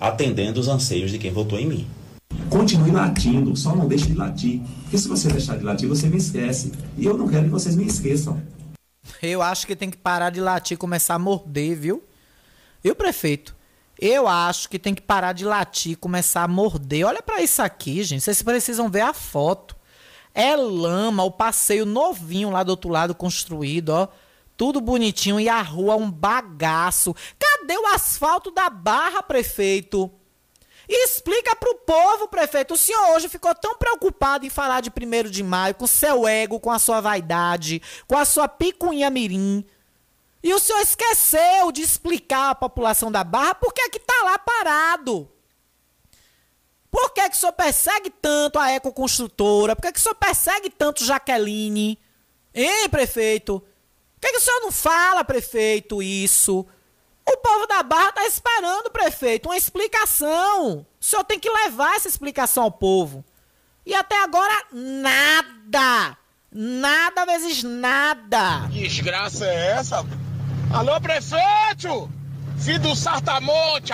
atendendo 0.00 0.60
os 0.60 0.68
anseios 0.68 1.10
de 1.10 1.18
quem 1.18 1.32
votou 1.32 1.58
em 1.58 1.66
mim. 1.66 1.88
Continue 2.50 2.90
latindo, 2.90 3.56
só 3.56 3.74
não 3.74 3.88
deixe 3.88 4.06
de 4.06 4.14
latir. 4.14 4.60
Porque 4.82 4.98
se 4.98 5.08
você 5.08 5.28
deixar 5.28 5.56
de 5.56 5.64
latir, 5.64 5.88
você 5.88 6.08
me 6.08 6.16
esquece. 6.16 6.72
E 6.96 7.04
eu 7.04 7.16
não 7.16 7.28
quero 7.28 7.44
que 7.44 7.50
vocês 7.50 7.74
me 7.74 7.86
esqueçam. 7.86 8.40
Eu 9.22 9.42
acho 9.42 9.66
que 9.66 9.76
tem 9.76 9.90
que 9.90 9.96
parar 9.96 10.30
de 10.30 10.40
latir 10.40 10.74
e 10.74 10.78
começar 10.78 11.14
a 11.14 11.18
morder, 11.18 11.76
viu? 11.76 12.02
E 12.82 12.90
o 12.90 12.94
prefeito? 12.94 13.54
Eu 13.98 14.26
acho 14.26 14.68
que 14.68 14.78
tem 14.78 14.94
que 14.94 15.02
parar 15.02 15.32
de 15.32 15.44
latir 15.44 15.92
e 15.92 15.96
começar 15.96 16.42
a 16.42 16.48
morder. 16.48 17.06
Olha 17.06 17.22
para 17.22 17.42
isso 17.42 17.62
aqui, 17.62 18.02
gente. 18.02 18.22
Vocês 18.22 18.42
precisam 18.42 18.90
ver 18.90 19.02
a 19.02 19.14
foto. 19.14 19.73
É 20.34 20.56
lama, 20.56 21.22
o 21.22 21.30
passeio 21.30 21.86
novinho 21.86 22.50
lá 22.50 22.64
do 22.64 22.70
outro 22.70 22.90
lado 22.90 23.14
construído, 23.14 23.90
ó. 23.90 24.08
Tudo 24.56 24.80
bonitinho 24.80 25.38
e 25.38 25.48
a 25.48 25.62
rua 25.62 25.96
um 25.96 26.10
bagaço. 26.10 27.14
Cadê 27.38 27.76
o 27.76 27.86
asfalto 27.86 28.50
da 28.50 28.68
barra, 28.68 29.22
prefeito? 29.22 30.10
Explica 30.88 31.56
pro 31.56 31.76
povo, 31.76 32.28
prefeito. 32.28 32.74
O 32.74 32.76
senhor 32.76 33.14
hoje 33.14 33.28
ficou 33.28 33.54
tão 33.54 33.76
preocupado 33.76 34.44
em 34.44 34.50
falar 34.50 34.80
de 34.80 34.90
1 34.90 35.30
de 35.30 35.42
maio, 35.42 35.74
com 35.74 35.86
seu 35.86 36.26
ego, 36.26 36.60
com 36.60 36.70
a 36.70 36.78
sua 36.78 37.00
vaidade, 37.00 37.80
com 38.06 38.16
a 38.16 38.24
sua 38.24 38.48
picunha 38.48 39.10
mirim. 39.10 39.64
E 40.42 40.52
o 40.52 40.58
senhor 40.58 40.80
esqueceu 40.80 41.72
de 41.72 41.80
explicar 41.80 42.50
à 42.50 42.54
população 42.54 43.10
da 43.10 43.24
Barra 43.24 43.54
por 43.54 43.72
que 43.72 43.88
que 43.88 43.98
tá 43.98 44.22
lá 44.24 44.38
parado. 44.38 45.33
Por 46.94 47.10
que 47.10 47.28
que 47.28 47.34
o 47.34 47.40
senhor 47.40 47.52
persegue 47.52 48.08
tanto 48.08 48.56
a 48.56 48.70
ecoconstrutora? 48.70 49.74
Por 49.74 49.82
que 49.82 49.90
que 49.94 49.98
o 49.98 50.02
senhor 50.02 50.14
persegue 50.14 50.70
tanto 50.70 51.04
Jaqueline? 51.04 51.98
Hein, 52.54 52.88
prefeito? 52.88 53.58
Por 53.58 54.20
que 54.20 54.30
que 54.30 54.38
o 54.38 54.40
senhor 54.40 54.60
não 54.60 54.70
fala, 54.70 55.24
prefeito, 55.24 56.00
isso? 56.00 56.64
O 57.28 57.36
povo 57.38 57.66
da 57.66 57.82
Barra 57.82 58.12
tá 58.12 58.24
esperando, 58.24 58.92
prefeito, 58.92 59.48
uma 59.48 59.56
explicação. 59.56 60.86
O 61.00 61.04
senhor 61.04 61.24
tem 61.24 61.40
que 61.40 61.50
levar 61.50 61.96
essa 61.96 62.06
explicação 62.06 62.62
ao 62.62 62.70
povo. 62.70 63.24
E 63.84 63.92
até 63.92 64.22
agora, 64.22 64.54
nada. 64.70 66.16
Nada 66.52 67.26
vezes 67.26 67.64
nada. 67.64 68.68
Que 68.70 68.86
desgraça 68.86 69.44
é 69.44 69.72
essa? 69.72 70.06
Alô, 70.72 71.00
prefeito! 71.00 72.08
Filho 72.56 72.78
do 72.78 72.94
Sartamonte! 72.94 73.92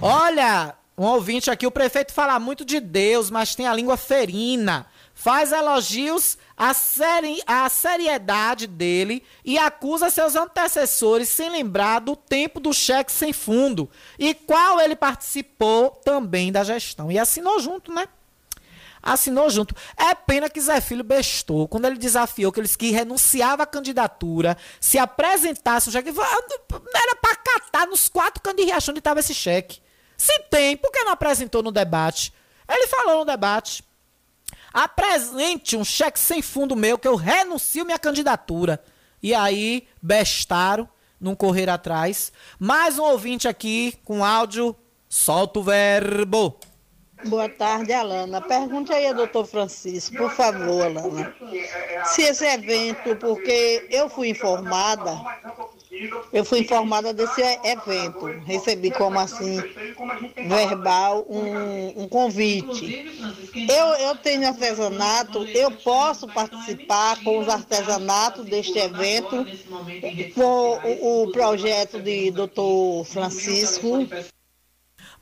Olha, 0.00 0.76
um 1.00 1.06
ouvinte 1.06 1.50
aqui, 1.50 1.66
o 1.66 1.70
prefeito 1.70 2.12
fala 2.12 2.38
muito 2.38 2.62
de 2.62 2.78
Deus, 2.78 3.30
mas 3.30 3.54
tem 3.54 3.66
a 3.66 3.72
língua 3.72 3.96
ferina. 3.96 4.86
Faz 5.14 5.50
elogios 5.50 6.36
à, 6.54 6.74
seri 6.74 7.40
à 7.46 7.66
seriedade 7.70 8.66
dele 8.66 9.22
e 9.42 9.56
acusa 9.56 10.10
seus 10.10 10.36
antecessores 10.36 11.30
sem 11.30 11.48
lembrar 11.48 12.00
do 12.00 12.14
tempo 12.14 12.60
do 12.60 12.70
cheque 12.74 13.10
sem 13.10 13.32
fundo, 13.32 13.88
e 14.18 14.34
qual 14.34 14.78
ele 14.78 14.94
participou 14.94 15.90
também 16.04 16.52
da 16.52 16.62
gestão. 16.62 17.10
E 17.10 17.18
assinou 17.18 17.58
junto, 17.60 17.90
né? 17.90 18.06
assinou 19.02 19.48
junto. 19.48 19.74
É 19.96 20.14
pena 20.14 20.50
que 20.50 20.60
Zé 20.60 20.82
Filho 20.82 21.02
bestou 21.02 21.66
quando 21.66 21.86
ele 21.86 21.96
desafiou 21.96 22.52
que 22.52 22.60
eles 22.60 22.76
que 22.76 22.90
renunciava 22.90 23.62
à 23.62 23.66
candidatura, 23.66 24.54
se 24.78 24.98
apresentasse 24.98 25.88
o 25.88 25.92
cheque. 25.92 26.10
Era 26.10 27.16
para 27.16 27.36
catar 27.36 27.86
nos 27.86 28.06
quatro 28.06 28.42
cantos 28.42 28.62
de 28.62 28.70
Riachão 28.70 28.92
onde 28.92 29.00
estava 29.00 29.20
esse 29.20 29.32
cheque. 29.32 29.80
Se 30.20 30.38
tem, 30.50 30.76
por 30.76 30.92
que 30.92 31.02
não 31.02 31.12
apresentou 31.12 31.62
no 31.62 31.72
debate? 31.72 32.30
Ele 32.68 32.86
falou 32.88 33.20
no 33.20 33.24
debate. 33.24 33.82
Apresente 34.70 35.78
um 35.78 35.82
cheque 35.82 36.20
sem 36.20 36.42
fundo 36.42 36.76
meu 36.76 36.98
que 36.98 37.08
eu 37.08 37.16
renuncio 37.16 37.86
minha 37.86 37.98
candidatura. 37.98 38.84
E 39.22 39.34
aí, 39.34 39.88
bestaram, 40.02 40.86
não 41.18 41.34
correr 41.34 41.70
atrás. 41.70 42.34
Mais 42.58 42.98
um 42.98 43.04
ouvinte 43.04 43.48
aqui 43.48 43.98
com 44.04 44.22
áudio. 44.22 44.76
Solta 45.08 45.58
o 45.58 45.62
verbo. 45.62 46.60
Boa 47.24 47.48
tarde, 47.48 47.90
Alana. 47.94 48.42
Pergunte 48.42 48.92
aí 48.92 49.06
ao 49.06 49.14
doutor 49.14 49.46
Francisco, 49.46 50.18
por 50.18 50.32
favor, 50.32 50.84
Alana. 50.84 51.34
Se 52.04 52.24
esse 52.24 52.44
evento, 52.44 53.16
porque 53.16 53.88
eu 53.90 54.10
fui 54.10 54.28
informada, 54.28 55.18
eu 56.32 56.44
fui 56.44 56.60
informada 56.60 57.12
desse 57.12 57.42
evento. 57.64 58.26
Recebi 58.44 58.90
como 58.90 59.18
assim, 59.18 59.60
verbal, 60.48 61.26
um, 61.28 62.04
um 62.04 62.08
convite. 62.08 63.06
Eu, 63.68 63.86
eu 64.08 64.16
tenho 64.16 64.46
artesanato, 64.46 65.44
eu 65.44 65.70
posso 65.72 66.28
participar 66.28 67.22
com 67.24 67.38
os 67.38 67.48
artesanatos 67.48 68.44
deste 68.46 68.78
evento, 68.78 69.44
com 70.34 70.78
o, 71.02 71.24
o 71.24 71.32
projeto 71.32 72.00
de 72.00 72.30
doutor 72.30 73.04
Francisco. 73.04 74.06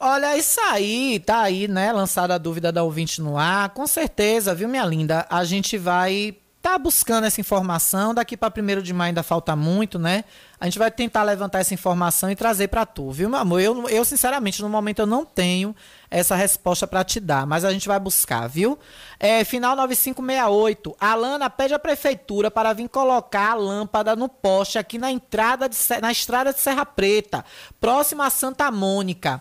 Olha, 0.00 0.36
isso 0.36 0.60
aí, 0.60 1.18
tá 1.18 1.40
aí, 1.40 1.66
né? 1.66 1.92
Lançada 1.92 2.34
a 2.34 2.38
dúvida 2.38 2.70
da 2.70 2.84
ouvinte 2.84 3.20
no 3.20 3.36
ar. 3.36 3.70
Com 3.70 3.86
certeza, 3.86 4.54
viu, 4.54 4.68
minha 4.68 4.84
linda? 4.84 5.26
A 5.28 5.42
gente 5.44 5.76
vai 5.76 6.36
tá 6.62 6.78
buscando 6.78 7.24
essa 7.24 7.40
informação. 7.40 8.14
Daqui 8.14 8.36
para 8.36 8.50
primeiro 8.50 8.82
de 8.82 8.92
maio 8.92 9.08
ainda 9.08 9.22
falta 9.22 9.56
muito, 9.56 9.98
né? 9.98 10.24
A 10.60 10.64
gente 10.64 10.78
vai 10.78 10.90
tentar 10.90 11.22
levantar 11.22 11.60
essa 11.60 11.72
informação 11.72 12.30
e 12.30 12.36
trazer 12.36 12.68
para 12.68 12.84
tu, 12.84 13.12
viu, 13.12 13.28
meu 13.28 13.38
amor? 13.38 13.60
Eu, 13.60 13.88
eu, 13.88 14.04
sinceramente, 14.04 14.60
no 14.60 14.68
momento 14.68 14.98
eu 14.98 15.06
não 15.06 15.24
tenho 15.24 15.74
essa 16.10 16.34
resposta 16.34 16.86
para 16.86 17.04
te 17.04 17.20
dar, 17.20 17.46
mas 17.46 17.64
a 17.64 17.72
gente 17.72 17.86
vai 17.86 18.00
buscar, 18.00 18.48
viu? 18.48 18.76
É, 19.20 19.44
final 19.44 19.76
9568. 19.76 20.96
A 20.98 21.12
Alana 21.12 21.48
pede 21.48 21.74
à 21.74 21.78
prefeitura 21.78 22.50
para 22.50 22.72
vir 22.72 22.88
colocar 22.88 23.52
a 23.52 23.54
lâmpada 23.54 24.16
no 24.16 24.28
poste 24.28 24.78
aqui 24.78 24.98
na 24.98 25.12
entrada 25.12 25.68
de, 25.68 25.76
na 26.02 26.10
estrada 26.10 26.52
de 26.52 26.58
Serra 26.58 26.84
Preta, 26.84 27.44
próxima 27.80 28.26
a 28.26 28.30
Santa 28.30 28.68
Mônica. 28.70 29.40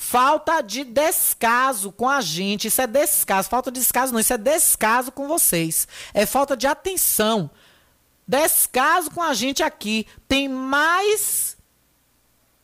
Falta 0.00 0.60
de 0.60 0.84
descaso 0.84 1.90
com 1.90 2.08
a 2.08 2.20
gente. 2.20 2.68
Isso 2.68 2.80
é 2.80 2.86
descaso. 2.86 3.48
Falta 3.48 3.68
de 3.72 3.80
descaso 3.80 4.12
não. 4.12 4.20
Isso 4.20 4.32
é 4.32 4.38
descaso 4.38 5.10
com 5.10 5.26
vocês. 5.26 5.88
É 6.14 6.24
falta 6.24 6.56
de 6.56 6.68
atenção. 6.68 7.50
Descaso 8.28 9.10
com 9.10 9.22
a 9.22 9.32
gente 9.32 9.62
aqui. 9.62 10.06
Tem 10.28 10.46
mais 10.46 11.56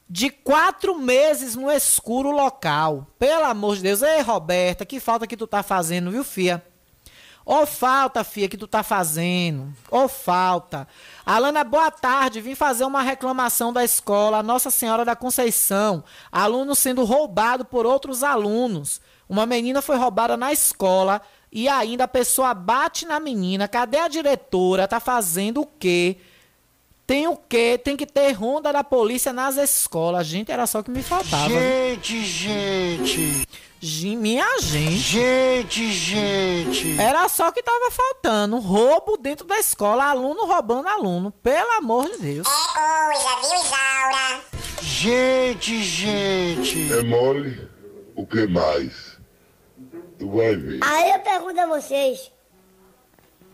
de 0.09 0.29
quatro 0.29 0.99
meses 0.99 1.57
no 1.57 1.71
escuro 1.71 2.31
local. 2.31 3.07
Pelo 3.19 3.47
amor 3.47 3.77
de 3.77 3.83
Deus. 3.83 4.03
Ei, 4.03 4.21
Roberta, 4.21 4.85
que 4.85 5.01
falta 5.01 5.27
que 5.27 5.39
tu 5.39 5.47
tá 5.47 5.63
fazendo, 5.63 6.11
viu, 6.11 6.23
fia? 6.23 6.63
Ô 7.47 7.67
falta, 7.67 8.25
filha, 8.25 8.49
que 8.49 8.57
tu 8.57 8.67
tá 8.67 8.83
fazendo. 8.83 9.75
Ô 9.91 10.07
falta. 10.07 10.87
Alana, 11.25 11.65
boa 11.65 11.91
tarde. 11.91 12.43
Vim 12.43 12.55
fazer 12.55 12.85
uma 12.85 13.03
reclamação 13.03 13.73
da 13.73 13.83
escola 13.83 14.43
Nossa 14.43 14.71
Senhora 14.71 15.05
da 15.05 15.17
Conceição. 15.17 16.05
Aluno 16.31 16.75
sendo 16.75 17.05
roubado 17.05 17.65
por 17.65 17.87
outros 17.87 18.23
alunos. 18.23 19.01
Uma 19.29 19.47
menina 19.47 19.81
foi 19.81 19.97
roubada 19.97 20.37
na 20.37 20.53
escola 20.53 21.23
e 21.55 21.69
ainda 21.69 22.03
a 22.05 22.09
pessoa 22.09 22.53
bate 22.53 23.07
na 23.07 23.21
menina. 23.21 23.69
Cadê 23.69 23.99
a 23.99 24.09
diretora? 24.09 24.89
Tá 24.89 24.99
fazendo 24.99 25.61
o 25.61 25.67
quê? 25.67 26.17
Tem 27.07 27.29
o 27.29 27.37
quê? 27.37 27.79
Tem 27.83 27.97
que 27.97 28.07
ter 28.07 28.33
ronda 28.33 28.73
da 28.73 28.83
polícia 28.83 29.33
nas 29.33 29.57
escolas. 29.57 30.27
Gente, 30.27 30.51
era 30.51 30.67
só 30.67 30.81
o 30.81 30.85
que 30.85 30.91
me 30.91 31.03
faltava. 31.03 31.49
Gente, 31.49 32.25
gente. 32.25 33.47
Minha 34.17 34.59
gente. 34.61 34.97
Gente, 34.97 35.93
gente. 35.93 37.01
Era 37.01 37.29
só 37.29 37.51
o 37.51 37.53
que 37.53 37.63
tava 37.63 37.89
faltando. 37.91 38.59
Roubo 38.59 39.17
dentro 39.17 39.47
da 39.47 39.59
escola, 39.59 40.07
aluno 40.07 40.47
roubando 40.47 40.89
aluno. 40.89 41.31
Pelo 41.31 41.71
amor 41.73 42.11
de 42.11 42.19
Deus. 42.19 42.49
Coisa, 42.49 43.37
viu, 43.43 43.61
Isaura? 43.61 44.41
Gente, 44.83 45.83
gente. 45.85 46.93
É 46.93 47.03
mole? 47.03 47.69
O 48.17 48.27
que 48.27 48.47
mais? 48.47 49.14
Tu 50.25 50.31
vai 50.31 50.57
ver. 50.57 50.81
Aí 50.83 51.11
eu 51.11 51.19
pergunto 51.21 51.61
a 51.61 51.67
vocês: 51.67 52.33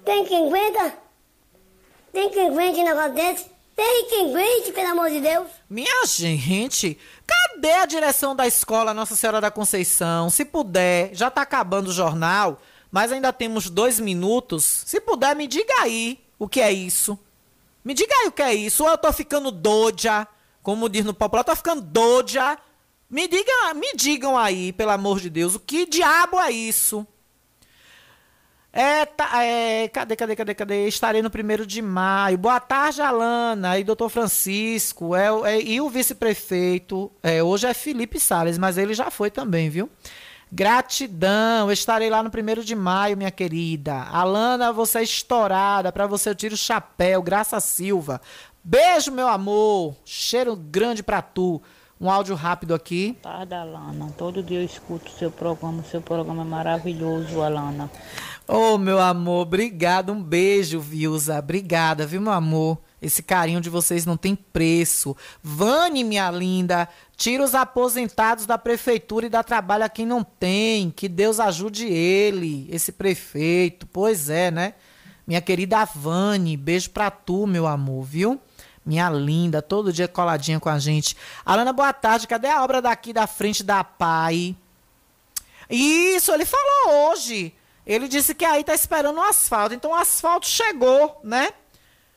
tem 0.04 0.24
quem 0.24 0.46
aguenta? 0.46 0.94
Tem 2.12 2.30
quem 2.30 2.48
aguente 2.48 2.78
um 2.78 2.84
negócio 2.84 3.12
desse? 3.12 3.50
Tem 3.74 4.06
quem 4.08 4.30
aguente, 4.30 4.72
pelo 4.72 4.90
amor 4.90 5.10
de 5.10 5.20
Deus? 5.20 5.48
Minha 5.68 6.06
gente, 6.06 6.96
cadê 7.26 7.72
a 7.72 7.86
direção 7.86 8.36
da 8.36 8.46
escola 8.46 8.94
Nossa 8.94 9.16
Senhora 9.16 9.40
da 9.40 9.50
Conceição? 9.50 10.30
Se 10.30 10.44
puder, 10.44 11.10
já 11.12 11.28
tá 11.28 11.42
acabando 11.42 11.88
o 11.88 11.92
jornal, 11.92 12.60
mas 12.90 13.10
ainda 13.10 13.32
temos 13.32 13.68
dois 13.68 13.98
minutos. 13.98 14.84
Se 14.86 15.00
puder, 15.00 15.34
me 15.34 15.48
diga 15.48 15.74
aí 15.80 16.20
o 16.38 16.48
que 16.48 16.60
é 16.60 16.70
isso. 16.70 17.18
Me 17.84 17.94
diga 17.94 18.14
aí 18.14 18.28
o 18.28 18.32
que 18.32 18.42
é 18.42 18.54
isso. 18.54 18.84
Ou 18.84 18.90
eu 18.90 18.98
tô 18.98 19.12
ficando 19.12 19.50
doja, 19.50 20.24
como 20.62 20.88
diz 20.88 21.04
no 21.04 21.14
popular, 21.14 21.40
eu 21.40 21.46
tô 21.46 21.56
ficando 21.56 21.80
doja. 21.80 22.56
Me, 23.10 23.26
diga, 23.26 23.74
me 23.74 23.92
digam 23.96 24.38
aí, 24.38 24.72
pelo 24.72 24.92
amor 24.92 25.18
de 25.18 25.28
Deus, 25.28 25.56
o 25.56 25.60
que 25.60 25.84
diabo 25.84 26.38
é 26.38 26.52
isso? 26.52 27.04
É, 28.72 29.04
tá, 29.04 29.42
é, 29.42 29.88
cadê, 29.88 30.14
cadê, 30.14 30.36
cadê, 30.36 30.54
cadê? 30.54 30.86
Estarei 30.86 31.20
no 31.20 31.28
primeiro 31.28 31.66
de 31.66 31.82
maio. 31.82 32.38
Boa 32.38 32.60
tarde, 32.60 33.02
Alana 33.02 33.76
e 33.76 33.82
doutor 33.82 34.08
Francisco. 34.10 35.16
É, 35.16 35.26
é, 35.56 35.60
e 35.60 35.80
o 35.80 35.88
vice-prefeito, 35.88 37.10
é, 37.20 37.42
hoje 37.42 37.66
é 37.66 37.74
Felipe 37.74 38.20
Salles, 38.20 38.58
mas 38.58 38.78
ele 38.78 38.94
já 38.94 39.10
foi 39.10 39.28
também, 39.28 39.68
viu? 39.68 39.90
Gratidão, 40.52 41.70
estarei 41.72 42.08
lá 42.08 42.22
no 42.22 42.30
primeiro 42.30 42.64
de 42.64 42.76
maio, 42.76 43.16
minha 43.16 43.30
querida. 43.32 44.04
Alana, 44.04 44.72
você 44.72 44.98
é 44.98 45.02
estourada. 45.02 45.90
Pra 45.90 46.06
você 46.06 46.28
eu 46.28 46.34
tiro 46.34 46.54
o 46.54 46.58
chapéu. 46.58 47.22
Graça 47.22 47.58
Silva. 47.60 48.20
Beijo, 48.62 49.10
meu 49.10 49.28
amor. 49.28 49.96
Cheiro 50.04 50.54
grande 50.54 51.02
pra 51.02 51.22
tu. 51.22 51.60
Um 52.00 52.10
áudio 52.10 52.34
rápido 52.34 52.74
aqui. 52.74 53.14
Tarde, 53.20 53.52
Alana. 53.52 54.10
Todo 54.16 54.42
dia 54.42 54.60
eu 54.60 54.64
escuto 54.64 55.10
o 55.10 55.18
seu 55.18 55.30
programa. 55.30 55.82
O 55.82 55.84
seu 55.84 56.00
programa 56.00 56.40
é 56.40 56.46
maravilhoso, 56.46 57.42
Alana. 57.42 57.90
Ô, 58.48 58.78
meu 58.78 58.98
amor, 58.98 59.42
obrigado. 59.42 60.10
Um 60.10 60.22
beijo, 60.22 60.80
Vilza. 60.80 61.38
Obrigada, 61.38 62.06
viu, 62.06 62.22
meu 62.22 62.32
amor? 62.32 62.78
Esse 63.02 63.22
carinho 63.22 63.60
de 63.60 63.68
vocês 63.68 64.06
não 64.06 64.16
tem 64.16 64.34
preço. 64.34 65.14
Vane, 65.42 66.02
minha 66.02 66.30
linda, 66.30 66.88
tira 67.18 67.44
os 67.44 67.54
aposentados 67.54 68.46
da 68.46 68.56
prefeitura 68.56 69.26
e 69.26 69.30
dá 69.30 69.42
trabalho 69.42 69.84
a 69.84 69.88
quem 69.90 70.06
não 70.06 70.24
tem. 70.24 70.90
Que 70.90 71.06
Deus 71.06 71.38
ajude 71.38 71.86
ele, 71.86 72.66
esse 72.70 72.92
prefeito. 72.92 73.86
Pois 73.86 74.30
é, 74.30 74.50
né? 74.50 74.72
Minha 75.26 75.42
querida 75.42 75.84
Vane, 75.84 76.56
beijo 76.56 76.88
pra 76.90 77.10
tu, 77.10 77.46
meu 77.46 77.66
amor, 77.66 78.04
viu? 78.04 78.40
Minha 78.84 79.10
linda, 79.10 79.60
todo 79.60 79.92
dia 79.92 80.08
coladinha 80.08 80.58
com 80.58 80.68
a 80.68 80.78
gente. 80.78 81.16
Alana, 81.44 81.72
boa 81.72 81.92
tarde. 81.92 82.26
Cadê 82.26 82.48
a 82.48 82.64
obra 82.64 82.80
daqui 82.80 83.12
da 83.12 83.26
frente 83.26 83.62
da 83.62 83.84
PAI? 83.84 84.56
Isso, 85.68 86.32
ele 86.32 86.44
falou 86.44 87.10
hoje. 87.10 87.54
Ele 87.86 88.08
disse 88.08 88.34
que 88.34 88.44
aí 88.44 88.64
tá 88.64 88.74
esperando 88.74 89.18
o 89.18 89.22
asfalto. 89.22 89.74
Então 89.74 89.90
o 89.90 89.94
asfalto 89.94 90.46
chegou, 90.46 91.20
né? 91.22 91.52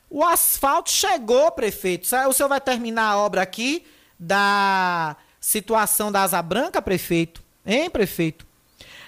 O 0.09 0.23
asfalto 0.23 0.89
chegou, 0.89 1.51
prefeito. 1.51 2.03
O 2.27 2.33
senhor 2.33 2.47
vai 2.47 2.61
terminar 2.61 3.09
a 3.09 3.17
obra 3.17 3.41
aqui 3.41 3.85
da 4.17 5.15
situação 5.39 6.11
da 6.11 6.21
Asa 6.21 6.41
Branca, 6.41 6.81
prefeito? 6.81 7.43
Hein, 7.65 7.89
prefeito? 7.89 8.45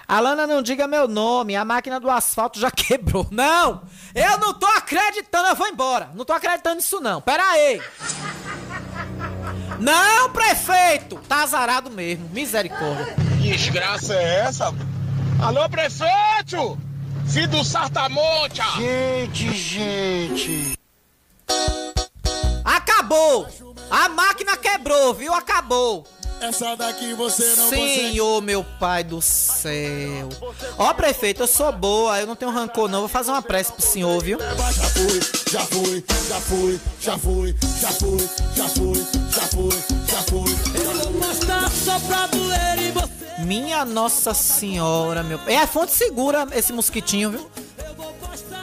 Alana, 0.07 0.45
não 0.45 0.61
diga 0.61 0.87
meu 0.87 1.07
nome, 1.07 1.55
a 1.55 1.65
máquina 1.65 1.99
do 1.99 2.09
asfalto 2.09 2.59
já 2.59 2.69
quebrou. 2.71 3.27
Não! 3.31 3.81
Eu 4.13 4.37
não 4.37 4.53
tô 4.53 4.65
acreditando, 4.67 5.49
eu 5.49 5.55
vou 5.55 5.67
embora. 5.67 6.09
Não 6.13 6.23
tô 6.23 6.33
acreditando 6.33 6.75
nisso, 6.75 6.99
não. 6.99 7.21
Pera 7.21 7.43
aí. 7.43 7.81
Não, 9.79 10.29
prefeito! 10.31 11.17
Tá 11.27 11.43
azarado 11.43 11.89
mesmo, 11.89 12.29
misericórdia. 12.29 13.15
Que 13.41 13.51
desgraça 13.51 14.13
é 14.13 14.39
essa? 14.41 14.73
Alô, 15.41 15.67
prefeito! 15.69 16.77
Filho 17.27 17.49
do 17.49 17.63
Sartamonte! 17.63 18.61
Gente, 18.77 19.53
gente. 19.53 20.79
Acabou! 22.63 23.47
A 23.89 24.09
máquina 24.09 24.55
quebrou, 24.57 25.13
viu? 25.13 25.33
Acabou. 25.33 26.07
Essa 26.41 26.75
daqui 26.75 27.13
você 27.13 27.55
não 27.55 27.69
Senhor, 27.69 28.41
meu 28.41 28.63
pai 28.63 29.03
do 29.03 29.21
céu. 29.21 30.29
Ó, 30.77 30.93
prefeito, 30.93 31.43
eu 31.43 31.47
sou 31.47 31.71
boa, 31.71 32.19
eu 32.19 32.27
não 32.27 32.35
tenho 32.35 32.51
rancor, 32.51 32.87
não. 32.89 32.99
Vou 32.99 33.07
fazer 33.09 33.31
uma 33.31 33.41
prece 33.41 33.71
pro 33.71 33.81
senhor, 33.81 34.21
viu? 34.21 34.37
Já 34.39 34.89
fui, 34.89 35.19
já 35.51 35.61
fui, 35.61 36.03
já 36.21 36.41
fui, 36.41 36.79
já 37.01 37.17
fui, 37.17 37.55
já 37.79 37.89
fui, 37.89 38.29
já 38.55 38.67
fui, 38.67 39.07
já 39.31 39.41
fui, 39.41 39.83
já 40.07 40.21
fui. 40.23 40.55
Eu 40.75 40.93
vou 40.93 41.11
mostrar 41.13 41.71
só 41.71 41.99
pra 41.99 42.27
doer 42.27 42.79
em 42.79 42.91
você. 42.91 43.15
Minha 43.39 43.83
Nossa 43.85 44.33
Senhora, 44.33 45.23
meu. 45.23 45.39
É 45.47 45.65
fonte 45.65 45.93
segura 45.93 46.47
esse 46.53 46.71
mosquitinho, 46.71 47.31
viu? 47.31 47.49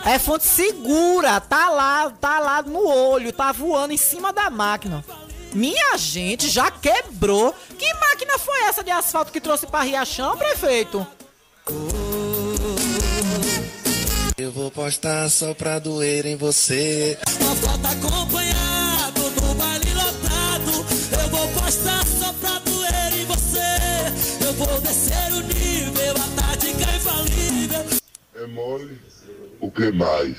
É 0.05 0.19
fonte 0.19 0.45
segura, 0.45 1.41
tá 1.41 1.71
lá, 1.71 2.11
tá 2.11 2.41
lá 2.41 2.63
no 2.63 2.87
olho, 2.87 3.33
tá 3.33 3.53
voando 3.53 3.93
em 3.93 3.97
cima 3.97 4.33
da 4.33 4.51
máquina. 4.51 5.05
Minha 5.55 5.99
gente, 5.99 6.49
já 6.49 6.71
quebrou. 6.71 7.55
Que 7.79 7.93
máquina 7.95 8.39
foi 8.39 8.61
essa 8.63 8.83
de 8.83 8.91
asfalto 8.91 9.33
que 9.33 9.41
trouxe 9.41 9.67
pra 9.67 9.83
Riachão, 9.83 10.37
prefeito? 10.37 11.07
Eu 14.39 14.51
vou 14.51 14.71
postar 14.71 15.29
só 15.29 15.53
pra 15.55 15.79
doer 15.79 16.27
em 16.27 16.37
você. 16.37 17.19
Uma 17.41 17.55
foto 17.57 17.87
acompanhado 17.87 19.31
no 19.41 19.55
baile 19.55 19.93
lotado. 19.95 21.23
Eu 21.23 21.29
vou 21.29 21.49
postar 21.49 22.05
só 22.07 22.33
pra 22.33 22.59
doer 22.61 23.21
em 23.21 23.25
você. 23.27 24.45
Eu 24.45 24.53
vou 24.55 24.81
descer 24.81 25.33
o 25.33 25.41
nível, 25.41 26.15
a 26.17 26.41
tática 26.41 26.91
é 26.91 26.97
infalível. 26.97 28.01
É 28.35 28.47
mole? 28.47 28.99
O 29.61 29.71
que 29.71 29.93
mais? 29.93 30.37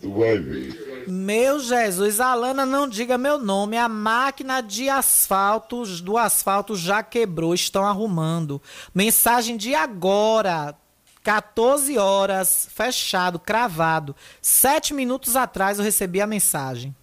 Tu 0.00 0.10
vai 0.12 0.38
ver. 0.38 0.89
Meu 1.08 1.60
Jesus, 1.60 2.20
Alana, 2.20 2.64
não 2.66 2.88
diga 2.88 3.18
meu 3.18 3.38
nome. 3.38 3.76
A 3.76 3.88
máquina 3.88 4.60
de 4.60 4.88
asfalto 4.88 5.84
do 6.02 6.16
asfalto 6.16 6.76
já 6.76 7.02
quebrou. 7.02 7.54
Estão 7.54 7.84
arrumando. 7.84 8.60
Mensagem 8.94 9.56
de 9.56 9.74
agora. 9.74 10.76
14 11.22 11.98
horas, 11.98 12.68
fechado, 12.74 13.38
cravado. 13.38 14.16
Sete 14.40 14.94
minutos 14.94 15.36
atrás 15.36 15.78
eu 15.78 15.84
recebi 15.84 16.20
a 16.20 16.26
mensagem. 16.26 16.94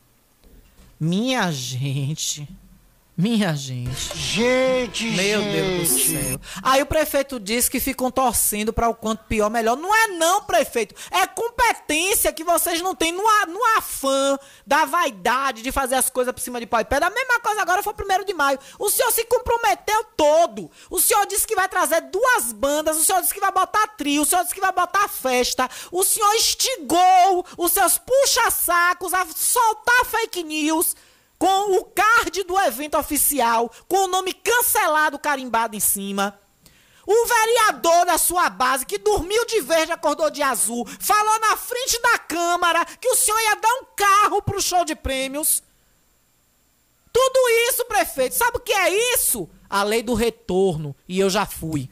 Minha 0.99 1.49
gente. 1.51 2.47
Minha 3.18 3.56
gente. 3.56 4.15
Gente, 4.15 5.06
Meu 5.06 5.41
Deus 5.41 5.89
do 5.89 5.98
gente. 5.98 6.23
céu. 6.23 6.41
Aí 6.61 6.84
o 6.84 6.85
prefeito 6.85 7.39
disse 7.39 7.68
que 7.68 7.80
ficam 7.80 8.11
torcendo 8.11 8.72
para 8.72 8.88
o 8.88 8.94
quanto 8.94 9.23
pior, 9.23 9.49
melhor. 9.49 9.76
Não 9.76 9.91
é 9.91 10.10
não, 10.10 10.44
prefeito. 10.44 10.94
É 11.10 11.26
competência 11.26 12.31
que 12.31 12.44
vocês 12.44 12.80
não 12.80 12.94
têm 12.94 13.11
no, 13.11 13.23
no 13.48 13.65
afã 13.76 14.38
da 14.68 14.85
vaidade 14.85 15.64
de 15.64 15.72
fazer 15.72 15.95
as 15.95 16.11
coisas 16.11 16.31
por 16.31 16.41
cima 16.41 16.60
de 16.60 16.68
pau 16.68 16.80
e 16.80 16.85
pedra. 16.85 17.07
A 17.07 17.10
mesma 17.10 17.39
coisa 17.39 17.60
agora 17.60 17.81
foi 17.81 17.91
o 17.91 17.95
primeiro 17.95 18.23
de 18.23 18.35
maio. 18.35 18.60
O 18.77 18.88
senhor 18.88 19.11
se 19.11 19.26
comprometeu 19.26 20.03
todo. 20.15 20.69
O 20.88 21.02
senhor 21.02 21.26
disse 21.26 21.48
que 21.48 21.56
vai 21.56 21.68
trazer 21.68 22.02
duas 22.02 22.53
bandas. 22.53 22.98
O 22.98 23.03
senhor 23.03 23.19
disse 23.22 23.34
que 23.34 23.39
vai 23.39 23.52
botar 23.52 23.88
trio. 23.98 24.22
O 24.22 24.26
senhor 24.27 24.44
disse 24.44 24.53
que 24.53 24.61
vai 24.61 24.72
botar 24.72 25.07
festa. 25.07 25.68
O 25.91 26.03
senhor 26.03 26.35
instigou 26.35 27.44
os 27.57 27.72
seus 27.72 27.98
puxa-sacos 27.98 29.11
a 29.11 29.26
soltar 29.35 30.06
fake 30.06 30.44
news 30.44 30.95
com 31.38 31.77
o 31.77 31.85
card 31.85 32.43
do 32.43 32.59
evento 32.59 32.97
oficial, 32.97 33.72
com 33.88 34.05
o 34.05 34.07
nome 34.07 34.34
cancelado 34.34 35.19
carimbado 35.19 35.76
em 35.76 35.80
cima. 35.80 36.39
O 37.05 37.26
vereador 37.26 38.05
da 38.05 38.18
sua 38.18 38.49
base, 38.49 38.85
que 38.85 38.97
dormiu 38.97 39.45
de 39.45 39.61
verde 39.61 39.93
acordou 39.93 40.30
de 40.30 40.43
azul, 40.43 40.85
falou 40.99 41.39
na 41.39 41.55
frente 41.55 42.01
da 42.01 42.19
Câmara 42.19 42.84
que 42.84 43.07
o 43.07 43.15
senhor 43.15 43.39
ia 43.39 43.55
dar 43.55 43.73
um 43.81 43.85
carro 43.95 44.41
pro 44.41 44.61
show 44.61 44.84
de 44.84 44.93
prêmios. 44.93 45.64
Tudo 47.14 47.49
isso, 47.69 47.85
prefeito, 47.85 48.35
sabe 48.35 48.57
o 48.57 48.59
que 48.59 48.73
é 48.73 49.15
isso? 49.15 49.49
A 49.69 49.84
lei 49.84 50.03
do 50.03 50.14
retorno. 50.14 50.95
E 51.07 51.19
eu 51.19 51.30
já 51.30 51.45
fui. 51.45 51.89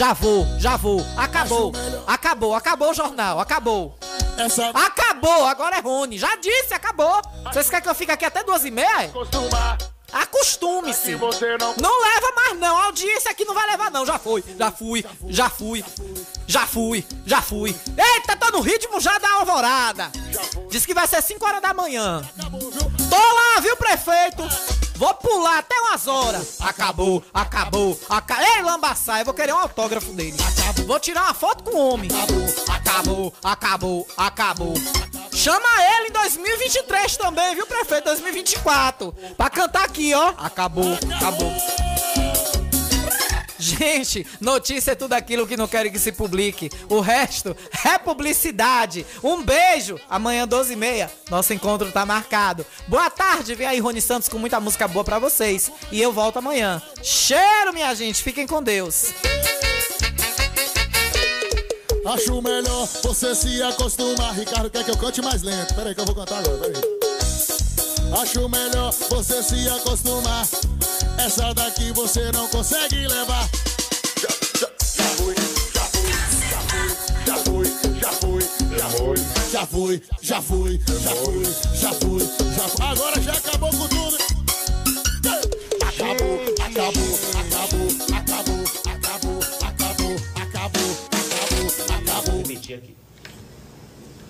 Já 0.00 0.14
vou, 0.14 0.46
já 0.58 0.78
vou. 0.78 1.04
Acabou. 1.14 1.72
Acabou, 2.06 2.54
acabou 2.54 2.90
o 2.90 2.94
jornal, 2.94 3.38
acabou. 3.38 3.98
Acabou, 4.74 5.44
agora 5.44 5.76
é 5.76 5.80
Rony. 5.80 6.16
Já 6.16 6.36
disse, 6.36 6.72
acabou. 6.72 7.20
Vocês 7.52 7.68
querem 7.68 7.82
que 7.82 7.88
eu 7.90 7.94
fique 7.94 8.10
aqui 8.10 8.24
até 8.24 8.42
duas 8.42 8.64
e 8.64 8.70
meia? 8.70 9.10
Acostume-se. 10.12 11.12
Não 11.80 12.02
leva 12.02 12.32
mais 12.36 12.58
não. 12.58 12.76
A 12.76 12.84
audiência 12.86 13.30
aqui 13.30 13.44
não 13.44 13.54
vai 13.54 13.68
levar 13.70 13.90
não. 13.90 14.04
Já 14.06 14.18
foi, 14.18 14.44
já 14.58 14.70
fui, 14.70 15.04
já 15.28 15.50
fui. 15.50 15.84
Já 16.46 16.66
fui, 16.66 17.06
já 17.24 17.40
fui. 17.40 17.76
Eita, 17.96 18.36
tô 18.36 18.50
no 18.50 18.60
ritmo 18.60 19.00
já 19.00 19.16
da 19.18 19.34
alvorada. 19.34 20.10
Diz 20.68 20.84
que 20.84 20.92
vai 20.92 21.06
ser 21.06 21.22
5 21.22 21.44
horas 21.44 21.62
da 21.62 21.72
manhã. 21.72 22.22
Tô 23.08 23.16
lá, 23.16 23.60
viu, 23.60 23.76
prefeito? 23.76 24.42
Vou 24.96 25.14
pular 25.14 25.58
até 25.58 25.74
umas 25.80 26.06
horas. 26.06 26.60
Acabou, 26.60 27.24
acabou, 27.32 27.98
acabou. 28.08 28.46
Ei, 28.56 28.62
Lambaçaia, 28.62 29.22
eu 29.22 29.24
vou 29.24 29.32
querer 29.32 29.54
um 29.54 29.58
autógrafo 29.58 30.12
dele. 30.12 30.36
Vou 30.86 30.98
tirar 31.00 31.22
uma 31.22 31.34
foto 31.34 31.64
com 31.64 31.70
o 31.70 31.94
homem. 31.94 32.10
Acabou, 32.68 33.32
acabou, 33.42 34.06
acabou. 34.16 34.74
Chama 35.40 35.68
ele 35.96 36.08
em 36.08 36.12
2023 36.12 37.16
também, 37.16 37.54
viu, 37.54 37.66
prefeito? 37.66 38.04
2024. 38.04 39.10
Pra 39.38 39.48
cantar 39.48 39.84
aqui, 39.86 40.12
ó. 40.12 40.34
Acabou, 40.36 40.98
acabou. 41.16 41.50
Gente, 43.58 44.26
notícia 44.38 44.90
é 44.90 44.94
tudo 44.94 45.14
aquilo 45.14 45.46
que 45.46 45.56
não 45.56 45.66
querem 45.66 45.90
que 45.90 45.98
se 45.98 46.12
publique. 46.12 46.70
O 46.90 47.00
resto 47.00 47.56
é 47.86 47.96
publicidade. 47.96 49.06
Um 49.24 49.42
beijo. 49.42 49.98
Amanhã, 50.10 50.46
12h30, 50.46 51.08
nosso 51.30 51.54
encontro 51.54 51.90
tá 51.90 52.04
marcado. 52.04 52.66
Boa 52.86 53.08
tarde, 53.08 53.54
vem 53.54 53.66
aí 53.66 53.80
Rony 53.80 54.02
Santos 54.02 54.28
com 54.28 54.38
muita 54.38 54.60
música 54.60 54.86
boa 54.86 55.06
pra 55.06 55.18
vocês. 55.18 55.72
E 55.90 56.02
eu 56.02 56.12
volto 56.12 56.38
amanhã. 56.38 56.82
Cheiro, 57.02 57.72
minha 57.72 57.94
gente. 57.94 58.22
Fiquem 58.22 58.46
com 58.46 58.62
Deus. 58.62 59.14
Acho 62.06 62.40
melhor 62.40 62.86
você 63.02 63.34
se 63.34 63.62
acostumar. 63.62 64.34
Ricardo 64.34 64.70
quer 64.70 64.84
que 64.84 64.90
eu 64.90 64.96
cante 64.96 65.20
mais 65.20 65.42
lento. 65.42 65.74
Peraí 65.74 65.94
que 65.94 66.00
eu 66.00 66.06
vou 66.06 66.14
cantar 66.14 66.38
agora, 66.38 66.58
peraí. 66.58 67.00
Acho 68.22 68.48
melhor 68.48 68.92
você 69.10 69.42
se 69.42 69.68
acostumar. 69.68 70.46
Essa 71.18 71.52
daqui 71.52 71.92
você 71.92 72.32
não 72.32 72.48
consegue 72.48 73.06
levar. 73.06 73.48
Já, 74.20 74.28
já, 74.58 74.70
já 74.96 75.04
fui, 75.16 75.34
já 75.74 75.84
fui, 75.84 76.12
já 77.26 77.36
fui, 77.36 77.66
já 78.00 78.12
fui, 78.12 78.44
já 78.70 78.86
fui, 78.86 79.16
já 79.52 79.66
fui, 79.66 80.02
já 80.22 80.42
fui, 80.42 80.80
já 80.80 81.12
fui, 81.12 81.44
já 81.80 81.92
fui, 81.92 82.28
já 82.56 82.68
fui. 82.68 82.86
Agora 82.86 83.20
já 83.20 83.32
acabou 83.32 83.70
com 83.70 83.88
tudo. 83.88 84.29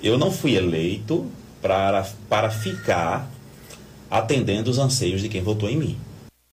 Eu 0.02 0.16
não 0.18 0.31
fui 0.31 0.56
eleito 0.56 1.27
para, 1.60 2.06
para 2.28 2.51
ficar 2.51 3.31
atendendo 4.10 4.70
os 4.70 4.78
anseios 4.78 5.20
de 5.20 5.28
quem 5.28 5.43
votou 5.43 5.68
em 5.68 5.77
mim. 5.77 5.97